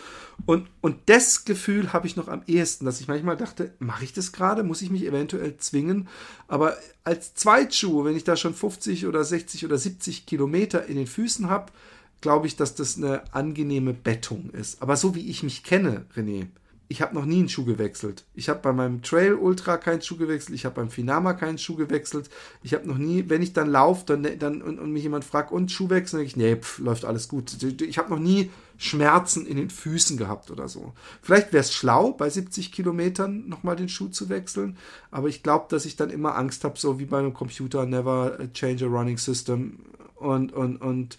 Und, 0.46 0.68
und 0.80 0.96
das 1.06 1.44
Gefühl 1.44 1.92
habe 1.92 2.06
ich 2.06 2.16
noch 2.16 2.28
am 2.28 2.42
ehesten, 2.46 2.84
dass 2.84 3.00
ich 3.00 3.08
manchmal 3.08 3.36
dachte, 3.36 3.74
mache 3.78 4.04
ich 4.04 4.12
das 4.12 4.32
gerade? 4.32 4.62
Muss 4.62 4.82
ich 4.82 4.90
mich 4.90 5.04
eventuell 5.04 5.56
zwingen? 5.58 6.08
Aber 6.48 6.76
als 7.04 7.34
Zweitschuh, 7.34 8.04
wenn 8.04 8.16
ich 8.16 8.24
da 8.24 8.36
schon 8.36 8.54
50 8.54 9.06
oder 9.06 9.24
60 9.24 9.64
oder 9.64 9.78
70 9.78 10.26
Kilometer 10.26 10.86
in 10.86 10.96
den 10.96 11.06
Füßen 11.06 11.50
habe, 11.50 11.72
glaube 12.20 12.46
ich, 12.46 12.56
dass 12.56 12.74
das 12.74 12.96
eine 12.96 13.22
angenehme 13.34 13.94
Bettung 13.94 14.50
ist. 14.50 14.82
Aber 14.82 14.96
so 14.96 15.14
wie 15.14 15.28
ich 15.28 15.42
mich 15.42 15.62
kenne, 15.64 16.04
René, 16.16 16.48
ich 16.90 17.00
habe 17.00 17.14
noch 17.14 17.24
nie 17.24 17.38
einen 17.38 17.48
Schuh 17.48 17.64
gewechselt. 17.64 18.24
Ich 18.34 18.48
habe 18.48 18.58
bei 18.58 18.72
meinem 18.72 19.00
Trail 19.02 19.34
Ultra 19.34 19.76
keinen 19.76 20.02
Schuh 20.02 20.16
gewechselt, 20.16 20.56
ich 20.56 20.64
habe 20.64 20.74
beim 20.74 20.90
Finama 20.90 21.34
keinen 21.34 21.56
Schuh 21.56 21.76
gewechselt. 21.76 22.28
Ich 22.64 22.74
habe 22.74 22.88
noch 22.88 22.98
nie, 22.98 23.26
wenn 23.28 23.42
ich 23.42 23.52
dann 23.52 23.70
laufe 23.70 24.04
dann, 24.06 24.26
dann, 24.40 24.60
und, 24.60 24.80
und 24.80 24.92
mich 24.92 25.04
jemand 25.04 25.24
fragt, 25.24 25.52
und 25.52 25.70
Schuh 25.70 25.88
wechseln, 25.88 26.18
denke 26.18 26.30
ich, 26.30 26.36
nee, 26.36 26.56
pf, 26.56 26.80
läuft 26.80 27.04
alles 27.04 27.28
gut. 27.28 27.56
Ich 27.80 27.96
habe 27.96 28.10
noch 28.10 28.18
nie 28.18 28.50
Schmerzen 28.76 29.46
in 29.46 29.56
den 29.56 29.70
Füßen 29.70 30.16
gehabt 30.16 30.50
oder 30.50 30.66
so. 30.66 30.92
Vielleicht 31.22 31.52
wäre 31.52 31.60
es 31.60 31.72
schlau, 31.72 32.10
bei 32.10 32.28
70 32.28 32.72
Kilometern 32.72 33.48
nochmal 33.48 33.76
den 33.76 33.88
Schuh 33.88 34.08
zu 34.08 34.28
wechseln, 34.28 34.76
aber 35.12 35.28
ich 35.28 35.44
glaube, 35.44 35.66
dass 35.68 35.84
ich 35.84 35.94
dann 35.94 36.10
immer 36.10 36.34
Angst 36.34 36.64
habe, 36.64 36.76
so 36.76 36.98
wie 36.98 37.04
bei 37.04 37.20
einem 37.20 37.34
Computer, 37.34 37.86
never 37.86 38.36
change 38.52 38.84
a 38.84 38.88
running 38.88 39.16
system 39.16 39.78
und, 40.16 40.52
und, 40.52 40.78
und 40.78 41.18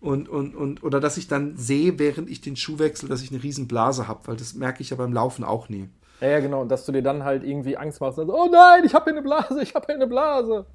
und, 0.00 0.28
und, 0.28 0.54
und, 0.54 0.82
oder 0.82 0.98
dass 1.00 1.16
ich 1.16 1.28
dann 1.28 1.56
sehe, 1.56 1.98
während 1.98 2.30
ich 2.30 2.40
den 2.40 2.56
Schuh 2.56 2.78
wechsle, 2.78 3.08
dass 3.08 3.22
ich 3.22 3.30
eine 3.30 3.42
riesen 3.42 3.68
Blase 3.68 4.08
habe, 4.08 4.20
weil 4.26 4.36
das 4.36 4.54
merke 4.54 4.80
ich 4.82 4.90
ja 4.90 4.96
beim 4.96 5.12
Laufen 5.12 5.44
auch 5.44 5.68
nie. 5.68 5.88
Ja, 6.20 6.28
ja, 6.28 6.40
genau, 6.40 6.62
und 6.62 6.70
dass 6.70 6.86
du 6.86 6.92
dir 6.92 7.02
dann 7.02 7.24
halt 7.24 7.44
irgendwie 7.44 7.76
Angst 7.76 8.00
machst, 8.00 8.18
also, 8.18 8.34
oh 8.34 8.48
nein, 8.50 8.84
ich 8.84 8.94
habe 8.94 9.04
hier 9.04 9.14
eine 9.14 9.22
Blase, 9.22 9.62
ich 9.62 9.74
habe 9.74 9.86
hier 9.86 9.94
eine 9.96 10.06
Blase. 10.06 10.66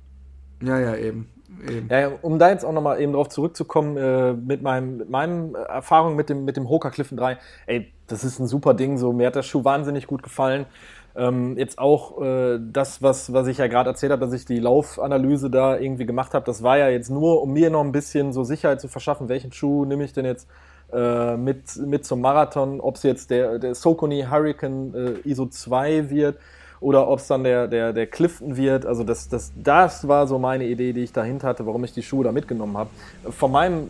Ja, 0.61 0.79
ja, 0.79 0.95
eben. 0.95 1.29
eben. 1.67 1.87
Ja, 1.89 2.11
um 2.21 2.39
da 2.39 2.49
jetzt 2.49 2.63
auch 2.63 2.71
nochmal 2.71 3.01
eben 3.01 3.13
drauf 3.13 3.29
zurückzukommen, 3.29 3.97
äh, 3.97 4.33
mit 4.33 4.61
meinem, 4.61 4.97
mit 4.97 5.09
meinem 5.09 5.55
Erfahrung 5.55 6.15
mit 6.15 6.29
dem, 6.29 6.45
mit 6.45 6.57
dem 6.57 6.69
Hoka 6.69 6.89
Clifton 6.89 7.17
3, 7.17 7.37
ey, 7.67 7.91
das 8.07 8.23
ist 8.23 8.39
ein 8.39 8.47
super 8.47 8.73
Ding, 8.73 8.97
so, 8.97 9.11
mir 9.11 9.27
hat 9.27 9.35
der 9.35 9.43
Schuh 9.43 9.63
wahnsinnig 9.63 10.07
gut 10.07 10.23
gefallen. 10.23 10.65
Ähm, 11.17 11.57
jetzt 11.57 11.79
auch 11.79 12.21
äh, 12.21 12.59
das, 12.59 13.01
was, 13.01 13.31
was 13.31 13.47
ich 13.47 13.57
ja 13.57 13.67
gerade 13.67 13.89
erzählt 13.89 14.11
habe, 14.11 14.25
dass 14.25 14.33
ich 14.33 14.45
die 14.45 14.59
Laufanalyse 14.59 15.49
da 15.49 15.77
irgendwie 15.77 16.05
gemacht 16.05 16.33
habe, 16.33 16.45
das 16.45 16.61
war 16.61 16.77
ja 16.77 16.89
jetzt 16.89 17.09
nur, 17.09 17.41
um 17.41 17.53
mir 17.53 17.69
noch 17.69 17.81
ein 17.81 17.93
bisschen 17.93 18.33
so 18.33 18.43
Sicherheit 18.43 18.81
zu 18.81 18.89
verschaffen, 18.89 19.29
welchen 19.29 19.53
Schuh 19.53 19.85
nehme 19.85 20.03
ich 20.03 20.11
denn 20.11 20.25
jetzt 20.25 20.47
äh, 20.91 21.37
mit, 21.37 21.77
mit 21.77 22.05
zum 22.05 22.21
Marathon, 22.21 22.81
ob 22.81 22.95
es 22.95 23.03
jetzt 23.03 23.29
der, 23.29 23.59
der 23.59 23.75
Socony 23.75 24.25
Hurricane 24.29 24.93
äh, 24.93 25.29
ISO 25.29 25.45
2 25.45 26.09
wird 26.09 26.37
oder 26.79 27.07
ob 27.07 27.19
es 27.19 27.27
dann 27.27 27.43
der, 27.43 27.67
der, 27.67 27.93
der 27.93 28.07
Clifton 28.07 28.57
wird. 28.57 28.85
Also 28.85 29.03
das, 29.03 29.29
das, 29.29 29.53
das 29.55 30.07
war 30.07 30.27
so 30.27 30.37
meine 30.37 30.65
Idee, 30.65 30.93
die 30.93 31.03
ich 31.03 31.13
dahinter 31.13 31.47
hatte, 31.47 31.65
warum 31.65 31.83
ich 31.83 31.93
die 31.93 32.03
Schuhe 32.03 32.23
da 32.23 32.31
mitgenommen 32.31 32.77
habe. 32.77 32.89
Von 33.31 33.51
meinem 33.51 33.87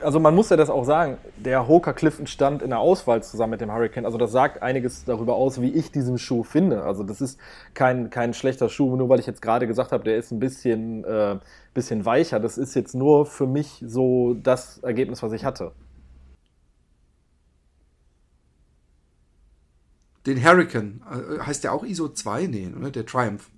also 0.00 0.20
man 0.20 0.34
muss 0.34 0.50
ja 0.50 0.56
das 0.56 0.70
auch 0.70 0.84
sagen, 0.84 1.18
der 1.36 1.66
Hoka 1.68 1.92
Clifton 1.92 2.26
stand 2.26 2.62
in 2.62 2.70
der 2.70 2.78
Auswahl 2.78 3.22
zusammen 3.22 3.52
mit 3.52 3.60
dem 3.60 3.72
Hurricane. 3.72 4.04
Also 4.04 4.18
das 4.18 4.32
sagt 4.32 4.62
einiges 4.62 5.04
darüber 5.04 5.34
aus, 5.34 5.60
wie 5.60 5.70
ich 5.70 5.90
diesen 5.92 6.18
Schuh 6.18 6.42
finde. 6.42 6.82
Also 6.82 7.02
das 7.02 7.20
ist 7.20 7.38
kein, 7.74 8.10
kein 8.10 8.34
schlechter 8.34 8.68
Schuh, 8.68 8.96
nur 8.96 9.08
weil 9.08 9.20
ich 9.20 9.26
jetzt 9.26 9.42
gerade 9.42 9.66
gesagt 9.66 9.92
habe, 9.92 10.04
der 10.04 10.16
ist 10.16 10.30
ein 10.30 10.38
bisschen, 10.38 11.04
äh, 11.04 11.38
bisschen 11.74 12.04
weicher. 12.04 12.40
Das 12.40 12.58
ist 12.58 12.74
jetzt 12.74 12.94
nur 12.94 13.26
für 13.26 13.46
mich 13.46 13.82
so 13.86 14.34
das 14.34 14.78
Ergebnis, 14.78 15.22
was 15.22 15.32
ich 15.32 15.44
hatte. 15.44 15.72
Den 20.26 20.44
Hurricane, 20.44 21.02
äh, 21.10 21.40
heißt 21.40 21.64
der 21.64 21.72
auch 21.72 21.84
ISO 21.84 22.08
2? 22.08 22.46
Nee, 22.46 22.70
oder? 22.76 22.90
Der 22.90 23.06
Triumph. 23.06 23.50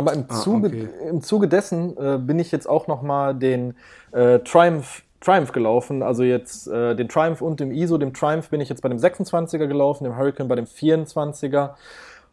Aber 0.00 0.14
im, 0.14 0.24
ah, 0.28 0.34
Zuge, 0.34 0.68
okay. 0.68 0.88
im 1.08 1.20
Zuge 1.20 1.46
dessen 1.46 1.96
äh, 1.96 2.18
bin 2.18 2.38
ich 2.38 2.50
jetzt 2.52 2.68
auch 2.68 2.86
nochmal 2.86 3.34
den 3.34 3.74
äh, 4.12 4.38
Triumph, 4.38 5.02
Triumph 5.20 5.52
gelaufen. 5.52 6.02
Also 6.02 6.22
jetzt 6.22 6.68
äh, 6.68 6.96
den 6.96 7.08
Triumph 7.08 7.42
und 7.42 7.60
dem 7.60 7.70
ISO. 7.70 7.98
Dem 7.98 8.14
Triumph 8.14 8.48
bin 8.48 8.60
ich 8.60 8.70
jetzt 8.70 8.80
bei 8.80 8.88
dem 8.88 8.98
26er 8.98 9.66
gelaufen, 9.66 10.04
dem 10.04 10.16
Hurricane 10.16 10.48
bei 10.48 10.56
dem 10.56 10.64
24er 10.64 11.74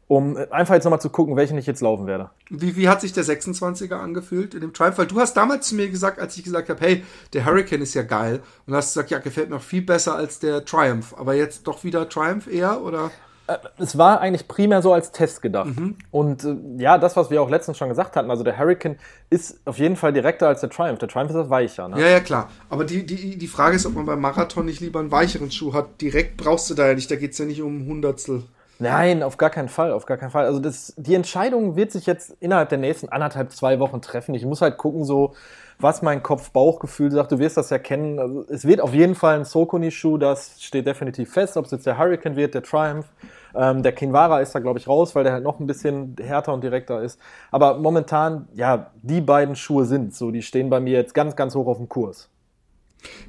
um 0.08 0.38
einfach 0.52 0.74
jetzt 0.74 0.86
nochmal 0.86 1.02
zu 1.02 1.10
gucken, 1.10 1.36
welchen 1.36 1.58
ich 1.58 1.66
jetzt 1.66 1.82
laufen 1.82 2.08
werde. 2.08 2.30
Wie, 2.50 2.78
wie 2.78 2.88
hat 2.88 3.02
sich 3.02 3.12
der 3.12 3.26
26er 3.26 3.96
angefühlt 3.96 4.54
in 4.54 4.62
dem 4.62 4.74
Triumph? 4.74 4.98
Weil 4.98 5.08
du 5.08 5.20
hast 5.20 5.36
damals 5.36 5.68
zu 5.68 5.76
mir 5.76 5.90
gesagt, 5.90 6.20
als 6.20 6.38
ich 6.38 6.46
gesagt 6.46 6.70
habe, 6.70 6.80
hey, 6.80 7.04
der 7.34 7.46
Hurricane 7.46 7.82
ist 7.82 7.94
ja 7.94 8.04
geil. 8.04 8.40
Und 8.66 8.74
hast 8.74 8.94
gesagt, 8.94 9.12
ja, 9.12 9.20
gefällt 9.20 9.50
mir 9.50 9.58
auch 9.58 9.62
viel 9.62 9.82
besser 9.82 10.16
als 10.16 10.40
der 10.40 10.64
Triumph. 10.64 11.14
Aber 11.18 11.34
jetzt 11.34 11.68
doch 11.68 11.84
wieder 11.84 12.08
Triumph 12.08 12.48
eher, 12.48 12.82
oder? 12.82 13.12
Äh, 13.48 13.58
es 13.78 13.98
war 13.98 14.20
eigentlich 14.22 14.48
primär 14.48 14.82
so 14.82 14.94
als 14.94 15.12
Test 15.12 15.42
gedacht. 15.42 15.78
Mhm. 15.78 15.96
Und 16.12 16.44
äh, 16.44 16.56
ja, 16.78 16.98
das, 16.98 17.16
was 17.16 17.30
wir 17.30 17.42
auch 17.42 17.50
letztens 17.50 17.78
schon 17.78 17.90
gesagt 17.90 18.16
hatten, 18.16 18.30
also 18.30 18.44
der 18.44 18.58
Hurricane 18.58 18.98
ist 19.30 19.60
auf 19.66 19.80
jeden 19.80 19.96
Fall 19.96 20.14
direkter 20.14 20.48
als 20.48 20.62
der 20.62 20.70
Triumph. 20.70 21.00
Der 21.00 21.08
Triumph 21.08 21.30
ist 21.30 21.38
das 21.38 21.50
weicher. 21.50 21.88
Ne? 21.88 22.00
Ja, 22.00 22.08
ja, 22.08 22.20
klar. 22.20 22.50
Aber 22.70 22.84
die, 22.84 23.06
die, 23.06 23.38
die 23.38 23.48
Frage 23.48 23.76
ist, 23.76 23.86
ob 23.86 23.96
man 23.96 24.06
beim 24.06 24.22
Marathon 24.22 24.66
nicht 24.66 24.82
lieber 24.82 25.00
einen 25.00 25.12
weicheren 25.12 25.52
Schuh 25.52 25.74
hat. 25.74 26.02
Direkt 26.02 26.38
brauchst 26.38 26.70
du 26.70 26.74
da 26.74 26.88
ja 26.88 26.94
nicht, 26.94 27.10
da 27.10 27.16
geht 27.16 27.32
es 27.32 27.38
ja 27.38 27.46
nicht 27.46 27.62
um 27.62 27.88
Hundertstel. 27.88 28.44
Nein, 28.80 29.24
auf 29.24 29.38
gar 29.38 29.50
keinen 29.50 29.70
Fall, 29.70 29.92
auf 29.92 30.06
gar 30.06 30.18
keinen 30.18 30.30
Fall. 30.30 30.46
Also 30.46 30.60
das, 30.60 30.94
die 30.98 31.16
Entscheidung 31.16 31.76
wird 31.76 31.92
sich 31.92 32.06
jetzt 32.06 32.36
innerhalb 32.40 32.70
der 32.70 32.78
nächsten 32.78 33.10
anderthalb, 33.10 33.52
zwei 33.52 33.80
Wochen 33.80 34.02
treffen. 34.02 34.36
Ich 34.36 34.46
muss 34.46 34.62
halt 34.62 34.78
gucken, 34.78 35.04
so 35.04 35.34
was 35.80 36.02
mein 36.02 36.24
Kopf-Bauchgefühl 36.24 37.12
sagt. 37.12 37.32
Du 37.32 37.40
wirst 37.40 37.58
das 37.58 37.70
ja 37.70 37.80
kennen. 37.80 38.20
Also 38.20 38.46
es 38.50 38.66
wird 38.66 38.82
auf 38.82 38.94
jeden 38.94 39.16
Fall 39.16 39.40
ein 39.40 39.46
Sokoni-Schuh, 39.46 40.18
das 40.18 40.62
steht 40.62 40.86
definitiv 40.88 41.32
fest. 41.32 41.58
Ob 41.58 41.66
es 41.66 41.72
jetzt 41.72 41.86
der 41.86 41.98
Hurricane 41.98 42.36
wird, 42.36 42.54
der 42.54 42.64
Triumph. 42.64 43.08
Ähm, 43.56 43.82
der 43.82 43.94
Kinvara 43.94 44.42
ist 44.42 44.54
da, 44.54 44.60
glaube 44.60 44.80
ich, 44.80 44.88
raus, 44.88 45.16
weil 45.16 45.24
der 45.24 45.34
halt 45.34 45.44
noch 45.44 45.60
ein 45.60 45.68
bisschen 45.68 46.16
härter 46.22 46.54
und 46.54 46.64
direkter 46.64 47.02
ist. 47.02 47.20
Aber 47.52 47.78
momentan, 47.80 48.48
ja, 48.54 48.92
die 49.02 49.22
beiden 49.22 49.56
Schuhe 49.56 49.86
sind 49.86 50.14
so. 50.14 50.32
Die 50.32 50.42
stehen 50.44 50.70
bei 50.70 50.80
mir 50.80 50.94
jetzt 50.94 51.14
ganz, 51.14 51.36
ganz 51.36 51.56
hoch 51.56 51.68
auf 51.68 51.78
dem 51.78 51.90
Kurs. 51.90 52.30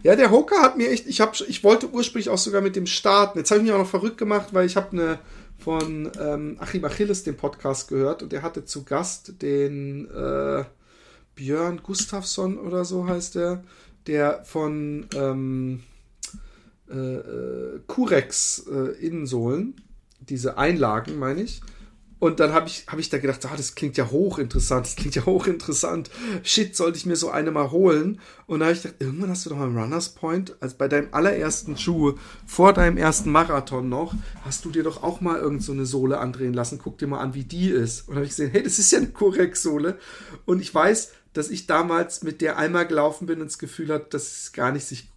Ja, 0.03 0.17
der 0.17 0.31
Hoka 0.31 0.63
hat 0.63 0.77
mir 0.77 0.91
echt, 0.91 1.07
ich, 1.07 1.21
hab, 1.21 1.39
ich 1.41 1.65
wollte 1.65 1.91
ursprünglich 1.91 2.31
auch 2.31 2.39
sogar 2.39 2.61
mit 2.61 2.77
dem 2.77 2.87
starten. 2.87 3.39
Jetzt 3.39 3.51
habe 3.51 3.61
ich 3.61 3.67
mich 3.67 3.73
auch 3.73 3.79
noch 3.79 3.89
verrückt 3.89 4.19
gemacht, 4.19 4.49
weil 4.53 4.67
ich 4.67 4.77
habe 4.77 4.93
eine 4.93 5.19
von 5.59 6.11
ähm, 6.21 6.57
Achim 6.61 6.85
Achilles 6.85 7.25
den 7.25 7.37
Podcast 7.37 7.89
gehört 7.89 8.23
und 8.23 8.33
der 8.33 8.43
hatte 8.43 8.65
zu 8.65 8.85
Gast 8.85 9.43
den 9.43 10.09
äh, 10.09 10.65
Björn 11.35 11.83
Gustafsson 11.83 12.59
oder 12.59 12.85
so 12.85 13.07
heißt 13.07 13.35
der, 13.35 13.65
der 14.07 14.45
von 14.45 15.07
ähm, 15.15 15.83
äh, 16.89 16.95
äh 16.95 17.81
Curex 17.87 18.67
äh, 18.71 19.05
Innensohlen, 19.05 19.81
diese 20.21 20.59
Einlagen, 20.59 21.19
meine 21.19 21.43
ich, 21.43 21.61
und 22.21 22.41
dann 22.41 22.53
habe 22.53 22.67
ich, 22.67 22.87
hab 22.89 22.99
ich 22.99 23.11
da 23.11 23.19
gedacht, 23.19 23.45
ah, 23.47 23.57
das 23.57 23.77
klingt 23.77 23.97
ja 23.97 24.11
hochinteressant, 24.11 24.87
das 24.87 24.97
klingt 24.97 25.15
ja 25.15 25.25
hochinteressant. 25.25 26.11
Shit, 26.43 26.75
sollte 26.75 26.99
ich 26.99 27.07
mir 27.07 27.15
so 27.15 27.31
eine 27.31 27.53
mal 27.53 27.71
holen? 27.71 28.21
Und 28.47 28.61
da 28.61 28.67
habe 28.67 28.75
ich 28.75 28.83
gedacht, 28.83 29.01
irgendwann 29.01 29.31
hast 29.31 29.47
du 29.47 29.51
doch 29.51 29.57
mal 29.57 29.69
im 29.69 29.79
Runners 29.79 30.11
Point, 30.11 30.57
also 30.61 30.75
bei 30.77 30.89
deinem 30.89 31.09
allerersten 31.13 31.77
Schuh, 31.77 32.15
vor 32.45 32.73
deinem 32.73 32.97
ersten 32.97 33.31
Marathon 33.31 33.89
noch, 33.89 34.15
hast 34.45 34.65
du 34.65 34.71
dir 34.71 34.83
doch 34.83 35.03
auch 35.03 35.21
mal 35.21 35.39
irgend 35.39 35.63
so 35.63 35.73
eine 35.73 35.87
Sohle 35.87 36.19
andrehen 36.19 36.55
lassen. 36.55 36.81
Guck 36.83 36.99
dir 36.99 37.07
mal 37.07 37.21
an, 37.21 37.35
wie 37.35 37.45
die 37.45 37.69
ist. 37.69 38.09
Und 38.09 38.17
habe 38.17 38.25
ich 38.25 38.31
gesehen, 38.31 38.51
hey, 38.51 38.63
das 38.65 38.79
ist 38.81 38.91
ja 38.91 38.99
eine 38.99 39.09
Correct-Sohle. 39.09 39.99
Und 40.45 40.61
ich 40.61 40.75
weiß, 40.75 41.13
dass 41.35 41.51
ich 41.51 41.67
damals 41.69 42.25
mit 42.25 42.41
der 42.41 42.59
einmal 42.59 42.87
gelaufen 42.87 43.27
bin 43.27 43.41
und 43.41 43.47
das 43.47 43.59
Gefühl 43.59 43.93
hat, 43.93 44.13
dass 44.13 44.43
es 44.43 44.53
gar 44.53 44.73
nicht 44.73 44.87
sich 44.87 45.09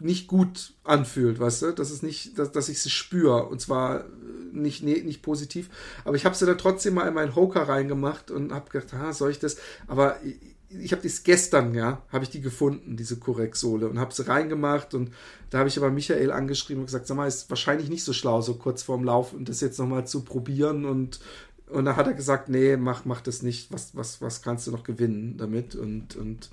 nicht 0.00 0.26
gut 0.26 0.74
anfühlt, 0.84 1.40
weißt 1.40 1.62
du, 1.62 1.72
dass 1.72 1.90
es 1.90 2.02
nicht, 2.02 2.38
dass, 2.38 2.52
dass 2.52 2.68
ich 2.68 2.80
sie 2.82 2.90
spüre 2.90 3.46
und 3.46 3.60
zwar 3.60 4.04
nicht, 4.52 4.82
nee, 4.82 5.02
nicht 5.02 5.22
positiv, 5.22 5.70
aber 6.04 6.16
ich 6.16 6.24
habe 6.24 6.34
sie 6.34 6.46
dann 6.46 6.58
trotzdem 6.58 6.94
mal 6.94 7.08
in 7.08 7.14
meinen 7.14 7.34
Hoka 7.34 7.62
reingemacht 7.62 8.30
und 8.30 8.52
habe 8.52 8.70
gedacht, 8.70 8.92
ah, 8.94 9.12
soll 9.12 9.30
ich 9.30 9.38
das, 9.38 9.56
aber 9.86 10.16
ich, 10.22 10.36
ich 10.68 10.92
habe 10.92 11.02
das 11.02 11.22
gestern, 11.22 11.74
ja, 11.74 12.02
habe 12.12 12.24
ich 12.24 12.30
die 12.30 12.40
gefunden, 12.40 12.96
diese 12.96 13.16
Korrektsohle 13.16 13.88
und 13.88 13.98
habe 13.98 14.12
sie 14.12 14.26
reingemacht 14.26 14.94
und 14.94 15.12
da 15.50 15.58
habe 15.58 15.68
ich 15.68 15.78
aber 15.78 15.90
Michael 15.90 16.32
angeschrieben 16.32 16.80
und 16.80 16.86
gesagt, 16.86 17.06
sag 17.06 17.16
mal, 17.16 17.28
ist 17.28 17.48
wahrscheinlich 17.48 17.88
nicht 17.88 18.04
so 18.04 18.12
schlau, 18.12 18.42
so 18.42 18.54
kurz 18.54 18.82
vorm 18.82 19.04
Lauf 19.04 19.32
und 19.32 19.48
das 19.48 19.60
jetzt 19.60 19.78
nochmal 19.78 20.06
zu 20.06 20.24
probieren. 20.24 20.84
Und 20.84 21.20
und 21.68 21.84
da 21.84 21.96
hat 21.96 22.06
er 22.06 22.14
gesagt, 22.14 22.48
nee, 22.48 22.76
mach, 22.76 23.04
mach 23.04 23.20
das 23.20 23.42
nicht, 23.42 23.72
was, 23.72 23.96
was, 23.96 24.20
was 24.22 24.42
kannst 24.42 24.66
du 24.66 24.70
noch 24.70 24.84
gewinnen 24.84 25.36
damit? 25.36 25.74
Und, 25.74 26.14
und 26.14 26.50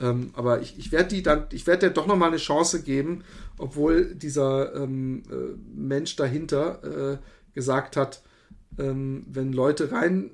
ähm, 0.00 0.30
aber 0.34 0.60
ich, 0.60 0.78
ich 0.78 0.92
werde 0.92 1.08
die 1.08 1.22
dann, 1.22 1.46
ich 1.52 1.66
werde 1.66 1.88
dir 1.88 1.92
doch 1.94 2.06
nochmal 2.06 2.28
eine 2.28 2.38
Chance 2.38 2.82
geben, 2.82 3.24
obwohl 3.58 4.14
dieser 4.14 4.74
ähm, 4.74 5.22
äh, 5.30 5.56
Mensch 5.74 6.16
dahinter 6.16 7.12
äh, 7.12 7.18
gesagt 7.54 7.96
hat, 7.96 8.22
ähm, 8.78 9.24
wenn 9.28 9.52
Leute 9.52 9.92
rein, 9.92 10.30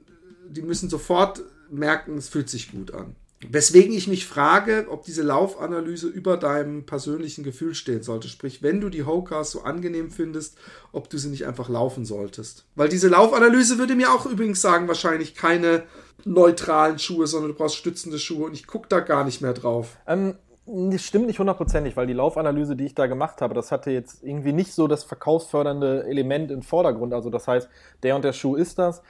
die 0.49 0.63
müssen 0.63 0.89
sofort 0.89 1.43
merken, 1.71 2.17
es 2.17 2.29
fühlt 2.29 2.49
sich 2.49 2.73
gut 2.73 2.93
an. 2.93 3.15
Weswegen 3.49 3.95
ich 3.95 4.07
mich 4.07 4.27
frage, 4.27 4.87
ob 4.91 5.05
diese 5.05 5.23
Laufanalyse 5.23 6.09
über 6.09 6.37
deinem 6.37 6.85
persönlichen 6.85 7.43
Gefühl 7.43 7.75
stehen 7.75 8.03
sollte. 8.03 8.29
Sprich, 8.29 8.63
wenn 8.63 8.83
du 8.83 8.91
die 8.91 9.05
Hokas 9.05 9.51
so 9.51 9.63
angenehm 9.63 10.11
findest, 10.11 10.59
ob 10.93 11.09
du 11.09 11.17
sie 11.17 11.31
nicht 11.31 11.47
einfach 11.47 11.71
laufen 11.71 12.05
solltest. 12.05 12.67
Weil 12.75 12.91
diese 12.91 13.09
Laufanalyse 13.09 13.79
würde 13.79 13.95
mir 13.95 14.13
auch 14.13 14.27
übrigens 14.27 14.61
sagen, 14.61 14.89
wahrscheinlich 14.89 15.35
keine 15.35 15.85
neutralen 16.25 16.99
Schuhe, 16.99 17.27
sondern 17.27 17.53
du 17.53 17.57
brauchst 17.57 17.77
stützende 17.77 18.19
Schuhe 18.19 18.47
und 18.47 18.55
ich 18.55 18.67
gucke 18.67 18.89
da 18.89 19.01
gar 19.01 19.25
nicht 19.25 19.41
mehr 19.41 19.53
drauf. 19.53 19.97
Ähm, 20.07 20.37
das 20.67 21.03
stimmt 21.03 21.27
nicht 21.27 21.39
hundertprozentig, 21.39 21.97
weil 21.97 22.07
die 22.07 22.13
Laufanalyse, 22.13 22.77
die 22.77 22.87
ich 22.87 22.95
da 22.95 23.07
gemacht 23.07 23.41
habe, 23.43 23.55
das 23.55 23.73
hatte 23.73 23.91
jetzt 23.91 24.23
irgendwie 24.23 24.53
nicht 24.53 24.73
so 24.73 24.87
das 24.87 25.05
verkaufsfördernde 25.05 26.05
Element 26.05 26.51
im 26.51 26.63
Vordergrund. 26.63 27.13
Also 27.13 27.31
das 27.31 27.49
heißt, 27.49 27.69
der 28.03 28.15
und 28.17 28.25
der 28.25 28.33
Schuh 28.33 28.55
ist 28.55 28.79
das. 28.79 29.03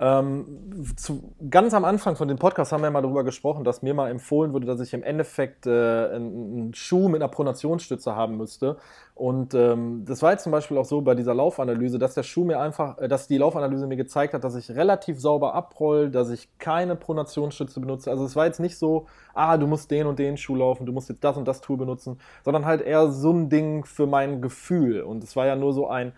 Ähm, 0.00 0.94
zu, 0.96 1.34
ganz 1.50 1.74
am 1.74 1.84
Anfang 1.84 2.14
von 2.14 2.28
dem 2.28 2.38
Podcast 2.38 2.70
haben 2.70 2.82
wir 2.82 2.90
mal 2.90 3.02
darüber 3.02 3.24
gesprochen, 3.24 3.64
dass 3.64 3.82
mir 3.82 3.94
mal 3.94 4.10
empfohlen 4.10 4.52
wurde, 4.52 4.64
dass 4.64 4.78
ich 4.80 4.94
im 4.94 5.02
Endeffekt 5.02 5.66
äh, 5.66 5.70
einen, 5.70 6.72
Schuh 6.72 7.08
mit 7.08 7.20
einer 7.20 7.30
Pronationsstütze 7.30 8.14
haben 8.14 8.36
müsste. 8.36 8.76
Und 9.16 9.54
ähm, 9.54 10.04
das 10.06 10.22
war 10.22 10.30
jetzt 10.30 10.44
zum 10.44 10.52
Beispiel 10.52 10.78
auch 10.78 10.84
so 10.84 11.00
bei 11.00 11.16
dieser 11.16 11.34
Laufanalyse, 11.34 11.98
dass 11.98 12.14
der 12.14 12.22
Schuh 12.22 12.44
mir 12.44 12.60
einfach, 12.60 12.98
äh, 12.98 13.08
dass 13.08 13.26
die 13.26 13.38
Laufanalyse 13.38 13.88
mir 13.88 13.96
gezeigt 13.96 14.34
hat, 14.34 14.44
dass 14.44 14.54
ich 14.54 14.70
relativ 14.70 15.20
sauber 15.20 15.54
abroll, 15.54 16.10
dass 16.10 16.30
ich 16.30 16.48
keine 16.58 16.94
Pronationsstütze 16.94 17.80
benutze. 17.80 18.12
Also 18.12 18.24
es 18.24 18.36
war 18.36 18.46
jetzt 18.46 18.60
nicht 18.60 18.78
so, 18.78 19.06
ah, 19.34 19.56
du 19.56 19.66
musst 19.66 19.90
den 19.90 20.06
und 20.06 20.20
den 20.20 20.36
Schuh 20.36 20.54
laufen, 20.54 20.86
du 20.86 20.92
musst 20.92 21.08
jetzt 21.08 21.24
das 21.24 21.36
und 21.36 21.48
das 21.48 21.60
Tool 21.60 21.76
benutzen, 21.76 22.20
sondern 22.44 22.64
halt 22.64 22.82
eher 22.82 23.10
so 23.10 23.32
ein 23.32 23.48
Ding 23.48 23.84
für 23.84 24.06
mein 24.06 24.40
Gefühl. 24.40 25.02
Und 25.02 25.24
es 25.24 25.34
war 25.34 25.46
ja 25.46 25.56
nur 25.56 25.72
so 25.72 25.88
ein, 25.88 26.12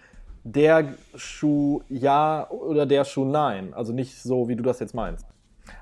der 0.44 0.94
Schuh 1.14 1.82
ja 1.88 2.48
oder 2.50 2.86
der 2.86 3.04
Schuh 3.04 3.24
nein. 3.24 3.74
Also 3.74 3.92
nicht 3.92 4.22
so, 4.22 4.48
wie 4.48 4.56
du 4.56 4.62
das 4.62 4.80
jetzt 4.80 4.94
meinst. 4.94 5.26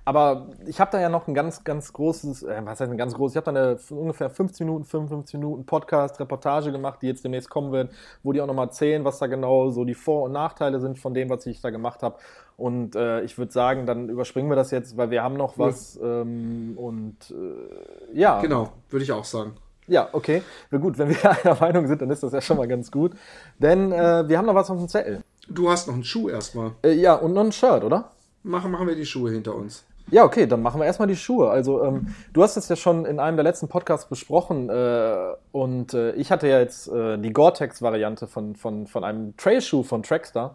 Aber 0.04 0.48
ich 0.66 0.80
habe 0.80 0.90
da 0.90 1.00
ja 1.00 1.08
noch 1.08 1.28
ein 1.28 1.34
ganz, 1.34 1.64
ganz 1.64 1.92
großes, 1.92 2.42
äh, 2.42 2.60
was 2.64 2.80
heißt 2.80 2.90
ein 2.90 2.98
ganz 2.98 3.14
großes, 3.14 3.34
ich 3.34 3.36
habe 3.36 3.52
da 3.52 3.60
eine 3.60 3.78
ungefähr 3.90 4.30
15 4.30 4.66
Minuten, 4.66 4.84
55 4.84 5.38
Minuten 5.38 5.66
Podcast, 5.66 6.18
Reportage 6.20 6.72
gemacht, 6.72 7.00
die 7.02 7.06
jetzt 7.06 7.24
demnächst 7.24 7.50
kommen 7.50 7.72
wird, 7.72 7.90
wo 8.22 8.32
die 8.32 8.40
auch 8.40 8.46
nochmal 8.46 8.66
erzählen, 8.66 9.04
was 9.04 9.18
da 9.18 9.26
genau 9.26 9.70
so 9.70 9.84
die 9.84 9.94
Vor- 9.94 10.24
und 10.24 10.32
Nachteile 10.32 10.80
sind 10.80 10.98
von 10.98 11.14
dem, 11.14 11.30
was 11.30 11.46
ich 11.46 11.60
da 11.60 11.70
gemacht 11.70 12.02
habe. 12.02 12.16
Und 12.56 12.96
äh, 12.96 13.22
ich 13.22 13.38
würde 13.38 13.52
sagen, 13.52 13.86
dann 13.86 14.08
überspringen 14.08 14.50
wir 14.50 14.56
das 14.56 14.70
jetzt, 14.70 14.96
weil 14.96 15.10
wir 15.10 15.22
haben 15.22 15.36
noch 15.36 15.58
was 15.58 15.98
ja. 16.00 16.22
ähm, 16.22 16.72
und 16.76 17.30
äh, 17.30 18.18
ja. 18.18 18.40
Genau, 18.40 18.70
würde 18.90 19.04
ich 19.04 19.12
auch 19.12 19.24
sagen. 19.24 19.52
Ja, 19.88 20.08
okay. 20.12 20.42
Na 20.70 20.78
gut, 20.78 20.98
wenn 20.98 21.08
wir 21.08 21.16
einer 21.44 21.56
Meinung 21.58 21.86
sind, 21.86 22.02
dann 22.02 22.10
ist 22.10 22.22
das 22.22 22.32
ja 22.32 22.40
schon 22.40 22.56
mal 22.56 22.68
ganz 22.68 22.90
gut. 22.90 23.12
Denn 23.58 23.90
äh, 23.90 24.28
wir 24.28 24.38
haben 24.38 24.46
noch 24.46 24.54
was 24.54 24.70
auf 24.70 24.78
dem 24.78 24.88
Zettel. 24.88 25.22
Du 25.48 25.70
hast 25.70 25.86
noch 25.86 25.94
einen 25.94 26.04
Schuh 26.04 26.28
erstmal. 26.28 26.72
Äh, 26.84 26.92
ja, 26.92 27.14
und 27.14 27.32
noch 27.32 27.44
ein 27.44 27.52
Shirt, 27.52 27.82
oder? 27.82 28.12
Machen, 28.42 28.70
machen 28.70 28.86
wir 28.86 28.94
die 28.94 29.06
Schuhe 29.06 29.30
hinter 29.30 29.54
uns. 29.54 29.84
Ja, 30.10 30.24
okay, 30.24 30.46
dann 30.46 30.62
machen 30.62 30.80
wir 30.80 30.86
erstmal 30.86 31.08
die 31.08 31.16
Schuhe. 31.16 31.50
Also, 31.50 31.84
ähm, 31.84 32.14
du 32.32 32.42
hast 32.42 32.56
es 32.56 32.68
ja 32.68 32.76
schon 32.76 33.04
in 33.04 33.18
einem 33.20 33.36
der 33.36 33.44
letzten 33.44 33.68
Podcasts 33.68 34.08
besprochen 34.08 34.70
äh, 34.70 35.34
und 35.52 35.92
äh, 35.92 36.12
ich 36.12 36.30
hatte 36.30 36.48
ja 36.48 36.60
jetzt 36.60 36.88
äh, 36.88 37.18
die 37.18 37.30
Gore-Tex-Variante 37.30 38.26
von, 38.26 38.56
von, 38.56 38.86
von 38.86 39.04
einem 39.04 39.36
Trailschuh 39.36 39.82
von 39.82 40.02
Trackstar. 40.02 40.54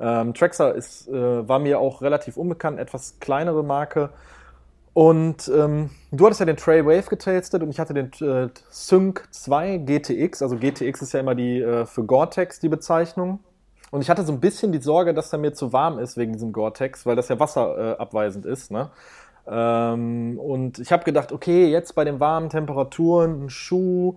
Ähm, 0.00 0.34
Trackstar 0.34 0.74
ist, 0.74 1.08
äh, 1.08 1.48
war 1.48 1.58
mir 1.58 1.78
auch 1.78 2.02
relativ 2.02 2.36
unbekannt, 2.36 2.78
etwas 2.78 3.16
kleinere 3.20 3.64
Marke. 3.64 4.10
Und 4.92 5.50
ähm, 5.54 5.90
du 6.10 6.26
hattest 6.26 6.40
ja 6.40 6.46
den 6.46 6.56
Trail 6.56 6.84
Wave 6.84 7.08
getestet 7.08 7.62
und 7.62 7.70
ich 7.70 7.78
hatte 7.78 7.94
den 7.94 8.10
äh, 8.20 8.48
Sync 8.70 9.28
2 9.30 9.78
GTX. 9.78 10.42
Also 10.42 10.56
GTX 10.56 11.02
ist 11.02 11.12
ja 11.12 11.20
immer 11.20 11.34
die 11.34 11.60
äh, 11.60 11.86
für 11.86 12.04
Gore-Tex 12.04 12.58
die 12.60 12.68
Bezeichnung. 12.68 13.40
Und 13.90 14.02
ich 14.02 14.10
hatte 14.10 14.24
so 14.24 14.32
ein 14.32 14.40
bisschen 14.40 14.72
die 14.72 14.80
Sorge, 14.80 15.14
dass 15.14 15.32
er 15.32 15.38
mir 15.38 15.52
zu 15.52 15.72
warm 15.72 15.98
ist 15.98 16.16
wegen 16.16 16.32
diesem 16.32 16.52
Gore-Tex, 16.52 17.06
weil 17.06 17.16
das 17.16 17.28
ja 17.28 17.38
wasserabweisend 17.38 18.46
äh, 18.46 18.52
ist. 18.52 18.70
Ne? 18.70 18.90
Ähm, 19.46 20.38
und 20.38 20.78
ich 20.78 20.92
habe 20.92 21.04
gedacht, 21.04 21.32
okay, 21.32 21.66
jetzt 21.66 21.94
bei 21.94 22.04
den 22.04 22.20
warmen 22.20 22.50
Temperaturen 22.50 23.44
ein 23.44 23.50
Schuh, 23.50 24.16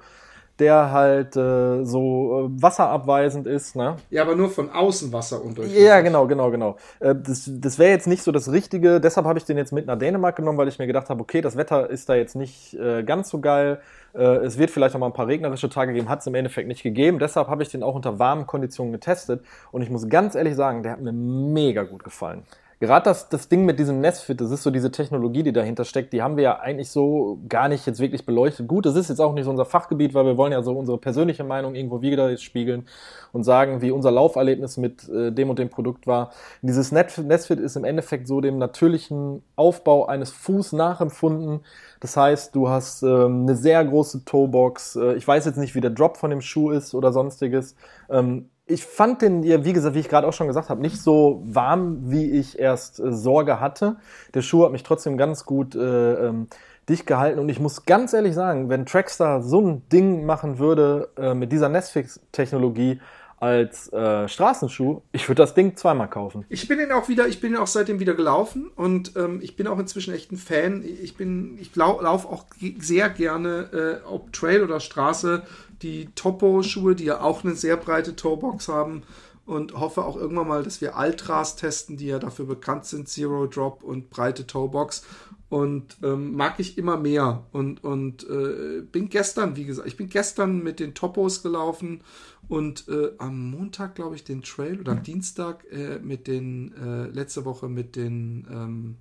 der 0.60 0.92
halt 0.92 1.36
äh, 1.36 1.84
so 1.84 2.50
äh, 2.52 2.62
wasserabweisend 2.62 3.48
ist. 3.48 3.76
Ne? 3.76 3.96
Ja, 4.12 4.22
aber 4.22 4.36
nur 4.36 4.50
von 4.50 4.70
außen 4.70 5.12
Wasser 5.12 5.44
und 5.44 5.58
durch. 5.58 5.74
Ja, 5.74 6.02
genau, 6.02 6.28
genau, 6.28 6.52
genau. 6.52 6.78
Äh, 7.00 7.16
das 7.16 7.50
das 7.52 7.80
wäre 7.80 7.92
jetzt 7.92 8.08
nicht 8.08 8.22
so 8.22 8.32
das 8.32 8.52
Richtige. 8.52 9.02
Deshalb 9.02 9.26
habe 9.26 9.40
ich 9.40 9.46
den 9.46 9.58
jetzt 9.58 9.72
mit 9.72 9.88
nach 9.88 9.98
Dänemark 9.98 10.36
genommen, 10.36 10.58
weil 10.58 10.68
ich 10.68 10.78
mir 10.78 10.88
gedacht 10.88 11.10
habe, 11.10 11.22
okay, 11.22 11.42
das 11.42 11.58
Wetter 11.58 11.90
ist 11.90 12.08
da 12.08 12.16
jetzt 12.16 12.36
nicht 12.36 12.76
äh, 12.76 13.04
ganz 13.04 13.30
so 13.30 13.40
geil. 13.40 13.80
Äh, 14.14 14.22
es 14.38 14.58
wird 14.60 14.70
vielleicht 14.70 14.94
noch 14.94 15.00
mal 15.00 15.08
ein 15.08 15.14
paar 15.14 15.28
regnerische 15.28 15.70
Tage 15.70 15.94
geben, 15.94 16.08
hat 16.08 16.20
es 16.20 16.28
im 16.28 16.36
Endeffekt 16.36 16.68
nicht 16.68 16.84
gegeben. 16.84 17.18
Deshalb 17.18 17.48
habe 17.48 17.64
ich 17.64 17.70
den 17.70 17.82
auch 17.82 17.96
unter 17.96 18.20
warmen 18.20 18.46
Konditionen 18.46 18.92
getestet. 18.94 19.44
Und 19.72 19.82
ich 19.82 19.90
muss 19.90 20.08
ganz 20.08 20.36
ehrlich 20.36 20.56
sagen, 20.56 20.84
der 20.84 20.94
hat 20.94 21.02
mir 21.02 21.14
mega 21.14 21.84
gut 21.84 22.04
gefallen. 22.04 22.44
Gerade 22.84 23.06
das, 23.06 23.30
das 23.30 23.48
Ding 23.48 23.64
mit 23.64 23.80
diesem 23.80 24.02
Nestfit, 24.02 24.42
das 24.42 24.52
ist 24.52 24.62
so 24.62 24.70
diese 24.70 24.92
Technologie, 24.92 25.42
die 25.42 25.54
dahinter 25.54 25.86
steckt, 25.86 26.12
die 26.12 26.22
haben 26.22 26.36
wir 26.36 26.44
ja 26.44 26.60
eigentlich 26.60 26.90
so 26.90 27.40
gar 27.48 27.70
nicht 27.70 27.88
jetzt 27.88 28.02
wirklich 28.02 28.26
beleuchtet. 28.26 28.68
Gut, 28.68 28.86
das 28.86 28.98
ist 28.98 29.08
jetzt 29.08 29.22
auch 29.22 29.34
nicht 29.34 29.46
so 29.46 29.52
unser 29.52 29.64
Fachgebiet, 29.64 30.14
weil 30.14 30.26
wir 30.26 30.36
wollen 30.36 30.52
ja 30.52 30.62
so 30.64 30.78
unsere 30.78 30.98
persönliche 30.98 31.46
Meinung 31.46 31.76
irgendwo 31.76 32.02
wieder 32.02 32.36
spiegeln 32.36 32.86
und 33.32 33.46
sagen, 33.46 33.82
wie 33.82 33.92
unser 33.92 34.12
Lauferlebnis 34.12 34.76
mit 34.76 35.08
äh, 35.08 35.32
dem 35.32 35.50
und 35.50 35.60
dem 35.60 35.70
Produkt 35.70 36.08
war. 36.08 36.32
Dieses 36.62 36.92
Nestfit 36.92 37.58
ist 37.62 37.78
im 37.78 37.86
Endeffekt 37.86 38.28
so 38.28 38.42
dem 38.42 38.58
natürlichen 38.58 39.44
Aufbau 39.56 40.08
eines 40.08 40.32
Fuß 40.32 40.74
nachempfunden. 40.74 41.62
Das 42.02 42.18
heißt, 42.18 42.54
du 42.54 42.68
hast 42.68 43.02
ähm, 43.04 43.44
eine 43.44 43.56
sehr 43.56 43.86
große 43.86 44.26
Toebox. 44.26 44.98
Äh, 44.98 45.14
ich 45.14 45.26
weiß 45.26 45.46
jetzt 45.46 45.58
nicht, 45.58 45.74
wie 45.74 45.80
der 45.80 45.92
Drop 45.92 46.18
von 46.18 46.32
dem 46.32 46.42
Schuh 46.42 46.72
ist 46.72 46.94
oder 46.94 47.14
sonstiges. 47.14 47.78
Ähm, 48.10 48.50
ich 48.66 48.86
fand 48.86 49.22
den, 49.22 49.44
ja, 49.44 49.66
wie 49.66 49.74
gesagt, 49.74 49.96
wie 49.96 50.00
ich 50.00 50.10
gerade 50.10 50.28
auch 50.28 50.34
schon 50.34 50.48
gesagt 50.48 50.70
habe, 50.70 50.82
nicht 50.82 51.02
so 51.02 51.42
warm, 51.46 52.10
wie 52.10 52.32
ich 52.32 52.58
erst 52.58 53.00
äh, 53.00 53.12
Sorge 53.12 53.60
hatte. 53.60 53.98
Der 54.34 54.42
Schuh 54.42 54.64
hat 54.64 54.72
mich 54.72 54.84
trotzdem 54.84 55.18
ganz 55.18 55.46
gut 55.46 55.76
äh, 55.76 56.28
ähm, 56.28 56.48
dicht 56.90 57.06
gehalten 57.06 57.40
und 57.40 57.50
ich 57.50 57.60
muss 57.60 57.86
ganz 57.86 58.14
ehrlich 58.14 58.34
sagen, 58.34 58.70
wenn 58.70 58.86
Trackstar 58.86 59.42
so 59.42 59.62
ein 59.62 59.88
Ding 59.90 60.26
machen 60.26 60.60
würde 60.60 61.10
äh, 61.18 61.34
mit 61.34 61.52
dieser 61.52 61.70
Nestfix-Technologie, 61.70 63.00
als 63.44 63.92
äh, 63.92 64.30
Straßenschuh. 64.30 65.02
Ich 65.12 65.28
würde 65.28 65.42
das 65.42 65.54
Ding 65.54 65.76
zweimal 65.76 66.10
kaufen. 66.10 66.46
Ich 66.48 66.66
bin 66.70 66.78
den 66.78 66.94
auch 66.94 67.10
wieder, 67.10 67.28
ich 67.28 67.42
bin 67.42 67.58
auch 67.58 67.68
seitdem 67.68 68.00
wieder 68.00 68.14
gelaufen 68.14 68.72
und 68.74 69.18
ähm, 69.18 69.42
ich 69.44 69.58
bin 69.58 69.68
auch 69.68 69.80
inzwischen 69.80 70.14
echt 70.14 70.32
ein 70.32 70.38
Fan. 70.38 70.82
Ich 70.82 71.18
bin, 71.18 71.58
ich 71.60 71.76
lau 71.76 72.00
laufe 72.00 72.30
auch 72.30 72.46
sehr 72.80 73.10
gerne, 73.10 74.02
äh, 74.06 74.08
ob 74.08 74.32
Trail 74.32 74.64
oder 74.64 74.80
Straße, 74.80 75.44
die 75.84 76.08
Topo-Schuhe, 76.16 76.96
die 76.96 77.06
ja 77.06 77.22
auch 77.22 77.44
eine 77.44 77.56
sehr 77.56 77.78
breite 77.78 78.16
Toebox 78.16 78.68
haben 78.68 79.04
und 79.46 79.74
hoffe 79.74 80.06
auch 80.06 80.16
irgendwann 80.16 80.48
mal, 80.48 80.64
dass 80.64 80.82
wir 80.82 80.96
Altras 80.96 81.56
testen, 81.56 81.98
die 81.98 82.08
ja 82.08 82.20
dafür 82.20 82.46
bekannt 82.46 82.86
sind, 82.86 83.10
Zero 83.10 83.46
Drop 83.48 83.84
und 83.84 84.10
breite 84.10 84.48
Toebox. 84.48 85.06
Und 85.50 85.98
ähm, 86.02 86.34
mag 86.36 86.60
ich 86.60 86.80
immer 86.80 86.98
mehr. 86.98 87.46
Und, 87.52 87.84
und 87.84 88.28
äh, 88.28 88.82
bin 88.82 89.10
gestern, 89.10 89.56
wie 89.56 89.66
gesagt, 89.66 89.88
ich 89.88 89.98
bin 89.98 90.10
gestern 90.10 90.64
mit 90.64 90.80
den 90.80 90.96
Topos 90.96 91.44
gelaufen 91.44 92.02
und 92.48 92.88
äh, 92.88 93.12
am 93.20 93.52
Montag, 93.52 93.94
glaube 93.94 94.16
ich, 94.16 94.24
den 94.24 94.42
Trail 94.42 94.80
oder 94.80 94.94
am 94.94 95.04
Dienstag 95.04 95.64
äh, 95.72 96.00
mit 96.00 96.26
den, 96.26 96.74
äh, 96.76 97.06
letzte 97.08 97.46
Woche 97.46 97.70
mit 97.70 97.96
den 97.96 98.48
ähm, 98.50 98.98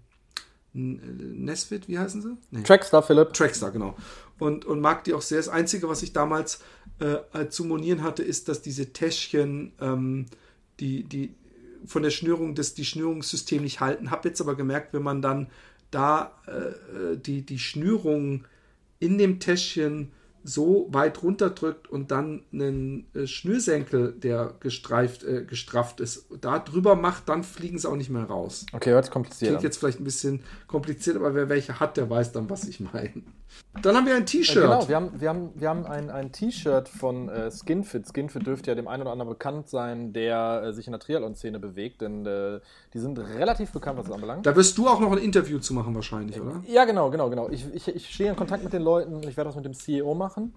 Nesfit, 0.74 1.88
wie 1.88 1.98
heißen 1.98 2.22
sie? 2.22 2.36
Nee. 2.50 2.62
Trackstar, 2.62 3.02
Philipp. 3.02 3.34
Trackstar, 3.34 3.70
genau. 3.72 3.96
Und, 4.38 4.64
und 4.64 4.80
mag 4.80 5.04
die 5.04 5.12
auch 5.12 5.22
sehr. 5.22 5.38
Das 5.38 5.48
Einzige, 5.48 5.88
was 5.88 6.02
ich 6.02 6.12
damals 6.12 6.60
äh, 6.98 7.48
zu 7.48 7.64
monieren 7.64 8.02
hatte, 8.02 8.22
ist, 8.22 8.48
dass 8.48 8.62
diese 8.62 8.92
Täschchen 8.92 9.72
ähm, 9.80 10.26
die, 10.80 11.04
die 11.04 11.34
von 11.84 12.02
der 12.02 12.10
Schnürung 12.10 12.54
das 12.54 12.74
die 12.74 12.84
Schnürungssystem 12.84 13.62
nicht 13.62 13.80
halten. 13.80 14.10
Habe 14.10 14.28
jetzt 14.28 14.40
aber 14.40 14.54
gemerkt, 14.54 14.94
wenn 14.94 15.02
man 15.02 15.20
dann 15.20 15.48
da 15.90 16.38
äh, 16.46 17.16
die, 17.16 17.44
die 17.44 17.58
Schnürung 17.58 18.46
in 18.98 19.18
dem 19.18 19.40
Täschchen 19.40 20.12
so 20.44 20.88
weit 20.90 21.22
runterdrückt 21.22 21.88
und 21.88 22.10
dann 22.10 22.42
einen 22.52 23.06
äh, 23.14 23.26
Schnürsenkel, 23.26 24.12
der 24.12 24.54
gestreift, 24.60 25.24
äh, 25.24 25.44
gestrafft 25.44 26.00
ist, 26.00 26.26
da 26.40 26.58
drüber 26.58 26.96
macht, 26.96 27.28
dann 27.28 27.44
fliegen 27.44 27.78
sie 27.78 27.88
auch 27.88 27.96
nicht 27.96 28.10
mehr 28.10 28.24
raus. 28.24 28.66
Okay, 28.72 28.90
hört 28.90 29.10
kompliziert. 29.10 29.50
Klingt 29.50 29.62
jetzt 29.62 29.78
vielleicht 29.78 30.00
ein 30.00 30.04
bisschen 30.04 30.40
kompliziert, 30.66 31.16
aber 31.16 31.34
wer 31.34 31.48
welche 31.48 31.80
hat, 31.80 31.96
der 31.96 32.10
weiß 32.10 32.32
dann, 32.32 32.50
was 32.50 32.64
ich 32.64 32.80
meine. 32.80 33.22
Dann 33.80 33.96
haben 33.96 34.06
wir 34.06 34.14
ein 34.14 34.26
T-Shirt. 34.26 34.62
genau, 34.62 34.86
wir 34.86 34.96
haben, 34.96 35.20
wir 35.20 35.28
haben, 35.28 35.50
wir 35.54 35.68
haben 35.68 35.86
ein, 35.86 36.10
ein 36.10 36.30
T-Shirt 36.30 36.88
von 36.88 37.28
äh, 37.28 37.50
Skinfit. 37.50 38.06
Skinfit 38.06 38.46
dürfte 38.46 38.70
ja 38.70 38.74
dem 38.74 38.86
einen 38.86 39.02
oder 39.02 39.12
anderen 39.12 39.30
bekannt 39.30 39.68
sein, 39.68 40.12
der 40.12 40.62
äh, 40.64 40.72
sich 40.72 40.86
in 40.86 40.92
der 40.92 41.00
Triathlon-Szene 41.00 41.58
bewegt, 41.58 42.02
denn 42.02 42.26
äh, 42.26 42.60
die 42.92 42.98
sind 42.98 43.18
relativ 43.18 43.72
bekannt, 43.72 43.98
was 43.98 44.06
es 44.06 44.12
anbelangt. 44.12 44.44
Da 44.44 44.54
wirst 44.54 44.76
du 44.76 44.88
auch 44.88 45.00
noch 45.00 45.12
ein 45.12 45.18
Interview 45.18 45.58
zu 45.58 45.72
machen 45.72 45.94
wahrscheinlich, 45.94 46.40
oder? 46.40 46.62
Ja, 46.66 46.84
genau, 46.84 47.10
genau, 47.10 47.30
genau. 47.30 47.48
Ich, 47.48 47.64
ich, 47.72 47.88
ich 47.88 48.08
stehe 48.10 48.30
in 48.30 48.36
Kontakt 48.36 48.62
mit 48.62 48.72
den 48.72 48.82
Leuten 48.82 49.14
und 49.14 49.26
ich 49.26 49.36
werde 49.36 49.48
das 49.48 49.56
mit 49.56 49.64
dem 49.64 49.74
CEO 49.74 50.14
machen. 50.14 50.52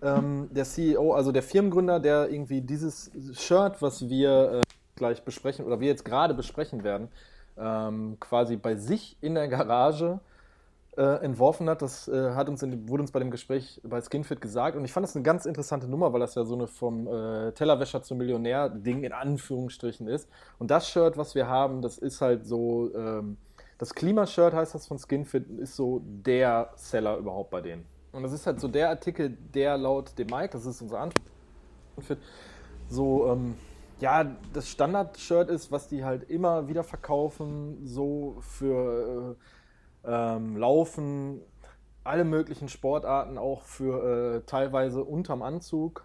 Ähm, 0.00 0.48
der 0.50 0.64
CEO, 0.64 1.12
also 1.12 1.32
der 1.32 1.42
Firmengründer, 1.42 2.00
der 2.00 2.30
irgendwie 2.30 2.60
dieses 2.60 3.10
Shirt, 3.34 3.82
was 3.82 4.08
wir 4.08 4.52
äh, 4.52 4.62
gleich 4.96 5.22
besprechen 5.22 5.64
oder 5.64 5.80
wir 5.80 5.88
jetzt 5.88 6.04
gerade 6.04 6.34
besprechen 6.34 6.82
werden, 6.82 7.08
ähm, 7.58 8.16
quasi 8.20 8.56
bei 8.56 8.76
sich 8.76 9.16
in 9.20 9.34
der 9.34 9.48
Garage 9.48 10.20
äh, 10.96 11.24
entworfen 11.24 11.68
hat. 11.68 11.82
Das 11.82 12.08
äh, 12.08 12.32
hat 12.34 12.48
uns 12.48 12.62
in, 12.62 12.88
wurde 12.88 13.02
uns 13.02 13.12
bei 13.12 13.18
dem 13.18 13.30
Gespräch 13.30 13.80
bei 13.82 14.00
Skinfit 14.00 14.40
gesagt. 14.40 14.76
Und 14.76 14.84
ich 14.84 14.92
fand 14.92 15.04
das 15.04 15.16
eine 15.16 15.22
ganz 15.22 15.46
interessante 15.46 15.88
Nummer, 15.88 16.12
weil 16.12 16.20
das 16.20 16.34
ja 16.34 16.44
so 16.44 16.54
eine 16.54 16.66
vom 16.66 17.06
äh, 17.06 17.52
Tellerwäscher 17.52 18.02
zum 18.02 18.18
Millionär-Ding 18.18 19.02
in 19.04 19.12
Anführungsstrichen 19.12 20.06
ist. 20.08 20.28
Und 20.58 20.70
das 20.70 20.88
Shirt, 20.88 21.16
was 21.16 21.34
wir 21.34 21.46
haben, 21.46 21.82
das 21.82 21.98
ist 21.98 22.20
halt 22.20 22.46
so. 22.46 22.94
Ähm, 22.94 23.36
das 23.78 23.94
Klimashirt 23.94 24.54
heißt 24.54 24.76
das 24.76 24.86
von 24.86 24.98
Skinfit, 24.98 25.48
ist 25.58 25.74
so 25.74 26.02
der 26.04 26.70
Seller 26.76 27.16
überhaupt 27.16 27.50
bei 27.50 27.60
denen. 27.60 27.84
Und 28.12 28.22
das 28.22 28.32
ist 28.32 28.46
halt 28.46 28.60
so 28.60 28.68
der 28.68 28.90
Artikel, 28.90 29.30
der 29.30 29.76
laut 29.76 30.16
dem 30.18 30.28
Mike, 30.28 30.50
das 30.52 30.66
ist 30.66 30.82
unser 30.82 31.00
Antwort, 31.00 31.26
so, 32.88 33.32
ähm, 33.32 33.54
ja, 34.00 34.24
das 34.52 34.68
Standard-Shirt 34.68 35.48
ist, 35.48 35.72
was 35.72 35.88
die 35.88 36.04
halt 36.04 36.28
immer 36.30 36.68
wieder 36.68 36.84
verkaufen, 36.84 37.78
so 37.84 38.36
für 38.40 39.36
äh, 39.40 39.44
ähm, 40.04 40.56
Laufen, 40.56 41.40
alle 42.04 42.24
möglichen 42.24 42.68
Sportarten, 42.68 43.38
auch 43.38 43.62
für 43.62 44.36
äh, 44.36 44.40
teilweise 44.46 45.04
unterm 45.04 45.42
Anzug. 45.42 46.04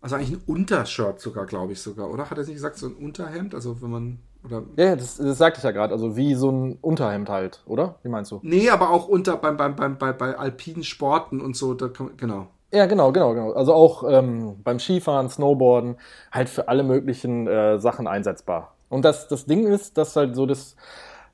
Also 0.00 0.16
eigentlich 0.16 0.32
ein 0.32 0.42
Untershirt 0.46 1.20
sogar, 1.20 1.46
glaube 1.46 1.72
ich 1.72 1.80
sogar, 1.80 2.10
oder? 2.10 2.28
Hat 2.28 2.36
er 2.36 2.44
nicht 2.44 2.54
gesagt, 2.54 2.76
so 2.76 2.86
ein 2.86 2.94
Unterhemd? 2.94 3.54
Also 3.54 3.80
wenn 3.80 3.90
man. 3.90 4.18
Oder 4.44 4.64
ja, 4.76 4.96
das, 4.96 5.18
das 5.18 5.38
sagte 5.38 5.58
ich 5.58 5.64
ja 5.64 5.70
gerade, 5.70 5.92
also 5.92 6.16
wie 6.16 6.34
so 6.34 6.50
ein 6.50 6.78
Unterhemd 6.80 7.28
halt, 7.28 7.62
oder? 7.66 7.94
Wie 8.02 8.08
meinst 8.08 8.32
du? 8.32 8.40
Nee, 8.42 8.68
aber 8.70 8.90
auch 8.90 9.06
unter 9.06 9.36
beim, 9.36 9.56
beim, 9.56 9.76
beim, 9.76 9.98
bei, 9.98 10.12
bei 10.12 10.36
alpinen 10.36 10.82
Sporten 10.82 11.40
und 11.40 11.56
so, 11.56 11.74
da 11.74 11.86
kann, 11.86 12.16
genau. 12.16 12.48
Ja, 12.72 12.86
genau, 12.86 13.12
genau, 13.12 13.34
genau. 13.34 13.52
Also 13.52 13.74
auch 13.74 14.02
ähm, 14.08 14.56
beim 14.64 14.80
Skifahren, 14.80 15.28
Snowboarden, 15.28 15.96
halt 16.32 16.48
für 16.48 16.66
alle 16.66 16.82
möglichen 16.82 17.46
äh, 17.46 17.78
Sachen 17.78 18.08
einsetzbar. 18.08 18.74
Und 18.88 19.04
das, 19.04 19.28
das 19.28 19.46
Ding 19.46 19.66
ist, 19.66 19.96
dass 19.98 20.16
halt 20.16 20.34
so 20.34 20.46
das, 20.46 20.74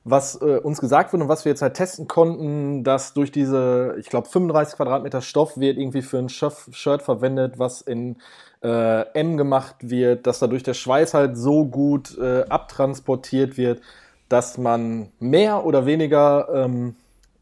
was 0.09 0.41
äh, 0.41 0.59
uns 0.61 0.79
gesagt 0.79 1.13
wurde 1.13 1.23
und 1.23 1.29
was 1.29 1.45
wir 1.45 1.51
jetzt 1.51 1.61
halt 1.61 1.75
testen 1.75 2.07
konnten, 2.07 2.83
dass 2.83 3.13
durch 3.13 3.31
diese, 3.31 3.95
ich 3.99 4.09
glaube, 4.09 4.27
35 4.27 4.75
Quadratmeter 4.75 5.21
Stoff 5.21 5.57
wird 5.57 5.77
irgendwie 5.77 6.01
für 6.01 6.17
ein 6.17 6.29
Shirt 6.29 7.01
verwendet, 7.01 7.59
was 7.59 7.81
in 7.81 8.17
äh, 8.63 9.01
M 9.13 9.37
gemacht 9.37 9.75
wird, 9.81 10.27
dass 10.27 10.39
dadurch 10.39 10.63
der 10.63 10.73
Schweiß 10.73 11.13
halt 11.13 11.37
so 11.37 11.65
gut 11.65 12.17
äh, 12.17 12.43
abtransportiert 12.49 13.57
wird, 13.57 13.81
dass 14.27 14.57
man 14.57 15.09
mehr 15.19 15.65
oder 15.65 15.85
weniger 15.85 16.47
ähm, 16.53 16.95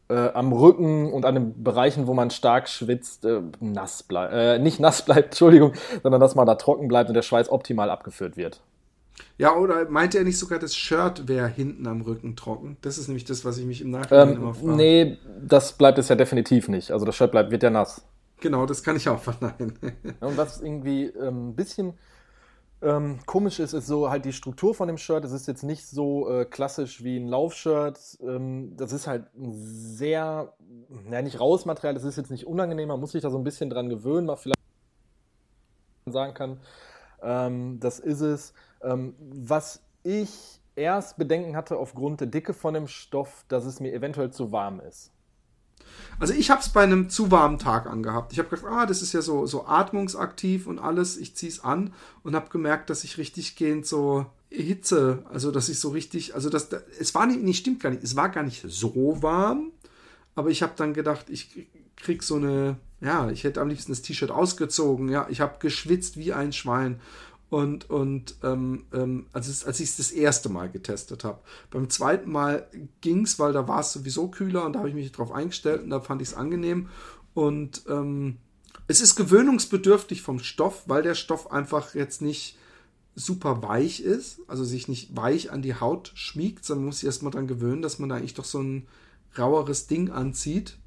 äh, 0.08 0.30
am 0.32 0.52
Rücken 0.52 1.12
und 1.12 1.24
an 1.26 1.34
den 1.34 1.62
Bereichen, 1.62 2.06
wo 2.06 2.14
man 2.14 2.30
stark 2.30 2.68
schwitzt, 2.68 3.24
äh, 3.24 3.42
nass 3.60 4.02
bleibt, 4.02 4.32
äh, 4.32 4.58
nicht 4.58 4.80
nass 4.80 5.02
bleibt, 5.02 5.24
Entschuldigung, 5.26 5.72
sondern 6.02 6.20
dass 6.20 6.34
man 6.34 6.46
da 6.46 6.54
trocken 6.54 6.88
bleibt 6.88 7.08
und 7.08 7.14
der 7.14 7.22
Schweiß 7.22 7.50
optimal 7.50 7.90
abgeführt 7.90 8.36
wird. 8.36 8.60
Ja, 9.36 9.54
oder 9.56 9.88
meinte 9.88 10.18
er 10.18 10.24
nicht 10.24 10.38
sogar, 10.38 10.58
das 10.58 10.74
Shirt 10.74 11.28
wäre 11.28 11.48
hinten 11.48 11.86
am 11.86 12.00
Rücken 12.00 12.36
trocken? 12.36 12.76
Das 12.82 12.98
ist 12.98 13.08
nämlich 13.08 13.24
das, 13.24 13.44
was 13.44 13.58
ich 13.58 13.66
mich 13.66 13.80
im 13.80 13.90
Nachhinein 13.90 14.30
ähm, 14.30 14.36
immer 14.36 14.54
frage. 14.54 14.76
Nee, 14.76 15.18
das 15.40 15.72
bleibt 15.72 15.98
es 15.98 16.08
ja 16.08 16.16
definitiv 16.16 16.68
nicht. 16.68 16.90
Also 16.90 17.06
das 17.06 17.16
Shirt 17.16 17.30
bleibt, 17.30 17.50
wird 17.50 17.62
ja 17.62 17.70
nass. 17.70 18.02
Genau, 18.40 18.66
das 18.66 18.82
kann 18.82 18.96
ich 18.96 19.08
auch 19.08 19.20
verneinen. 19.20 19.78
und 20.20 20.36
was 20.36 20.60
irgendwie 20.60 21.12
ein 21.16 21.26
ähm, 21.26 21.54
bisschen 21.54 21.94
ähm, 22.80 23.18
komisch 23.26 23.58
ist, 23.58 23.72
ist 23.72 23.86
so 23.86 24.08
halt 24.08 24.24
die 24.24 24.32
Struktur 24.32 24.74
von 24.74 24.86
dem 24.86 24.98
Shirt. 24.98 25.24
Es 25.24 25.32
ist 25.32 25.48
jetzt 25.48 25.64
nicht 25.64 25.86
so 25.86 26.30
äh, 26.30 26.44
klassisch 26.44 27.02
wie 27.02 27.16
ein 27.16 27.26
Laufshirt. 27.26 27.98
Ähm, 28.20 28.76
das 28.76 28.92
ist 28.92 29.06
halt 29.06 29.26
ein 29.34 29.52
sehr, 29.52 30.54
ja 31.10 31.22
nicht 31.22 31.40
raues 31.40 31.64
Material, 31.64 31.94
das 31.94 32.04
ist 32.04 32.16
jetzt 32.16 32.30
nicht 32.30 32.46
unangenehm, 32.46 32.88
man 32.88 33.00
muss 33.00 33.12
sich 33.12 33.22
da 33.22 33.30
so 33.30 33.38
ein 33.38 33.44
bisschen 33.44 33.70
dran 33.70 33.88
gewöhnen, 33.88 34.26
mal 34.26 34.36
vielleicht 34.36 34.58
sagen 36.06 36.34
kann, 36.34 36.60
ähm, 37.22 37.80
das 37.80 37.98
ist 37.98 38.20
es. 38.20 38.54
Ähm, 38.82 39.14
was 39.18 39.80
ich 40.02 40.60
erst 40.76 41.18
Bedenken 41.18 41.56
hatte 41.56 41.76
aufgrund 41.76 42.20
der 42.20 42.28
Dicke 42.28 42.54
von 42.54 42.74
dem 42.74 42.88
Stoff, 42.88 43.44
dass 43.48 43.64
es 43.64 43.80
mir 43.80 43.92
eventuell 43.92 44.30
zu 44.30 44.52
warm 44.52 44.80
ist. 44.80 45.10
Also 46.18 46.34
ich 46.34 46.50
habe 46.50 46.60
es 46.60 46.68
bei 46.68 46.82
einem 46.82 47.08
zu 47.08 47.30
warmen 47.30 47.58
Tag 47.58 47.86
angehabt. 47.86 48.32
Ich 48.32 48.38
habe 48.38 48.48
gedacht, 48.48 48.70
ah, 48.70 48.86
das 48.86 49.02
ist 49.02 49.12
ja 49.12 49.22
so, 49.22 49.46
so 49.46 49.66
atmungsaktiv 49.66 50.66
und 50.66 50.78
alles. 50.78 51.16
Ich 51.16 51.36
ziehe 51.36 51.50
es 51.50 51.64
an 51.64 51.92
und 52.22 52.34
habe 52.34 52.50
gemerkt, 52.50 52.90
dass 52.90 53.04
ich 53.04 53.18
richtig 53.18 53.56
gehend 53.56 53.86
so 53.86 54.26
Hitze, 54.50 55.24
also 55.30 55.50
dass 55.50 55.68
ich 55.68 55.78
so 55.78 55.90
richtig, 55.90 56.34
also 56.34 56.48
das, 56.48 56.68
es 56.98 57.14
war 57.14 57.26
nicht, 57.26 57.42
nicht, 57.42 57.58
stimmt 57.58 57.80
gar 57.80 57.90
nicht, 57.90 58.02
es 58.02 58.16
war 58.16 58.30
gar 58.30 58.42
nicht 58.42 58.64
so 58.66 59.22
warm, 59.22 59.72
aber 60.34 60.48
ich 60.48 60.62
habe 60.62 60.72
dann 60.76 60.94
gedacht, 60.94 61.28
ich 61.28 61.68
krieg 61.96 62.22
so 62.22 62.36
eine, 62.36 62.76
ja, 63.00 63.28
ich 63.30 63.44
hätte 63.44 63.60
am 63.60 63.68
liebsten 63.68 63.92
das 63.92 64.02
T-Shirt 64.02 64.30
ausgezogen, 64.30 65.10
ja, 65.10 65.26
ich 65.28 65.42
habe 65.42 65.56
geschwitzt 65.58 66.16
wie 66.16 66.32
ein 66.32 66.54
Schwein 66.54 66.98
und, 67.50 67.88
und 67.88 68.36
ähm, 68.42 68.84
ähm, 68.92 69.26
als, 69.32 69.64
als 69.64 69.80
ich 69.80 69.90
es 69.90 69.96
das 69.96 70.10
erste 70.10 70.48
Mal 70.48 70.68
getestet 70.68 71.24
habe. 71.24 71.40
Beim 71.70 71.88
zweiten 71.88 72.30
Mal 72.30 72.68
ging 73.00 73.22
es, 73.22 73.38
weil 73.38 73.52
da 73.52 73.66
war 73.66 73.80
es 73.80 73.92
sowieso 73.92 74.28
kühler 74.28 74.66
und 74.66 74.74
da 74.74 74.80
habe 74.80 74.90
ich 74.90 74.94
mich 74.94 75.10
drauf 75.12 75.32
eingestellt 75.32 75.82
und 75.82 75.90
da 75.90 76.00
fand 76.00 76.20
ich 76.20 76.28
es 76.28 76.34
angenehm. 76.34 76.88
Und 77.32 77.82
ähm, 77.88 78.36
es 78.86 79.00
ist 79.00 79.16
gewöhnungsbedürftig 79.16 80.22
vom 80.22 80.40
Stoff, 80.40 80.82
weil 80.86 81.02
der 81.02 81.14
Stoff 81.14 81.50
einfach 81.50 81.94
jetzt 81.94 82.20
nicht 82.20 82.58
super 83.14 83.62
weich 83.62 84.00
ist, 84.00 84.40
also 84.46 84.64
sich 84.64 84.86
nicht 84.86 85.16
weich 85.16 85.50
an 85.50 85.62
die 85.62 85.74
Haut 85.74 86.12
schmiegt, 86.14 86.64
sondern 86.64 86.86
muss 86.86 87.00
sich 87.00 87.06
erstmal 87.06 87.32
dran 87.32 87.46
gewöhnen, 87.46 87.82
dass 87.82 87.98
man 87.98 88.08
da 88.08 88.16
eigentlich 88.16 88.34
doch 88.34 88.44
so 88.44 88.60
ein 88.60 88.86
raueres 89.38 89.86
Ding 89.86 90.10
anzieht. 90.10 90.78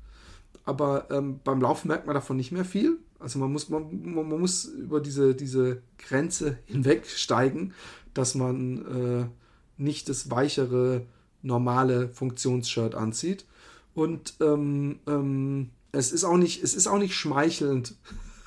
Aber 0.63 1.09
ähm, 1.11 1.39
beim 1.43 1.61
Laufen 1.61 1.87
merkt 1.87 2.05
man 2.05 2.13
davon 2.13 2.37
nicht 2.37 2.51
mehr 2.51 2.65
viel. 2.65 2.99
Also 3.21 3.39
man 3.39 3.51
muss, 3.51 3.69
man, 3.69 4.13
man 4.13 4.27
muss 4.27 4.65
über 4.65 4.99
diese, 4.99 5.35
diese 5.35 5.81
Grenze 5.97 6.57
hinwegsteigen, 6.65 7.73
dass 8.13 8.35
man 8.35 8.85
äh, 8.85 9.81
nicht 9.81 10.09
das 10.09 10.29
weichere, 10.29 11.05
normale 11.41 12.09
Funktionsshirt 12.09 12.95
anzieht. 12.95 13.45
Und 13.93 14.35
ähm, 14.41 14.99
ähm, 15.07 15.69
es 15.91 16.11
ist 16.11 16.23
auch 16.23 16.37
nicht, 16.37 16.63
es 16.63 16.73
ist 16.73 16.87
auch 16.87 16.99
nicht 16.99 17.15
schmeichelnd, 17.15 17.95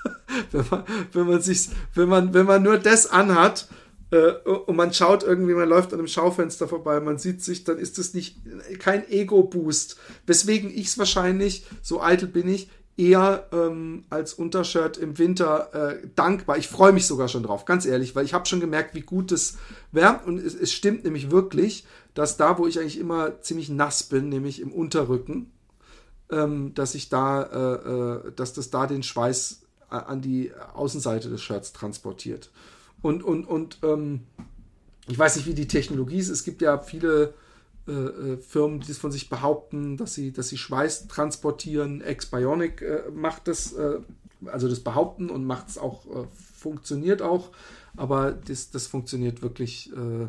wenn 0.53 0.65
man, 0.71 0.85
wenn 1.13 1.27
man 1.27 1.41
sich, 1.41 1.69
wenn 1.95 2.09
man, 2.09 2.35
wenn 2.35 2.47
man 2.47 2.63
nur 2.63 2.79
das 2.79 3.07
anhat 3.07 3.69
äh, 4.11 4.33
und 4.67 4.77
man 4.77 4.93
schaut 4.93 5.23
irgendwie, 5.23 5.55
man 5.55 5.69
läuft 5.69 5.93
an 5.93 5.99
einem 5.99 6.09
Schaufenster 6.09 6.69
vorbei, 6.69 7.01
man 7.01 7.19
sieht 7.19 7.43
sich, 7.43 7.65
dann 7.65 7.79
ist 7.79 7.99
das 7.99 8.15
nicht 8.15 8.39
kein 8.79 9.09
Ego-Boost. 9.09 9.99
Weswegen 10.27 10.71
ich 10.71 10.87
es 10.87 10.99
wahrscheinlich, 10.99 11.67
so 11.83 12.03
eitel 12.03 12.29
bin 12.29 12.49
ich, 12.49 12.71
eher 12.97 13.49
ähm, 13.53 14.05
als 14.09 14.35
Untershirt 14.35 14.97
im 14.97 15.19
Winter 15.19 15.75
äh, 15.75 16.07
dankbar. 16.15 16.59
Ich 16.59 16.69
freue 16.69 16.93
mich 16.93 17.07
sogar 17.07 17.29
schon 17.29 17.43
drauf, 17.43 17.65
ganz 17.65 17.87
ehrlich, 17.87 18.15
weil 18.15 18.25
ich 18.25 18.35
habe 18.35 18.47
schon 18.47 18.61
gemerkt, 18.61 18.95
wie 18.95 19.01
gut 19.01 19.33
es 19.33 19.59
wärmt 19.91 20.27
und 20.27 20.39
es, 20.39 20.55
es, 20.55 20.73
stimmt 20.73 21.05
nämlich 21.05 21.31
wirklich, 21.31 21.85
dass 22.15 22.37
da, 22.37 22.57
wo 22.59 22.67
ich 22.67 22.79
eigentlich 22.79 22.99
immer 22.99 23.41
ziemlich 23.41 23.69
nass 23.69 24.05
bin, 24.05 24.29
nämlich 24.29 24.61
im 24.61 24.73
Unterrücken, 24.73 25.51
ähm, 26.31 26.73
dass 26.75 26.95
ich 26.95 27.09
da, 27.09 27.43
äh, 27.43 28.29
äh, 28.29 28.33
dass 28.33 28.53
das 28.53 28.71
da 28.71 28.87
den 28.87 29.03
Schweiß 29.03 29.63
äh, 29.91 29.97
an 29.97 30.21
die 30.21 30.53
Außenseite 30.75 31.29
des 31.29 31.43
Shirts 31.43 31.73
transportiert. 31.73 32.53
Und 33.03 33.25
und 33.25 33.45
und 33.47 33.79
ähm, 33.83 34.21
ich 35.09 35.19
weiß 35.19 35.37
nicht, 35.37 35.47
wie 35.47 35.55
die 35.55 35.69
Technologie 35.69 36.19
ist. 36.19 36.29
Es 36.29 36.45
gibt 36.45 36.63
ja 36.63 36.79
viele 36.79 37.35
äh, 37.87 37.93
äh, 37.93 38.37
Firmen, 38.39 38.81
die 38.81 38.91
es 38.91 38.99
von 38.99 39.13
sich 39.13 39.29
behaupten, 39.29 39.97
dass 39.97 40.15
sie, 40.15 40.33
dass 40.33 40.49
sie 40.49 40.57
Schweiß 40.57 41.07
transportieren. 41.09 42.01
Ex-Bionic 42.01 42.83
äh, 42.83 43.03
macht 43.13 43.47
das, 43.49 43.73
äh, 43.75 43.99
also 44.47 44.69
das 44.69 44.81
behaupten 44.81 45.29
und 45.29 45.45
macht 45.45 45.69
es 45.69 45.79
auch, 45.79 46.07
äh, 46.07 46.27
funktioniert 46.33 47.21
auch, 47.21 47.51
aber 47.97 48.33
das, 48.33 48.71
das 48.71 48.87
funktioniert 48.87 49.43
wirklich 49.43 49.93
äh, 49.93 50.29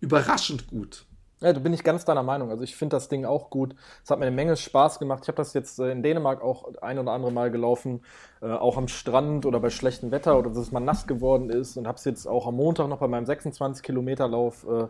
überraschend 0.00 0.68
gut. 0.68 1.04
Ja, 1.40 1.52
da 1.52 1.60
bin 1.60 1.74
ich 1.74 1.82
ganz 1.82 2.04
deiner 2.04 2.22
Meinung. 2.22 2.50
Also 2.50 2.62
ich 2.62 2.76
finde 2.76 2.96
das 2.96 3.08
Ding 3.08 3.24
auch 3.24 3.50
gut. 3.50 3.74
Es 4.02 4.10
hat 4.10 4.18
mir 4.18 4.26
eine 4.26 4.34
Menge 4.34 4.56
Spaß 4.56 4.98
gemacht. 4.98 5.24
Ich 5.24 5.28
habe 5.28 5.36
das 5.36 5.52
jetzt 5.52 5.78
in 5.78 6.02
Dänemark 6.02 6.42
auch 6.42 6.74
ein 6.80 6.98
oder 6.98 7.12
andere 7.12 7.32
Mal 7.32 7.50
gelaufen, 7.50 8.02
äh, 8.40 8.46
auch 8.46 8.76
am 8.76 8.88
Strand 8.88 9.44
oder 9.44 9.60
bei 9.60 9.70
schlechtem 9.70 10.10
Wetter 10.10 10.38
oder 10.38 10.50
dass 10.50 10.58
es 10.58 10.72
mal 10.72 10.80
nass 10.80 11.06
geworden 11.06 11.50
ist 11.50 11.76
und 11.76 11.86
habe 11.86 11.98
es 11.98 12.04
jetzt 12.04 12.26
auch 12.26 12.46
am 12.46 12.54
Montag 12.54 12.88
noch 12.88 12.98
bei 12.98 13.08
meinem 13.08 13.26
26 13.26 13.82
Kilometer 13.82 14.28
Lauf 14.28 14.64
äh, 14.66 14.86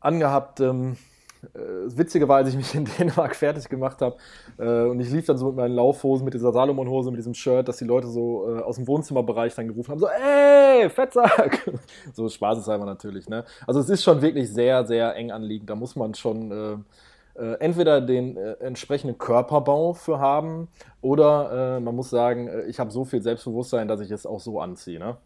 angehabt. 0.00 0.60
Ähm, 0.60 0.96
das 1.52 1.94
äh, 1.94 1.98
Witzige 1.98 2.28
war, 2.28 2.36
als 2.36 2.48
ich 2.48 2.56
mich 2.56 2.74
in 2.74 2.84
Dänemark 2.98 3.36
fertig 3.36 3.68
gemacht 3.68 4.00
habe 4.00 4.16
äh, 4.58 4.88
und 4.88 5.00
ich 5.00 5.10
lief 5.10 5.26
dann 5.26 5.38
so 5.38 5.46
mit 5.46 5.56
meinen 5.56 5.74
Laufhosen, 5.74 6.24
mit 6.24 6.34
dieser 6.34 6.52
Salomon-Hose, 6.52 7.10
mit 7.10 7.18
diesem 7.18 7.34
Shirt, 7.34 7.68
dass 7.68 7.76
die 7.78 7.84
Leute 7.84 8.08
so 8.08 8.56
äh, 8.56 8.60
aus 8.62 8.76
dem 8.76 8.86
Wohnzimmerbereich 8.86 9.54
dann 9.54 9.68
gerufen 9.68 9.92
haben, 9.92 9.98
so, 9.98 10.08
ey, 10.08 10.88
Fettsack! 10.90 11.70
so 12.12 12.28
spaßeshalber 12.28 12.84
natürlich, 12.84 13.28
ne? 13.28 13.44
Also 13.66 13.80
es 13.80 13.88
ist 13.88 14.02
schon 14.04 14.22
wirklich 14.22 14.52
sehr, 14.52 14.86
sehr 14.86 15.14
eng 15.16 15.30
anliegend. 15.30 15.70
Da 15.70 15.74
muss 15.74 15.96
man 15.96 16.14
schon 16.14 16.50
äh, 16.50 17.42
äh 17.42 17.54
entweder 17.60 18.00
den 18.00 18.36
äh, 18.36 18.52
entsprechenden 18.54 19.18
Körperbau 19.18 19.92
für 19.92 20.18
haben 20.18 20.68
oder 21.00 21.80
man 21.80 21.94
muss 21.94 22.08
sagen, 22.10 22.48
ich 22.68 22.80
habe 22.80 22.90
so 22.90 23.04
viel 23.04 23.20
Selbstbewusstsein, 23.20 23.88
dass 23.88 24.00
ich 24.00 24.10
es 24.10 24.24
auch 24.24 24.40
so 24.40 24.60
anziehe, 24.60 24.98
ne? 24.98 25.16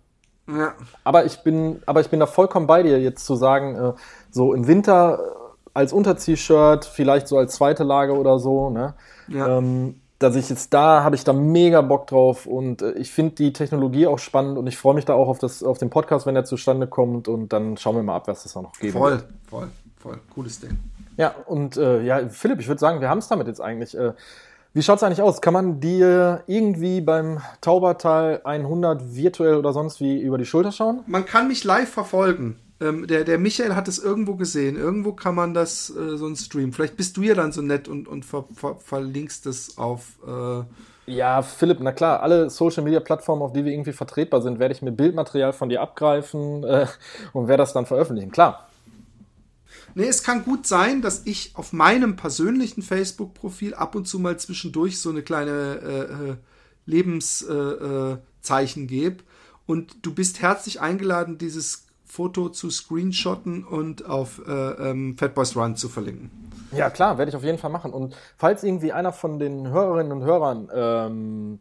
Ja. 0.49 0.75
Aber 1.05 1.25
ich 1.25 1.43
bin, 1.43 1.83
aber 1.87 2.01
ich 2.01 2.09
bin 2.09 2.19
da 2.19 2.27
vollkommen 2.27 2.67
bei 2.67 2.83
dir, 2.83 2.99
jetzt 2.99 3.25
zu 3.25 3.37
sagen, 3.37 3.95
so 4.31 4.55
im 4.55 4.67
Winter 4.67 5.48
als 5.75 5.93
Unter-T-Shirt, 5.93 6.85
vielleicht 6.85 7.29
so 7.29 7.39
als 7.39 7.55
zweite 7.55 7.85
Lage 7.85 8.17
oder 8.17 8.39
so, 8.39 8.71
ne? 8.71 8.95
Ja. 9.29 9.59
Ähm, 9.59 10.01
dass 10.19 10.35
ich 10.35 10.49
jetzt 10.49 10.75
da 10.75 11.05
habe 11.05 11.15
ich 11.15 11.23
da 11.23 11.33
mega 11.33 11.81
Bock 11.81 12.09
drauf 12.09 12.47
und 12.47 12.83
äh, 12.83 12.93
ich 12.93 13.13
finde 13.13 13.37
die 13.37 13.53
Technologie 13.53 14.07
auch 14.07 14.19
spannend 14.19 14.59
und 14.59 14.67
ich 14.67 14.77
freue 14.77 14.95
mich 14.95 15.05
da 15.05 15.15
auch 15.15 15.29
auf 15.29 15.39
das 15.39 15.63
auf 15.63 15.79
den 15.79 15.91
Podcast, 15.91 16.27
wenn 16.27 16.35
er 16.35 16.45
zustande 16.45 16.87
kommt 16.89 17.29
und 17.29 17.53
dann 17.53 17.77
schauen 17.77 17.97
wir 17.97 18.03
mal 18.03 18.17
ab, 18.17 18.27
was 18.27 18.45
es 18.45 18.53
da 18.53 18.63
noch 18.63 18.73
geben 18.73 18.99
Voll, 18.99 19.13
wird. 19.13 19.25
voll, 19.49 19.69
voll, 19.97 20.19
cooles 20.35 20.61
Ding. 20.61 20.77
Ja 21.17 21.35
und 21.47 21.77
äh, 21.77 22.03
ja, 22.03 22.29
Philipp, 22.29 22.59
ich 22.59 22.67
würde 22.67 22.81
sagen, 22.81 23.01
wir 23.01 23.09
haben 23.09 23.19
es 23.19 23.29
damit 23.29 23.47
jetzt 23.47 23.61
eigentlich. 23.61 23.97
Äh, 23.97 24.13
wie 24.75 24.83
schaut 24.83 24.99
es 24.99 25.03
eigentlich 25.03 25.23
aus? 25.23 25.41
Kann 25.41 25.55
man 25.55 25.81
dir 25.81 26.43
irgendwie 26.47 27.01
beim 27.01 27.41
Taubertal 27.61 28.43
100 28.45 29.15
virtuell 29.15 29.55
oder 29.55 29.73
sonst 29.73 29.99
wie 30.01 30.21
über 30.21 30.37
die 30.37 30.45
Schulter 30.45 30.73
schauen? 30.73 31.01
Man 31.07 31.25
kann 31.25 31.49
mich 31.49 31.65
live 31.65 31.89
verfolgen. 31.89 32.57
Ähm, 32.81 33.07
der, 33.07 33.25
der 33.25 33.39
Michael 33.39 33.75
hat 33.75 33.89
es 33.89 33.99
irgendwo 33.99 34.37
gesehen. 34.37 34.77
Irgendwo 34.77 35.13
kann 35.13 35.35
man 35.35 35.53
das, 35.53 35.91
äh, 35.91 36.17
so 36.17 36.27
ein 36.27 36.37
Stream. 36.37 36.73
Vielleicht 36.73 36.97
bist 36.97 37.17
du 37.17 37.23
ja 37.23 37.35
dann 37.35 37.53
so 37.53 37.61
nett 37.61 37.89
und, 37.89 38.07
und 38.07 38.25
ver, 38.25 38.45
ver, 38.55 38.77
verlinkst 38.77 39.47
es 39.47 39.79
auf. 39.79 40.19
Äh 40.27 40.63
ja, 41.09 41.43
Philipp, 41.43 41.79
na 41.81 41.93
klar, 41.93 42.23
alle 42.23 42.51
Social 42.51 42.85
Media 42.85 43.01
Plattformen, 43.01 43.43
auf 43.43 43.53
die 43.53 43.65
wir 43.65 43.73
irgendwie 43.73 43.93
vertretbar 43.93 44.43
sind, 44.43 44.59
werde 44.59 44.75
ich 44.75 44.83
mir 44.83 44.93
Bildmaterial 44.93 45.53
von 45.53 45.71
dir 45.71 45.81
abgreifen 45.81 46.63
äh, 46.65 46.87
und 47.33 47.49
werde 47.49 47.63
das 47.63 47.73
dann 47.73 47.87
veröffentlichen. 47.87 48.31
Klar. 48.31 48.69
Nee, 49.95 50.07
es 50.07 50.23
kann 50.23 50.45
gut 50.45 50.67
sein, 50.67 51.03
dass 51.03 51.23
ich 51.25 51.53
auf 51.55 51.73
meinem 51.73 52.15
persönlichen 52.15 52.83
Facebook-Profil 52.83 53.75
ab 53.75 53.95
und 53.95 54.07
zu 54.07 54.19
mal 54.19 54.39
zwischendurch 54.39 55.01
so 55.01 55.11
eine 55.11 55.23
kleine 55.23 55.81
äh, 55.83 56.31
äh 56.31 56.37
Lebenszeichen 56.87 58.85
äh, 58.85 58.87
gebe. 58.87 59.25
Und 59.67 60.07
du 60.07 60.15
bist 60.15 60.41
herzlich 60.41 60.81
eingeladen, 60.81 61.37
dieses 61.37 61.88
Foto 62.09 62.49
zu 62.49 62.71
screenshotten 62.71 63.65
und 63.65 64.07
auf 64.07 64.41
äh, 64.47 64.51
ähm, 64.51 65.17
Fatboys 65.17 65.57
Run 65.57 65.77
zu 65.77 65.89
verlinken. 65.89 66.31
Ja, 66.73 66.91
klar, 66.91 67.19
werde 67.19 67.31
ich 67.31 67.37
auf 67.37 67.45
jeden 67.45 67.59
Fall 67.59 67.71
machen. 67.71 67.93
Und 67.93 68.17
falls 68.37 68.65
irgendwie 68.65 68.93
einer 68.93 69.13
von 69.13 69.39
den 69.39 69.69
Hörerinnen 69.69 70.13
und 70.13 70.23
Hörern 70.23 70.69
ähm, 70.75 71.61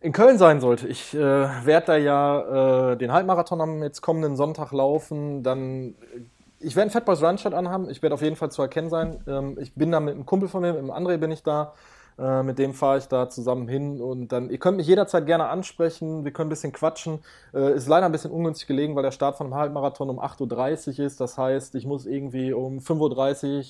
in 0.00 0.12
Köln 0.12 0.38
sein 0.38 0.60
sollte, 0.60 0.88
ich 0.88 1.14
äh, 1.14 1.18
werde 1.18 1.86
da 1.86 1.96
ja 1.96 2.92
äh, 2.92 2.96
den 2.96 3.12
Halbmarathon 3.12 3.60
am 3.60 3.82
jetzt 3.82 4.00
kommenden 4.00 4.36
Sonntag 4.36 4.72
laufen, 4.72 5.42
dann 5.42 5.94
ich 6.60 6.76
werde 6.76 6.82
einen 6.82 6.90
Fatboys 6.90 7.22
Run 7.22 7.38
Shirt 7.38 7.54
anhaben, 7.54 7.90
ich 7.90 8.02
werde 8.02 8.14
auf 8.14 8.22
jeden 8.22 8.36
Fall 8.36 8.50
zu 8.50 8.62
erkennen 8.62 8.90
sein. 8.90 9.22
Ähm, 9.26 9.56
ich 9.60 9.74
bin 9.74 9.90
da 9.90 10.00
mit 10.00 10.14
einem 10.14 10.26
Kumpel 10.26 10.48
von 10.48 10.62
mir, 10.62 10.72
mit 10.72 10.82
dem 10.82 10.90
André 10.90 11.18
bin 11.18 11.30
ich 11.30 11.42
da. 11.42 11.74
Äh, 12.18 12.42
mit 12.44 12.58
dem 12.58 12.74
fahre 12.74 12.98
ich 12.98 13.08
da 13.08 13.28
zusammen 13.28 13.66
hin 13.66 14.00
und 14.00 14.28
dann, 14.28 14.48
ihr 14.48 14.58
könnt 14.58 14.76
mich 14.76 14.86
jederzeit 14.86 15.26
gerne 15.26 15.48
ansprechen, 15.48 16.24
wir 16.24 16.32
können 16.32 16.46
ein 16.46 16.50
bisschen 16.50 16.72
quatschen. 16.72 17.18
Äh, 17.52 17.74
ist 17.74 17.88
leider 17.88 18.06
ein 18.06 18.12
bisschen 18.12 18.30
ungünstig 18.30 18.68
gelegen, 18.68 18.94
weil 18.94 19.02
der 19.02 19.10
Start 19.10 19.36
von 19.36 19.46
einem 19.46 19.56
Halbmarathon 19.56 20.10
um 20.10 20.20
8.30 20.20 21.00
Uhr 21.00 21.06
ist. 21.06 21.20
Das 21.20 21.36
heißt, 21.36 21.74
ich 21.74 21.86
muss 21.86 22.06
irgendwie 22.06 22.52
um 22.52 22.78
5.30 22.78 23.58
Uhr 23.58 23.64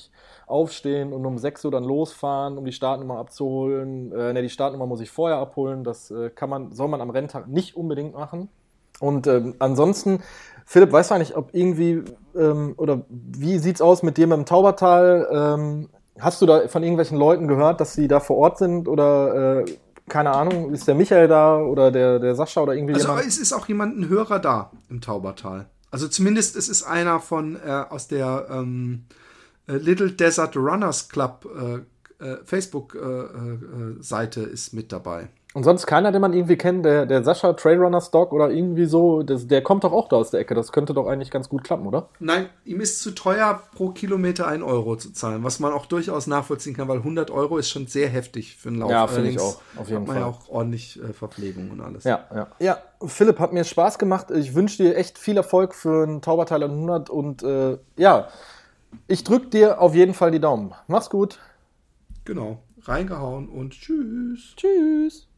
aufstehen 0.47 1.13
und 1.13 1.25
um 1.25 1.39
6 1.39 1.65
Uhr 1.65 1.71
dann 1.71 1.85
losfahren, 1.85 2.59
um 2.59 2.65
die 2.67 2.73
Startnummer 2.73 3.19
abzuholen. 3.19 4.13
Äh, 4.13 4.35
ne, 4.35 4.43
die 4.43 4.51
Startnummer 4.51 4.87
muss 4.87 5.01
ich 5.01 5.11
vorher 5.11 5.39
abholen. 5.39 5.83
Das 5.83 6.11
äh, 6.11 6.29
kann 6.29 6.51
man, 6.51 6.73
soll 6.73 6.89
man 6.89 7.01
am 7.01 7.11
Renntag 7.11 7.49
nicht 7.49 7.77
unbedingt 7.77 8.15
machen. 8.15 8.51
Und 9.01 9.27
ähm, 9.27 9.55
ansonsten, 9.59 10.23
Philipp, 10.67 10.93
weißt 10.93 11.11
du 11.11 11.15
eigentlich, 11.15 11.37
ob 11.37 11.49
irgendwie, 11.53 12.05
ähm, 12.37 12.75
oder 12.77 13.03
wie 13.09 13.59
sieht's 13.59 13.81
aus 13.81 14.03
mit 14.03 14.19
dem 14.19 14.45
Taubertal? 14.45 15.29
Ähm, 15.33 15.89
Hast 16.19 16.41
du 16.41 16.47
da 16.47 16.69
von 16.69 16.83
irgendwelchen 16.83 17.19
Leuten 17.19 17.49
gehört, 17.49 17.81
dass 17.81 17.95
sie 17.95 18.07
da 18.09 18.21
vor 18.21 18.37
Ort 18.37 18.59
sind 18.59 18.87
oder 18.89 19.61
äh, 19.63 19.65
keine 20.09 20.31
Ahnung, 20.33 20.73
ist 20.73 20.87
der 20.87 20.95
Michael 20.95 21.29
da 21.29 21.59
oder 21.59 21.91
der, 21.91 22.19
der 22.19 22.35
Sascha 22.35 22.61
oder 22.61 22.75
irgendwie 22.75 22.95
Also 22.95 23.09
jemand? 23.09 23.27
es 23.27 23.39
ist 23.39 23.53
auch 23.53 23.67
jemand, 23.67 23.99
ein 23.99 24.09
Hörer 24.09 24.39
da 24.39 24.71
im 24.91 25.01
Taubertal. 25.01 25.67
Also 25.91 26.09
zumindest 26.09 26.57
es 26.57 26.69
ist 26.69 26.83
einer 26.83 27.21
von 27.21 27.57
äh, 27.57 27.71
aus 27.89 28.09
der 28.09 28.47
ähm, 28.51 29.05
äh, 29.67 29.73
Little 29.77 30.13
Desert 30.13 30.57
Runners 30.57 31.09
Club 31.09 31.47
äh, 32.21 32.25
äh, 32.25 32.37
Facebook-Seite 32.45 34.41
ist 34.43 34.73
mit 34.73 34.93
dabei. 34.93 35.29
Und 35.55 35.63
sonst 35.63 35.87
keiner, 35.87 36.11
den 36.11 36.21
man 36.21 36.33
irgendwie 36.33 36.57
kennt, 36.57 36.85
der, 36.85 37.07
der 37.07 37.23
Sascha 37.23 37.53
Trailrunners 37.53 38.11
Dog 38.11 38.33
oder 38.33 38.51
irgendwie 38.51 38.87
so, 38.87 39.23
das, 39.23 39.47
der 39.47 39.63
kommt 39.63 39.85
doch 39.85 39.93
auch 39.93 40.09
da 40.09 40.17
aus 40.17 40.33
der 40.33 40.41
Ecke. 40.41 40.57
Das 40.57 40.73
könnte 40.73 40.95
doch 40.95 41.07
eigentlich 41.07 41.31
ganz 41.31 41.49
gut 41.49 41.63
klappen, 41.63 41.87
oder? 41.87 42.09
Nein, 42.19 42.49
ihm 42.65 42.81
ist 42.81 43.01
zu 43.01 43.13
teuer, 43.13 43.63
pro 43.73 43.91
Kilometer 43.91 44.49
ein 44.49 44.65
Euro 44.65 44.97
zu 44.97 45.13
zahlen, 45.13 45.45
was 45.45 45.61
man 45.61 45.73
auch 45.73 45.87
durchaus 45.87 46.27
nachvollziehen 46.27 46.75
kann, 46.75 46.89
weil 46.89 46.99
100 46.99 47.31
Euro 47.31 47.57
ist 47.57 47.71
schon 47.71 47.87
sehr 47.87 48.09
heftig 48.09 48.57
für 48.57 48.71
einen 48.71 48.79
Lauf. 48.79 48.91
Ja, 48.91 49.07
finde 49.07 49.31
ich 49.31 49.39
auch, 49.39 49.61
auf 49.77 49.89
jeden 49.89 50.01
hat 50.01 50.07
man 50.09 50.17
Fall. 50.17 50.17
ja 50.17 50.27
auch 50.27 50.49
ordentlich 50.49 51.01
äh, 51.01 51.13
Verpflegung 51.13 51.71
und 51.71 51.81
alles. 51.81 52.03
Ja, 52.03 52.25
ja. 52.35 52.49
Ja, 52.59 52.79
Philipp, 53.07 53.39
hat 53.39 53.53
mir 53.53 53.63
Spaß 53.63 54.01
gemacht. 54.01 54.33
Ich 54.33 54.57
wünsche 54.57 54.83
dir 54.83 54.97
echt 54.97 55.19
viel 55.19 55.37
Erfolg 55.37 55.77
für 55.77 56.03
einen 56.03 56.21
Tauberteil 56.21 56.65
an 56.65 56.73
100 56.73 57.11
und 57.11 57.45
äh, 57.45 57.79
ja, 57.97 58.27
ich 59.07 59.23
drück 59.23 59.53
dir 59.53 59.81
auf 59.81 59.95
jeden 59.95 60.15
Fall 60.15 60.33
die 60.33 60.41
Daumen. 60.41 60.75
Mach's 60.89 61.11
gut. 61.11 61.39
Genau. 62.25 62.59
Reingehauen 62.83 63.49
und 63.49 63.75
tschüss. 63.75 64.55
Tschüss. 64.57 65.29